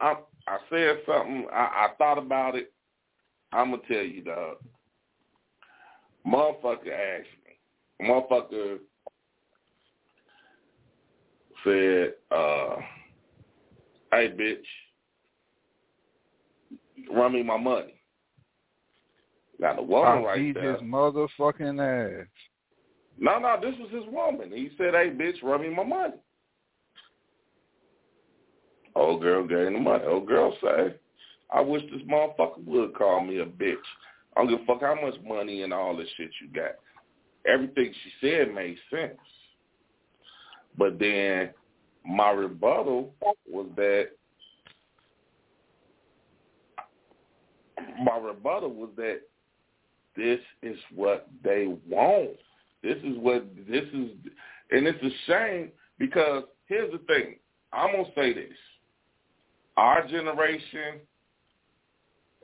I 0.00 0.14
I 0.48 0.58
said 0.70 0.96
something. 1.06 1.46
I, 1.52 1.58
I 1.58 1.88
thought 1.98 2.18
about 2.18 2.54
it. 2.54 2.72
I'm 3.52 3.70
gonna 3.70 3.82
tell 3.86 4.02
you, 4.02 4.22
dog. 4.22 4.56
Motherfucker 6.26 6.90
asked 6.90 7.28
me. 7.44 8.08
Motherfucker 8.08 8.78
said, 11.64 12.14
uh, 12.30 12.76
"Hey, 14.12 14.30
bitch, 14.30 14.64
run 17.12 17.32
me 17.34 17.42
my 17.42 17.58
money." 17.58 17.94
Got 19.60 19.78
a 19.78 19.82
woman 19.82 20.18
I 20.18 20.24
right 20.24 20.38
beat 20.38 20.54
there. 20.54 20.74
his 20.74 20.82
motherfucking 20.82 22.22
ass. 22.22 22.26
No, 23.18 23.38
no, 23.38 23.56
this 23.60 23.74
was 23.80 23.90
his 23.90 24.06
woman. 24.12 24.50
He 24.52 24.70
said, 24.78 24.94
"Hey, 24.94 25.10
bitch, 25.10 25.42
run 25.42 25.62
me 25.62 25.70
my 25.70 25.84
money." 25.84 26.14
Old 28.98 29.22
girl 29.22 29.46
gave 29.46 29.72
the 29.72 29.78
money. 29.78 30.04
Old 30.04 30.26
girl 30.26 30.56
say, 30.60 30.94
"I 31.50 31.60
wish 31.60 31.82
this 31.90 32.02
motherfucker 32.02 32.64
would 32.64 32.94
call 32.94 33.20
me 33.20 33.38
a 33.38 33.46
bitch. 33.46 33.76
I 34.36 34.40
don't 34.40 34.50
give 34.50 34.60
a 34.60 34.66
fuck 34.66 34.80
how 34.80 34.94
much 34.94 35.14
money 35.22 35.62
and 35.62 35.72
all 35.72 35.96
this 35.96 36.08
shit 36.16 36.30
you 36.40 36.48
got." 36.48 36.72
Everything 37.46 37.92
she 37.92 38.12
said 38.20 38.52
made 38.52 38.76
sense, 38.90 39.20
but 40.76 40.98
then 40.98 41.54
my 42.04 42.30
rebuttal 42.30 43.14
was 43.46 43.66
that 43.76 44.10
my 48.02 48.18
rebuttal 48.18 48.70
was 48.70 48.90
that 48.96 49.20
this 50.16 50.40
is 50.62 50.78
what 50.94 51.28
they 51.44 51.66
want. 51.88 52.36
This 52.82 52.98
is 53.04 53.16
what 53.18 53.44
this 53.68 53.84
is, 53.92 54.10
and 54.70 54.86
it's 54.86 55.02
a 55.02 55.10
shame 55.26 55.72
because 55.98 56.44
here's 56.66 56.90
the 56.90 56.98
thing. 56.98 57.38
I'm 57.72 57.92
gonna 57.92 58.12
say 58.14 58.32
this: 58.32 58.58
our 59.78 60.06
generation, 60.08 61.00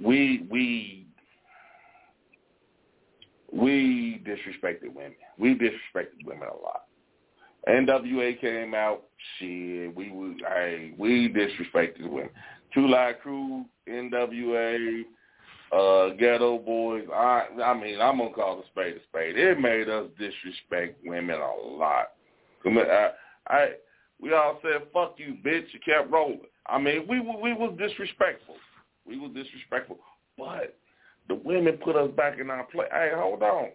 we 0.02 0.47
we 0.48 1.06
we 3.52 4.23
disrespected 4.24 4.94
women. 4.94 5.16
We 5.36 5.55
disrespected 5.55 6.24
women 6.24 6.48
a 6.48 6.62
lot. 6.62 6.85
NWA 7.69 8.40
came 8.40 8.74
out, 8.74 9.02
shit. 9.39 9.94
We 9.97 10.36
hey, 10.48 10.94
we 10.97 11.28
disrespected 11.28 12.09
women. 12.09 12.31
Two 12.73 12.86
Live 12.86 13.19
Crew, 13.20 13.65
NWA, 13.89 15.02
uh, 15.73 16.15
Geto 16.15 16.65
Boys. 16.65 17.06
I, 17.12 17.47
I 17.65 17.74
mean, 17.74 18.01
I'm 18.01 18.19
gonna 18.19 18.31
call 18.31 18.59
the 18.59 18.62
spade 18.70 18.97
a 18.97 19.02
spade. 19.09 19.36
It 19.36 19.59
made 19.59 19.89
us 19.89 20.06
disrespect 20.19 21.01
women 21.05 21.40
a 21.40 21.77
lot. 21.77 22.12
I, 22.65 22.69
I, 22.69 23.11
I 23.48 23.69
we 24.20 24.32
all 24.32 24.61
said 24.62 24.86
"fuck 24.93 25.15
you, 25.16 25.36
bitch." 25.44 25.66
You 25.73 25.81
kept 25.85 26.12
rolling. 26.12 26.40
I 26.66 26.78
mean, 26.78 27.07
we 27.09 27.20
we 27.20 27.53
was 27.53 27.77
disrespectful. 27.78 28.57
We 29.07 29.19
was 29.19 29.32
disrespectful, 29.35 29.99
but 30.39 30.78
the 31.28 31.35
women 31.35 31.78
put 31.78 31.97
us 31.97 32.11
back 32.16 32.39
in 32.39 32.51
our 32.51 32.65
place. 32.65 32.89
Hey, 32.91 33.11
hold 33.15 33.43
on, 33.43 33.69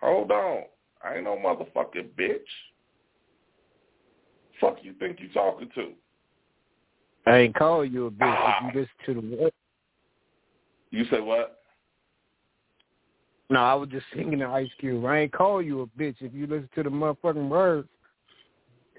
hold 0.00 0.30
on. 0.30 0.62
I 1.02 1.16
ain't 1.16 1.24
no 1.24 1.36
motherfucking 1.36 2.10
bitch. 2.18 2.38
Fuck 4.60 4.78
you 4.82 4.92
think 4.94 5.20
you 5.20 5.28
talking 5.28 5.70
to? 5.76 5.92
I 7.26 7.38
ain't 7.38 7.54
call 7.54 7.84
you 7.84 8.06
a 8.06 8.10
bitch 8.10 8.64
if 8.70 8.74
you 8.74 8.80
listen 8.80 8.94
to 9.06 9.14
the 9.14 9.36
word. 9.36 9.52
You 10.90 11.04
say 11.10 11.20
what? 11.20 11.60
No, 13.50 13.60
I 13.60 13.74
was 13.74 13.88
just 13.88 14.06
singing 14.14 14.40
the 14.40 14.46
Ice 14.46 14.68
Cube. 14.78 15.04
I 15.04 15.20
ain't 15.20 15.32
call 15.32 15.62
you 15.62 15.82
a 15.82 15.86
bitch 15.86 16.16
if 16.20 16.34
you 16.34 16.46
listen 16.46 16.68
to 16.74 16.82
the 16.82 16.90
motherfucking 16.90 17.48
words. 17.48 17.88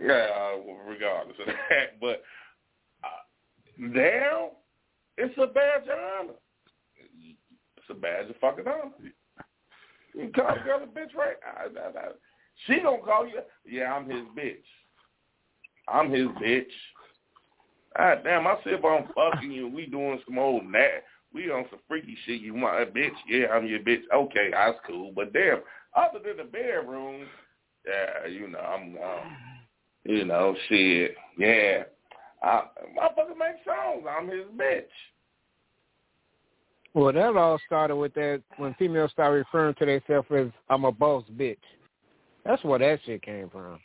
Yeah, 0.02 0.28
uh, 0.34 0.90
regardless 0.90 1.36
of 1.40 1.48
that, 1.48 2.00
but 2.02 2.24
now 3.80 4.52
it's 5.18 5.38
a 5.38 5.48
badge 5.48 5.84
of 5.84 5.98
honor. 6.22 6.34
It's 7.78 7.90
a 7.90 7.94
badge 7.94 8.30
of 8.30 8.36
fucking 8.38 8.68
honor. 8.68 8.92
You 10.14 10.32
call 10.36 10.50
a 10.50 10.64
girl 10.64 10.84
a 10.84 10.88
bitch, 10.88 11.16
right? 11.16 11.38
I, 11.46 11.64
I, 11.66 11.88
I, 11.88 12.12
she 12.66 12.80
gonna 12.82 13.02
call 13.02 13.28
you. 13.28 13.42
Yeah, 13.66 13.94
I'm 13.94 14.10
his 14.10 14.26
bitch. 14.38 14.64
I'm 15.88 16.12
his 16.12 16.28
bitch. 16.42 16.66
God 17.98 18.22
damn, 18.24 18.48
I 18.48 18.56
see 18.64 18.72
if 18.72 18.84
I'm 18.84 19.08
fucking 19.14 19.52
you. 19.52 19.68
We 19.68 19.86
doing 19.86 20.22
some 20.26 20.38
old 20.38 20.66
nat. 20.66 21.04
We 21.34 21.52
on 21.52 21.66
some 21.70 21.80
freaky 21.88 22.18
shit. 22.26 22.42
You 22.42 22.54
want 22.54 22.82
a 22.82 22.86
bitch? 22.86 23.16
Yeah, 23.28 23.48
I'm 23.54 23.68
your 23.68 23.80
bitch. 23.80 24.02
Okay, 24.14 24.50
that's 24.52 24.78
cool. 24.88 25.12
But 25.16 25.34
damn, 25.34 25.60
other 25.96 26.20
than 26.24 26.38
the 26.38 26.44
bedroom, 26.44 27.28
yeah, 27.86 28.28
you 28.28 28.48
know, 28.48 28.60
I'm, 28.60 28.98
um, 28.98 29.38
you 30.06 30.26
know, 30.26 30.56
shit. 30.68 31.16
Yeah, 31.38 31.84
I, 32.42 32.64
motherfucker 32.98 33.38
make 33.38 33.64
songs. 33.66 34.06
I'm 34.10 34.28
his 34.30 34.46
bitch. 34.58 34.84
Well, 36.94 37.14
that 37.14 37.36
all 37.36 37.60
started 37.66 37.96
with 37.96 38.14
that 38.16 38.42
when 38.58 38.74
females 38.76 39.12
start 39.12 39.34
referring 39.34 39.76
to 39.76 39.86
themselves 39.86 40.28
as 40.36 40.48
"I'm 40.70 40.86
a 40.86 40.92
boss 40.92 41.24
bitch." 41.36 41.58
That's 42.46 42.64
where 42.64 42.80
that 42.80 43.00
shit 43.06 43.22
came 43.22 43.50
from. 43.50 43.80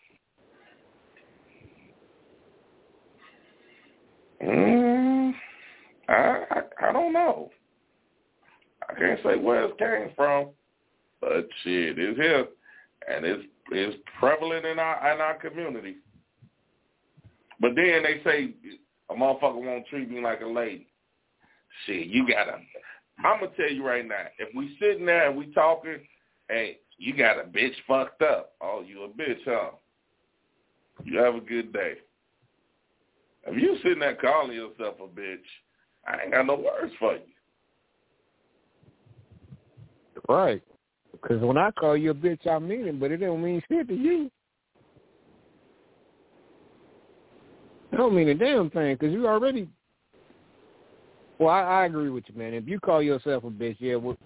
Mm, 4.42 5.32
I, 6.08 6.12
I 6.12 6.88
I 6.88 6.92
don't 6.92 7.12
know. 7.12 7.50
I 8.88 8.94
can't 8.94 9.20
say 9.22 9.36
where 9.36 9.64
it 9.64 9.78
came 9.78 10.14
from, 10.16 10.48
but 11.20 11.48
shit, 11.62 11.98
it's 11.98 12.18
here, 12.18 12.46
and 13.08 13.24
it's 13.24 13.44
it's 13.70 13.96
prevalent 14.18 14.64
in 14.64 14.78
our 14.78 15.12
in 15.12 15.20
our 15.20 15.34
community. 15.34 15.96
But 17.64 17.76
then 17.76 18.02
they 18.02 18.20
say 18.24 18.50
a 19.08 19.14
motherfucker 19.14 19.54
won't 19.54 19.86
treat 19.86 20.10
me 20.10 20.20
like 20.20 20.42
a 20.42 20.46
lady. 20.46 20.86
Shit, 21.86 22.08
you 22.08 22.28
gotta. 22.28 22.58
I'm 23.24 23.40
gonna 23.40 23.52
tell 23.56 23.70
you 23.70 23.82
right 23.82 24.06
now. 24.06 24.26
If 24.38 24.54
we 24.54 24.76
sitting 24.78 25.06
there 25.06 25.30
and 25.30 25.38
we 25.38 25.46
talking, 25.54 26.00
hey, 26.50 26.80
you 26.98 27.16
got 27.16 27.40
a 27.40 27.44
bitch 27.44 27.72
fucked 27.88 28.20
up. 28.20 28.52
Oh, 28.60 28.84
you 28.86 29.04
a 29.04 29.08
bitch, 29.08 29.38
huh? 29.46 29.70
You 31.04 31.18
have 31.20 31.36
a 31.36 31.40
good 31.40 31.72
day. 31.72 31.94
If 33.46 33.58
you 33.58 33.78
sitting 33.82 34.00
there 34.00 34.16
calling 34.16 34.52
yourself 34.54 34.96
a 35.02 35.06
bitch, 35.06 35.38
I 36.06 36.20
ain't 36.22 36.32
got 36.32 36.44
no 36.44 36.56
words 36.56 36.92
for 36.98 37.14
you. 37.14 37.20
Right. 40.28 40.62
Because 41.12 41.40
when 41.40 41.56
I 41.56 41.70
call 41.70 41.96
you 41.96 42.10
a 42.10 42.14
bitch, 42.14 42.46
I 42.46 42.58
mean 42.58 42.88
it, 42.88 43.00
but 43.00 43.10
it 43.10 43.16
don't 43.16 43.42
mean 43.42 43.62
shit 43.70 43.88
to 43.88 43.94
you. 43.94 44.30
It 47.94 47.98
don't 47.98 48.16
mean 48.16 48.28
a 48.28 48.34
damn 48.34 48.70
thing 48.70 48.96
because 48.96 49.12
you 49.12 49.28
already. 49.28 49.68
Well, 51.38 51.50
I, 51.50 51.60
I 51.60 51.86
agree 51.86 52.10
with 52.10 52.24
you, 52.26 52.36
man. 52.36 52.52
If 52.52 52.66
you 52.66 52.80
call 52.80 53.00
yourself 53.00 53.44
a 53.44 53.50
bitch, 53.50 53.76
yeah, 53.78 53.94
we, 53.94 54.16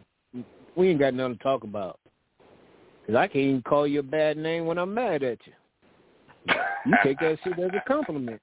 we 0.74 0.88
ain't 0.88 0.98
got 0.98 1.12
nothing 1.12 1.36
to 1.36 1.42
talk 1.42 1.64
about. 1.64 2.00
Because 3.02 3.16
I 3.16 3.26
can't 3.26 3.44
even 3.44 3.62
call 3.62 3.86
you 3.86 4.00
a 4.00 4.02
bad 4.02 4.38
name 4.38 4.64
when 4.64 4.78
I'm 4.78 4.94
mad 4.94 5.22
at 5.22 5.36
you. 5.44 5.52
You 6.86 6.94
take 7.04 7.20
that 7.20 7.36
shit 7.44 7.58
as 7.58 7.70
a 7.74 7.86
compliment. 7.86 8.40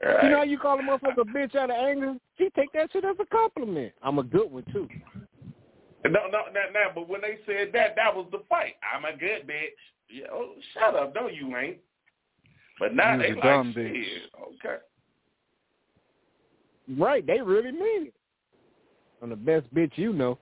Right. 0.00 0.22
You 0.22 0.30
know 0.30 0.36
how 0.36 0.44
you 0.44 0.58
call 0.58 0.78
a 0.78 0.82
motherfucker 0.84 1.22
a 1.22 1.24
bitch 1.24 1.56
out 1.56 1.70
of 1.70 1.76
anger? 1.76 2.14
She 2.38 2.48
take 2.54 2.72
that 2.74 2.92
shit 2.92 3.04
as 3.04 3.16
a 3.18 3.26
compliment. 3.26 3.92
I'm 4.04 4.20
a 4.20 4.22
good 4.22 4.52
one, 4.52 4.64
too. 4.72 4.88
No, 6.04 6.10
no, 6.30 6.42
no, 6.52 6.60
no. 6.72 6.90
But 6.94 7.08
when 7.08 7.22
they 7.22 7.38
said 7.44 7.72
that, 7.72 7.96
that 7.96 8.14
was 8.14 8.28
the 8.30 8.44
fight. 8.48 8.74
I'm 8.94 9.04
a 9.04 9.18
good 9.18 9.48
bitch. 9.48 9.74
Yeah, 10.08 10.26
oh, 10.32 10.52
shut 10.74 10.94
up. 10.94 11.12
No, 11.12 11.26
you 11.26 11.56
ain't. 11.56 11.78
But 12.82 12.96
now 12.96 13.14
You's 13.14 13.22
they 13.22 13.30
a 13.30 13.34
like, 13.34 13.42
dumb 13.44 13.72
shit. 13.76 13.94
bitch. 13.94 14.04
Okay. 14.58 14.82
Right, 16.98 17.24
they 17.24 17.40
really 17.40 17.70
mean 17.70 18.06
it. 18.08 18.14
I'm 19.22 19.30
the 19.30 19.36
best 19.36 19.72
bitch 19.72 19.92
you 19.94 20.12
know. 20.12 20.36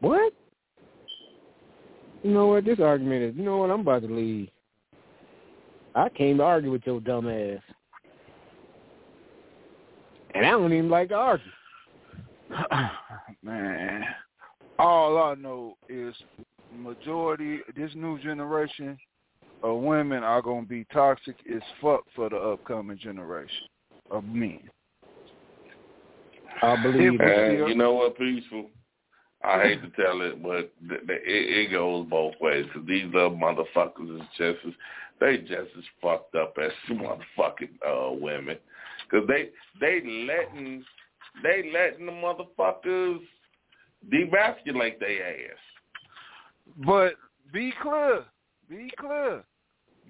What? 0.00 0.32
You 2.22 2.30
know 2.30 2.46
what 2.46 2.64
this 2.64 2.80
argument 2.80 3.24
is? 3.24 3.36
You 3.36 3.44
know 3.44 3.58
what? 3.58 3.70
I'm 3.70 3.80
about 3.80 4.00
to 4.02 4.08
leave. 4.08 4.48
I 5.94 6.08
came 6.08 6.38
to 6.38 6.44
argue 6.44 6.70
with 6.70 6.86
your 6.86 6.98
dumb 6.98 7.28
ass. 7.28 7.60
And 10.34 10.46
I 10.46 10.50
don't 10.52 10.72
even 10.72 10.88
like 10.88 11.10
to 11.10 11.14
argue. 11.14 11.44
Man, 13.42 14.02
all 14.78 15.18
I 15.18 15.34
know 15.34 15.76
is 15.90 16.14
majority 16.74 17.58
this 17.76 17.90
new 17.94 18.18
generation 18.18 18.96
of 19.62 19.78
women 19.80 20.22
are 20.22 20.42
gonna 20.42 20.66
be 20.66 20.84
toxic 20.92 21.36
as 21.54 21.62
fuck 21.80 22.04
for 22.14 22.28
the 22.28 22.36
upcoming 22.36 22.98
generation 22.98 23.66
of 24.10 24.24
men. 24.24 24.60
I 26.62 26.80
believe 26.82 27.14
If 27.14 27.20
it. 27.20 27.24
we 27.24 27.32
And 27.32 27.56
still- 27.56 27.68
you 27.68 27.74
know 27.74 27.92
what, 27.94 28.16
peaceful? 28.18 28.70
I 29.44 29.62
hate 29.62 29.82
to 29.82 29.90
tell 29.90 30.20
it, 30.22 30.42
but 30.42 30.72
th- 30.88 31.06
th- 31.06 31.22
it, 31.24 31.58
it 31.58 31.70
goes 31.70 32.06
both 32.08 32.34
ways. 32.40 32.66
Cause 32.72 32.82
these 32.86 33.06
other 33.14 33.30
motherfuckers 33.36 34.20
is 34.20 34.26
just 34.36 34.58
as 34.66 34.72
they 35.20 35.38
just 35.38 35.70
as 35.76 35.84
fucked 36.02 36.34
up 36.34 36.56
as 36.60 36.72
motherfucking 36.90 37.78
uh, 37.86 38.12
women. 38.14 38.58
Cause 39.10 39.24
they 39.28 39.50
they 39.80 40.00
letting 40.26 40.84
they 41.44 41.70
letting 41.72 42.06
the 42.06 42.12
motherfuckers 42.12 43.20
demasculate 44.12 44.98
their 44.98 45.50
ass. 45.52 45.58
But 46.84 47.14
be 47.52 47.72
clear, 47.80 48.24
be 48.68 48.90
clear. 48.98 49.42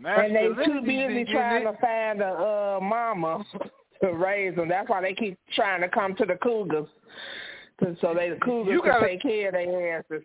And 0.05 0.35
they 0.37 0.49
too 0.65 0.81
busy 0.83 1.25
trying 1.25 1.65
to 1.65 1.77
find 1.81 2.21
a 2.23 2.33
uh, 2.33 2.81
mama 2.81 3.45
to 4.03 4.13
raise 4.13 4.55
them. 4.55 4.69
That's 4.69 4.89
why 4.89 5.01
they 5.03 5.13
keep 5.15 5.37
trying 5.55 5.81
to 5.81 5.89
come 5.89 6.15
to 6.17 6.25
the 6.25 6.37
cougars, 6.37 6.87
so 8.01 8.15
they 8.15 8.31
the 8.31 8.37
cougars 8.45 8.73
You 8.73 8.81
can 8.83 8.93
gotta- 8.93 9.07
take 9.09 9.23
care 9.23 9.49
of 9.49 9.55
their 9.55 9.99
asses. 9.99 10.25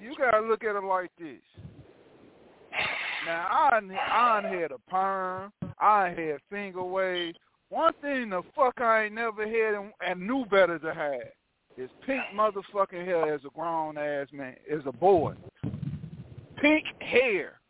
you 0.00 0.14
gotta 0.18 0.40
look 0.46 0.64
at 0.64 0.76
it 0.76 0.84
like 0.84 1.10
this. 1.18 1.40
Now 3.26 3.46
I 3.50 3.80
I 4.10 4.42
had 4.48 4.70
a 4.72 4.78
perm, 4.90 5.52
I 5.78 6.08
had 6.10 6.38
finger 6.50 6.82
waves. 6.84 7.38
One 7.70 7.92
thing 8.00 8.30
the 8.30 8.42
fuck 8.54 8.80
I 8.80 9.04
ain't 9.04 9.14
never 9.14 9.46
had 9.46 9.74
and, 9.74 9.92
and 10.06 10.26
knew 10.26 10.44
better 10.46 10.78
to 10.78 10.94
have 10.94 11.20
is 11.76 11.90
pink 12.06 12.22
motherfucking 12.34 13.04
hair 13.04 13.32
as 13.34 13.42
a 13.44 13.50
grown 13.50 13.98
ass 13.98 14.26
man, 14.32 14.56
as 14.70 14.80
a 14.86 14.92
boy. 14.92 15.34
Pink 16.60 16.86
hair, 17.00 17.60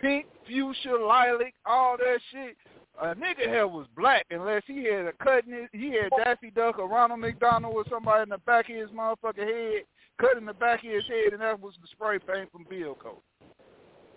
pink 0.00 0.26
fuchsia, 0.46 0.96
lilac, 0.96 1.54
all 1.66 1.96
that 1.96 2.18
shit. 2.30 2.56
A 3.00 3.14
nigga 3.14 3.46
hair 3.46 3.66
was 3.66 3.86
black 3.96 4.26
unless 4.30 4.62
he 4.66 4.84
had 4.84 5.06
a 5.06 5.12
cut 5.22 5.46
in 5.46 5.52
his, 5.52 5.68
he 5.72 5.92
had 5.92 6.10
Daffy 6.22 6.50
Duck 6.50 6.78
or 6.78 6.88
Ronald 6.88 7.20
McDonald 7.20 7.74
or 7.74 7.84
somebody 7.90 8.22
in 8.24 8.28
the 8.28 8.38
back 8.38 8.68
of 8.68 8.76
his 8.76 8.90
motherfucking 8.90 9.38
head, 9.38 9.82
cut 10.20 10.36
in 10.36 10.44
the 10.44 10.52
back 10.52 10.84
of 10.84 10.90
his 10.90 11.06
head, 11.06 11.32
and 11.32 11.40
that 11.40 11.58
was 11.58 11.74
the 11.80 11.88
spray 11.90 12.18
paint 12.18 12.52
from 12.52 12.66
Bill 12.68 12.94
Coat. 12.94 13.22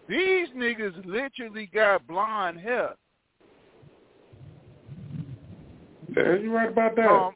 These 0.07 0.49
niggas 0.49 1.05
literally 1.05 1.69
got 1.73 2.05
blonde 2.05 2.59
hair. 2.59 2.91
Yeah, 6.15 6.35
you 6.35 6.53
right 6.53 6.69
about 6.69 6.95
that. 6.97 7.07
Tom, 7.07 7.33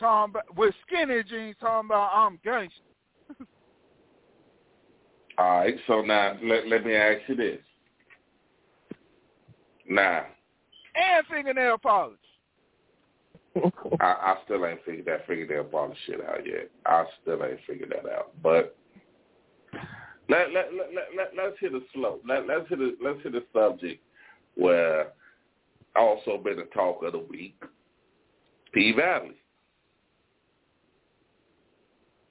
Tom, 0.00 0.34
with 0.56 0.74
skinny 0.86 1.22
jeans, 1.24 1.56
talking 1.60 1.88
about 1.88 2.10
I'm 2.14 2.38
gangster. 2.42 2.80
All 5.42 5.58
right, 5.58 5.74
so 5.88 6.02
now 6.02 6.36
let 6.40 6.68
let 6.68 6.86
me 6.86 6.94
ask 6.94 7.22
you 7.26 7.34
this. 7.34 7.58
Now, 9.90 10.26
and 10.94 11.26
fingernail 11.26 11.78
polish. 11.78 12.16
I, 14.00 14.04
I 14.04 14.36
still 14.44 14.64
ain't 14.64 14.84
figured 14.84 15.06
that 15.06 15.26
fingernail 15.26 15.64
polish 15.64 15.98
shit 16.06 16.20
out 16.24 16.46
yet. 16.46 16.70
I 16.86 17.06
still 17.20 17.42
ain't 17.44 17.58
figured 17.66 17.90
that 17.90 18.08
out. 18.08 18.30
But 18.40 18.76
let 20.28 20.52
let 20.52 20.72
let 20.74 20.94
let, 20.94 21.08
let 21.16 21.32
let's 21.36 21.56
hit 21.58 21.74
a 21.74 21.80
slope. 21.92 22.22
Let 22.24 22.46
let's 22.46 22.68
hit 22.68 22.78
a 22.78 22.92
let's 23.02 23.20
hit 23.24 23.34
a 23.34 23.42
subject 23.52 24.00
where 24.54 25.08
also 25.96 26.38
been 26.38 26.58
the 26.58 26.68
talk 26.72 27.02
of 27.02 27.14
the 27.14 27.18
week. 27.18 27.60
P 28.72 28.92
Valley. 28.92 29.34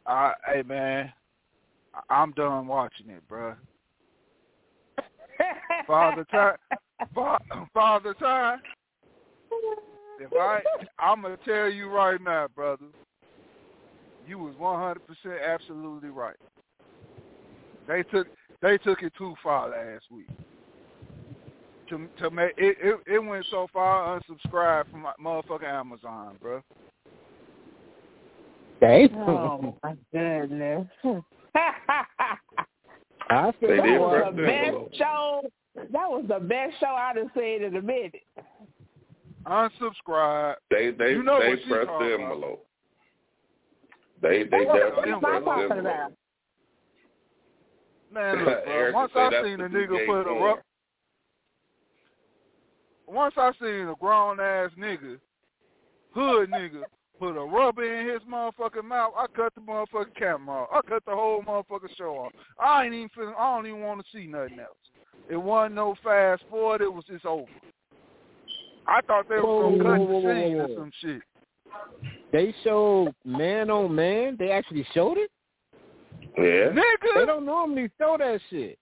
Uh, 0.06 0.32
hey 0.48 0.62
man, 0.62 1.12
I'm 2.10 2.32
done 2.32 2.68
watching 2.68 3.10
it, 3.10 3.24
bruh. 3.30 3.56
Father 5.88 6.26
time, 6.32 6.56
father 7.74 8.14
time. 8.14 8.60
If 10.20 10.32
I, 10.34 10.62
I'm 11.00 11.22
gonna 11.22 11.38
tell 11.44 11.70
you 11.70 11.90
right 11.90 12.22
now, 12.22 12.48
brother. 12.56 12.86
You 14.28 14.38
was 14.38 14.54
100% 14.56 14.96
absolutely 15.46 16.10
right. 16.10 16.36
They 17.88 18.04
took 18.04 18.28
they 18.62 18.78
took 18.78 19.02
it 19.02 19.14
too 19.18 19.34
far 19.42 19.70
last 19.70 20.06
week. 20.12 20.28
To 21.90 22.08
to 22.20 22.30
make 22.30 22.54
it 22.58 22.78
it, 22.80 23.00
it 23.08 23.20
went 23.20 23.46
so 23.50 23.68
far. 23.74 24.16
I 24.16 24.20
unsubscribed 24.20 24.92
from 24.92 25.02
my 25.02 25.14
motherfucking 25.22 25.64
Amazon, 25.64 26.38
bro. 26.40 26.62
Oh 29.28 29.76
my 29.84 29.96
goodness. 30.14 30.88
I 31.56 33.52
They 33.62 33.68
feel 33.68 33.84
that 33.84 34.00
was 34.00 34.34
the 34.36 34.42
the 34.42 34.48
best 34.48 34.66
envelope. 34.68 34.94
show. 34.96 35.42
That 35.76 36.10
was 36.10 36.26
the 36.28 36.40
best 36.40 36.80
show 36.80 36.88
I'd 36.88 37.18
have 37.18 37.28
seen 37.36 37.64
in 37.64 37.76
a 37.76 37.82
minute. 37.82 38.24
Unsubscribe. 39.46 40.56
They 40.70 40.92
they 40.92 41.12
You 41.12 41.24
know 41.24 41.40
they 41.40 41.50
what 41.50 41.60
she 41.64 41.70
pressed 41.70 41.88
talking 41.88 42.08
the 42.10 42.14
about. 42.16 42.24
envelope. 42.34 42.66
They 44.22 44.44
they 44.44 44.66
What 44.66 44.80
definitely 44.80 45.12
am 45.14 45.20
pressed 45.22 45.46
the 45.46 45.52
envelope. 45.52 45.80
about? 45.86 46.12
Man, 48.14 48.46
look, 48.46 48.66
bro. 48.66 48.92
Once 48.94 49.12
I 49.16 49.30
seen 49.44 49.62
a 49.62 49.70
nigga 49.70 50.06
put 50.06 50.22
a 50.22 50.24
porn. 50.26 50.58
once 53.08 53.34
I 53.38 53.52
seen 53.60 53.88
a 53.88 53.96
grown 54.00 54.40
ass 54.40 54.72
nigga, 54.78 55.18
hood 56.14 56.50
nigga, 56.52 56.84
put 57.22 57.38
a 57.38 57.46
rubber 57.46 57.84
in 57.84 58.10
his 58.10 58.22
motherfucking 58.28 58.84
mouth, 58.84 59.14
I 59.16 59.28
cut 59.36 59.54
the 59.54 59.62
motherfucking 59.62 60.16
camera 60.18 60.64
off. 60.64 60.70
I 60.74 60.82
cut 60.90 61.06
the 61.06 61.14
whole 61.14 61.44
motherfucking 61.44 61.96
show 61.96 62.16
off. 62.16 62.32
I 62.60 62.86
ain't 62.86 62.96
even 62.96 63.10
feeling, 63.10 63.36
I 63.38 63.56
don't 63.56 63.68
even 63.68 63.82
want 63.82 64.02
to 64.02 64.06
see 64.12 64.26
nothing 64.26 64.60
else. 64.60 64.76
It 65.30 65.38
wasn't 65.38 65.76
no 65.76 65.94
fast 66.04 66.42
forward. 66.50 66.82
It 66.82 66.92
was 66.92 67.06
just 67.06 67.24
over. 67.26 67.46
I 68.88 69.02
thought 69.02 69.30
they 69.30 69.36
Whoa, 69.36 69.70
was 69.70 69.78
gonna 69.78 69.98
cut 69.98 70.00
whoa, 70.00 70.20
whoa, 70.20 70.34
the 70.34 70.42
scene 70.42 70.56
or 70.56 70.68
some 70.76 70.92
shit. 71.00 71.22
They 72.32 72.56
showed 72.64 73.14
man 73.24 73.70
on 73.70 73.94
man. 73.94 74.36
They 74.40 74.50
actually 74.50 74.86
showed 74.92 75.18
it. 75.18 75.30
Yeah. 76.36 76.72
nigga. 76.74 77.20
They 77.20 77.26
don't 77.28 77.46
normally 77.46 77.92
show 78.00 78.16
that 78.18 78.40
shit. 78.50 78.80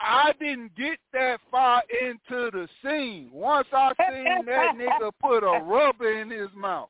I 0.00 0.32
didn't 0.40 0.74
get 0.74 0.98
that 1.12 1.38
far 1.50 1.82
into 2.02 2.50
the 2.50 2.66
scene. 2.82 3.28
Once 3.30 3.68
I 3.72 3.92
seen 4.10 4.46
that 4.46 4.74
nigga 4.74 5.10
put 5.20 5.44
a 5.44 5.62
rubber 5.62 6.18
in 6.18 6.30
his 6.30 6.48
mouth. 6.56 6.88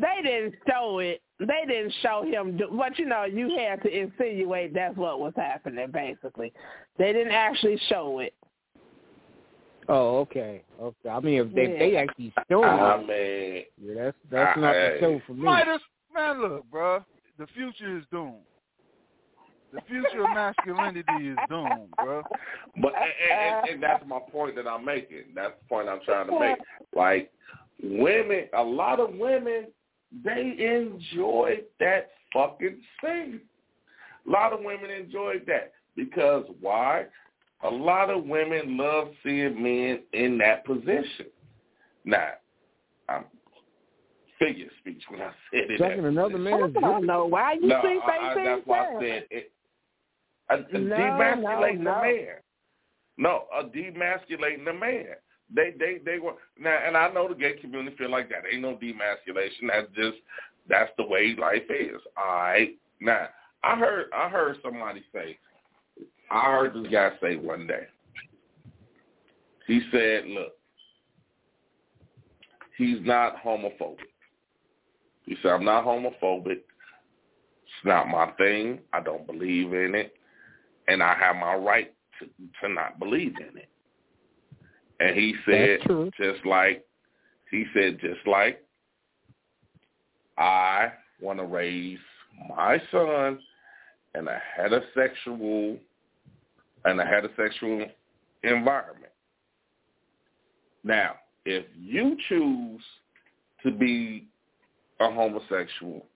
They 0.00 0.22
didn't 0.22 0.54
show 0.68 0.98
it. 0.98 1.22
They 1.38 1.64
didn't 1.66 1.92
show 2.02 2.24
him, 2.24 2.56
do, 2.56 2.68
but 2.76 2.98
you 2.98 3.04
know, 3.06 3.24
you 3.24 3.56
had 3.58 3.82
to 3.82 3.90
insinuate 3.90 4.72
that's 4.72 4.96
what 4.96 5.20
was 5.20 5.34
happening. 5.36 5.90
Basically, 5.92 6.52
they 6.98 7.12
didn't 7.12 7.32
actually 7.32 7.78
show 7.88 8.20
it. 8.20 8.34
Oh, 9.88 10.18
okay, 10.20 10.62
okay. 10.80 11.08
I 11.08 11.20
mean, 11.20 11.40
if 11.42 11.52
they 11.52 11.72
Yeah. 11.72 11.78
they 11.78 11.96
actually 11.96 12.32
show 12.50 12.62
it, 12.62 12.66
I 12.66 13.00
it, 13.00 13.06
mean, 13.06 13.64
yeah, 13.96 14.04
that's 14.04 14.16
that's 14.30 14.58
not 14.58 14.72
the 14.72 14.96
show 14.98 15.20
for 15.26 15.34
me. 15.34 15.42
Midas, 15.42 15.82
man, 16.14 16.40
look, 16.40 16.64
bro, 16.70 17.04
the 17.38 17.46
future 17.48 17.98
is 17.98 18.04
doomed. 18.10 18.42
The 19.72 19.80
future 19.82 20.24
of 20.24 20.30
masculinity 20.30 21.28
is 21.28 21.36
doomed, 21.48 21.90
bro. 21.96 22.22
But 22.80 22.94
and, 22.94 23.30
and, 23.30 23.68
and 23.68 23.82
that's 23.82 24.04
my 24.06 24.20
point 24.32 24.56
that 24.56 24.66
I'm 24.66 24.84
making. 24.84 25.34
That's 25.34 25.52
the 25.60 25.68
point 25.68 25.88
I'm 25.88 26.00
trying 26.04 26.28
to 26.28 26.38
make. 26.38 26.56
Like 26.96 27.30
women, 27.82 28.48
a 28.54 28.62
lot 28.62 29.00
of 29.00 29.14
women, 29.16 29.66
they 30.24 30.56
enjoyed 30.58 31.64
that 31.80 32.10
fucking 32.32 32.80
thing. 33.00 33.40
A 34.26 34.30
lot 34.30 34.52
of 34.52 34.60
women 34.62 34.90
enjoyed 34.90 35.44
that 35.46 35.72
because 35.94 36.44
why? 36.60 37.06
A 37.62 37.70
lot 37.70 38.10
of 38.10 38.24
women 38.24 38.76
love 38.76 39.08
seeing 39.22 39.62
men 39.62 40.00
in 40.12 40.38
that 40.38 40.64
position. 40.64 41.26
Now, 42.04 42.32
I'm 43.08 43.24
figure 44.38 44.66
speech 44.80 45.02
when 45.08 45.22
I 45.22 45.30
said 45.50 45.70
it. 45.70 45.78
Sucking 45.78 46.04
another 46.04 46.38
man's 46.38 46.74
I 46.76 46.80
don't 46.80 47.06
know 47.06 47.26
why 47.26 47.54
you 47.54 47.68
no, 47.68 47.80
think 47.82 48.02
I, 48.04 48.18
I, 48.18 48.34
they 48.34 48.44
that's 48.44 48.56
think 48.56 48.66
why 48.66 48.78
I 48.86 48.92
that. 48.92 49.00
said 49.00 49.24
it. 49.30 49.52
A, 50.50 50.54
a 50.54 50.78
No, 50.78 50.96
demasculating 50.96 51.78
no, 51.80 51.94
no. 51.94 52.00
the 52.00 52.02
man. 52.02 52.26
No, 53.18 53.44
a 53.58 53.64
demasculating 53.64 54.64
the 54.64 54.72
man. 54.72 55.06
They 55.54 55.74
they 55.78 55.98
they 56.04 56.18
were 56.18 56.34
now, 56.58 56.76
and 56.84 56.96
I 56.96 57.08
know 57.12 57.28
the 57.28 57.34
gay 57.34 57.54
community 57.54 57.96
feel 57.96 58.10
like 58.10 58.28
that. 58.30 58.42
Ain't 58.52 58.62
no 58.62 58.76
demasculation. 58.76 59.68
That's 59.68 59.86
just 59.94 60.18
that's 60.68 60.90
the 60.98 61.06
way 61.06 61.36
life 61.38 61.62
is. 61.70 62.00
All 62.16 62.36
right. 62.36 62.76
Now 63.00 63.28
I 63.62 63.76
heard 63.76 64.06
I 64.14 64.28
heard 64.28 64.56
somebody 64.62 65.04
say. 65.12 65.38
I 66.30 66.50
heard 66.50 66.74
this 66.74 66.90
guy 66.90 67.10
say 67.20 67.36
one 67.36 67.68
day. 67.68 67.86
He 69.68 69.80
said, 69.92 70.26
"Look, 70.26 70.54
he's 72.76 72.98
not 73.02 73.36
homophobic." 73.42 73.98
He 75.26 75.36
said, 75.42 75.52
"I'm 75.52 75.64
not 75.64 75.84
homophobic. 75.84 76.58
It's 76.58 77.84
not 77.84 78.08
my 78.08 78.32
thing. 78.32 78.80
I 78.92 79.00
don't 79.00 79.26
believe 79.26 79.72
in 79.72 79.94
it, 79.94 80.16
and 80.88 81.02
I 81.02 81.14
have 81.14 81.36
my 81.36 81.54
right 81.54 81.92
to, 82.18 82.26
to 82.60 82.68
not 82.68 82.98
believe 82.98 83.36
in 83.38 83.58
it." 83.58 83.68
And 85.00 85.14
he 85.14 85.34
said, 85.44 85.80
just 86.16 86.44
like 86.46 86.84
he 87.50 87.64
said, 87.74 87.98
just 88.00 88.26
like 88.26 88.64
I 90.38 90.92
want 91.20 91.38
to 91.38 91.44
raise 91.44 91.98
my 92.48 92.80
son 92.90 93.38
in 94.14 94.28
a 94.28 94.40
heterosexual 94.58 95.78
in 96.86 97.00
a 97.00 97.04
heterosexual 97.04 97.90
environment. 98.42 99.12
Now, 100.84 101.16
if 101.44 101.64
you 101.76 102.16
choose 102.28 102.80
to 103.64 103.70
be 103.72 104.28
a 105.00 105.10
homosexual, 105.10 106.06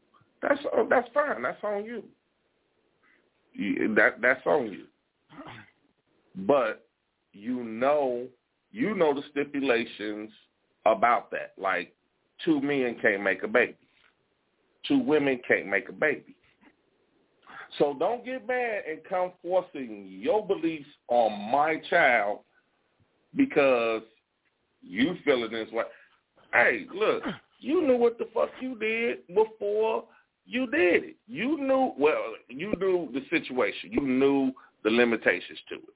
that's 0.43 0.61
uh, 0.77 0.85
that's 0.89 1.09
fine. 1.13 1.43
That's 1.43 1.63
on 1.63 1.85
you. 1.85 2.05
you. 3.53 3.95
That 3.95 4.21
that's 4.23 4.47
on 4.47 4.71
you. 4.73 4.85
But 6.47 6.87
you 7.33 7.65
know, 7.65 8.27
you 8.73 8.95
know 8.95 9.15
the 9.15 9.23
stipulations 9.31 10.31
about 10.87 11.31
that. 11.31 11.53
Like 11.59 11.95
two 12.45 12.61
men 12.61 12.97
can't 13.01 13.23
make 13.23 13.43
a 13.43 13.49
baby. 13.49 13.77
Two 14.87 14.99
women 14.99 15.41
can't 15.47 15.67
make 15.67 15.89
a 15.89 15.93
baby. 15.93 16.35
So 17.79 17.95
don't 17.99 18.25
get 18.25 18.47
mad 18.47 18.83
and 18.89 18.99
come 19.09 19.33
forcing 19.43 20.09
your 20.09 20.45
beliefs 20.45 20.89
on 21.09 21.51
my 21.53 21.77
child 21.89 22.41
because 23.37 24.03
you 24.83 25.17
feel 25.25 25.45
it 25.45 25.51
this 25.51 25.71
way. 25.71 25.85
Hey, 26.53 26.87
look, 26.93 27.23
you 27.61 27.87
knew 27.87 27.97
what 27.97 28.19
the 28.19 28.27
fuck 28.35 28.51
you 28.61 28.77
did 28.77 29.27
before 29.29 30.05
you 30.47 30.67
did 30.67 31.05
it. 31.05 31.17
You 31.29 31.59
knew 31.59 31.93
well, 31.97 32.35
you 32.49 32.75
knew 32.79 33.09
the 33.13 33.23
situation. 33.31 33.93
You 33.93 34.01
knew 34.01 34.53
the 34.83 34.91
limitations 34.91 35.59
to 35.69 35.77
it. 35.77 35.95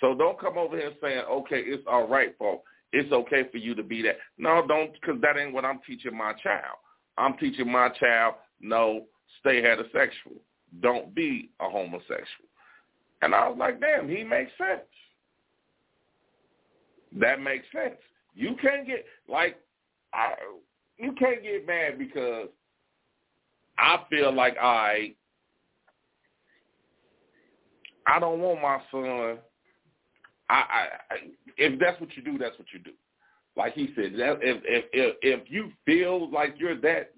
So 0.00 0.14
don't 0.14 0.38
come 0.38 0.58
over 0.58 0.76
here 0.76 0.92
saying, 1.02 1.24
okay, 1.30 1.60
it's 1.60 1.84
all 1.86 2.08
right, 2.08 2.34
for 2.38 2.60
it's 2.92 3.12
okay 3.12 3.48
for 3.50 3.58
you 3.58 3.74
to 3.74 3.82
be 3.82 4.02
that. 4.02 4.16
No, 4.38 4.64
don't, 4.66 4.92
because 4.92 5.20
that 5.20 5.36
ain't 5.36 5.52
what 5.52 5.64
I'm 5.64 5.80
teaching 5.86 6.16
my 6.16 6.32
child. 6.34 6.78
I'm 7.18 7.36
teaching 7.38 7.70
my 7.70 7.88
child, 7.90 8.36
no, 8.60 9.04
stay 9.40 9.62
heterosexual. 9.62 10.38
Don't 10.80 11.14
be 11.14 11.50
a 11.60 11.68
homosexual. 11.68 12.48
And 13.22 13.34
I 13.34 13.48
was 13.48 13.56
like, 13.58 13.80
damn, 13.80 14.08
he 14.08 14.22
makes 14.24 14.52
sense. 14.58 14.82
That 17.20 17.40
makes 17.40 17.64
sense. 17.72 17.96
You 18.34 18.56
can't 18.60 18.86
get 18.86 19.04
like 19.28 19.56
I 20.12 20.34
you 20.98 21.12
can't 21.12 21.42
get 21.42 21.66
mad 21.66 21.98
because 21.98 22.48
I 23.78 24.00
feel 24.10 24.34
like 24.34 24.56
I 24.60 25.14
I 28.06 28.18
don't 28.18 28.40
want 28.40 28.60
my 28.60 28.80
son 28.90 29.38
I, 30.50 30.54
I, 30.54 31.16
if 31.56 31.78
that's 31.80 32.00
what 32.00 32.14
you 32.16 32.22
do, 32.22 32.38
that's 32.38 32.58
what 32.58 32.68
you 32.72 32.80
do. 32.80 32.92
Like 33.56 33.74
he 33.74 33.92
said, 33.94 34.12
that 34.18 34.38
if 34.42 34.62
if 34.64 34.84
if 34.92 35.16
if 35.22 35.50
you 35.50 35.70
feel 35.86 36.30
like 36.30 36.56
you're 36.58 36.80
that 36.80 37.12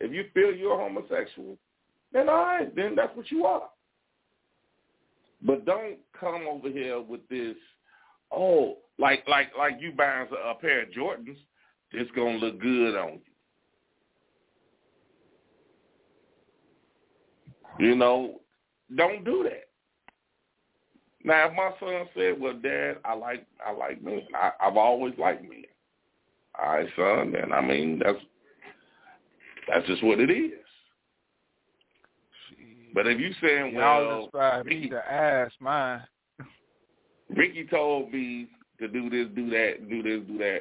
if 0.00 0.12
you 0.12 0.24
feel 0.32 0.54
you're 0.54 0.78
homosexual, 0.78 1.58
then 2.12 2.28
all 2.28 2.36
right, 2.36 2.74
then 2.74 2.94
that's 2.94 3.14
what 3.16 3.30
you 3.30 3.44
are. 3.44 3.68
But 5.42 5.64
don't 5.64 5.98
come 6.18 6.46
over 6.48 6.68
here 6.68 7.00
with 7.00 7.26
this, 7.28 7.56
oh, 8.30 8.78
like 8.98 9.24
like 9.26 9.48
like 9.58 9.78
you 9.80 9.92
buying 9.92 10.28
a, 10.30 10.50
a 10.50 10.54
pair 10.54 10.82
of 10.82 10.90
Jordans, 10.90 11.38
it's 11.92 12.10
gonna 12.12 12.38
look 12.38 12.60
good 12.60 12.96
on 12.96 13.20
you. 17.78 17.88
You 17.88 17.94
know, 17.96 18.40
don't 18.94 19.24
do 19.24 19.42
that. 19.44 19.69
Now, 21.22 21.48
if 21.48 21.54
my 21.54 21.70
son 21.78 22.06
said, 22.14 22.40
"Well, 22.40 22.54
Dad, 22.54 22.96
I 23.04 23.14
like 23.14 23.46
I 23.64 23.72
like 23.72 24.02
men. 24.02 24.22
I, 24.34 24.52
I've 24.60 24.76
always 24.76 25.14
liked 25.18 25.42
men," 25.42 25.64
all 26.58 26.72
right, 26.72 26.88
son. 26.96 27.32
Then 27.32 27.52
I 27.52 27.60
mean 27.60 28.00
that's 28.02 28.18
that's 29.68 29.86
just 29.86 30.02
what 30.02 30.20
it 30.20 30.30
is. 30.30 30.52
But 32.94 33.06
if 33.06 33.20
you 33.20 33.32
saying, 33.40 33.74
Y'all 33.74 34.28
"Well, 34.32 34.64
me 34.64 34.74
Ricky, 34.74 34.88
to 34.90 35.12
ask 35.12 35.52
mine. 35.60 36.02
Ricky 37.28 37.66
told 37.66 38.12
me 38.12 38.48
to 38.78 38.88
do 38.88 39.10
this, 39.10 39.28
do 39.34 39.50
that, 39.50 39.88
do 39.88 40.02
this, 40.02 40.26
do 40.26 40.38
that," 40.38 40.60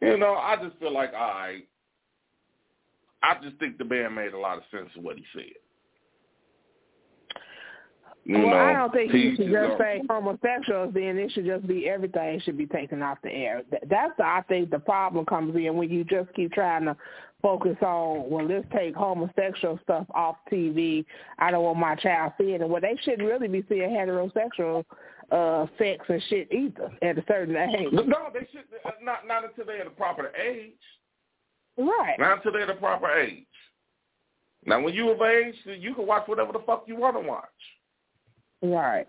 you 0.00 0.18
know, 0.18 0.34
I 0.34 0.56
just 0.62 0.78
feel 0.78 0.92
like, 0.92 1.12
all 1.14 1.28
right. 1.28 1.66
I 3.22 3.34
just 3.42 3.56
think 3.58 3.78
the 3.78 3.84
man 3.84 4.14
made 4.14 4.34
a 4.34 4.38
lot 4.38 4.58
of 4.58 4.64
sense 4.70 4.90
of 4.96 5.02
what 5.02 5.16
he 5.16 5.24
said. 5.34 5.54
You 8.26 8.38
well, 8.38 8.48
know, 8.48 8.56
I 8.56 8.72
don't 8.72 8.92
think 8.92 9.12
you 9.14 9.36
should 9.36 9.52
just 9.52 9.78
say 9.78 10.02
homosexuals. 10.10 10.92
Then 10.92 11.16
it 11.16 11.30
should 11.30 11.46
just 11.46 11.64
be 11.64 11.88
everything 11.88 12.40
should 12.40 12.58
be 12.58 12.66
taken 12.66 13.00
off 13.00 13.18
the 13.22 13.30
air. 13.30 13.62
That's 13.88 14.12
the, 14.18 14.24
I 14.24 14.42
think 14.48 14.70
the 14.70 14.80
problem 14.80 15.24
comes 15.26 15.54
in 15.54 15.76
when 15.76 15.90
you 15.90 16.02
just 16.02 16.34
keep 16.34 16.52
trying 16.52 16.86
to 16.86 16.96
focus 17.40 17.76
on 17.82 18.28
well, 18.28 18.44
let's 18.44 18.66
take 18.74 18.96
homosexual 18.96 19.78
stuff 19.84 20.06
off 20.12 20.38
TV. 20.50 21.04
I 21.38 21.52
don't 21.52 21.62
want 21.62 21.78
my 21.78 21.94
child 21.94 22.32
seeing 22.36 22.60
it. 22.60 22.68
Well, 22.68 22.80
they 22.80 22.98
shouldn't 23.04 23.28
really 23.28 23.46
be 23.46 23.64
seeing 23.68 23.90
heterosexual 23.90 24.84
uh 25.30 25.66
sex 25.78 26.04
and 26.08 26.22
shit 26.28 26.52
either 26.52 26.90
at 27.02 27.18
a 27.18 27.24
certain 27.28 27.54
age. 27.54 27.92
No, 27.92 28.28
they 28.34 28.40
should 28.50 28.64
uh, 28.84 28.90
not 29.02 29.28
not 29.28 29.44
until 29.44 29.66
they're 29.66 29.82
at 29.82 29.86
a 29.86 29.90
proper 29.90 30.32
age. 30.36 30.72
Right. 31.78 32.16
Not 32.18 32.38
until 32.38 32.52
they're 32.52 32.68
a 32.68 32.74
proper 32.74 33.08
age. 33.12 33.44
Now, 34.64 34.80
when 34.80 34.94
you 34.94 35.10
of 35.10 35.22
age, 35.22 35.54
you 35.64 35.94
can 35.94 36.08
watch 36.08 36.26
whatever 36.26 36.52
the 36.52 36.58
fuck 36.66 36.84
you 36.88 36.96
want 36.96 37.14
to 37.14 37.20
watch. 37.20 37.44
Right. 38.62 39.08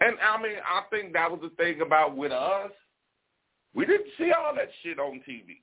And 0.00 0.16
I 0.20 0.42
mean, 0.42 0.56
I 0.64 0.82
think 0.90 1.12
that 1.12 1.30
was 1.30 1.40
the 1.42 1.50
thing 1.50 1.80
about 1.80 2.16
with 2.16 2.32
us. 2.32 2.70
We 3.74 3.86
didn't 3.86 4.08
see 4.18 4.32
all 4.32 4.54
that 4.54 4.68
shit 4.82 4.98
on 4.98 5.22
TV. 5.28 5.60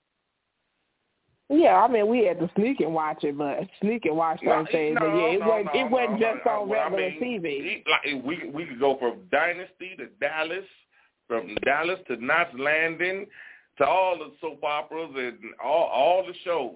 Yeah, 1.52 1.78
I 1.78 1.88
mean 1.88 2.08
we 2.08 2.26
had 2.26 2.40
to 2.40 2.50
sneak 2.56 2.80
and 2.80 2.94
watch 2.94 3.24
it, 3.24 3.36
but 3.36 3.58
sneak 3.82 4.06
and 4.06 4.16
watch 4.16 4.40
certain 4.44 4.68
things. 4.68 4.98
but 5.00 5.08
yeah, 5.08 5.34
it 5.34 5.40
no, 5.40 5.48
wasn't 5.48 5.74
no, 5.74 5.82
it 5.82 5.92
wasn't 5.92 6.20
no, 6.20 6.34
just 6.34 6.46
no, 6.46 6.52
on 6.52 6.70
well, 6.70 6.80
I 6.80 6.96
regular 6.96 7.20
mean, 7.20 7.42
TV. 7.42 7.84
Like 7.90 8.24
we 8.24 8.50
we 8.52 8.66
could 8.66 8.80
go 8.80 8.98
from 9.00 9.22
Dynasty 9.32 9.96
to 9.98 10.08
Dallas, 10.22 10.66
from 11.28 11.56
Dallas 11.66 12.00
to 12.08 12.24
Knots 12.24 12.54
Landing, 12.58 13.26
to 13.80 13.86
all 13.86 14.20
the 14.20 14.32
soap 14.40 14.64
operas 14.64 15.10
and 15.16 15.40
all 15.64 15.88
all 15.88 16.26
the 16.26 16.34
shows. 16.46 16.76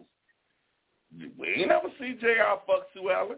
We 1.38 1.48
ain't 1.50 1.68
never 1.68 1.90
see 2.00 2.18
J.R. 2.20 2.60
fuck 2.66 2.88
Sue 2.96 3.12
Ellen. 3.12 3.38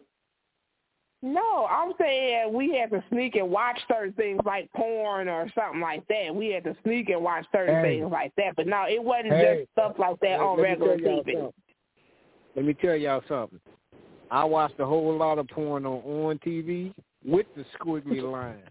No, 1.25 1.65
I'm 1.65 1.91
saying 1.99 2.53
we 2.53 2.77
had 2.77 2.91
to 2.91 3.03
sneak 3.09 3.35
and 3.35 3.49
watch 3.49 3.79
certain 3.87 4.13
things 4.13 4.39
like 4.45 4.71
porn 4.73 5.27
or 5.27 5.47
something 5.55 5.81
like 5.81 6.07
that. 6.07 6.33
We 6.35 6.49
had 6.49 6.63
to 6.65 6.75
sneak 6.83 7.09
and 7.09 7.23
watch 7.23 7.45
certain 7.51 7.83
Hey. 7.83 7.97
things 7.99 8.11
like 8.11 8.31
that. 8.37 8.55
But 8.55 8.67
no, 8.67 8.83
it 8.87 9.03
wasn't 9.03 9.33
Hey. 9.33 9.59
just 9.61 9.71
stuff 9.71 9.93
like 9.97 10.19
that 10.19 10.39
Let- 10.39 10.39
on 10.41 10.57
let 10.57 10.79
me 10.79 10.85
regular 10.87 10.97
TV. 10.97 11.33
something. 11.33 11.53
Let 12.55 12.65
me 12.65 12.73
tell 12.75 12.95
y'all 12.95 13.23
something. 13.27 13.59
I 14.29 14.43
watched 14.43 14.79
a 14.79 14.85
whole 14.85 15.13
lot 15.17 15.39
of 15.39 15.47
porn 15.47 15.85
on 15.87 16.01
on 16.03 16.37
TV 16.39 16.93
with 17.25 17.47
the 17.55 17.63
squiggly 17.79 18.21
line. 18.31 18.61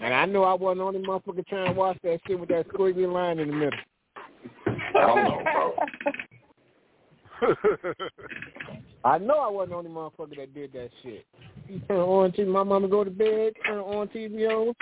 And 0.00 0.12
I 0.12 0.24
know 0.24 0.42
I 0.42 0.54
wasn't 0.54 0.78
the 0.80 0.84
only 0.86 1.00
motherfucker 1.06 1.46
trying 1.46 1.66
to 1.72 1.72
watch 1.78 1.98
that 2.02 2.18
shit 2.26 2.38
with 2.38 2.48
that 2.48 2.66
squiggly 2.68 3.10
line 3.10 3.38
in 3.38 3.46
the 3.48 3.54
middle. 3.54 3.78
I 4.66 4.72
don't 5.06 5.22
know, 5.24 5.42
bro. 5.44 5.74
I 9.04 9.18
know 9.18 9.38
I 9.38 9.50
wasn't 9.50 9.70
the 9.70 9.76
only 9.76 9.90
motherfucker 9.90 10.36
that 10.36 10.54
did 10.54 10.72
that 10.72 10.90
shit. 11.02 11.24
You 11.68 11.80
turn 11.88 11.98
on 11.98 12.32
TV, 12.32 12.46
my 12.46 12.62
mama 12.62 12.88
go 12.88 13.04
to 13.04 13.10
bed, 13.10 13.52
turn 13.66 13.78
on 13.78 14.08
TV 14.08 14.48
on, 14.48 14.74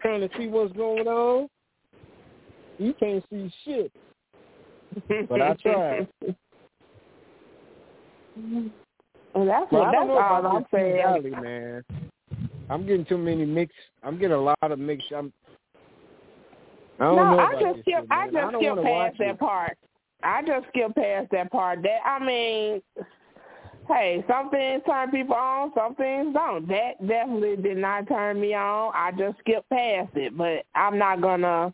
trying 0.00 0.20
to 0.20 0.28
see 0.36 0.46
what's 0.46 0.72
going 0.74 1.06
on. 1.06 1.48
You 2.78 2.94
can't 2.94 3.24
see 3.30 3.52
shit. 3.64 3.92
But 5.28 5.42
I 5.42 5.54
tried. 5.54 6.08
And 9.34 9.48
that's 9.48 9.66
But 9.70 9.80
what 9.80 9.92
that's 9.92 10.10
all 10.10 10.56
I'm 10.56 10.66
saying. 10.72 10.96
Valley, 10.96 11.30
man. 11.30 11.84
I'm 12.68 12.86
getting 12.86 13.04
too 13.04 13.18
many 13.18 13.44
mix. 13.44 13.72
I'm 14.02 14.18
getting 14.18 14.36
a 14.36 14.40
lot 14.40 14.56
of 14.62 14.78
mix. 14.78 15.04
I'm. 15.16 15.32
I 16.98 17.04
don't 17.04 17.16
no, 17.16 17.36
know 17.36 17.38
I 17.38 17.52
just 17.60 17.80
skip. 17.80 18.06
I 18.10 18.26
just 18.26 18.56
skip 18.56 18.82
past 18.82 19.16
that 19.18 19.38
part. 19.38 19.78
I 20.22 20.42
just 20.42 20.68
skip 20.68 20.94
past 20.94 21.30
that 21.32 21.50
part. 21.50 21.82
That 21.82 21.98
I 22.04 22.24
mean, 22.24 22.82
hey, 23.88 24.24
some 24.28 24.50
things 24.50 24.82
turn 24.86 25.10
people 25.10 25.34
on, 25.34 25.72
some 25.74 25.94
things 25.94 26.34
don't. 26.34 26.68
That 26.68 27.06
definitely 27.06 27.56
did 27.56 27.78
not 27.78 28.08
turn 28.08 28.40
me 28.40 28.54
on. 28.54 28.92
I 28.94 29.12
just 29.12 29.38
skipped 29.40 29.68
past 29.70 30.10
it, 30.14 30.36
but 30.36 30.64
I'm 30.74 30.98
not 30.98 31.20
gonna 31.20 31.72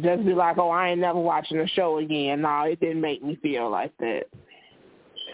just 0.00 0.24
be 0.24 0.34
like, 0.34 0.58
oh, 0.58 0.70
I 0.70 0.90
ain't 0.90 1.00
never 1.00 1.18
watching 1.18 1.58
the 1.58 1.68
show 1.68 1.98
again. 1.98 2.42
No, 2.42 2.62
it 2.62 2.80
didn't 2.80 3.00
make 3.00 3.22
me 3.22 3.36
feel 3.36 3.70
like 3.70 3.96
that. 3.98 4.24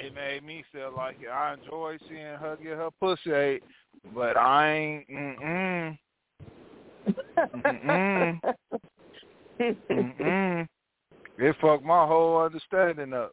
It 0.02 0.14
made 0.14 0.44
me 0.44 0.64
feel 0.72 0.92
like 0.96 1.16
it. 1.20 1.28
I 1.28 1.54
enjoy 1.54 1.98
seeing 2.08 2.20
her 2.20 2.56
get 2.62 2.76
her 2.76 2.90
pussy 3.00 3.32
ate, 3.32 3.62
but 4.14 4.36
I 4.36 4.70
ain't. 4.70 5.10
Mm-mm. 5.10 5.98
Mm-mm. 7.54 8.40
Mm-mm. 9.60 10.68
It 11.40 11.56
fucked 11.60 11.84
my 11.84 12.06
whole 12.06 12.38
understanding 12.42 13.12
up. 13.14 13.32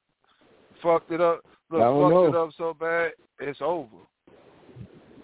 Fucked 0.81 1.11
it 1.11 1.21
up. 1.21 1.41
Look, 1.69 1.81
I 1.81 1.85
don't 1.85 2.01
fucked 2.11 2.13
know. 2.13 2.25
it 2.25 2.35
up 2.47 2.49
so 2.57 2.73
bad, 2.79 3.11
it's 3.39 3.59
over. 3.61 3.87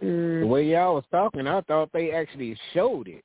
Mm. 0.03 0.41
The 0.41 0.47
way 0.47 0.65
y'all 0.65 0.95
was 0.95 1.05
talking, 1.11 1.47
I 1.47 1.61
thought 1.61 1.89
they 1.93 2.11
actually 2.11 2.57
showed 2.73 3.07
it. 3.07 3.23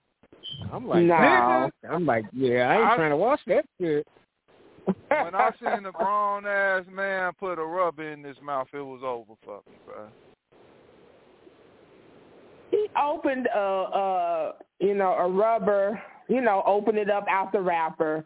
I'm 0.72 0.86
like, 0.86 1.02
No. 1.04 1.14
nigga. 1.14 1.70
I'm 1.90 2.06
like, 2.06 2.24
yeah, 2.32 2.68
I 2.68 2.74
ain't 2.76 2.84
I- 2.90 2.96
trying 2.96 3.10
to 3.10 3.16
watch 3.16 3.40
that 3.48 3.64
shit. 3.80 4.06
When 5.08 5.34
I 5.34 5.50
seen 5.60 5.84
a 5.84 5.92
grown 5.92 6.46
ass 6.46 6.84
man 6.90 7.32
put 7.38 7.58
a 7.58 7.64
rubber 7.64 8.10
in 8.10 8.22
his 8.24 8.36
mouth, 8.42 8.68
it 8.72 8.78
was 8.80 9.00
over 9.04 9.34
for 9.44 9.60
me, 9.68 9.76
bro. 9.84 10.06
he 12.70 12.86
opened 13.02 13.48
a, 13.54 13.58
a 13.58 14.52
you 14.80 14.94
know 14.94 15.12
a 15.14 15.28
rubber 15.28 16.00
you 16.28 16.40
know 16.40 16.62
opened 16.66 16.96
it 16.98 17.10
up 17.10 17.26
out 17.28 17.52
the 17.52 17.60
wrapper 17.60 18.24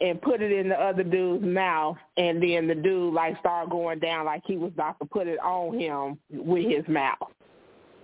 and 0.00 0.20
put 0.22 0.40
it 0.40 0.52
in 0.52 0.68
the 0.68 0.80
other 0.80 1.02
dude's 1.02 1.44
mouth 1.44 1.96
and 2.16 2.42
then 2.42 2.68
the 2.68 2.74
dude 2.74 3.12
like 3.14 3.38
started 3.40 3.70
going 3.70 3.98
down 3.98 4.24
like 4.24 4.42
he 4.46 4.56
was 4.56 4.72
about 4.72 4.98
to 5.00 5.04
put 5.06 5.26
it 5.26 5.38
on 5.40 5.78
him 5.78 6.18
with 6.30 6.64
his 6.68 6.86
mouth 6.88 7.18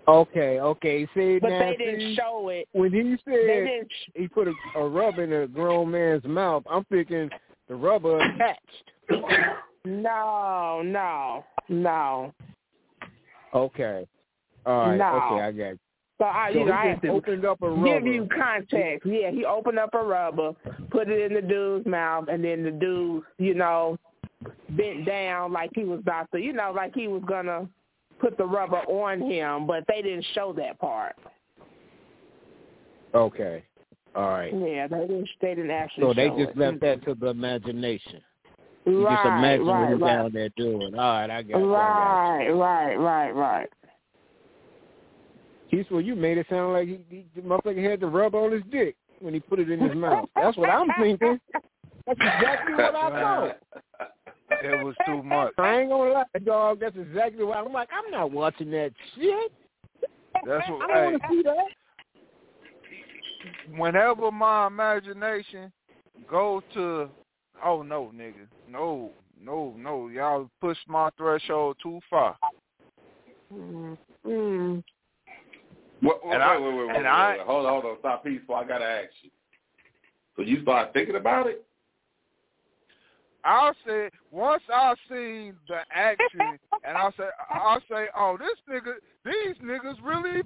Okay, 0.07 0.61
okay. 0.61 1.09
See, 1.15 1.39
but 1.39 1.49
now, 1.49 1.61
they 1.61 1.77
didn't 1.77 2.01
see, 2.01 2.15
show 2.15 2.51
it 2.51 2.69
when 2.73 2.93
he 2.93 3.17
they 3.25 3.81
said 3.81 3.89
he 4.15 4.29
put 4.29 4.49
a, 4.49 4.53
a 4.77 4.87
rubber 4.87 5.25
in 5.25 5.33
a 5.33 5.47
grown 5.47 5.91
man's 5.91 6.25
mouth, 6.25 6.63
I'm 6.71 6.85
thinking 6.85 7.31
the 7.69 7.75
rubber 7.75 8.21
attached. 8.21 8.91
no 9.87 10.83
no 10.85 11.45
no 11.71 12.35
Okay. 13.55 14.07
All 14.67 14.79
right. 14.81 14.97
No. 14.97 15.07
Okay, 15.07 15.43
I 15.43 15.53
got 15.53 15.69
you. 15.69 15.79
So 16.19 16.25
I 16.25 16.51
So 16.53 16.59
you 16.59 16.67
know 16.67 16.73
I 16.73 16.83
he 16.83 16.89
have 16.89 17.03
just 17.03 17.07
to 17.07 17.09
opened 17.11 17.45
up 17.45 17.63
a 17.63 17.69
rubber. 17.69 18.01
give 18.01 18.07
you 18.07 18.29
context 18.35 19.07
yeah 19.07 19.31
he 19.31 19.45
opened 19.45 19.79
up 19.79 19.95
a 19.95 20.03
rubber 20.03 20.53
put 20.91 21.09
it 21.09 21.31
in 21.31 21.35
the 21.35 21.43
dude's 21.43 21.87
mouth 21.87 22.29
and 22.29 22.45
then 22.45 22.63
the 22.63 22.71
dude 22.71 23.23
you 23.39 23.55
know 23.55 23.99
bent 24.71 25.07
down 25.07 25.53
like 25.53 25.71
he 25.75 25.85
was 25.85 26.01
about 26.01 26.31
to, 26.33 26.41
you 26.41 26.53
know, 26.53 26.73
like 26.75 26.95
he 26.95 27.09
was 27.09 27.23
gonna 27.27 27.69
put 28.21 28.37
the 28.37 28.45
rubber 28.45 28.79
on 28.79 29.21
him, 29.21 29.67
but 29.67 29.85
they 29.89 30.03
didn't 30.03 30.27
show 30.35 30.53
that 30.55 30.79
part. 30.79 31.17
Okay. 33.15 33.65
All 34.15 34.29
right. 34.29 34.53
Yeah, 34.53 34.87
they 34.87 35.01
didn't. 35.01 35.29
They 35.41 35.55
didn't 35.55 35.71
actually. 35.71 36.05
So 36.05 36.15
they 36.15 36.29
just 36.31 36.51
it. 36.51 36.59
left 36.59 36.81
that 36.81 37.05
to 37.05 37.15
the 37.15 37.29
imagination. 37.29 38.21
You 38.87 39.05
right, 39.05 39.15
just 39.15 39.27
imagine 39.27 39.67
right, 39.67 39.81
what 39.81 39.93
he's 39.93 40.01
right. 40.01 40.17
down 40.17 40.33
there 40.33 40.49
doing. 40.57 40.95
All 40.95 41.01
right, 41.01 41.31
I 41.31 41.43
got 41.43 41.59
you. 41.59 41.75
I 41.75 42.49
Right, 42.49 42.51
right, 42.51 42.95
right, 42.97 43.31
right. 43.31 43.69
Well, 45.91 46.01
you 46.01 46.15
made 46.15 46.39
it 46.39 46.47
sound 46.49 46.73
like 46.73 46.89
he, 46.89 47.01
he, 47.09 47.27
the 47.35 47.43
motherfucker 47.43 47.91
had 47.91 48.01
to 48.01 48.07
rub 48.07 48.35
on 48.35 48.53
his 48.53 48.63
dick 48.71 48.97
when 49.21 49.35
he 49.35 49.41
put 49.41 49.59
it 49.59 49.71
in 49.71 49.81
his 49.81 49.95
mouth. 49.97 50.29
That's 50.37 50.57
what 50.57 50.71
I'm 50.71 50.89
thinking. 51.01 51.41
That's 52.07 52.21
exactly 52.21 52.75
what 52.75 52.95
I 52.95 53.11
thought. 53.11 53.57
It 54.63 54.85
was 54.85 54.95
too 55.07 55.23
much. 55.23 55.53
I 55.59 55.81
ain't 55.81 55.91
gonna 55.91 56.13
lie, 56.13 56.25
dog. 56.45 56.81
That's 56.81 56.97
exactly 56.97 57.45
why 57.45 57.57
I'm 57.57 57.73
like, 57.73 57.89
I'm 57.93 58.11
not 58.11 58.31
watching 58.31 58.71
that 58.71 58.93
shit. 59.15 59.53
That's 60.47 60.69
what. 60.69 60.91
I 60.91 60.95
don't 60.95 61.13
want 61.13 61.23
to 61.23 61.29
see 61.31 61.43
that. 61.43 61.67
whenever 63.77 64.31
my 64.31 64.67
imagination 64.67 65.73
goes 66.31 66.63
to, 66.75 67.09
oh 67.65 67.83
no, 67.83 68.13
nigga, 68.15 68.47
no, 68.69 69.11
no, 69.43 69.75
no, 69.77 70.09
y'all 70.09 70.51
pushed 70.61 70.89
my 70.89 71.11
threshold 71.17 71.77
too 71.83 72.01
far. 72.09 72.37
Mm-hmm. 73.53 74.79
Mm. 76.05 76.09
Wait, 76.09 76.17
wait, 76.25 76.35
And 76.35 76.43
I- 76.43 76.59
wait, 76.59 76.63
wait, 76.65 76.75
wait, 76.77 76.87
wait, 76.87 76.97
and 76.97 77.05
wait, 77.05 77.11
I- 77.11 77.37
wait. 77.39 77.47
Hold 77.47 77.67
on, 77.67 77.73
hold 77.73 77.85
on. 77.85 77.99
Stop 78.01 78.25
peaceful. 78.25 78.55
I 78.55 78.65
gotta 78.65 78.85
ask 78.85 79.13
you. 79.23 79.31
So 80.37 80.43
you 80.43 80.63
start 80.63 80.93
thinking 80.93 81.17
about 81.17 81.47
it? 81.47 81.65
I 83.45 83.73
say 83.87 84.11
once 84.31 84.63
I 84.73 84.95
seen 85.09 85.55
the 85.69 85.81
action, 85.95 86.59
and 86.85 86.97
I 86.97 87.11
say 87.17 87.29
I 87.51 87.79
say, 87.91 88.07
oh, 88.17 88.39
this 88.39 88.59
nigga, 88.69 88.95
these 89.25 89.57
niggas 89.63 89.97
really. 90.03 90.43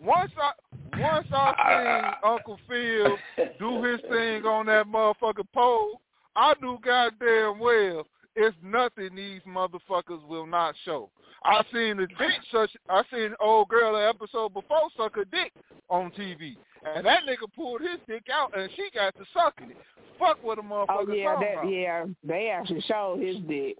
Once 0.00 0.32
I 0.40 0.52
once 0.98 1.26
I 1.32 2.12
seen 2.22 2.30
Uncle 2.30 2.58
Phil 2.68 3.16
do 3.58 3.82
his 3.82 4.00
thing 4.02 4.44
on 4.44 4.66
that 4.66 4.86
motherfucking 4.86 5.48
pole, 5.52 6.00
I 6.36 6.54
knew 6.60 6.78
goddamn 6.82 7.58
well 7.58 8.06
it's 8.36 8.56
nothing 8.62 9.14
these 9.16 9.40
motherfuckers 9.48 10.24
will 10.28 10.46
not 10.46 10.74
show. 10.84 11.10
I 11.44 11.62
seen 11.72 11.98
the 11.98 12.06
dick 12.06 12.40
such. 12.52 12.70
I 12.88 13.02
seen 13.12 13.34
old 13.40 13.68
girl 13.68 13.94
the 13.94 14.08
episode 14.08 14.54
before 14.54 14.88
suck 14.96 15.16
a 15.16 15.24
dick 15.24 15.52
on 15.88 16.10
TV, 16.12 16.56
and 16.84 17.04
that 17.06 17.24
nigga 17.24 17.52
pulled 17.54 17.80
his 17.80 18.00
dick 18.08 18.24
out, 18.32 18.56
and 18.56 18.70
she 18.76 18.88
got 18.94 19.14
to 19.16 19.24
sucking 19.32 19.70
it. 19.70 19.76
Fuck 20.18 20.42
what 20.42 20.58
a 20.58 20.60
oh, 20.60 20.64
motherfucker 20.64 21.08
Oh 21.08 21.12
yeah, 21.12 21.36
that, 21.38 21.52
about. 21.52 21.70
yeah. 21.70 22.04
They 22.24 22.48
actually 22.48 22.80
showed 22.82 23.20
his 23.20 23.36
dick. 23.48 23.76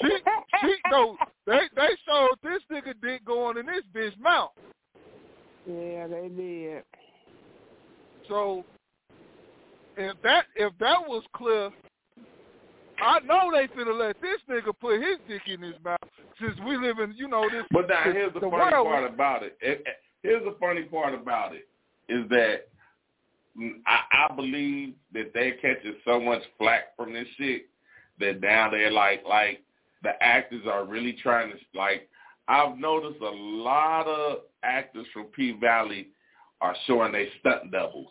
She, 0.00 0.08
she, 0.60 0.74
no, 0.90 1.16
they 1.46 1.60
they 1.74 1.88
showed 2.06 2.36
this 2.42 2.62
nigga 2.70 2.94
dick 3.02 3.24
going 3.24 3.58
in 3.58 3.66
this 3.66 3.84
bitch 3.94 4.18
mouth. 4.20 4.50
Yeah, 5.66 6.06
they 6.06 6.30
did. 6.34 6.82
So 8.28 8.64
if 9.96 10.20
that 10.22 10.44
if 10.56 10.72
that 10.78 11.00
was 11.06 11.24
clear, 11.34 11.70
I 13.00 13.20
know 13.20 13.50
they 13.52 13.68
finna 13.68 13.98
let 13.98 14.20
this 14.20 14.40
nigga 14.48 14.72
put 14.80 15.00
his 15.00 15.18
dick 15.28 15.42
in 15.46 15.62
his 15.62 15.74
mouth 15.84 15.98
since 16.40 16.54
we 16.66 16.76
live 16.76 16.98
in 16.98 17.14
you 17.16 17.28
know 17.28 17.48
this. 17.50 17.64
But 17.70 17.88
now 17.88 18.02
here's 18.04 18.32
the, 18.34 18.40
the 18.40 18.50
funny 18.50 18.72
world 18.72 18.86
part 18.86 19.12
about 19.12 19.42
it. 19.42 19.84
Here's 20.22 20.44
the 20.44 20.56
funny 20.58 20.82
part 20.82 21.14
about 21.14 21.54
it 21.54 21.68
is 22.08 22.28
that 22.30 22.68
I, 23.86 24.28
I 24.28 24.34
believe 24.34 24.94
that 25.12 25.32
they're 25.34 25.56
catching 25.56 25.94
so 26.04 26.20
much 26.20 26.42
flack 26.58 26.96
from 26.96 27.12
this 27.12 27.26
shit 27.36 27.66
that 28.20 28.40
now 28.40 28.70
they're 28.70 28.90
like 28.90 29.24
like 29.28 29.62
the 30.02 30.10
actors 30.20 30.62
are 30.70 30.84
really 30.84 31.12
trying 31.12 31.50
to 31.50 31.56
like. 31.74 32.08
I've 32.50 32.78
noticed 32.78 33.20
a 33.20 33.28
lot 33.28 34.06
of 34.06 34.38
actors 34.62 35.06
from 35.12 35.24
P 35.24 35.52
Valley 35.60 36.08
are 36.60 36.74
showing 36.86 37.12
their 37.12 37.26
stunt 37.40 37.70
doubles. 37.70 38.10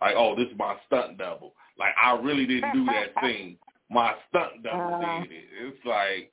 Like, 0.00 0.14
oh, 0.16 0.34
this 0.36 0.48
is 0.48 0.58
my 0.58 0.76
stunt 0.86 1.18
double. 1.18 1.54
Like, 1.78 1.92
I 2.02 2.18
really 2.18 2.46
didn't 2.46 2.72
do 2.72 2.84
that 2.86 3.14
thing. 3.20 3.58
My 3.90 4.14
stunt 4.28 4.62
double 4.62 4.94
Uh. 4.94 5.22
did 5.22 5.32
it. 5.32 5.44
It's 5.60 5.84
like, 5.84 6.32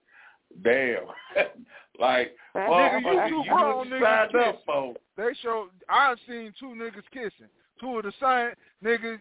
damn. 0.63 1.05
like, 1.99 2.35
Nigga, 2.55 2.67
oh, 2.67 2.97
you 2.97 3.21
you, 3.21 3.29
two 3.29 3.35
you 3.35 3.43
grown 3.53 3.89
just 3.89 3.95
niggas 3.95 4.31
signed 4.31 4.35
up 4.35 4.61
for. 4.65 4.95
They 5.17 5.33
show, 5.41 5.69
I've 5.89 6.17
seen 6.27 6.53
two 6.59 6.67
niggas 6.67 7.03
kissing, 7.11 7.49
two 7.79 7.97
of 7.97 8.03
the 8.03 8.13
same 8.19 8.53
niggas. 8.83 9.19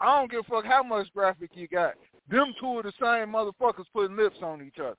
I 0.00 0.18
don't 0.18 0.30
give 0.30 0.40
a 0.40 0.42
fuck 0.44 0.64
how 0.64 0.82
much 0.82 1.12
graphic 1.12 1.50
you 1.54 1.68
got. 1.68 1.94
Them 2.28 2.54
two 2.60 2.78
of 2.78 2.84
the 2.84 2.92
same 3.00 3.32
motherfuckers 3.32 3.84
putting 3.92 4.16
lips 4.16 4.38
on 4.42 4.62
each 4.62 4.78
other. 4.78 4.96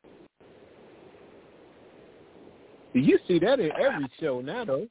You 2.94 3.18
see 3.28 3.40
that 3.40 3.60
in 3.60 3.72
every 3.72 4.08
show 4.20 4.40
now, 4.42 4.66
though. 4.66 4.88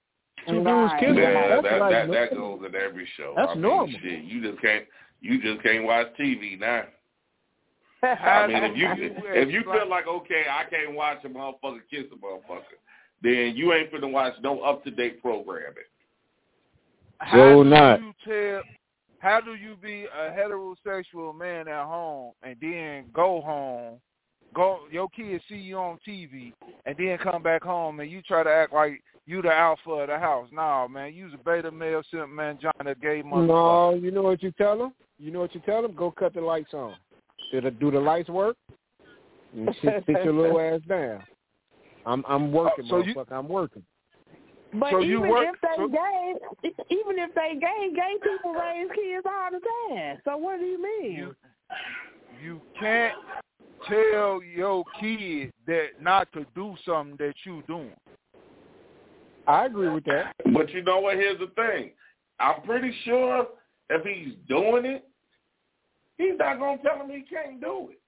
Two 0.49 0.65
dudes 0.65 0.93
kissing. 0.99 1.17
Yeah, 1.17 1.49
that's 1.49 1.63
that, 1.63 1.81
like 1.81 1.93
that 1.93 2.11
that 2.11 2.31
goes 2.35 2.61
in 2.67 2.75
every 2.75 3.09
show. 3.17 3.35
That's 3.37 3.51
I 3.51 3.55
mean, 3.55 3.63
normal. 3.63 3.95
Shit, 4.03 4.25
you 4.25 4.43
just 4.43 4.61
can't 4.61 4.85
you 5.21 5.41
just 5.41 5.63
can't 5.63 5.85
watch 5.85 6.09
TV 6.19 6.59
now. 6.59 6.85
I 8.03 8.47
mean, 8.49 8.65
if 8.65 8.77
you 8.77 8.89
you 9.05 9.13
if 9.27 9.49
you 9.51 9.63
feel 9.63 9.89
like 9.89 10.07
okay, 10.07 10.45
I 10.51 10.69
can't 10.69 10.95
watch 10.95 11.19
a 11.25 11.29
motherfucker 11.29 11.81
kiss 11.91 12.05
a 12.13 12.17
motherfucker, 12.17 12.79
then 13.23 13.55
you 13.55 13.73
ain't 13.73 13.93
finna 13.93 14.11
watch 14.11 14.35
no 14.43 14.61
up 14.61 14.83
to 14.85 14.91
date 14.91 15.23
programming. 15.23 15.85
how 17.19 17.37
So 17.37 17.65
do 17.65 17.71
not. 17.71 18.01
you 18.01 18.13
tell? 18.25 18.63
How 19.21 19.41
do 19.41 19.55
you 19.55 19.77
be 19.81 20.07
a 20.07 20.31
heterosexual 20.31 21.39
man 21.39 21.69
at 21.69 21.87
home 21.87 22.33
and 22.43 22.57
then 22.61 23.05
go 23.15 23.41
home, 23.41 24.01
go 24.53 24.81
your 24.91 25.09
kids 25.11 25.45
see 25.49 25.55
you 25.55 25.77
on 25.77 25.99
TV, 26.07 26.53
and 26.87 26.97
then 26.99 27.19
come 27.19 27.41
back 27.41 27.63
home 27.63 28.01
and 28.01 28.11
you 28.11 28.21
try 28.23 28.43
to 28.43 28.51
act 28.51 28.73
like 28.73 29.01
you 29.27 29.41
the 29.41 29.53
alpha 29.55 29.91
of 29.91 30.09
the 30.09 30.19
house? 30.19 30.49
Nah, 30.53 30.89
man, 30.89 31.15
you's 31.15 31.33
a 31.35 31.39
beta 31.39 31.71
male 31.71 32.03
simp 32.11 32.31
man, 32.31 32.59
John, 32.61 32.73
a 32.85 32.97
gay 32.97 33.23
motherfucker. 33.23 33.47
No, 33.47 33.95
you 33.95 34.11
know 34.11 34.23
what 34.23 34.43
you 34.43 34.51
tell 34.59 34.77
them? 34.77 34.93
You 35.21 35.31
know 35.31 35.39
what 35.39 35.55
you 35.55 35.61
tell 35.65 35.83
them? 35.83 35.95
Go 35.95 36.11
cut 36.11 36.35
the 36.35 36.41
lights 36.41 36.75
on. 36.75 36.97
Do 37.53 37.61
the, 37.61 37.71
do 37.71 37.91
the 37.93 38.01
lights 38.01 38.29
work? 38.29 38.57
And 39.55 39.69
sit, 39.83 40.03
sit 40.07 40.25
your 40.25 40.33
little 40.33 40.59
ass 40.75 40.81
down. 40.89 41.23
I'm 42.05 42.25
I'm 42.27 42.51
working, 42.51 42.87
Oh, 42.87 43.01
so 43.03 43.07
you- 43.07 43.15
motherfucker. 43.15 43.33
I'm 43.33 43.49
working. 43.49 43.85
But 44.75 44.91
So 44.91 44.99
even 45.01 45.09
you 45.11 45.21
work- 45.21 45.49
if 45.55 45.61
they 45.61 45.77
so- 45.77 45.89
gay, 45.89 46.35
even 46.91 47.19
if 47.19 47.35
they 47.35 47.53
gay, 47.61 47.91
gay 47.95 48.15
people 48.23 48.55
raise 48.55 48.89
kids 48.95 49.27
all 49.27 49.51
the 49.53 49.61
time. 49.95 50.19
So 50.25 50.37
what 50.39 50.59
do 50.59 50.65
you 50.65 50.83
mean? 50.83 51.13
You 51.13 51.35
you 52.43 52.61
can't 52.81 53.15
tell 53.87 54.43
your 54.43 54.83
kid 54.99 55.53
that 55.67 56.01
not 56.01 56.33
to 56.33 56.47
do 56.55 56.75
something 56.87 57.17
that 57.19 57.35
you 57.45 57.63
doing. 57.69 57.93
I 59.47 59.67
agree 59.67 59.91
with 59.91 60.05
that. 60.05 60.35
But 60.55 60.71
you 60.71 60.83
know 60.83 61.01
what? 61.01 61.17
Here's 61.17 61.39
the 61.39 61.49
thing. 61.49 61.91
I'm 62.41 62.63
pretty 62.63 62.93
sure 63.05 63.47
if 63.91 64.05
he's 64.05 64.35
doing 64.49 64.87
it, 64.87 65.05
he's 66.19 66.39
not 66.39 66.59
gonna 66.59 66.83
tell 66.83 66.97
him 67.05 67.11
he 67.11 67.23
can't 67.23 67.61
do 67.61 67.89
it. 67.91 67.99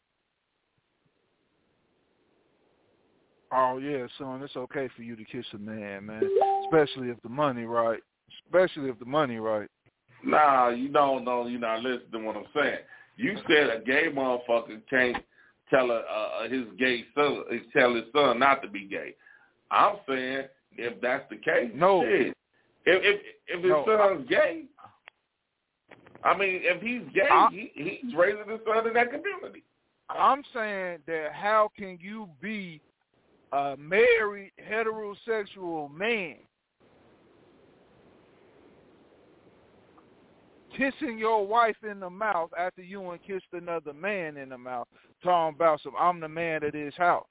Oh 3.52 3.78
yeah, 3.78 4.06
son, 4.18 4.42
it's 4.42 4.56
okay 4.56 4.88
for 4.96 5.02
you 5.02 5.14
to 5.16 5.24
kiss 5.24 5.46
a 5.54 5.58
man, 5.58 6.06
man. 6.06 6.22
Especially 6.64 7.08
if 7.08 7.20
the 7.22 7.28
money 7.28 7.64
right. 7.64 8.00
Especially 8.46 8.88
if 8.88 8.98
the 8.98 9.04
money 9.04 9.36
right. 9.36 9.68
Nah, 10.24 10.70
you 10.70 10.88
don't 10.88 11.24
know. 11.24 11.46
You're 11.46 11.60
not 11.60 11.82
listening 11.82 12.10
to 12.12 12.18
what 12.20 12.36
I'm 12.36 12.44
saying. 12.54 12.78
You 13.16 13.36
said 13.48 13.68
a 13.70 13.80
gay 13.84 14.06
motherfucker 14.12 14.80
can't 14.90 15.18
tell 15.70 15.90
a, 15.90 15.98
uh, 16.00 16.48
his 16.48 16.64
gay 16.78 17.04
son, 17.14 17.44
tell 17.72 17.94
his 17.94 18.04
son 18.14 18.38
not 18.40 18.62
to 18.62 18.68
be 18.68 18.86
gay. 18.86 19.14
I'm 19.70 19.96
saying 20.08 20.46
if 20.76 21.00
that's 21.00 21.28
the 21.30 21.36
case, 21.36 21.70
No. 21.74 22.02
shit. 22.02 22.36
If 22.86 23.02
if 23.02 23.20
if 23.46 23.62
his 23.62 23.70
No. 23.70 23.84
son's 23.86 24.28
gay, 24.28 24.64
I 26.24 26.36
mean, 26.36 26.60
if 26.62 26.80
he's 26.82 27.02
gay, 27.14 27.28
I- 27.30 27.48
he, 27.50 27.70
he's 27.74 28.14
raising 28.14 28.48
his 28.48 28.60
son 28.66 28.86
in 28.86 28.94
that 28.94 29.10
community. 29.10 29.62
I'm 30.10 30.42
saying 30.52 30.98
that 31.06 31.32
how 31.32 31.70
can 31.76 31.98
you 32.00 32.28
be 32.40 32.80
a 33.52 33.76
married 33.78 34.52
heterosexual 34.68 35.90
man 35.90 36.36
kissing 40.76 41.18
your 41.18 41.46
wife 41.46 41.76
in 41.88 42.00
the 42.00 42.10
mouth 42.10 42.50
after 42.58 42.82
you 42.82 43.10
and 43.10 43.22
kissed 43.22 43.46
another 43.52 43.92
man 43.92 44.36
in 44.36 44.48
the 44.48 44.58
mouth, 44.58 44.88
talking 45.22 45.54
about 45.54 45.80
some 45.82 45.92
I'm 45.98 46.20
the 46.20 46.28
man 46.28 46.64
of 46.64 46.72
this 46.72 46.94
house. 46.96 47.24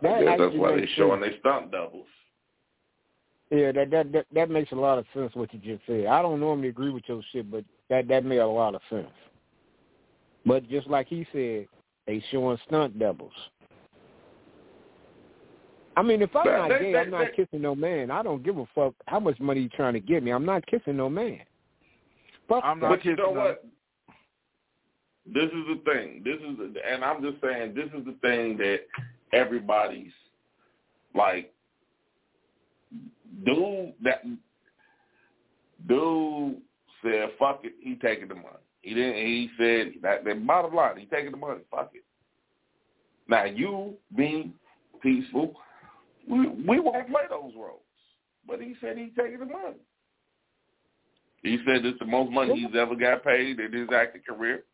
I 0.00 0.02
That 0.02 0.20
guess 0.20 0.38
that's 0.38 0.54
why 0.56 0.70
they 0.72 0.80
makes 0.82 0.92
showing 0.92 1.22
sense. 1.22 1.34
they 1.34 1.40
stunt 1.40 1.72
doubles. 1.72 2.06
Yeah, 3.50 3.72
that, 3.72 3.90
that 3.90 4.12
that 4.12 4.26
that 4.34 4.50
makes 4.50 4.72
a 4.72 4.76
lot 4.76 4.98
of 4.98 5.06
sense 5.14 5.34
what 5.34 5.52
you 5.54 5.60
just 5.60 5.86
said. 5.86 6.06
I 6.06 6.20
don't 6.20 6.40
normally 6.40 6.68
agree 6.68 6.90
with 6.90 7.04
your 7.06 7.22
shit, 7.32 7.50
but 7.50 7.64
that 7.88 8.06
that 8.08 8.24
made 8.24 8.38
a 8.38 8.46
lot 8.46 8.74
of 8.74 8.82
sense. 8.90 9.08
But 10.44 10.68
just 10.68 10.86
like 10.86 11.08
he 11.08 11.26
said, 11.32 11.66
they 12.06 12.22
showing 12.30 12.58
stunt 12.66 12.98
doubles. 12.98 13.32
I 15.96 16.02
mean, 16.02 16.22
if 16.22 16.34
I'm 16.36 16.46
That- 16.46 16.58
not 16.58 16.68
that- 16.68 16.80
gay, 16.80 16.92
that- 16.92 17.06
I'm 17.06 17.10
not 17.10 17.18
that- 17.18 17.34
kissing 17.36 17.60
no 17.60 17.74
man. 17.74 18.10
I 18.10 18.22
don't 18.22 18.42
give 18.42 18.56
a 18.58 18.66
fuck 18.66 18.94
how 19.06 19.18
much 19.18 19.40
money 19.40 19.62
you 19.62 19.68
trying 19.70 19.94
to 19.94 20.00
give 20.00 20.22
me. 20.22 20.30
I'm 20.30 20.44
not 20.44 20.64
kissing 20.66 20.96
no 20.96 21.08
man. 21.08 21.40
Fuck 22.48 22.64
I'm 22.64 22.78
not 22.78 22.90
But 22.90 23.04
you 23.04 23.16
know 23.16 23.28
kissing 23.28 23.36
what? 23.36 23.64
This 25.26 25.50
is 25.52 25.66
the 25.66 25.82
thing. 25.84 26.22
This 26.24 26.40
is, 26.40 26.56
the, 26.56 26.90
and 26.90 27.04
I'm 27.04 27.20
just 27.22 27.40
saying, 27.42 27.74
this 27.74 27.90
is 27.92 28.04
the 28.06 28.12
thing 28.22 28.56
that 28.58 28.86
everybody's 29.32 30.12
like, 31.14 31.52
dude. 33.44 33.94
That 34.02 34.22
dude 35.86 36.56
said, 37.02 37.30
"Fuck 37.38 37.60
it." 37.64 37.74
He 37.80 37.96
taking 37.96 38.28
the 38.28 38.34
money. 38.34 38.46
He 38.80 38.94
didn't. 38.94 39.16
He 39.16 39.50
said 39.58 39.92
that. 40.02 40.24
The 40.24 40.34
bottom 40.34 40.74
line, 40.74 40.98
he 40.98 41.06
taking 41.06 41.30
the 41.30 41.36
money. 41.36 41.60
Fuck 41.70 41.90
it. 41.94 42.04
Now 43.28 43.44
you, 43.44 43.94
being 44.16 44.54
peaceful, 45.02 45.54
we 46.28 46.48
we 46.48 46.80
won't 46.80 47.08
play 47.08 47.22
those 47.28 47.52
roles. 47.56 47.80
But 48.46 48.60
he 48.60 48.74
said 48.80 48.96
he 48.96 49.12
taking 49.16 49.40
the 49.40 49.46
money. 49.46 49.76
He 51.42 51.58
said 51.66 51.84
it's 51.84 51.98
the 51.98 52.06
most 52.06 52.32
money 52.32 52.54
he's 52.60 52.76
ever 52.76 52.96
got 52.96 53.22
paid 53.22 53.60
in 53.60 53.72
his 53.72 53.88
acting 53.94 54.22
career. 54.26 54.64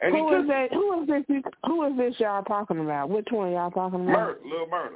And 0.00 0.14
who 0.14 0.42
he 0.42 0.46
that? 0.48 0.72
Who 0.72 1.02
is 1.02 1.08
this? 1.26 1.42
Who 1.66 1.84
is 1.84 1.96
this 1.96 2.20
y'all 2.20 2.42
talking 2.44 2.80
about? 2.80 3.08
Which 3.08 3.26
one 3.30 3.52
y'all 3.52 3.70
talking 3.70 4.08
about? 4.08 4.38
Murda, 4.38 4.44
little 4.44 4.66
Murda. 4.66 4.90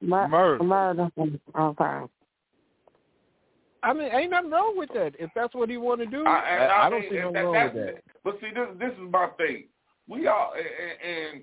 Mur- 0.00 0.58
Murda. 0.58 1.10
Murda. 1.16 1.40
Okay. 1.58 2.12
I 3.82 3.92
mean, 3.92 4.10
ain't 4.12 4.30
nothing 4.30 4.50
wrong 4.50 4.76
with 4.76 4.90
that. 4.94 5.14
If 5.18 5.30
that's 5.34 5.54
what 5.54 5.68
he 5.68 5.76
want 5.76 6.00
to 6.00 6.06
do, 6.06 6.24
I, 6.26 6.30
I, 6.30 6.86
I, 6.86 6.90
don't 6.90 7.00
mean, 7.00 7.10
see 7.10 7.16
nothing 7.18 7.32
that, 7.34 7.40
wrong 7.42 7.54
that, 7.54 7.74
with 7.74 7.86
that. 7.86 8.04
But 8.24 8.38
see, 8.40 8.48
this 8.54 8.68
this 8.78 8.92
is 8.92 9.10
my 9.12 9.28
thing. 9.36 9.64
We 10.08 10.26
all 10.26 10.52
and, 10.56 11.34
and 11.34 11.42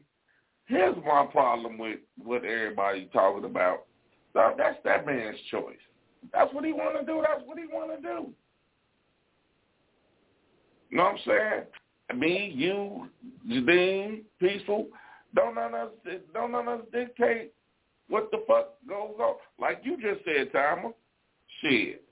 here's 0.66 0.96
my 1.06 1.26
problem 1.32 1.78
with 1.78 2.00
what 2.22 2.44
everybody 2.44 3.10
talking 3.14 3.46
about. 3.46 3.86
So 4.34 4.54
that's 4.58 4.78
that 4.84 5.06
man's 5.06 5.38
choice. 5.52 5.78
That's 6.32 6.54
what 6.54 6.66
he 6.66 6.72
want 6.72 7.00
to 7.00 7.06
do. 7.06 7.24
That's 7.28 7.46
what 7.46 7.58
he 7.58 7.66
want 7.66 7.96
to 7.96 8.02
do. 8.02 8.30
You 10.90 10.98
know 10.98 11.04
what 11.04 11.14
I'm 11.14 11.20
saying? 11.26 12.20
Me, 12.20 12.52
you, 12.56 13.08
Jadine, 13.50 14.22
peaceful. 14.40 14.88
Don't 15.36 15.56
none 15.56 15.74
of 15.74 15.88
us 15.88 16.20
don't 16.34 16.52
none 16.52 16.68
of 16.68 16.82
us 16.82 16.86
dictate 16.92 17.54
what 18.10 18.30
the 18.32 18.44
fuck 18.48 18.76
goes 18.88 19.16
on. 19.20 19.36
Like 19.60 19.82
you 19.84 19.98
just 20.02 20.24
said, 20.26 20.52
Timer. 20.52 20.92
Shit. 21.62 22.03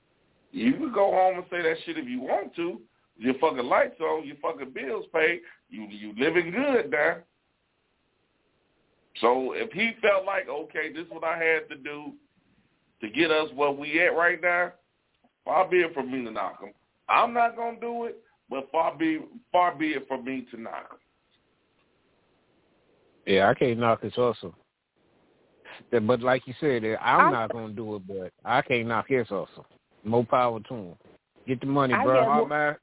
You 0.52 0.74
can 0.74 0.92
go 0.92 1.12
home 1.12 1.38
and 1.38 1.46
say 1.50 1.62
that 1.62 1.78
shit 1.86 1.98
if 1.98 2.08
you 2.08 2.22
want 2.22 2.56
to. 2.56 2.82
Your 3.18 3.36
fucking 3.36 3.66
lights 3.66 4.00
on, 4.02 4.26
your 4.26 4.36
fucking 4.42 4.74
bills 4.74 5.06
paid, 5.14 5.42
you 5.70 5.88
you 5.90 6.14
living 6.18 6.52
good 6.52 6.92
now. 6.92 7.18
So 9.20 9.54
if 9.54 9.72
he 9.72 9.92
felt 10.02 10.26
like, 10.26 10.48
okay, 10.50 10.92
this 10.92 11.06
is 11.06 11.12
what 11.12 11.24
I 11.24 11.38
had 11.38 11.70
to 11.70 11.76
do 11.76 12.14
to 13.02 13.10
get 13.10 13.32
us 13.32 13.50
where 13.54 13.72
we 13.72 14.00
at 14.02 14.16
right 14.16 14.42
now, 14.42 14.72
far 15.46 15.68
be 15.68 15.78
it 15.78 15.94
from 15.94 16.12
me 16.12 16.24
to 16.26 16.32
knock 16.32 16.62
him. 16.62 16.72
I'm 17.10 17.34
not 17.34 17.56
gonna 17.56 17.80
do 17.80 18.06
it, 18.06 18.18
but 18.50 18.70
far 18.72 18.98
be 18.98 19.20
far 19.52 19.76
be 19.76 19.90
it 19.90 20.08
from 20.08 20.26
me 20.26 20.46
to 20.52 20.62
knock 20.62 20.92
him. 20.92 20.98
Yeah, 23.26 23.50
I 23.50 23.54
can't 23.54 23.80
knock 23.80 24.02
his 24.02 24.16
hustle. 24.16 24.56
Yeah, 25.92 26.00
But 26.00 26.22
like 26.22 26.48
you 26.48 26.54
said, 26.60 26.84
uh, 26.84 26.98
I'm 27.02 27.32
not 27.32 27.52
gonna 27.52 27.74
do 27.74 27.96
it. 27.96 28.08
But 28.08 28.32
I 28.44 28.62
can't 28.62 28.88
knock 28.88 29.06
his 29.08 29.28
hustle. 29.28 29.66
More 30.04 30.26
power 30.26 30.60
to 30.60 30.74
him. 30.74 30.96
Get 31.48 31.60
the 31.60 31.68
money, 31.68 31.94
I 31.94 32.04
bro. 32.04 32.14
guess 32.16 32.28
My 32.28 32.40
what- 32.40 32.50
ma- 32.50 32.74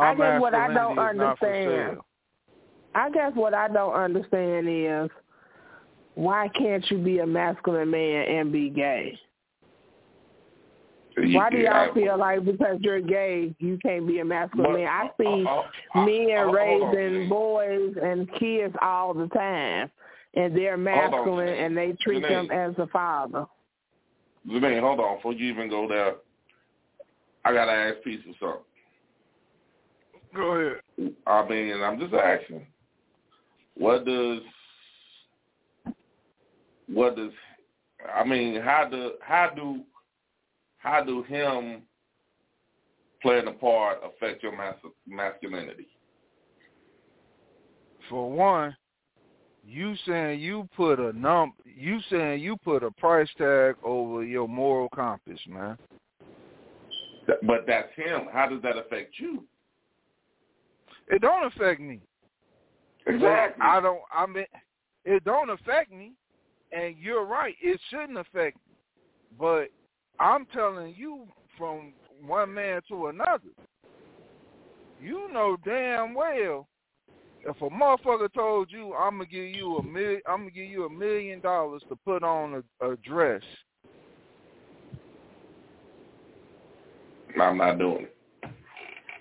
I 0.00 0.14
my 0.14 0.14
guess 0.14 0.40
what 0.40 0.54
I 0.54 0.72
don't 0.74 0.96
masculinity 0.96 1.14
is 1.14 1.16
not 1.18 1.38
for 1.38 1.46
understand. 1.46 2.00
I 2.94 3.10
guess 3.10 3.32
what 3.34 3.54
I 3.54 3.68
don't 3.68 3.92
understand 3.94 4.68
is 4.68 5.10
why 6.14 6.48
can't 6.48 6.90
you 6.90 6.98
be 6.98 7.18
a 7.18 7.26
masculine 7.26 7.90
man 7.90 8.26
and 8.28 8.50
be 8.52 8.70
gay? 8.70 9.18
Why 11.18 11.48
do 11.48 11.56
y'all 11.56 11.94
feel 11.94 12.18
like 12.18 12.44
because 12.44 12.76
you're 12.80 13.00
gay 13.00 13.54
you 13.58 13.78
can't 13.78 14.06
be 14.06 14.18
a 14.20 14.24
masculine 14.24 14.72
But- 14.72 14.78
man? 14.78 14.88
I 14.88 15.10
see 15.18 15.46
uh, 15.46 15.62
uh, 15.98 16.04
men 16.04 16.38
uh, 16.38 16.50
raising 16.52 17.28
boys 17.28 17.94
and 18.02 18.30
kids 18.34 18.74
all 18.82 19.14
the 19.14 19.28
time, 19.28 19.90
and 20.34 20.54
they're 20.56 20.76
masculine 20.76 21.48
and 21.48 21.76
they 21.76 21.92
treat 22.00 22.22
them 22.22 22.50
as 22.50 22.74
a 22.78 22.86
father. 22.88 23.46
Jermaine, 24.48 24.80
hold 24.80 25.00
on, 25.00 25.16
before 25.16 25.32
you 25.32 25.52
even 25.52 25.68
go 25.68 25.88
there, 25.88 26.14
I 27.44 27.52
gotta 27.52 27.72
ask 27.72 28.02
Peace 28.02 28.20
for 28.24 28.34
something. 28.40 28.64
Go 30.34 30.52
ahead. 30.52 31.14
I 31.26 31.48
mean, 31.48 31.82
I'm 31.82 31.98
just 31.98 32.14
asking, 32.14 32.66
what 33.76 34.04
does, 34.04 34.40
what 36.88 37.16
does, 37.16 37.32
I 38.14 38.24
mean, 38.24 38.60
how 38.60 38.88
do, 38.90 39.12
how 39.20 39.50
do, 39.54 39.82
how 40.78 41.02
do 41.02 41.22
him 41.22 41.82
playing 43.22 43.48
a 43.48 43.52
part 43.52 43.98
affect 44.04 44.42
your 44.42 44.56
mas- 44.56 44.92
masculinity? 45.06 45.88
For 48.08 48.30
one, 48.30 48.76
you 49.66 49.94
saying 50.06 50.40
you 50.40 50.68
put 50.76 51.00
a 51.00 51.12
num 51.12 51.52
you 51.64 51.98
saying 52.08 52.40
you 52.40 52.56
put 52.56 52.84
a 52.84 52.90
price 52.92 53.28
tag 53.36 53.74
over 53.82 54.24
your 54.24 54.48
moral 54.48 54.88
compass, 54.90 55.40
man. 55.48 55.76
But 57.26 57.64
that's 57.66 57.88
him. 57.96 58.28
How 58.32 58.48
does 58.48 58.62
that 58.62 58.76
affect 58.78 59.18
you? 59.18 59.42
It 61.08 61.20
don't 61.20 61.46
affect 61.46 61.80
me. 61.80 62.00
Exactly. 63.06 63.62
I 63.62 63.80
don't 63.80 64.00
I 64.12 64.26
mean 64.26 64.46
it 65.04 65.24
don't 65.24 65.50
affect 65.50 65.92
me 65.92 66.12
and 66.72 66.96
you're 66.98 67.24
right, 67.24 67.54
it 67.60 67.80
shouldn't 67.90 68.18
affect 68.18 68.56
me. 68.56 68.74
but 69.38 69.66
I'm 70.20 70.46
telling 70.46 70.94
you 70.96 71.26
from 71.58 71.92
one 72.24 72.54
man 72.54 72.80
to 72.88 73.08
another. 73.08 73.50
You 75.00 75.30
know 75.32 75.56
damn 75.64 76.14
well 76.14 76.66
if 77.44 77.60
a 77.60 77.70
motherfucker 77.70 78.32
told 78.32 78.70
you 78.70 78.94
I'm 78.94 79.18
gonna 79.18 79.26
give 79.26 79.54
you 79.54 79.76
a 79.78 79.82
million, 79.82 80.20
I'm 80.28 80.40
gonna 80.40 80.50
give 80.50 80.68
you 80.68 80.84
a 80.86 80.90
million 80.90 81.40
dollars 81.40 81.82
to 81.88 81.96
put 81.96 82.22
on 82.22 82.62
a, 82.80 82.86
a 82.92 82.96
dress. 82.98 83.42
I'm 87.40 87.58
not 87.58 87.78
doing 87.78 88.04
it. 88.06 88.16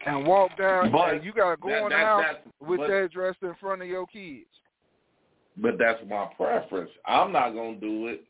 And 0.05 0.25
walk 0.25 0.57
down, 0.57 0.91
But 0.91 1.23
you 1.23 1.33
gotta 1.33 1.57
go 1.57 1.69
that- 1.69 1.83
the 1.83 1.89
that- 1.89 2.43
that- 2.45 2.67
with 2.67 2.79
but- 2.79 2.87
that 2.87 3.11
dress 3.11 3.35
in 3.41 3.53
front 3.55 3.81
of 3.81 3.87
your 3.87 4.05
kids. 4.07 4.45
But 5.57 5.77
that's 5.77 6.03
my 6.07 6.25
preference. 6.35 6.91
I'm 7.05 7.31
not 7.31 7.51
gonna 7.51 7.75
do 7.77 8.07
it, 8.07 8.25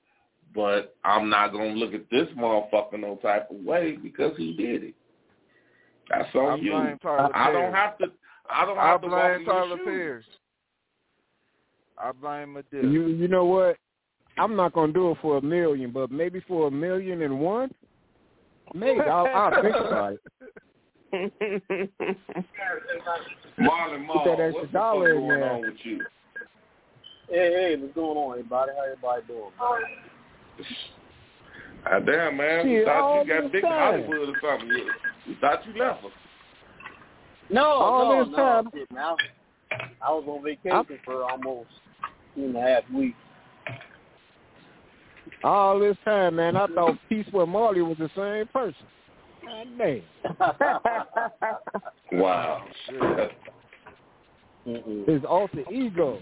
but 0.53 0.95
I'm 1.03 1.29
not 1.29 1.51
gonna 1.51 1.73
look 1.73 1.93
at 1.93 2.09
this 2.09 2.29
motherfucker 2.29 2.99
no 2.99 3.15
type 3.17 3.49
of 3.49 3.57
way 3.57 3.93
because 3.97 4.37
he 4.37 4.53
did 4.53 4.83
it. 4.83 4.95
That's 6.09 6.33
on 6.35 6.45
I 6.51 6.55
you. 6.57 6.75
I 6.75 7.51
don't 7.51 7.73
have 7.73 7.97
to. 7.97 8.11
I 8.49 8.65
don't 8.65 8.77
I 8.77 8.87
have 8.87 9.01
to 9.01 9.07
walk 9.07 9.21
blame 9.21 9.39
in 9.41 9.45
your 9.45 9.53
Tyler 9.53 9.77
shoes. 9.77 9.85
Perry. 9.85 10.23
I 11.97 12.11
blame 12.11 12.55
Madea. 12.55 12.83
You 12.91 13.07
you 13.07 13.27
know 13.27 13.45
what? 13.45 13.77
I'm 14.37 14.55
not 14.55 14.73
gonna 14.73 14.93
do 14.93 15.11
it 15.11 15.17
for 15.21 15.37
a 15.37 15.41
million, 15.41 15.91
but 15.91 16.11
maybe 16.11 16.41
for 16.47 16.67
a 16.67 16.71
million 16.71 17.21
and 17.21 17.39
one, 17.39 17.71
maybe 18.73 18.99
I'll, 19.09 19.27
I'll 19.27 19.61
think 19.61 19.75
about 19.75 20.13
it. 20.13 20.21
Marlon 23.59 24.07
Put 24.07 24.25
that 24.25 24.39
extra 24.39 24.51
what's 24.51 24.67
the 24.67 24.79
fuck 24.79 24.93
going 24.93 25.43
on 25.43 25.61
with 25.61 25.75
you? 25.83 26.05
Hey, 27.29 27.51
hey, 27.53 27.75
what's 27.79 27.95
going 27.95 28.17
on, 28.17 28.31
everybody? 28.33 28.71
How 28.75 28.83
everybody 28.83 29.21
doing? 29.27 29.51
Ah, 31.85 31.99
damn, 31.99 32.37
man. 32.37 32.67
We 32.67 32.83
thought 32.83 33.23
you 33.23 33.41
got 33.41 33.51
big. 33.51 33.63
Hollywood 33.63 34.29
or 34.29 34.35
something. 34.41 34.69
We 35.27 35.35
thought 35.39 35.65
you 35.65 35.81
left 35.81 36.03
us. 36.03 36.11
No, 37.49 37.65
All 37.65 38.09
no, 38.15 38.23
this 38.25 38.31
no. 38.31 38.37
time- 38.37 38.69
shit, 38.73 38.91
man. 38.91 39.15
I 40.01 40.11
was 40.11 40.23
on 40.27 40.43
vacation 40.43 40.99
for 41.03 41.23
almost 41.23 41.69
two 42.35 42.45
and 42.45 42.55
a 42.55 42.61
half 42.61 42.83
weeks. 42.91 43.17
All 45.43 45.79
this 45.79 45.97
time, 46.05 46.35
man, 46.37 46.55
I 46.55 46.67
thought 46.67 46.97
Peace 47.09 47.25
with 47.33 47.49
Marley 47.49 47.81
was 47.81 47.97
the 47.97 48.09
same 48.15 48.47
person. 48.47 48.87
God 49.43 49.67
damn. 49.77 50.01
Wow. 52.21 52.63
Mm-mm. 54.67 55.07
His 55.07 55.23
alter 55.27 55.63
ego. 55.71 56.19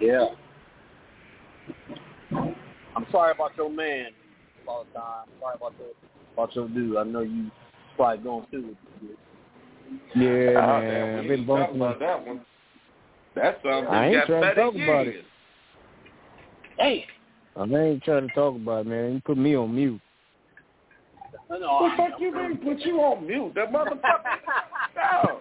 Yeah. 0.00 0.26
I'm 2.32 3.06
sorry 3.12 3.32
about 3.32 3.56
your 3.56 3.70
man 3.70 4.08
all 4.66 4.84
the 4.92 4.98
time. 4.98 5.26
Sorry 5.40 5.54
about 5.56 5.74
your 5.78 5.88
about 6.34 6.56
your 6.56 6.68
dude. 6.68 6.96
I 6.96 7.04
know 7.04 7.20
you 7.20 7.50
probably 7.96 8.24
going 8.24 8.46
through 8.50 8.70
it. 8.70 8.76
Yeah, 10.14 10.54
Ah, 10.58 10.80
man. 10.80 10.90
damn, 10.90 11.18
I've 11.18 11.22
we 11.24 11.28
been 11.28 11.46
talking 11.46 11.46
bumping. 11.46 11.76
about 11.76 12.00
that 12.00 12.26
one. 12.26 12.40
That's 13.34 13.62
something 13.62 13.86
I 13.88 14.06
ain't 14.08 14.26
trying 14.26 14.42
to 14.42 14.54
30 14.54 14.60
talk 14.60 14.74
about 14.74 15.06
it. 15.06 15.24
Hey, 16.78 17.06
I 17.56 17.62
ain't 17.64 18.02
trying 18.04 18.28
to 18.28 18.34
talk 18.34 18.54
about 18.56 18.86
it, 18.86 18.88
man. 18.88 19.14
You 19.14 19.20
put 19.24 19.36
me 19.38 19.56
on 19.56 19.74
mute. 19.74 20.00
no, 21.50 21.56
What 21.58 21.96
the 21.96 21.96
fuck 21.96 22.20
you 22.20 22.34
mean 22.34 22.56
put 22.58 22.80
you 22.80 23.00
on 23.00 23.26
mute? 23.26 23.52
That 23.54 23.72
motherfucker. 23.72 24.00
no. 24.96 25.38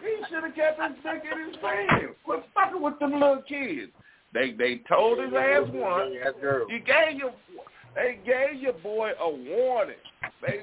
He 0.00 0.24
should 0.28 0.44
have 0.44 0.54
kept 0.54 0.80
his 0.80 0.96
dick 1.02 1.22
in 1.30 1.46
his 1.48 1.56
pants. 1.60 2.16
Quit 2.24 2.44
fucking 2.54 2.80
with 2.80 2.98
them 2.98 3.12
little 3.12 3.42
kids. 3.48 3.92
They 4.32 4.52
they 4.52 4.80
told 4.88 5.18
his 5.18 5.32
ass 5.34 5.64
once. 5.72 6.14
That's 6.24 6.38
girl. 6.40 6.70
You 6.70 6.78
gave 6.78 7.18
your 7.18 7.32
they 7.94 8.18
gave 8.24 8.60
your 8.62 8.72
boy 8.74 9.10
a 9.20 9.28
warning. 9.28 9.96
They 10.40 10.62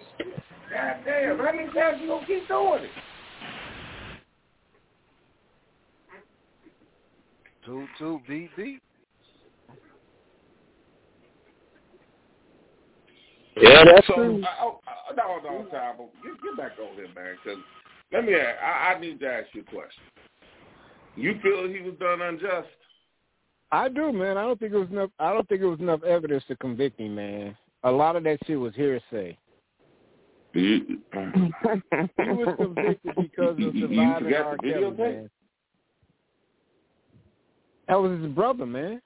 God 0.72 0.98
damn, 1.06 1.38
how 1.38 1.52
many 1.54 1.72
times 1.72 2.00
you 2.02 2.08
gonna 2.08 2.26
keep 2.26 2.48
doing 2.48 2.84
it? 2.84 2.90
Two 7.68 7.86
two 8.00 8.22
beat 8.26 8.50
beat. 8.56 8.80
Yeah, 13.58 13.84
that's 13.84 14.08
So, 14.08 14.14
true. 14.14 14.42
uh, 14.42 14.48
oh, 14.62 14.80
uh, 14.88 15.14
no, 15.18 15.40
no, 15.44 15.66
Tom, 15.66 16.08
get, 16.24 16.42
get 16.42 16.58
back 16.58 16.72
over 16.80 16.94
here, 16.96 17.08
man. 17.14 17.36
Because 17.44 17.60
let 18.14 18.24
me, 18.24 18.36
ask, 18.36 18.58
I, 18.64 18.94
I 18.94 19.00
need 19.00 19.20
to 19.20 19.28
ask 19.28 19.48
you 19.54 19.62
a 19.62 19.64
question. 19.66 20.04
You 21.18 21.38
feel 21.44 21.68
he 21.68 21.82
was 21.82 21.96
done 22.00 22.22
unjust? 22.22 22.70
I 23.74 23.90
do, 23.90 24.14
man. 24.14 24.38
I 24.38 24.44
don't 24.44 24.58
think 24.58 24.72
it 24.72 24.78
was 24.78 24.90
enough. 24.90 25.10
I 25.20 25.34
don't 25.34 25.50
think 25.50 25.62
it 25.62 25.66
was 25.66 25.82
enough 25.82 26.04
evidence 26.04 26.46
to 26.48 26.56
convict 26.56 27.02
him, 27.02 27.16
man. 27.16 27.58
A 27.84 27.92
lot 27.92 28.16
of 28.16 28.24
that 28.24 28.38
shit 28.46 28.58
was 28.58 28.76
hearsay. 28.76 29.38
He 30.54 31.00
was 31.14 32.56
convicted 32.58 33.16
because 33.18 33.58
of 33.60 33.74
surviving 33.80 34.34
R. 34.34 34.58
Kelly, 34.58 34.92
man. 34.92 35.30
That 37.88 37.96
was 37.96 38.20
his 38.20 38.30
brother, 38.32 38.66
man. 38.66 39.02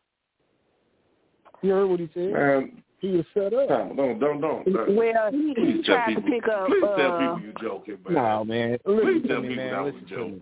You 1.61 1.71
heard 1.71 1.87
what 1.87 1.99
he 1.99 2.09
said? 2.13 2.31
Man, 2.33 2.83
He 2.99 3.09
was 3.09 3.25
set 3.33 3.53
up. 3.53 3.67
Tom, 3.69 3.95
don't, 3.95 4.19
don't, 4.19 4.41
don't. 4.41 4.65
don't. 4.73 4.95
Well, 4.95 5.31
he, 5.31 5.49
he 5.49 5.53
Please 5.53 5.85
tell 5.85 5.95
tried 5.95 6.15
to 6.15 6.21
people. 6.21 6.39
pick 6.39 6.47
up. 6.49 6.67
Please 6.67 6.81
tell 6.97 7.11
uh, 7.11 7.19
people 7.35 7.39
you 7.41 7.53
joking, 7.61 7.97
man. 8.05 8.13
No, 8.15 8.43
man. 8.45 8.77
Listen 8.85 9.01
Please 9.05 9.21
to 9.21 9.27
tell 9.27 9.41
me, 9.41 9.47
people 9.49 9.63
man. 9.63 9.73
that 9.73 9.83
was 9.83 9.93
Listen 9.93 10.07
to 10.09 10.15
joke. 10.15 10.31
me. 10.31 10.41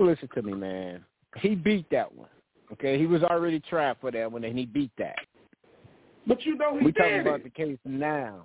Listen 0.00 0.28
to 0.34 0.42
me, 0.42 0.52
man. 0.54 1.04
He 1.38 1.54
beat 1.56 1.90
that 1.90 2.14
one. 2.14 2.28
Okay, 2.72 2.98
he 2.98 3.06
was 3.06 3.22
already 3.24 3.58
trapped 3.60 4.00
for 4.02 4.10
that 4.12 4.30
one, 4.30 4.44
and 4.44 4.56
he 4.56 4.66
beat 4.66 4.92
that. 4.98 5.16
But 6.26 6.44
you 6.44 6.56
know 6.56 6.78
he 6.78 6.84
we 6.84 6.92
did 6.92 6.98
talking 7.00 7.20
about 7.20 7.42
the 7.42 7.50
case 7.50 7.78
now. 7.84 8.44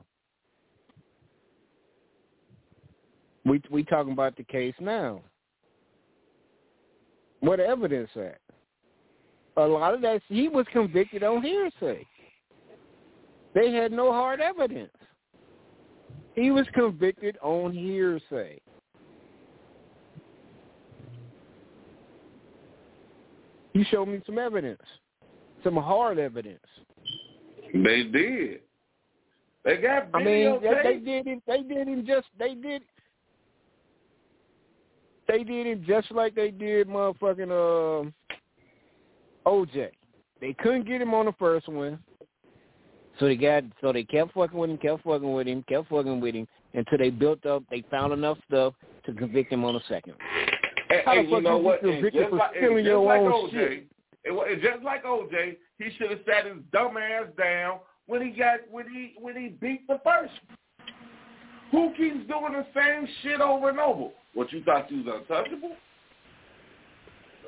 We 3.46 3.62
we 3.70 3.84
talking 3.84 4.14
about 4.14 4.38
the 4.38 4.44
case 4.44 4.74
now. 4.80 5.22
What 7.44 7.60
evidence 7.60 8.10
at? 8.16 8.40
A 9.58 9.68
lot 9.68 9.94
of 9.94 10.00
that 10.00 10.22
he 10.30 10.48
was 10.48 10.66
convicted 10.72 11.24
on 11.24 11.42
hearsay. 11.44 12.08
They 13.54 13.74
had 13.74 13.92
no 13.92 14.14
hard 14.14 14.40
evidence. 14.40 14.94
He 16.36 16.52
was 16.52 16.66
convicted 16.74 17.38
on 17.42 17.74
hearsay. 17.74 18.62
You 23.74 23.84
showed 23.92 24.08
me 24.08 24.22
some 24.26 24.40
evidence, 24.40 24.82
some 25.66 25.76
hard 25.76 26.20
evidence. 26.20 26.64
They 27.74 28.04
did. 28.04 28.62
They 29.66 29.78
got 29.78 30.08
I 30.14 30.24
mean, 30.24 30.62
they, 30.62 30.82
they 30.82 31.00
did 31.00 31.28
him. 31.28 31.42
They 31.46 31.62
did 31.62 31.90
him 31.90 32.06
just. 32.08 32.28
They 32.40 32.54
did. 32.54 32.84
They 35.28 35.44
did 35.44 35.68
him 35.68 35.84
just 35.88 36.12
like 36.12 36.36
they 36.36 36.52
did 36.52 36.88
motherfucking 36.88 37.50
uh, 38.06 39.50
OJ. 39.50 39.90
They 40.42 40.54
couldn't 40.54 40.86
get 40.88 41.02
him 41.02 41.14
on 41.14 41.26
the 41.26 41.34
first 41.34 41.68
one, 41.70 42.00
so 43.20 43.26
they 43.28 43.38
got. 43.38 43.64
So 43.82 43.94
they 43.94 44.04
kept 44.04 44.34
fucking 44.34 44.58
with 44.58 44.70
him, 44.70 44.78
kept 44.78 45.04
fucking 45.04 45.32
with 45.32 45.48
him, 45.48 45.64
kept 45.70 45.90
fucking 45.90 46.20
with 46.20 46.36
him 46.36 46.48
until 46.74 46.98
they 46.98 47.10
built 47.10 47.46
up. 47.46 47.64
They 47.72 47.84
found 47.90 48.12
enough 48.12 48.38
stuff 48.48 48.74
to 49.06 49.14
convict 49.14 49.52
him 49.54 49.64
on 49.64 49.76
the 49.76 49.82
second. 49.88 50.16
And, 50.90 51.02
How 51.06 51.14
the 51.14 51.20
and 51.22 51.30
you 51.30 51.42
know 51.42 51.58
you 51.58 51.64
what? 51.64 51.82
get 51.82 51.90
And 51.90 51.94
convicted 51.96 52.22
just 52.22 52.30
for 52.32 52.36
like, 52.38 52.52
stealing 52.58 52.78
just 52.78 52.88
your 52.88 53.06
like 53.06 53.22
own 53.22 53.32
OJ, 53.32 53.52
shit? 53.52 53.88
It, 54.26 54.32
wa- 54.32 54.46
just 54.62 54.84
like 54.84 55.06
OJ, 55.06 55.58
he 55.78 55.90
should 55.98 56.12
have 56.12 56.20
sat 56.26 56.46
his 56.46 56.58
dumb 56.72 56.98
ass 56.98 57.28
down 57.38 57.80
when 58.08 58.22
he 58.22 58.32
got 58.38 58.60
when 58.70 58.90
he 58.90 59.16
when 59.20 59.36
he 59.36 59.50
beat 59.50 59.88
the 59.88 60.00
first. 60.04 60.34
Who 61.72 61.92
keeps 61.98 62.28
doing 62.28 62.54
the 62.54 62.66
same 62.76 63.08
shit 63.22 63.42
over 63.42 63.70
and 63.70 63.80
over? 63.80 64.10
What 64.34 64.52
you 64.52 64.64
thought 64.64 64.92
you 64.92 65.04
was 65.04 65.22
untouchable? 65.22 65.76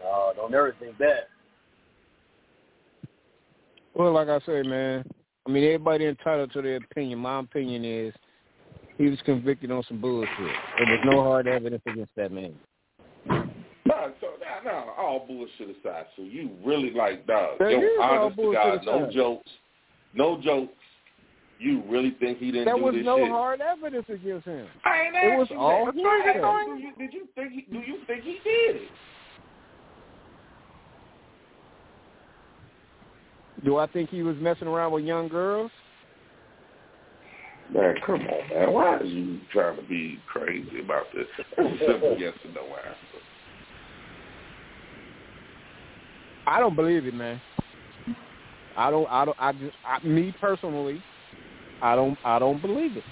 Uh, 0.06 0.34
don't 0.34 0.54
ever 0.54 0.76
think 0.80 0.98
that. 1.00 1.30
Well, 3.96 4.14
like 4.14 4.28
I 4.28 4.40
say, 4.46 4.62
man. 4.62 5.04
I 5.48 5.52
mean, 5.52 5.64
everybody 5.64 6.06
entitled 6.06 6.52
to 6.54 6.62
their 6.62 6.78
opinion. 6.78 7.20
My 7.20 7.40
opinion 7.40 7.86
is 7.86 8.14
he 8.98 9.10
was 9.10 9.20
convicted 9.26 9.72
on 9.72 9.84
some 9.88 10.02
bullshit. 10.02 10.30
There 10.38 10.88
was 10.88 11.00
no 11.06 11.24
hard 11.24 11.48
evidence 11.48 11.84
against 11.86 12.12
that 12.16 12.32
man. 12.32 12.54
No, 13.28 14.14
so 14.20 14.28
no, 14.40 14.72
no, 14.72 14.94
all 14.98 15.26
bullshit 15.28 15.78
aside. 15.78 16.06
So 16.16 16.24
you 16.24 16.50
really 16.66 16.92
like, 16.92 17.28
dog, 17.28 17.60
That 17.60 17.72
yo, 17.72 18.02
all 18.02 18.20
honest 18.20 18.36
to 18.38 18.42
bullshit 18.42 18.64
God, 18.64 18.86
no 18.86 19.12
jokes, 19.12 19.52
no 20.14 20.42
jokes. 20.42 20.74
You 21.58 21.84
really 21.88 22.12
think 22.20 22.40
he 22.40 22.52
didn't 22.52 22.66
do 22.66 22.66
that? 22.66 22.66
There 22.66 22.76
do 22.78 22.84
was 22.84 22.96
this 22.96 23.06
no 23.06 23.18
shit? 23.18 23.30
hard 23.30 23.62
evidence 23.62 24.06
against 24.10 24.46
him. 24.46 24.68
I 24.84 25.02
ain't 25.04 25.16
It 25.16 25.38
was 25.38 25.48
you 25.50 25.58
all 25.58 25.86
that. 25.86 25.94
That's 25.96 26.04
why 26.04 26.20
I 26.20 26.34
hearsay. 26.34 26.40
asked 26.42 26.68
you, 26.68 26.76
do 26.76 26.82
you- 26.82 26.96
Did 27.08 27.14
you 27.14 27.28
think 27.36 27.52
he? 27.54 27.62
Do 27.72 27.80
you 27.80 27.98
think 28.08 28.24
he 28.24 28.40
did 28.44 28.76
it? 28.76 28.90
Do 33.64 33.78
I 33.78 33.88
think 33.88 34.10
he 34.10 34.22
was 34.22 34.36
messing 34.38 34.68
around 34.68 34.92
with 34.92 35.06
young 35.06 35.28
girls? 35.28 35.72
Man, 37.74 37.96
come 38.06 38.22
on, 38.22 38.50
man. 38.54 38.72
Why 38.74 38.98
are 38.98 39.04
you 39.04 39.40
trying 39.52 39.78
to 39.78 39.82
be 39.84 40.20
crazy 40.32 40.82
about 40.84 41.06
this? 41.16 41.26
It's 41.58 41.82
a 41.82 41.86
simple 41.92 42.16
yes 42.20 42.34
or 42.46 42.52
no 42.52 42.62
answer. 42.62 42.98
I 46.46 46.60
don't 46.60 46.76
believe 46.76 47.08
it, 47.08 47.14
man. 47.16 47.42
I 48.78 48.92
don't. 48.92 49.08
I 49.10 49.26
don't. 49.26 49.38
I 49.40 49.52
just. 49.54 49.76
I, 49.84 50.06
me 50.06 50.34
personally, 50.40 51.02
I 51.82 51.96
don't. 51.96 52.18
I 52.24 52.40
don't 52.40 52.62
believe 52.62 52.98
it. 52.98 53.04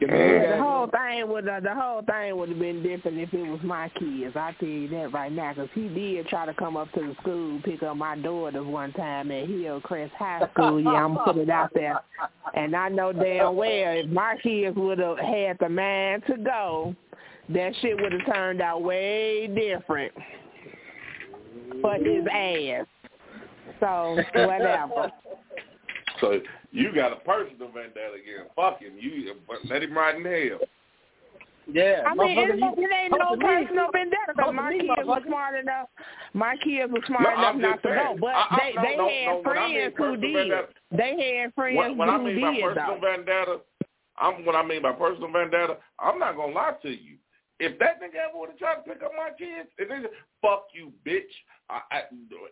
The 0.00 0.58
whole 0.58 0.86
thing 0.86 1.28
would 1.28 1.46
uh, 1.46 1.60
the 1.60 1.74
whole 1.74 2.02
thing 2.02 2.34
would 2.36 2.48
have 2.48 2.58
been 2.58 2.82
different 2.82 3.18
if 3.18 3.34
it 3.34 3.42
was 3.42 3.60
my 3.62 3.90
kids. 3.90 4.34
I 4.34 4.54
tell 4.58 4.68
you 4.68 4.88
that 4.88 5.12
right 5.12 5.30
now, 5.30 5.52
because 5.52 5.68
he 5.74 5.88
did 5.88 6.26
try 6.28 6.46
to 6.46 6.54
come 6.54 6.76
up 6.78 6.90
to 6.92 7.00
the 7.00 7.14
school, 7.20 7.60
pick 7.64 7.82
up 7.82 7.96
my 7.98 8.16
daughters 8.16 8.66
one 8.66 8.92
time 8.94 9.30
at 9.30 9.46
Hillcrest 9.46 10.14
High 10.18 10.48
School. 10.54 10.80
Yeah, 10.80 10.90
I'm 10.90 11.18
put 11.18 11.36
it 11.36 11.50
out 11.50 11.70
there, 11.74 12.00
and 12.54 12.74
I 12.74 12.88
know 12.88 13.12
damn 13.12 13.56
well 13.56 13.92
if 13.94 14.08
my 14.08 14.36
kids 14.42 14.74
would 14.76 14.98
have 15.00 15.18
had 15.18 15.58
the 15.60 15.68
man 15.68 16.22
to 16.22 16.38
go, 16.38 16.94
that 17.50 17.72
shit 17.82 18.00
would 18.00 18.12
have 18.12 18.34
turned 18.34 18.62
out 18.62 18.82
way 18.82 19.48
different. 19.48 20.12
But 21.82 22.00
his 22.00 22.24
ass. 22.32 22.86
So 23.80 24.18
whatever. 24.34 25.10
So 26.20 26.38
you 26.70 26.92
got 26.94 27.12
a 27.12 27.16
personal 27.16 27.70
vendetta 27.72 28.12
against 28.20 28.54
fuck 28.54 28.78
him. 28.80 28.92
You 29.00 29.32
let 29.70 29.82
him 29.82 29.96
ride 29.96 30.16
in 30.16 30.24
hell. 30.24 30.58
Yeah, 31.72 32.02
I 32.06 32.14
mean, 32.14 32.36
it, 32.36 32.50
motherfucker, 32.60 32.76
you- 32.76 32.84
it 32.84 32.90
ain't 32.92 33.12
no 33.12 33.18
talk 33.18 33.30
to 33.30 33.36
me. 33.38 33.44
personal 33.46 33.88
vendetta. 33.92 34.32
But 34.36 34.46
to 34.46 34.52
my 34.52 34.70
me, 34.70 34.80
kids 34.80 35.06
were 35.08 35.20
smart 35.26 35.58
enough. 35.58 35.88
My 36.34 36.56
kids 36.56 36.92
were 36.92 37.00
smart 37.06 37.22
No, 37.24 37.30
enough 37.38 37.56
not 37.56 37.70
just 37.72 37.82
to 37.84 37.88
saying. 37.88 38.04
go, 38.04 38.16
but 38.20 38.34
I- 38.34 38.46
I- 38.50 38.58
they 38.58 38.74
no, 38.74 38.82
they 38.82 38.96
no, 38.96 39.08
had 39.08 39.26
no, 39.26 39.36
when 39.38 39.58
I 39.58 39.66
mean 39.68 39.92
friends 39.92 39.94
who 39.96 40.16
did. 40.16 40.34
vendetta- 40.34 40.72
They 40.90 41.36
had 41.40 41.54
friends 41.54 41.76
What, 41.76 41.96
what 41.96 42.08
I 42.10 42.18
who 42.18 42.24
mean 42.24 42.40
by 42.40 42.52
did 42.52 42.62
personal 42.62 43.00
though. 43.00 43.00
vendetta, 43.06 43.60
I'm 44.18 44.44
what 44.44 44.56
I 44.56 44.62
mean 44.62 44.82
by 44.82 44.92
personal 44.92 45.30
vendetta. 45.32 45.78
I'm 45.98 46.18
not 46.18 46.36
gonna 46.36 46.52
lie 46.52 46.74
to 46.82 46.90
you. 46.90 47.16
If 47.60 47.78
that 47.78 48.00
nigga 48.02 48.16
ever 48.28 48.38
would 48.38 48.50
have 48.50 48.58
tried 48.58 48.76
to 48.76 48.82
pick 48.82 49.02
up 49.02 49.12
my 49.16 49.30
kids, 49.38 49.68
if 49.78 49.88
they 49.88 50.08
"Fuck 50.42 50.66
you, 50.74 50.92
bitch," 51.06 51.32
I, 51.68 51.80
I, 51.92 52.02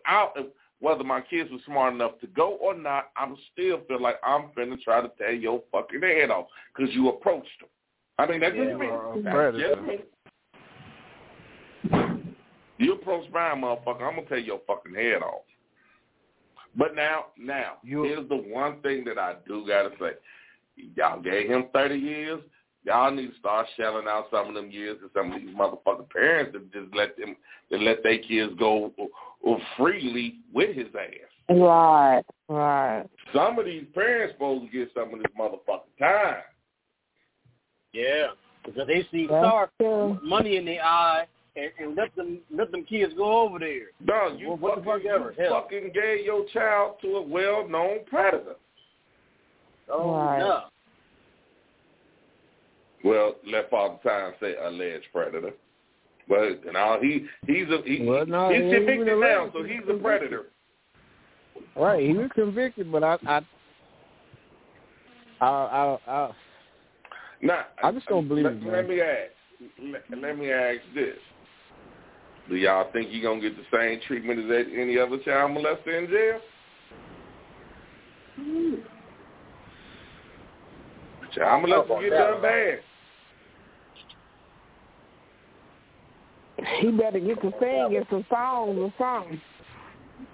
I, 0.05 0.43
whether 0.79 1.03
my 1.03 1.21
kids 1.21 1.51
were 1.51 1.57
smart 1.65 1.93
enough 1.93 2.19
to 2.21 2.27
go 2.27 2.57
or 2.61 2.73
not, 2.73 3.11
I'm 3.17 3.35
still 3.51 3.81
feel 3.87 4.01
like 4.01 4.15
I'm 4.23 4.49
finna 4.57 4.81
try 4.81 5.01
to 5.01 5.11
tear 5.17 5.33
your 5.33 5.61
fucking 5.71 6.01
head 6.01 6.29
off 6.29 6.47
because 6.75 6.93
you 6.93 7.09
approached 7.09 7.49
them. 7.59 7.69
I 8.17 8.29
mean, 8.29 8.39
that's 8.39 8.55
Yeah, 8.55 8.65
just 8.65 8.79
me. 8.79 8.87
uh, 8.89 9.31
predator. 9.31 10.03
You 12.77 12.93
approach 12.93 13.29
my 13.31 13.51
motherfucker, 13.51 14.01
I'm 14.03 14.15
gonna 14.15 14.27
tear 14.27 14.37
your 14.37 14.61
fucking 14.65 14.95
head 14.95 15.21
off. 15.21 15.43
But 16.75 16.95
now, 16.95 17.27
now, 17.37 17.77
here's 17.83 18.27
the 18.29 18.37
one 18.37 18.81
thing 18.81 19.03
that 19.05 19.17
I 19.17 19.35
do 19.45 19.65
gotta 19.67 19.91
say. 19.99 20.11
Y'all 20.95 21.19
gave 21.21 21.49
him 21.49 21.65
30 21.73 21.95
years. 21.95 22.39
Y'all 22.85 23.11
need 23.11 23.31
to 23.31 23.37
start 23.39 23.67
shelling 23.77 24.05
out 24.07 24.27
some 24.31 24.47
of 24.47 24.55
them 24.55 24.71
years 24.71 24.97
to 25.01 25.09
some 25.13 25.31
of 25.33 25.41
these 25.41 25.55
motherfucking 25.55 26.09
parents 26.09 26.53
that 26.53 26.71
just 26.71 26.95
let 26.95 27.17
them, 27.17 27.35
that 27.69 27.81
let 27.81 28.01
their 28.03 28.17
kids 28.19 28.53
go 28.57 28.91
uh, 29.47 29.55
freely 29.77 30.35
with 30.53 30.75
his 30.75 30.87
ass. 30.95 31.55
Right, 31.57 32.23
right. 32.47 33.05
Some 33.33 33.59
of 33.59 33.65
these 33.65 33.85
parents 33.93 34.33
supposed 34.33 34.65
to 34.71 34.77
get 34.77 34.91
some 34.93 35.13
of 35.13 35.19
this 35.19 35.31
motherfucking 35.37 35.99
time. 35.99 36.41
Yeah, 37.91 38.27
because 38.65 38.87
they 38.87 39.05
see 39.11 39.27
That's 39.27 39.45
star 39.45 39.69
money 40.23 40.57
in 40.57 40.65
their 40.65 40.83
eye 40.83 41.25
and, 41.55 41.71
and 41.79 41.95
let 41.97 42.15
them 42.15 42.39
let 42.55 42.71
them 42.71 42.83
kids 42.85 43.13
go 43.17 43.41
over 43.41 43.57
there. 43.59 43.87
No, 43.99 44.35
you 44.37 44.49
Well, 44.49 44.57
what 44.57 44.75
the 44.77 44.83
fucking, 44.85 45.03
fuck 45.09 45.19
ever? 45.19 45.33
you 45.37 45.43
Hell. 45.43 45.61
fucking 45.63 45.91
gave 45.93 46.23
your 46.25 46.45
child 46.53 46.95
to 47.01 47.07
a 47.17 47.21
well-known 47.21 47.99
predator. 48.05 48.55
Oh 49.91 50.11
Right. 50.13 50.39
no. 50.39 50.63
Well, 53.09 53.37
let 53.51 53.71
Father 53.71 53.97
Time 54.03 54.33
say 54.39 54.53
alleged 54.63 55.07
predator. 55.11 55.53
But 56.27 56.63
and 56.67 56.77
all 56.77 56.99
he 57.01 57.25
he's 57.47 57.65
a 57.69 57.81
he, 57.83 58.05
Well, 58.05 58.27
no, 58.27 58.49
he's 58.49 58.61
he 58.65 58.69
convicted 58.69 59.07
even 59.07 59.19
now, 59.19 59.49
so 59.51 59.63
He's 59.63 59.79
he's 59.79 59.89
a 59.89 59.97
predator. 59.97 60.45
Right, 61.75 62.07
he 62.07 62.13
was 62.13 62.29
convicted, 62.35 62.91
but 62.91 63.03
I, 63.03 63.17
I, 63.25 63.41
I, 65.41 65.47
I, 65.47 65.97
I, 66.07 66.31
Now, 67.41 67.65
I 67.83 67.91
just 67.91 68.05
don't 68.05 68.27
believe 68.27 68.45
let, 68.45 68.53
it, 68.53 68.61
man. 68.61 68.73
let 68.73 68.87
me 68.87 69.01
ask. 69.01 69.31
Let, 69.81 70.21
let 70.21 70.37
me 70.37 70.51
ask 70.51 70.79
this: 70.93 71.17
Do 72.47 72.57
y'all 72.57 72.91
think 72.93 73.09
he 73.09 73.21
gonna 73.21 73.41
get 73.41 73.57
the 73.57 73.63
same 73.75 74.01
treatment 74.05 74.39
as 74.39 74.67
any 74.71 74.99
other 74.99 75.17
child 75.25 75.57
molester 75.57 75.97
in 75.97 76.09
jail? 76.11 76.39
Child 81.33 81.65
molesters 81.65 82.01
get 82.03 82.09
done 82.11 82.41
bad. 82.43 82.79
He 86.79 86.91
better 86.91 87.19
get 87.19 87.41
to 87.41 87.51
sing 87.59 87.89
get 87.91 88.07
some 88.09 88.25
songs 88.29 88.77
or 88.77 88.93
something. 88.97 89.41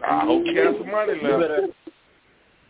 I 0.08 0.26
hope 0.26 0.44
he 0.44 0.56
has 0.56 0.76
some 0.78 0.92
money 0.92 1.14
You 1.22 1.28
left. 1.28 1.42
better. 1.42 1.68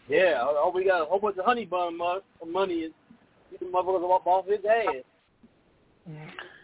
Yeah, 0.07 0.41
all 0.43 0.71
we 0.73 0.85
got 0.85 1.01
a 1.01 1.05
whole 1.05 1.19
bunch 1.19 1.37
of 1.37 1.45
honey 1.45 1.65
bun 1.65 1.97
money 1.97 2.85
and 2.85 2.93
get 3.51 3.59
the 3.59 3.65
motherfuckers 3.65 4.03
off 4.03 4.27
off 4.27 4.45
his 4.47 4.59
ass. 4.65 5.03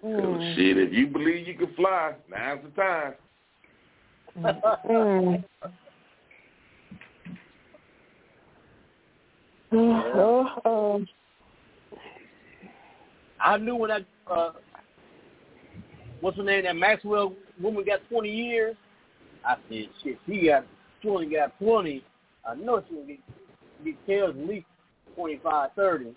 Mm. 0.05 0.55
Shit, 0.55 0.77
if 0.77 0.93
you 0.93 1.07
believe 1.07 1.47
you 1.47 1.55
can 1.55 1.73
fly, 1.75 2.13
now's 2.29 2.59
the 2.63 2.81
time. 2.81 3.13
Mm. 4.89 5.43
Uh, 9.73 10.69
um, 10.69 11.07
I 13.39 13.57
knew 13.57 13.75
when 13.75 13.89
I 13.89 13.99
uh, 14.29 14.51
what's 16.21 16.37
her 16.37 16.43
name? 16.43 16.63
That 16.63 16.75
Maxwell 16.75 17.33
woman 17.61 17.83
got 17.85 17.99
twenty 18.09 18.31
years. 18.31 18.75
I 19.45 19.55
said, 19.69 19.89
shit, 20.03 20.19
she 20.27 20.47
got 20.47 20.65
twenty, 21.01 21.33
got 21.33 21.57
twenty. 21.59 22.03
I 22.47 22.55
know 22.55 22.83
she 22.87 22.95
will 22.95 23.05
get 23.05 23.19
get 23.83 24.05
killed 24.05 24.37
at 24.37 24.47
least 24.47 24.65
twenty 25.15 25.39
five, 25.43 25.71
thirty. 25.75 26.15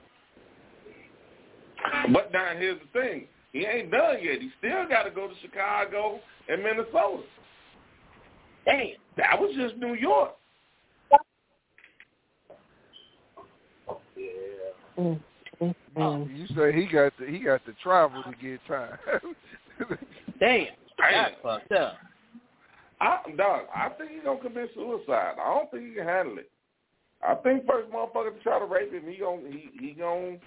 But 2.12 2.32
now 2.32 2.54
here's 2.56 2.80
the 2.80 3.00
thing: 3.00 3.26
he 3.52 3.64
ain't 3.64 3.90
done 3.90 4.16
yet. 4.22 4.40
He 4.40 4.50
still 4.58 4.88
got 4.88 5.04
to 5.04 5.10
go 5.10 5.28
to 5.28 5.34
Chicago 5.42 6.20
and 6.48 6.62
Minnesota. 6.62 7.22
Damn. 8.64 8.96
That 9.16 9.40
was 9.40 9.54
just 9.56 9.76
New 9.76 9.94
York. 9.94 10.32
mm, 14.98 15.20
mm, 15.60 15.74
mm. 15.96 16.36
You 16.36 16.46
say 16.56 16.72
he 16.72 16.86
got 16.86 17.16
to 17.18 17.26
he 17.26 17.38
got 17.38 17.64
to 17.66 17.72
travel 17.82 18.22
to 18.22 18.32
get 18.42 18.60
time. 18.66 18.98
Damn. 20.44 20.66
That's 20.98 21.34
fucked 21.42 21.72
up. 21.72 21.94
I, 23.00 23.18
dog, 23.36 23.62
I 23.74 23.88
think 23.90 24.12
he's 24.12 24.24
gonna 24.24 24.40
commit 24.40 24.70
suicide. 24.74 25.34
I 25.40 25.54
don't 25.54 25.70
think 25.70 25.88
he 25.88 25.94
can 25.94 26.06
handle 26.06 26.38
it. 26.38 26.50
I 27.26 27.34
think 27.36 27.66
first 27.66 27.90
motherfucker 27.90 28.36
to 28.36 28.42
try 28.42 28.58
to 28.58 28.66
rape 28.66 28.92
him, 28.92 29.02
he 29.10 29.16
gon' 29.18 29.42
he 29.50 29.70
he 29.80 29.92
gon' 29.92 30.38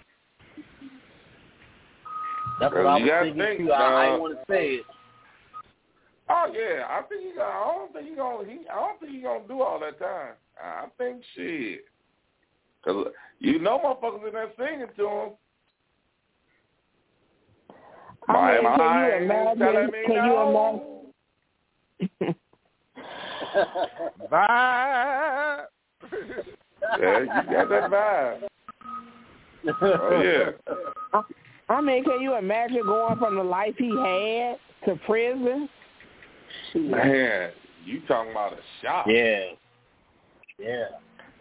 That's 2.59 2.73
what 2.73 2.85
I 2.85 2.99
was 2.99 3.09
thinking 3.23 3.37
think, 3.37 3.59
too. 3.59 3.71
I, 3.71 4.01
I 4.01 4.05
didn't 4.05 4.21
want 4.21 4.37
to 4.37 4.53
say 4.53 4.67
it. 4.75 4.85
Oh 6.29 6.45
yeah, 6.53 6.85
I 6.87 7.01
think 7.03 7.21
he 7.23 7.31
got. 7.35 7.49
I 7.49 7.75
don't 7.75 7.93
think 7.93 8.09
he 8.09 8.15
gonna. 8.15 8.47
He. 8.47 8.59
I 8.69 8.75
don't 8.75 8.99
think 8.99 9.11
he 9.13 9.21
gonna 9.21 9.47
do 9.47 9.61
all 9.61 9.79
that 9.79 9.99
time. 9.99 10.33
I 10.63 10.85
think 10.97 11.23
shit. 11.35 11.85
Cause 12.85 13.07
you 13.39 13.59
know 13.59 13.79
motherfuckers 13.79 14.27
in 14.27 14.33
there 14.33 14.51
singing 14.57 14.87
to 14.95 15.07
him. 15.07 15.29
I 18.27 18.53
mean, 18.53 18.63
My 18.63 18.75
can 18.75 18.79
you 18.79 18.85
mind 18.85 19.23
imagine? 19.23 19.59
telling 19.59 19.87
me 19.87 20.03
Can 20.05 20.15
you 20.25 20.35
imagine? 20.37 20.81
Bye. 24.29 25.63
Yeah, 26.99 27.19
you 27.19 27.27
got 27.51 27.69
that 27.69 27.91
vibe. 27.91 28.41
Oh 29.81 30.21
yeah. 30.21 31.21
I 31.69 31.81
mean, 31.81 32.03
can 32.03 32.21
you 32.21 32.35
imagine 32.37 32.83
going 32.85 33.17
from 33.17 33.35
the 33.35 33.43
life 33.43 33.75
he 33.77 33.89
had 33.89 34.57
to 34.85 34.95
prison? 35.05 35.67
Man, 36.75 37.51
you 37.83 38.01
talking 38.07 38.31
about 38.31 38.53
a 38.53 38.57
shock? 38.81 39.05
Yeah. 39.09 39.47
Yeah. 40.59 40.85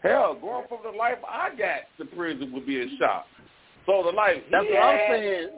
Hell, 0.02 0.34
going 0.40 0.66
from 0.68 0.78
the 0.84 0.96
life 0.96 1.18
I 1.28 1.50
got 1.50 1.82
to 1.98 2.04
prison 2.16 2.52
would 2.52 2.66
be 2.66 2.82
a 2.82 2.86
shock. 2.98 3.26
So 3.86 4.02
the 4.04 4.10
life 4.10 4.42
That's 4.50 4.66
he 4.66 4.74
what 4.74 4.82
I'm 4.82 4.98
saying. 5.10 5.48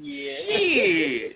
Yeah. 0.00 1.28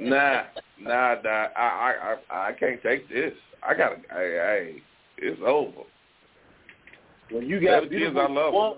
Nah, 0.00 0.42
nah, 0.80 1.16
nah. 1.22 1.48
I, 1.56 1.56
I, 1.56 2.16
I, 2.30 2.48
I 2.48 2.52
can't 2.52 2.82
take 2.82 3.08
this. 3.08 3.32
I 3.62 3.74
gotta. 3.74 3.96
Hey, 4.10 4.76
hey, 4.76 4.82
it's 5.18 5.40
over. 5.44 5.82
When 7.30 7.46
you 7.46 7.60
got 7.60 7.82
That 7.82 7.90
beautiful, 7.90 8.20
I 8.20 8.28
love 8.28 8.76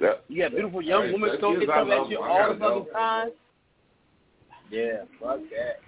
That, 0.00 0.24
you 0.28 0.42
got 0.42 0.50
beautiful 0.52 0.82
young 0.82 1.04
Hey, 1.04 1.12
women 1.12 1.30
that 1.30 1.40
go 1.40 1.54
is, 1.54 1.60
get 1.60 1.68
something 1.68 1.92
at 1.92 2.08
you 2.08 2.16
them. 2.16 2.24
I 2.24 2.28
all 2.28 2.52
the 2.52 2.58
fucking 2.58 2.92
time. 2.92 3.30
Yeah, 4.70 5.02
fuck 5.20 5.40
that. 5.50 5.80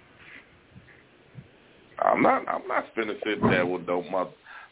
I'm 2.05 2.21
not. 2.21 2.47
I'm 2.47 2.67
not 2.67 2.85
finna 2.95 3.15
sit 3.25 3.41
there 3.41 3.65
with 3.65 3.87
no 3.87 4.03
mother. 4.03 4.31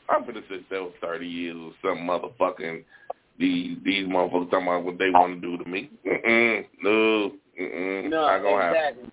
I'm 0.09 0.23
finna 0.23 0.47
sit 0.49 0.69
there 0.69 0.83
with 0.83 0.93
thirty 1.01 1.27
years 1.27 1.57
or 1.57 1.71
some 1.81 1.99
motherfucking 1.99 2.83
these 3.39 3.77
these 3.83 4.05
motherfuckers 4.07 4.51
talking 4.51 4.67
about 4.67 4.83
what 4.85 4.97
they 4.97 5.09
oh. 5.13 5.19
want 5.19 5.41
to 5.41 5.57
do 5.57 5.63
to 5.63 5.69
me. 5.69 5.89
Mm-mm, 6.05 6.65
no, 6.81 7.31
mm-mm, 7.59 8.09
no, 8.09 8.21
not 8.21 8.41
gonna 8.41 8.67
exactly. 8.67 9.03
happen. 9.03 9.11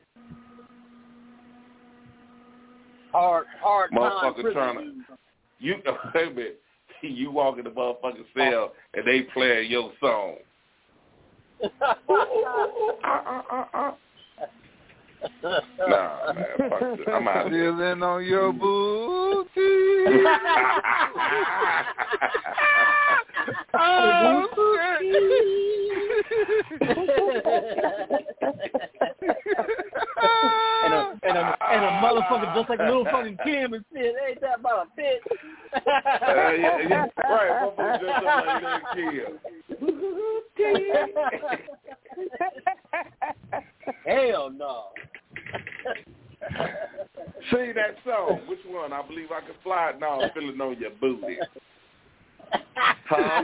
Hard, 3.13 3.47
hard. 3.61 3.91
Motherfucker 3.93 4.53
trying 4.53 4.77
to 4.77 5.17
you. 5.59 5.77
Wait 6.15 6.27
a 6.27 6.31
minute. 6.31 6.61
You 7.03 7.31
walk 7.31 7.59
in 7.59 7.65
the 7.65 7.71
motherfucking 7.71 8.25
oh. 8.37 8.51
cell 8.51 8.73
and 8.95 9.07
they 9.07 9.23
playing 9.33 9.71
your 9.71 9.93
song. 10.01 10.37
uh, 11.83 11.95
uh, 13.05 13.65
uh, 13.75 13.93
Nah, 15.43 16.33
man, 16.33 16.47
fuck 16.71 16.81
this. 16.81 16.99
I'm 17.13 17.29
out. 17.29 17.51
Feeling 17.51 18.03
on 18.03 18.25
your 18.25 18.53
booty. 18.53 19.51
oh, 23.75 24.47
and 30.85 30.95
a 30.95 31.19
and 31.23 31.37
a 31.39 31.57
and 31.71 31.85
a 31.85 31.89
motherfucker 32.03 32.55
just 32.55 32.69
like 32.71 32.81
a 32.81 32.85
little 32.85 33.05
fucking 33.05 33.37
Kim 33.45 33.73
and 33.75 33.85
said, 33.93 34.15
"Ain't 34.29 34.41
that 34.41 34.59
about 34.61 34.87
a 34.87 35.01
bitch?" 35.01 35.19
Uh, 35.73 35.79
yeah, 36.53 36.79
yeah, 36.89 37.07
right. 37.29 37.51
Motherfucker 37.79 38.01
just 38.01 38.25
like 38.25 38.63
that 38.63 38.83
kid. 43.53 43.65
Hell 44.07 44.51
no. 44.51 44.87
Sing 47.51 47.73
that 47.75 47.97
song. 48.05 48.41
Which 48.47 48.61
one? 48.67 48.93
I 48.93 49.07
believe 49.07 49.31
I 49.33 49.41
can 49.41 49.55
fly. 49.63 49.93
No, 49.99 50.21
I'm 50.21 50.31
feeling 50.33 50.61
on 50.61 50.79
your 50.79 50.91
booty. 51.01 51.39
Huh? 53.09 53.43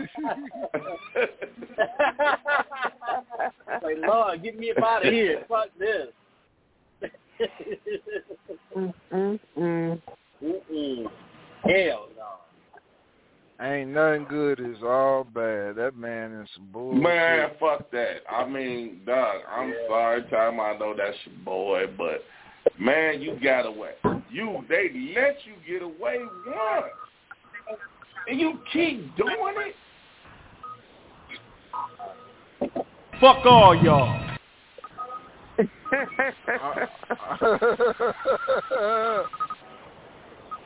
like, 3.83 3.97
Lord, 4.07 4.43
get 4.43 4.59
me 4.59 4.71
up 4.71 4.83
out 4.83 5.07
of 5.07 5.13
here. 5.13 5.45
Fuck 5.49 5.69
this. 5.79 6.09
Mm-mm. 8.77 9.41
Mm-mm. 9.59 11.11
Hell 11.65 12.09
no. 12.16 12.16
Ain't 13.59 13.91
nothing 13.91 14.27
good 14.29 14.61
is 14.61 14.83
all 14.83 15.25
bad. 15.25 15.77
That 15.77 15.93
man 15.97 16.43
is 16.43 16.49
some 16.55 16.69
bullshit. 16.73 17.03
Man, 17.03 17.49
fuck 17.59 17.91
that. 17.91 18.17
I 18.31 18.47
mean, 18.47 19.01
dog, 19.07 19.37
I'm 19.51 19.73
sorry, 19.89 20.23
time 20.25 20.61
I 20.61 20.77
know 20.77 20.95
that's 20.95 21.17
your 21.25 21.37
boy, 21.43 21.87
but 21.97 22.23
man, 22.79 23.23
you 23.23 23.39
got 23.43 23.65
away. 23.65 23.93
You 24.31 24.63
they 24.69 24.91
let 25.15 25.39
you 25.47 25.55
get 25.67 25.81
away 25.83 26.19
once. 26.47 26.93
And 28.29 28.39
you 28.39 28.59
keep 28.73 29.17
doing 29.17 29.55
it? 29.57 29.75
Fuck 33.21 33.47
all 33.47 33.75
y'all. 33.75 34.23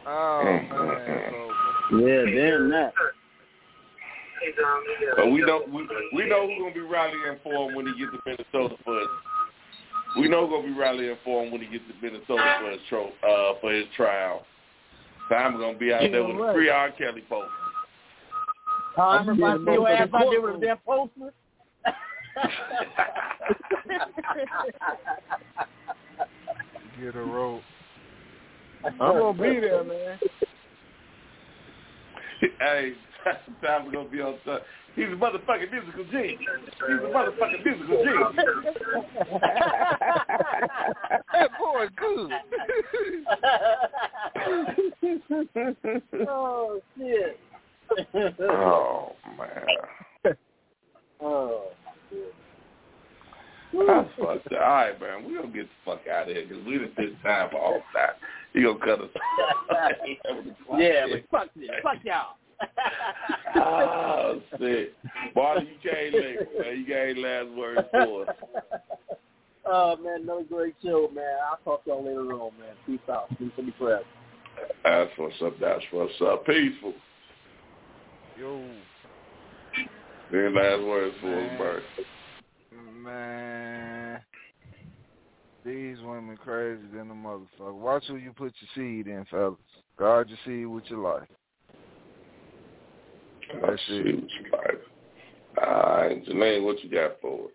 oh 0.07 0.43
man. 0.45 1.50
Yeah, 1.93 2.25
damn 2.25 2.71
that. 2.71 2.93
But 5.17 5.31
we 5.31 5.41
know 5.41 5.65
we, 5.69 5.89
we 6.15 6.29
know 6.29 6.47
who's 6.47 6.59
gonna 6.59 6.75
be 6.75 6.81
rallying 6.81 7.39
for 7.43 7.69
him 7.69 7.77
when 7.77 7.87
he 7.87 7.93
gets 7.99 8.12
to 8.12 8.19
Minnesota 8.25 8.77
for 8.85 8.99
his 8.99 9.09
we 10.17 10.29
know 10.29 10.47
who's 10.47 10.57
gonna 10.57 10.75
be 10.75 10.79
rallying 10.79 11.17
for 11.25 11.45
him 11.45 11.53
when 11.53 11.61
he 11.61 11.67
gets 11.69 11.85
to 11.89 11.95
Minnesota 12.03 12.57
for 12.61 12.71
his 12.71 12.81
tro- 12.89 13.12
uh 13.23 13.55
for 13.61 13.73
his 13.73 13.87
trial. 13.97 14.47
Time 15.29 15.59
gonna 15.59 15.79
be 15.79 15.93
out 15.93 16.01
there 16.01 16.25
with 16.25 16.37
a 16.37 16.53
free 16.53 16.69
R. 16.71 16.91
Kelly 16.93 17.23
poster. 17.29 17.49
Huh? 18.97 19.19
Everybody 19.21 19.65
see 19.65 19.73
your 19.73 19.89
ass 19.89 20.09
out 20.12 20.31
there 20.31 20.41
with 20.41 20.57
a 20.57 20.61
damn 20.61 20.79
poster? 20.79 21.33
Get 27.01 27.15
a 27.15 27.23
rope. 27.23 27.62
I'm 28.85 28.97
gonna 28.99 29.33
be 29.35 29.61
there, 29.61 29.85
man. 29.85 30.19
hey, 32.61 32.93
time 33.62 33.93
gonna 33.93 34.09
be 34.09 34.21
on 34.21 34.37
top. 34.45 34.62
He's 34.97 35.07
a 35.07 35.09
motherfucking 35.11 35.71
musical 35.71 36.05
genius. 36.05 36.41
He's 36.41 36.99
a 36.99 37.11
motherfucking 37.12 37.65
musical 37.65 38.05
genius. 38.05 38.33
that 41.33 41.51
boy 41.59 41.87
good. 41.97 42.31
oh 46.29 46.81
shit. 46.99 47.39
oh 48.41 49.12
man. 49.39 49.67
Oh. 51.23 51.65
That's 53.73 54.09
fucked 54.19 54.53
up. 54.53 54.53
All 54.53 54.59
right, 54.59 55.01
man. 55.01 55.25
We 55.27 55.35
gonna 55.37 55.49
get 55.49 55.67
the 55.67 55.75
fuck 55.85 56.01
out 56.09 56.29
of 56.29 56.35
here 56.35 56.47
because 56.49 56.65
we 56.67 56.79
done 56.79 56.91
did 56.99 57.23
time 57.23 57.51
for 57.51 57.59
all 57.59 57.83
that. 57.95 58.19
He 58.53 58.62
gonna 58.62 58.79
cut 58.79 59.01
us. 59.01 59.11
yeah, 60.79 61.07
but 61.09 61.25
fuck 61.31 61.49
this. 61.55 61.71
Fuck 61.83 61.99
y'all. 62.05 62.37
oh 63.57 64.41
shit, 64.59 64.95
Marty, 65.35 65.67
you 65.67 65.91
can't 65.91 66.15
leave, 66.15 66.47
man. 66.59 66.79
You 66.79 66.87
got 66.87 66.99
any 66.99 67.15
last 67.15 67.49
words 67.57 67.89
for 67.91 68.29
us? 68.29 68.37
Oh 69.65 69.97
man, 69.97 70.23
another 70.23 70.45
great 70.45 70.75
show, 70.83 71.09
man. 71.15 71.37
I'll 71.51 71.59
talk 71.65 71.85
to 71.85 71.91
y'all 71.91 72.05
later 72.05 72.33
on, 72.35 72.53
man. 72.59 72.75
Peace 72.87 72.99
out. 73.09 73.31
Peace 73.39 73.51
and 73.57 73.67
be 73.67 73.75
forever. 73.79 74.05
That's 74.85 75.11
what's 75.17 75.30
up. 75.43 75.59
That's 75.61 75.85
what's 75.91 76.12
up. 76.23 76.47
Peaceful. 76.47 76.95
Yo. 78.39 78.65
Any 80.33 80.55
last 80.55 80.83
words 80.83 81.15
for 81.21 81.35
us, 81.35 81.59
Bert? 81.59 81.83
Man, 83.03 84.21
these 85.65 85.97
women 86.03 86.37
crazy 86.37 86.83
than 86.95 87.11
a 87.11 87.15
motherfucker. 87.15 87.75
Watch 87.75 88.05
who 88.07 88.17
you 88.17 88.33
put 88.33 88.53
your 88.61 88.71
seed 88.75 89.07
in, 89.07 89.25
fellas. 89.31 89.59
Guard 89.99 90.29
your 90.29 90.39
seed 90.45 90.67
with 90.67 90.85
your 90.89 91.01
life. 91.01 91.29
That's 93.61 93.83
it. 93.89 94.25
All 95.61 95.67
right, 95.67 96.25
Janae, 96.25 96.62
what 96.62 96.83
you 96.85 96.91
got 96.91 97.21
for 97.21 97.47
us? 97.47 97.51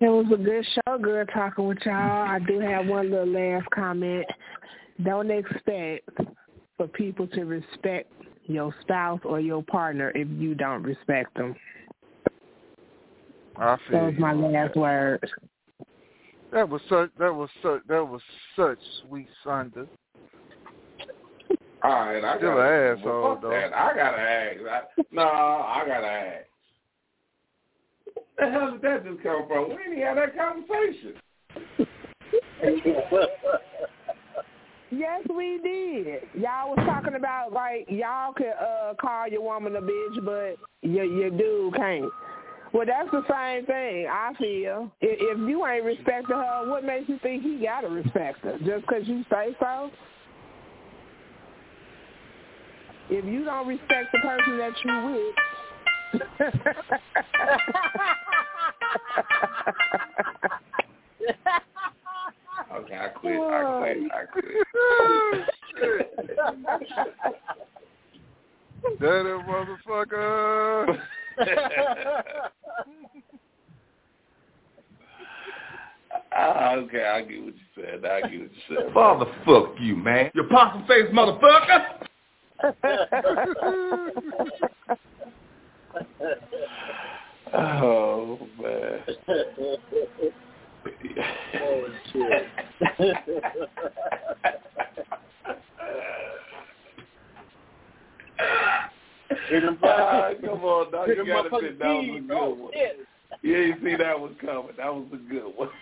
It 0.00 0.08
was 0.08 0.26
a 0.32 0.36
good 0.36 0.66
show, 0.74 0.98
good 0.98 1.28
talking 1.32 1.66
with 1.66 1.78
y'all. 1.84 1.94
I 1.94 2.38
do 2.38 2.58
have 2.58 2.86
one 2.86 3.10
little 3.10 3.26
last 3.26 3.68
comment. 3.70 4.24
Don't 5.04 5.30
expect 5.30 6.08
for 6.76 6.88
people 6.88 7.26
to 7.28 7.44
respect 7.44 8.12
your 8.44 8.74
spouse 8.82 9.20
or 9.24 9.40
your 9.40 9.62
partner 9.62 10.12
if 10.14 10.28
you 10.28 10.54
don't 10.54 10.82
respect 10.82 11.34
them. 11.36 11.54
I 13.56 13.76
feel 13.88 14.00
That 14.00 14.04
was 14.06 14.14
my 14.18 14.32
last 14.32 14.76
words. 14.76 15.30
That 16.52 16.68
was 16.68 16.80
such. 16.88 17.10
That 17.18 17.34
was 17.34 17.48
such. 17.62 17.82
That 17.86 18.04
was 18.04 18.20
such 18.56 18.78
sweet 19.06 19.28
Sunday. 19.44 19.84
All 21.82 21.90
right, 21.90 22.22
I 22.22 22.36
Still 22.36 22.54
got 22.54 22.60
an 22.60 22.98
asshole, 22.98 23.34
fuck 23.34 23.42
though. 23.42 23.50
That. 23.50 23.72
I 23.72 23.94
gotta 23.94 24.18
ask. 24.18 24.58
I, 24.60 25.02
no, 25.12 25.22
I 25.22 25.84
gotta 25.86 26.06
ask. 26.06 26.46
Where 28.36 28.50
the 28.50 28.58
hell 28.58 28.72
did 28.72 28.82
that 28.82 29.04
just 29.04 29.22
come 29.22 29.46
from? 29.48 29.70
We 29.70 29.76
didn't 29.76 30.02
have 30.02 30.16
that 30.16 30.36
conversation. 30.36 31.14
Yes, 34.90 35.22
we 35.34 35.58
did. 35.62 36.22
Y'all 36.34 36.70
was 36.70 36.78
talking 36.84 37.14
about 37.14 37.52
like 37.52 37.86
y'all 37.88 38.32
could 38.32 38.48
uh 38.60 38.94
call 39.00 39.28
your 39.28 39.42
woman 39.42 39.76
a 39.76 39.80
bitch, 39.80 40.24
but 40.24 40.56
your 40.82 41.04
your 41.04 41.30
dude 41.30 41.74
can't. 41.76 42.10
Well, 42.72 42.86
that's 42.86 43.10
the 43.10 43.22
same 43.30 43.66
thing. 43.66 44.06
I 44.10 44.32
feel 44.38 44.90
if, 45.00 45.18
if 45.20 45.38
you 45.48 45.66
ain't 45.66 45.84
respecting 45.84 46.36
her, 46.36 46.68
what 46.68 46.84
makes 46.84 47.08
you 47.08 47.18
think 47.22 47.42
he 47.42 47.58
gotta 47.64 47.88
respect 47.88 48.44
her 48.44 48.58
just 48.64 48.86
'cause 48.86 49.02
you 49.04 49.24
say 49.30 49.54
so? 49.60 49.90
If 53.08 53.24
you 53.24 53.44
don't 53.44 53.66
respect 53.66 54.12
the 54.12 54.18
person 54.18 54.58
that 54.58 54.72
you 54.84 55.02
with. 55.12 55.34
Okay, 62.72 62.96
I 62.96 63.08
quit. 63.08 63.40
I 63.40 63.78
quit. 63.78 63.98
I 64.12 64.24
quit. 64.26 64.44
that 69.00 69.26
a 69.26 69.42
motherfucker. 69.48 71.00
Ah, 76.32 76.72
okay, 76.74 77.06
I 77.06 77.22
get 77.22 77.44
what 77.44 77.54
you 77.54 77.60
said. 77.74 78.04
I 78.04 78.20
get 78.20 78.30
what 78.30 78.32
you 78.32 78.50
said. 78.68 78.92
Father, 78.94 79.26
fuck 79.44 79.74
you, 79.80 79.96
man. 79.96 80.30
You 80.34 80.44
possum 80.44 80.86
face 80.86 81.06
motherfucker. 81.12 81.86
oh 87.52 88.38
man. 88.62 89.00
Oh 90.86 91.86
shit. 92.12 92.46
Ah, 99.82 100.30
come 100.40 100.64
on, 100.64 100.92
dog. 100.92 101.08
You 101.08 101.16
them 101.16 101.26
gotta 101.26 101.50
sit 101.60 101.78
that 101.78 101.88
was 101.88 102.04
a 102.16 102.20
good 102.20 102.58
one. 102.58 102.72
shit. 102.72 103.06
Yeah, 103.42 103.56
you 103.58 103.74
see 103.82 103.96
that 103.96 104.20
was 104.20 104.32
coming. 104.40 104.72
That 104.76 104.94
was 104.94 105.06
a 105.12 105.16
good 105.16 105.52
one. 105.56 105.68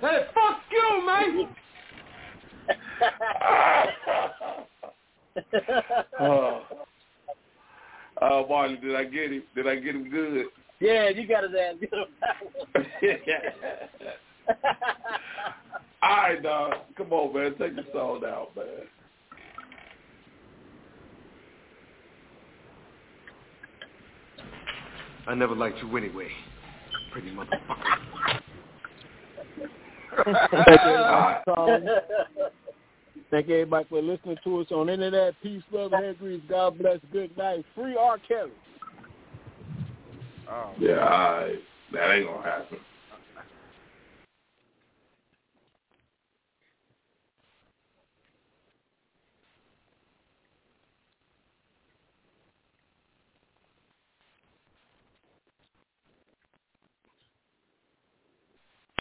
Hey, 0.00 0.26
fuck 0.34 0.60
you, 0.70 0.78
on, 0.78 1.06
man. 1.06 1.48
oh. 6.20 6.62
Uh, 8.20 8.42
Marley, 8.48 8.76
did 8.76 8.94
I 8.96 9.04
get 9.04 9.32
him? 9.32 9.42
Did 9.54 9.68
I 9.68 9.76
get 9.76 9.94
him 9.94 10.10
good? 10.10 10.46
Yeah, 10.82 11.10
you 11.10 11.28
got 11.28 11.44
his 11.44 11.52
ass 11.52 11.76
good 11.78 11.94
on 11.94 12.08
that 12.20 12.36
one. 12.42 12.86
All 16.02 16.16
right, 16.16 16.42
dog. 16.42 16.72
Come 16.96 17.12
on, 17.12 17.32
man. 17.32 17.54
Take 17.56 17.76
the 17.76 17.84
song 17.92 18.22
out, 18.26 18.50
man. 18.56 18.66
I 25.28 25.34
never 25.36 25.54
liked 25.54 25.78
you 25.78 25.96
anyway. 25.96 26.26
Pretty 27.12 27.30
motherfucker. 27.30 28.40
Thank 33.30 33.46
you 33.46 33.54
everybody 33.54 33.86
for 33.88 34.02
listening 34.02 34.36
to 34.42 34.60
us 34.60 34.66
on 34.72 34.88
internet. 34.88 35.34
Peace, 35.44 35.62
love, 35.70 35.92
and 35.92 36.18
grease. 36.18 36.42
God 36.48 36.76
bless. 36.76 36.98
Good 37.12 37.38
night. 37.38 37.64
Free 37.76 37.96
R. 37.96 38.18
Kelly. 38.18 38.50
Yeah, 40.78 40.98
all 40.98 41.36
right. 41.36 41.58
That 41.92 42.14
ain't 42.14 42.26
gonna 42.26 42.42
happen. 42.42 42.78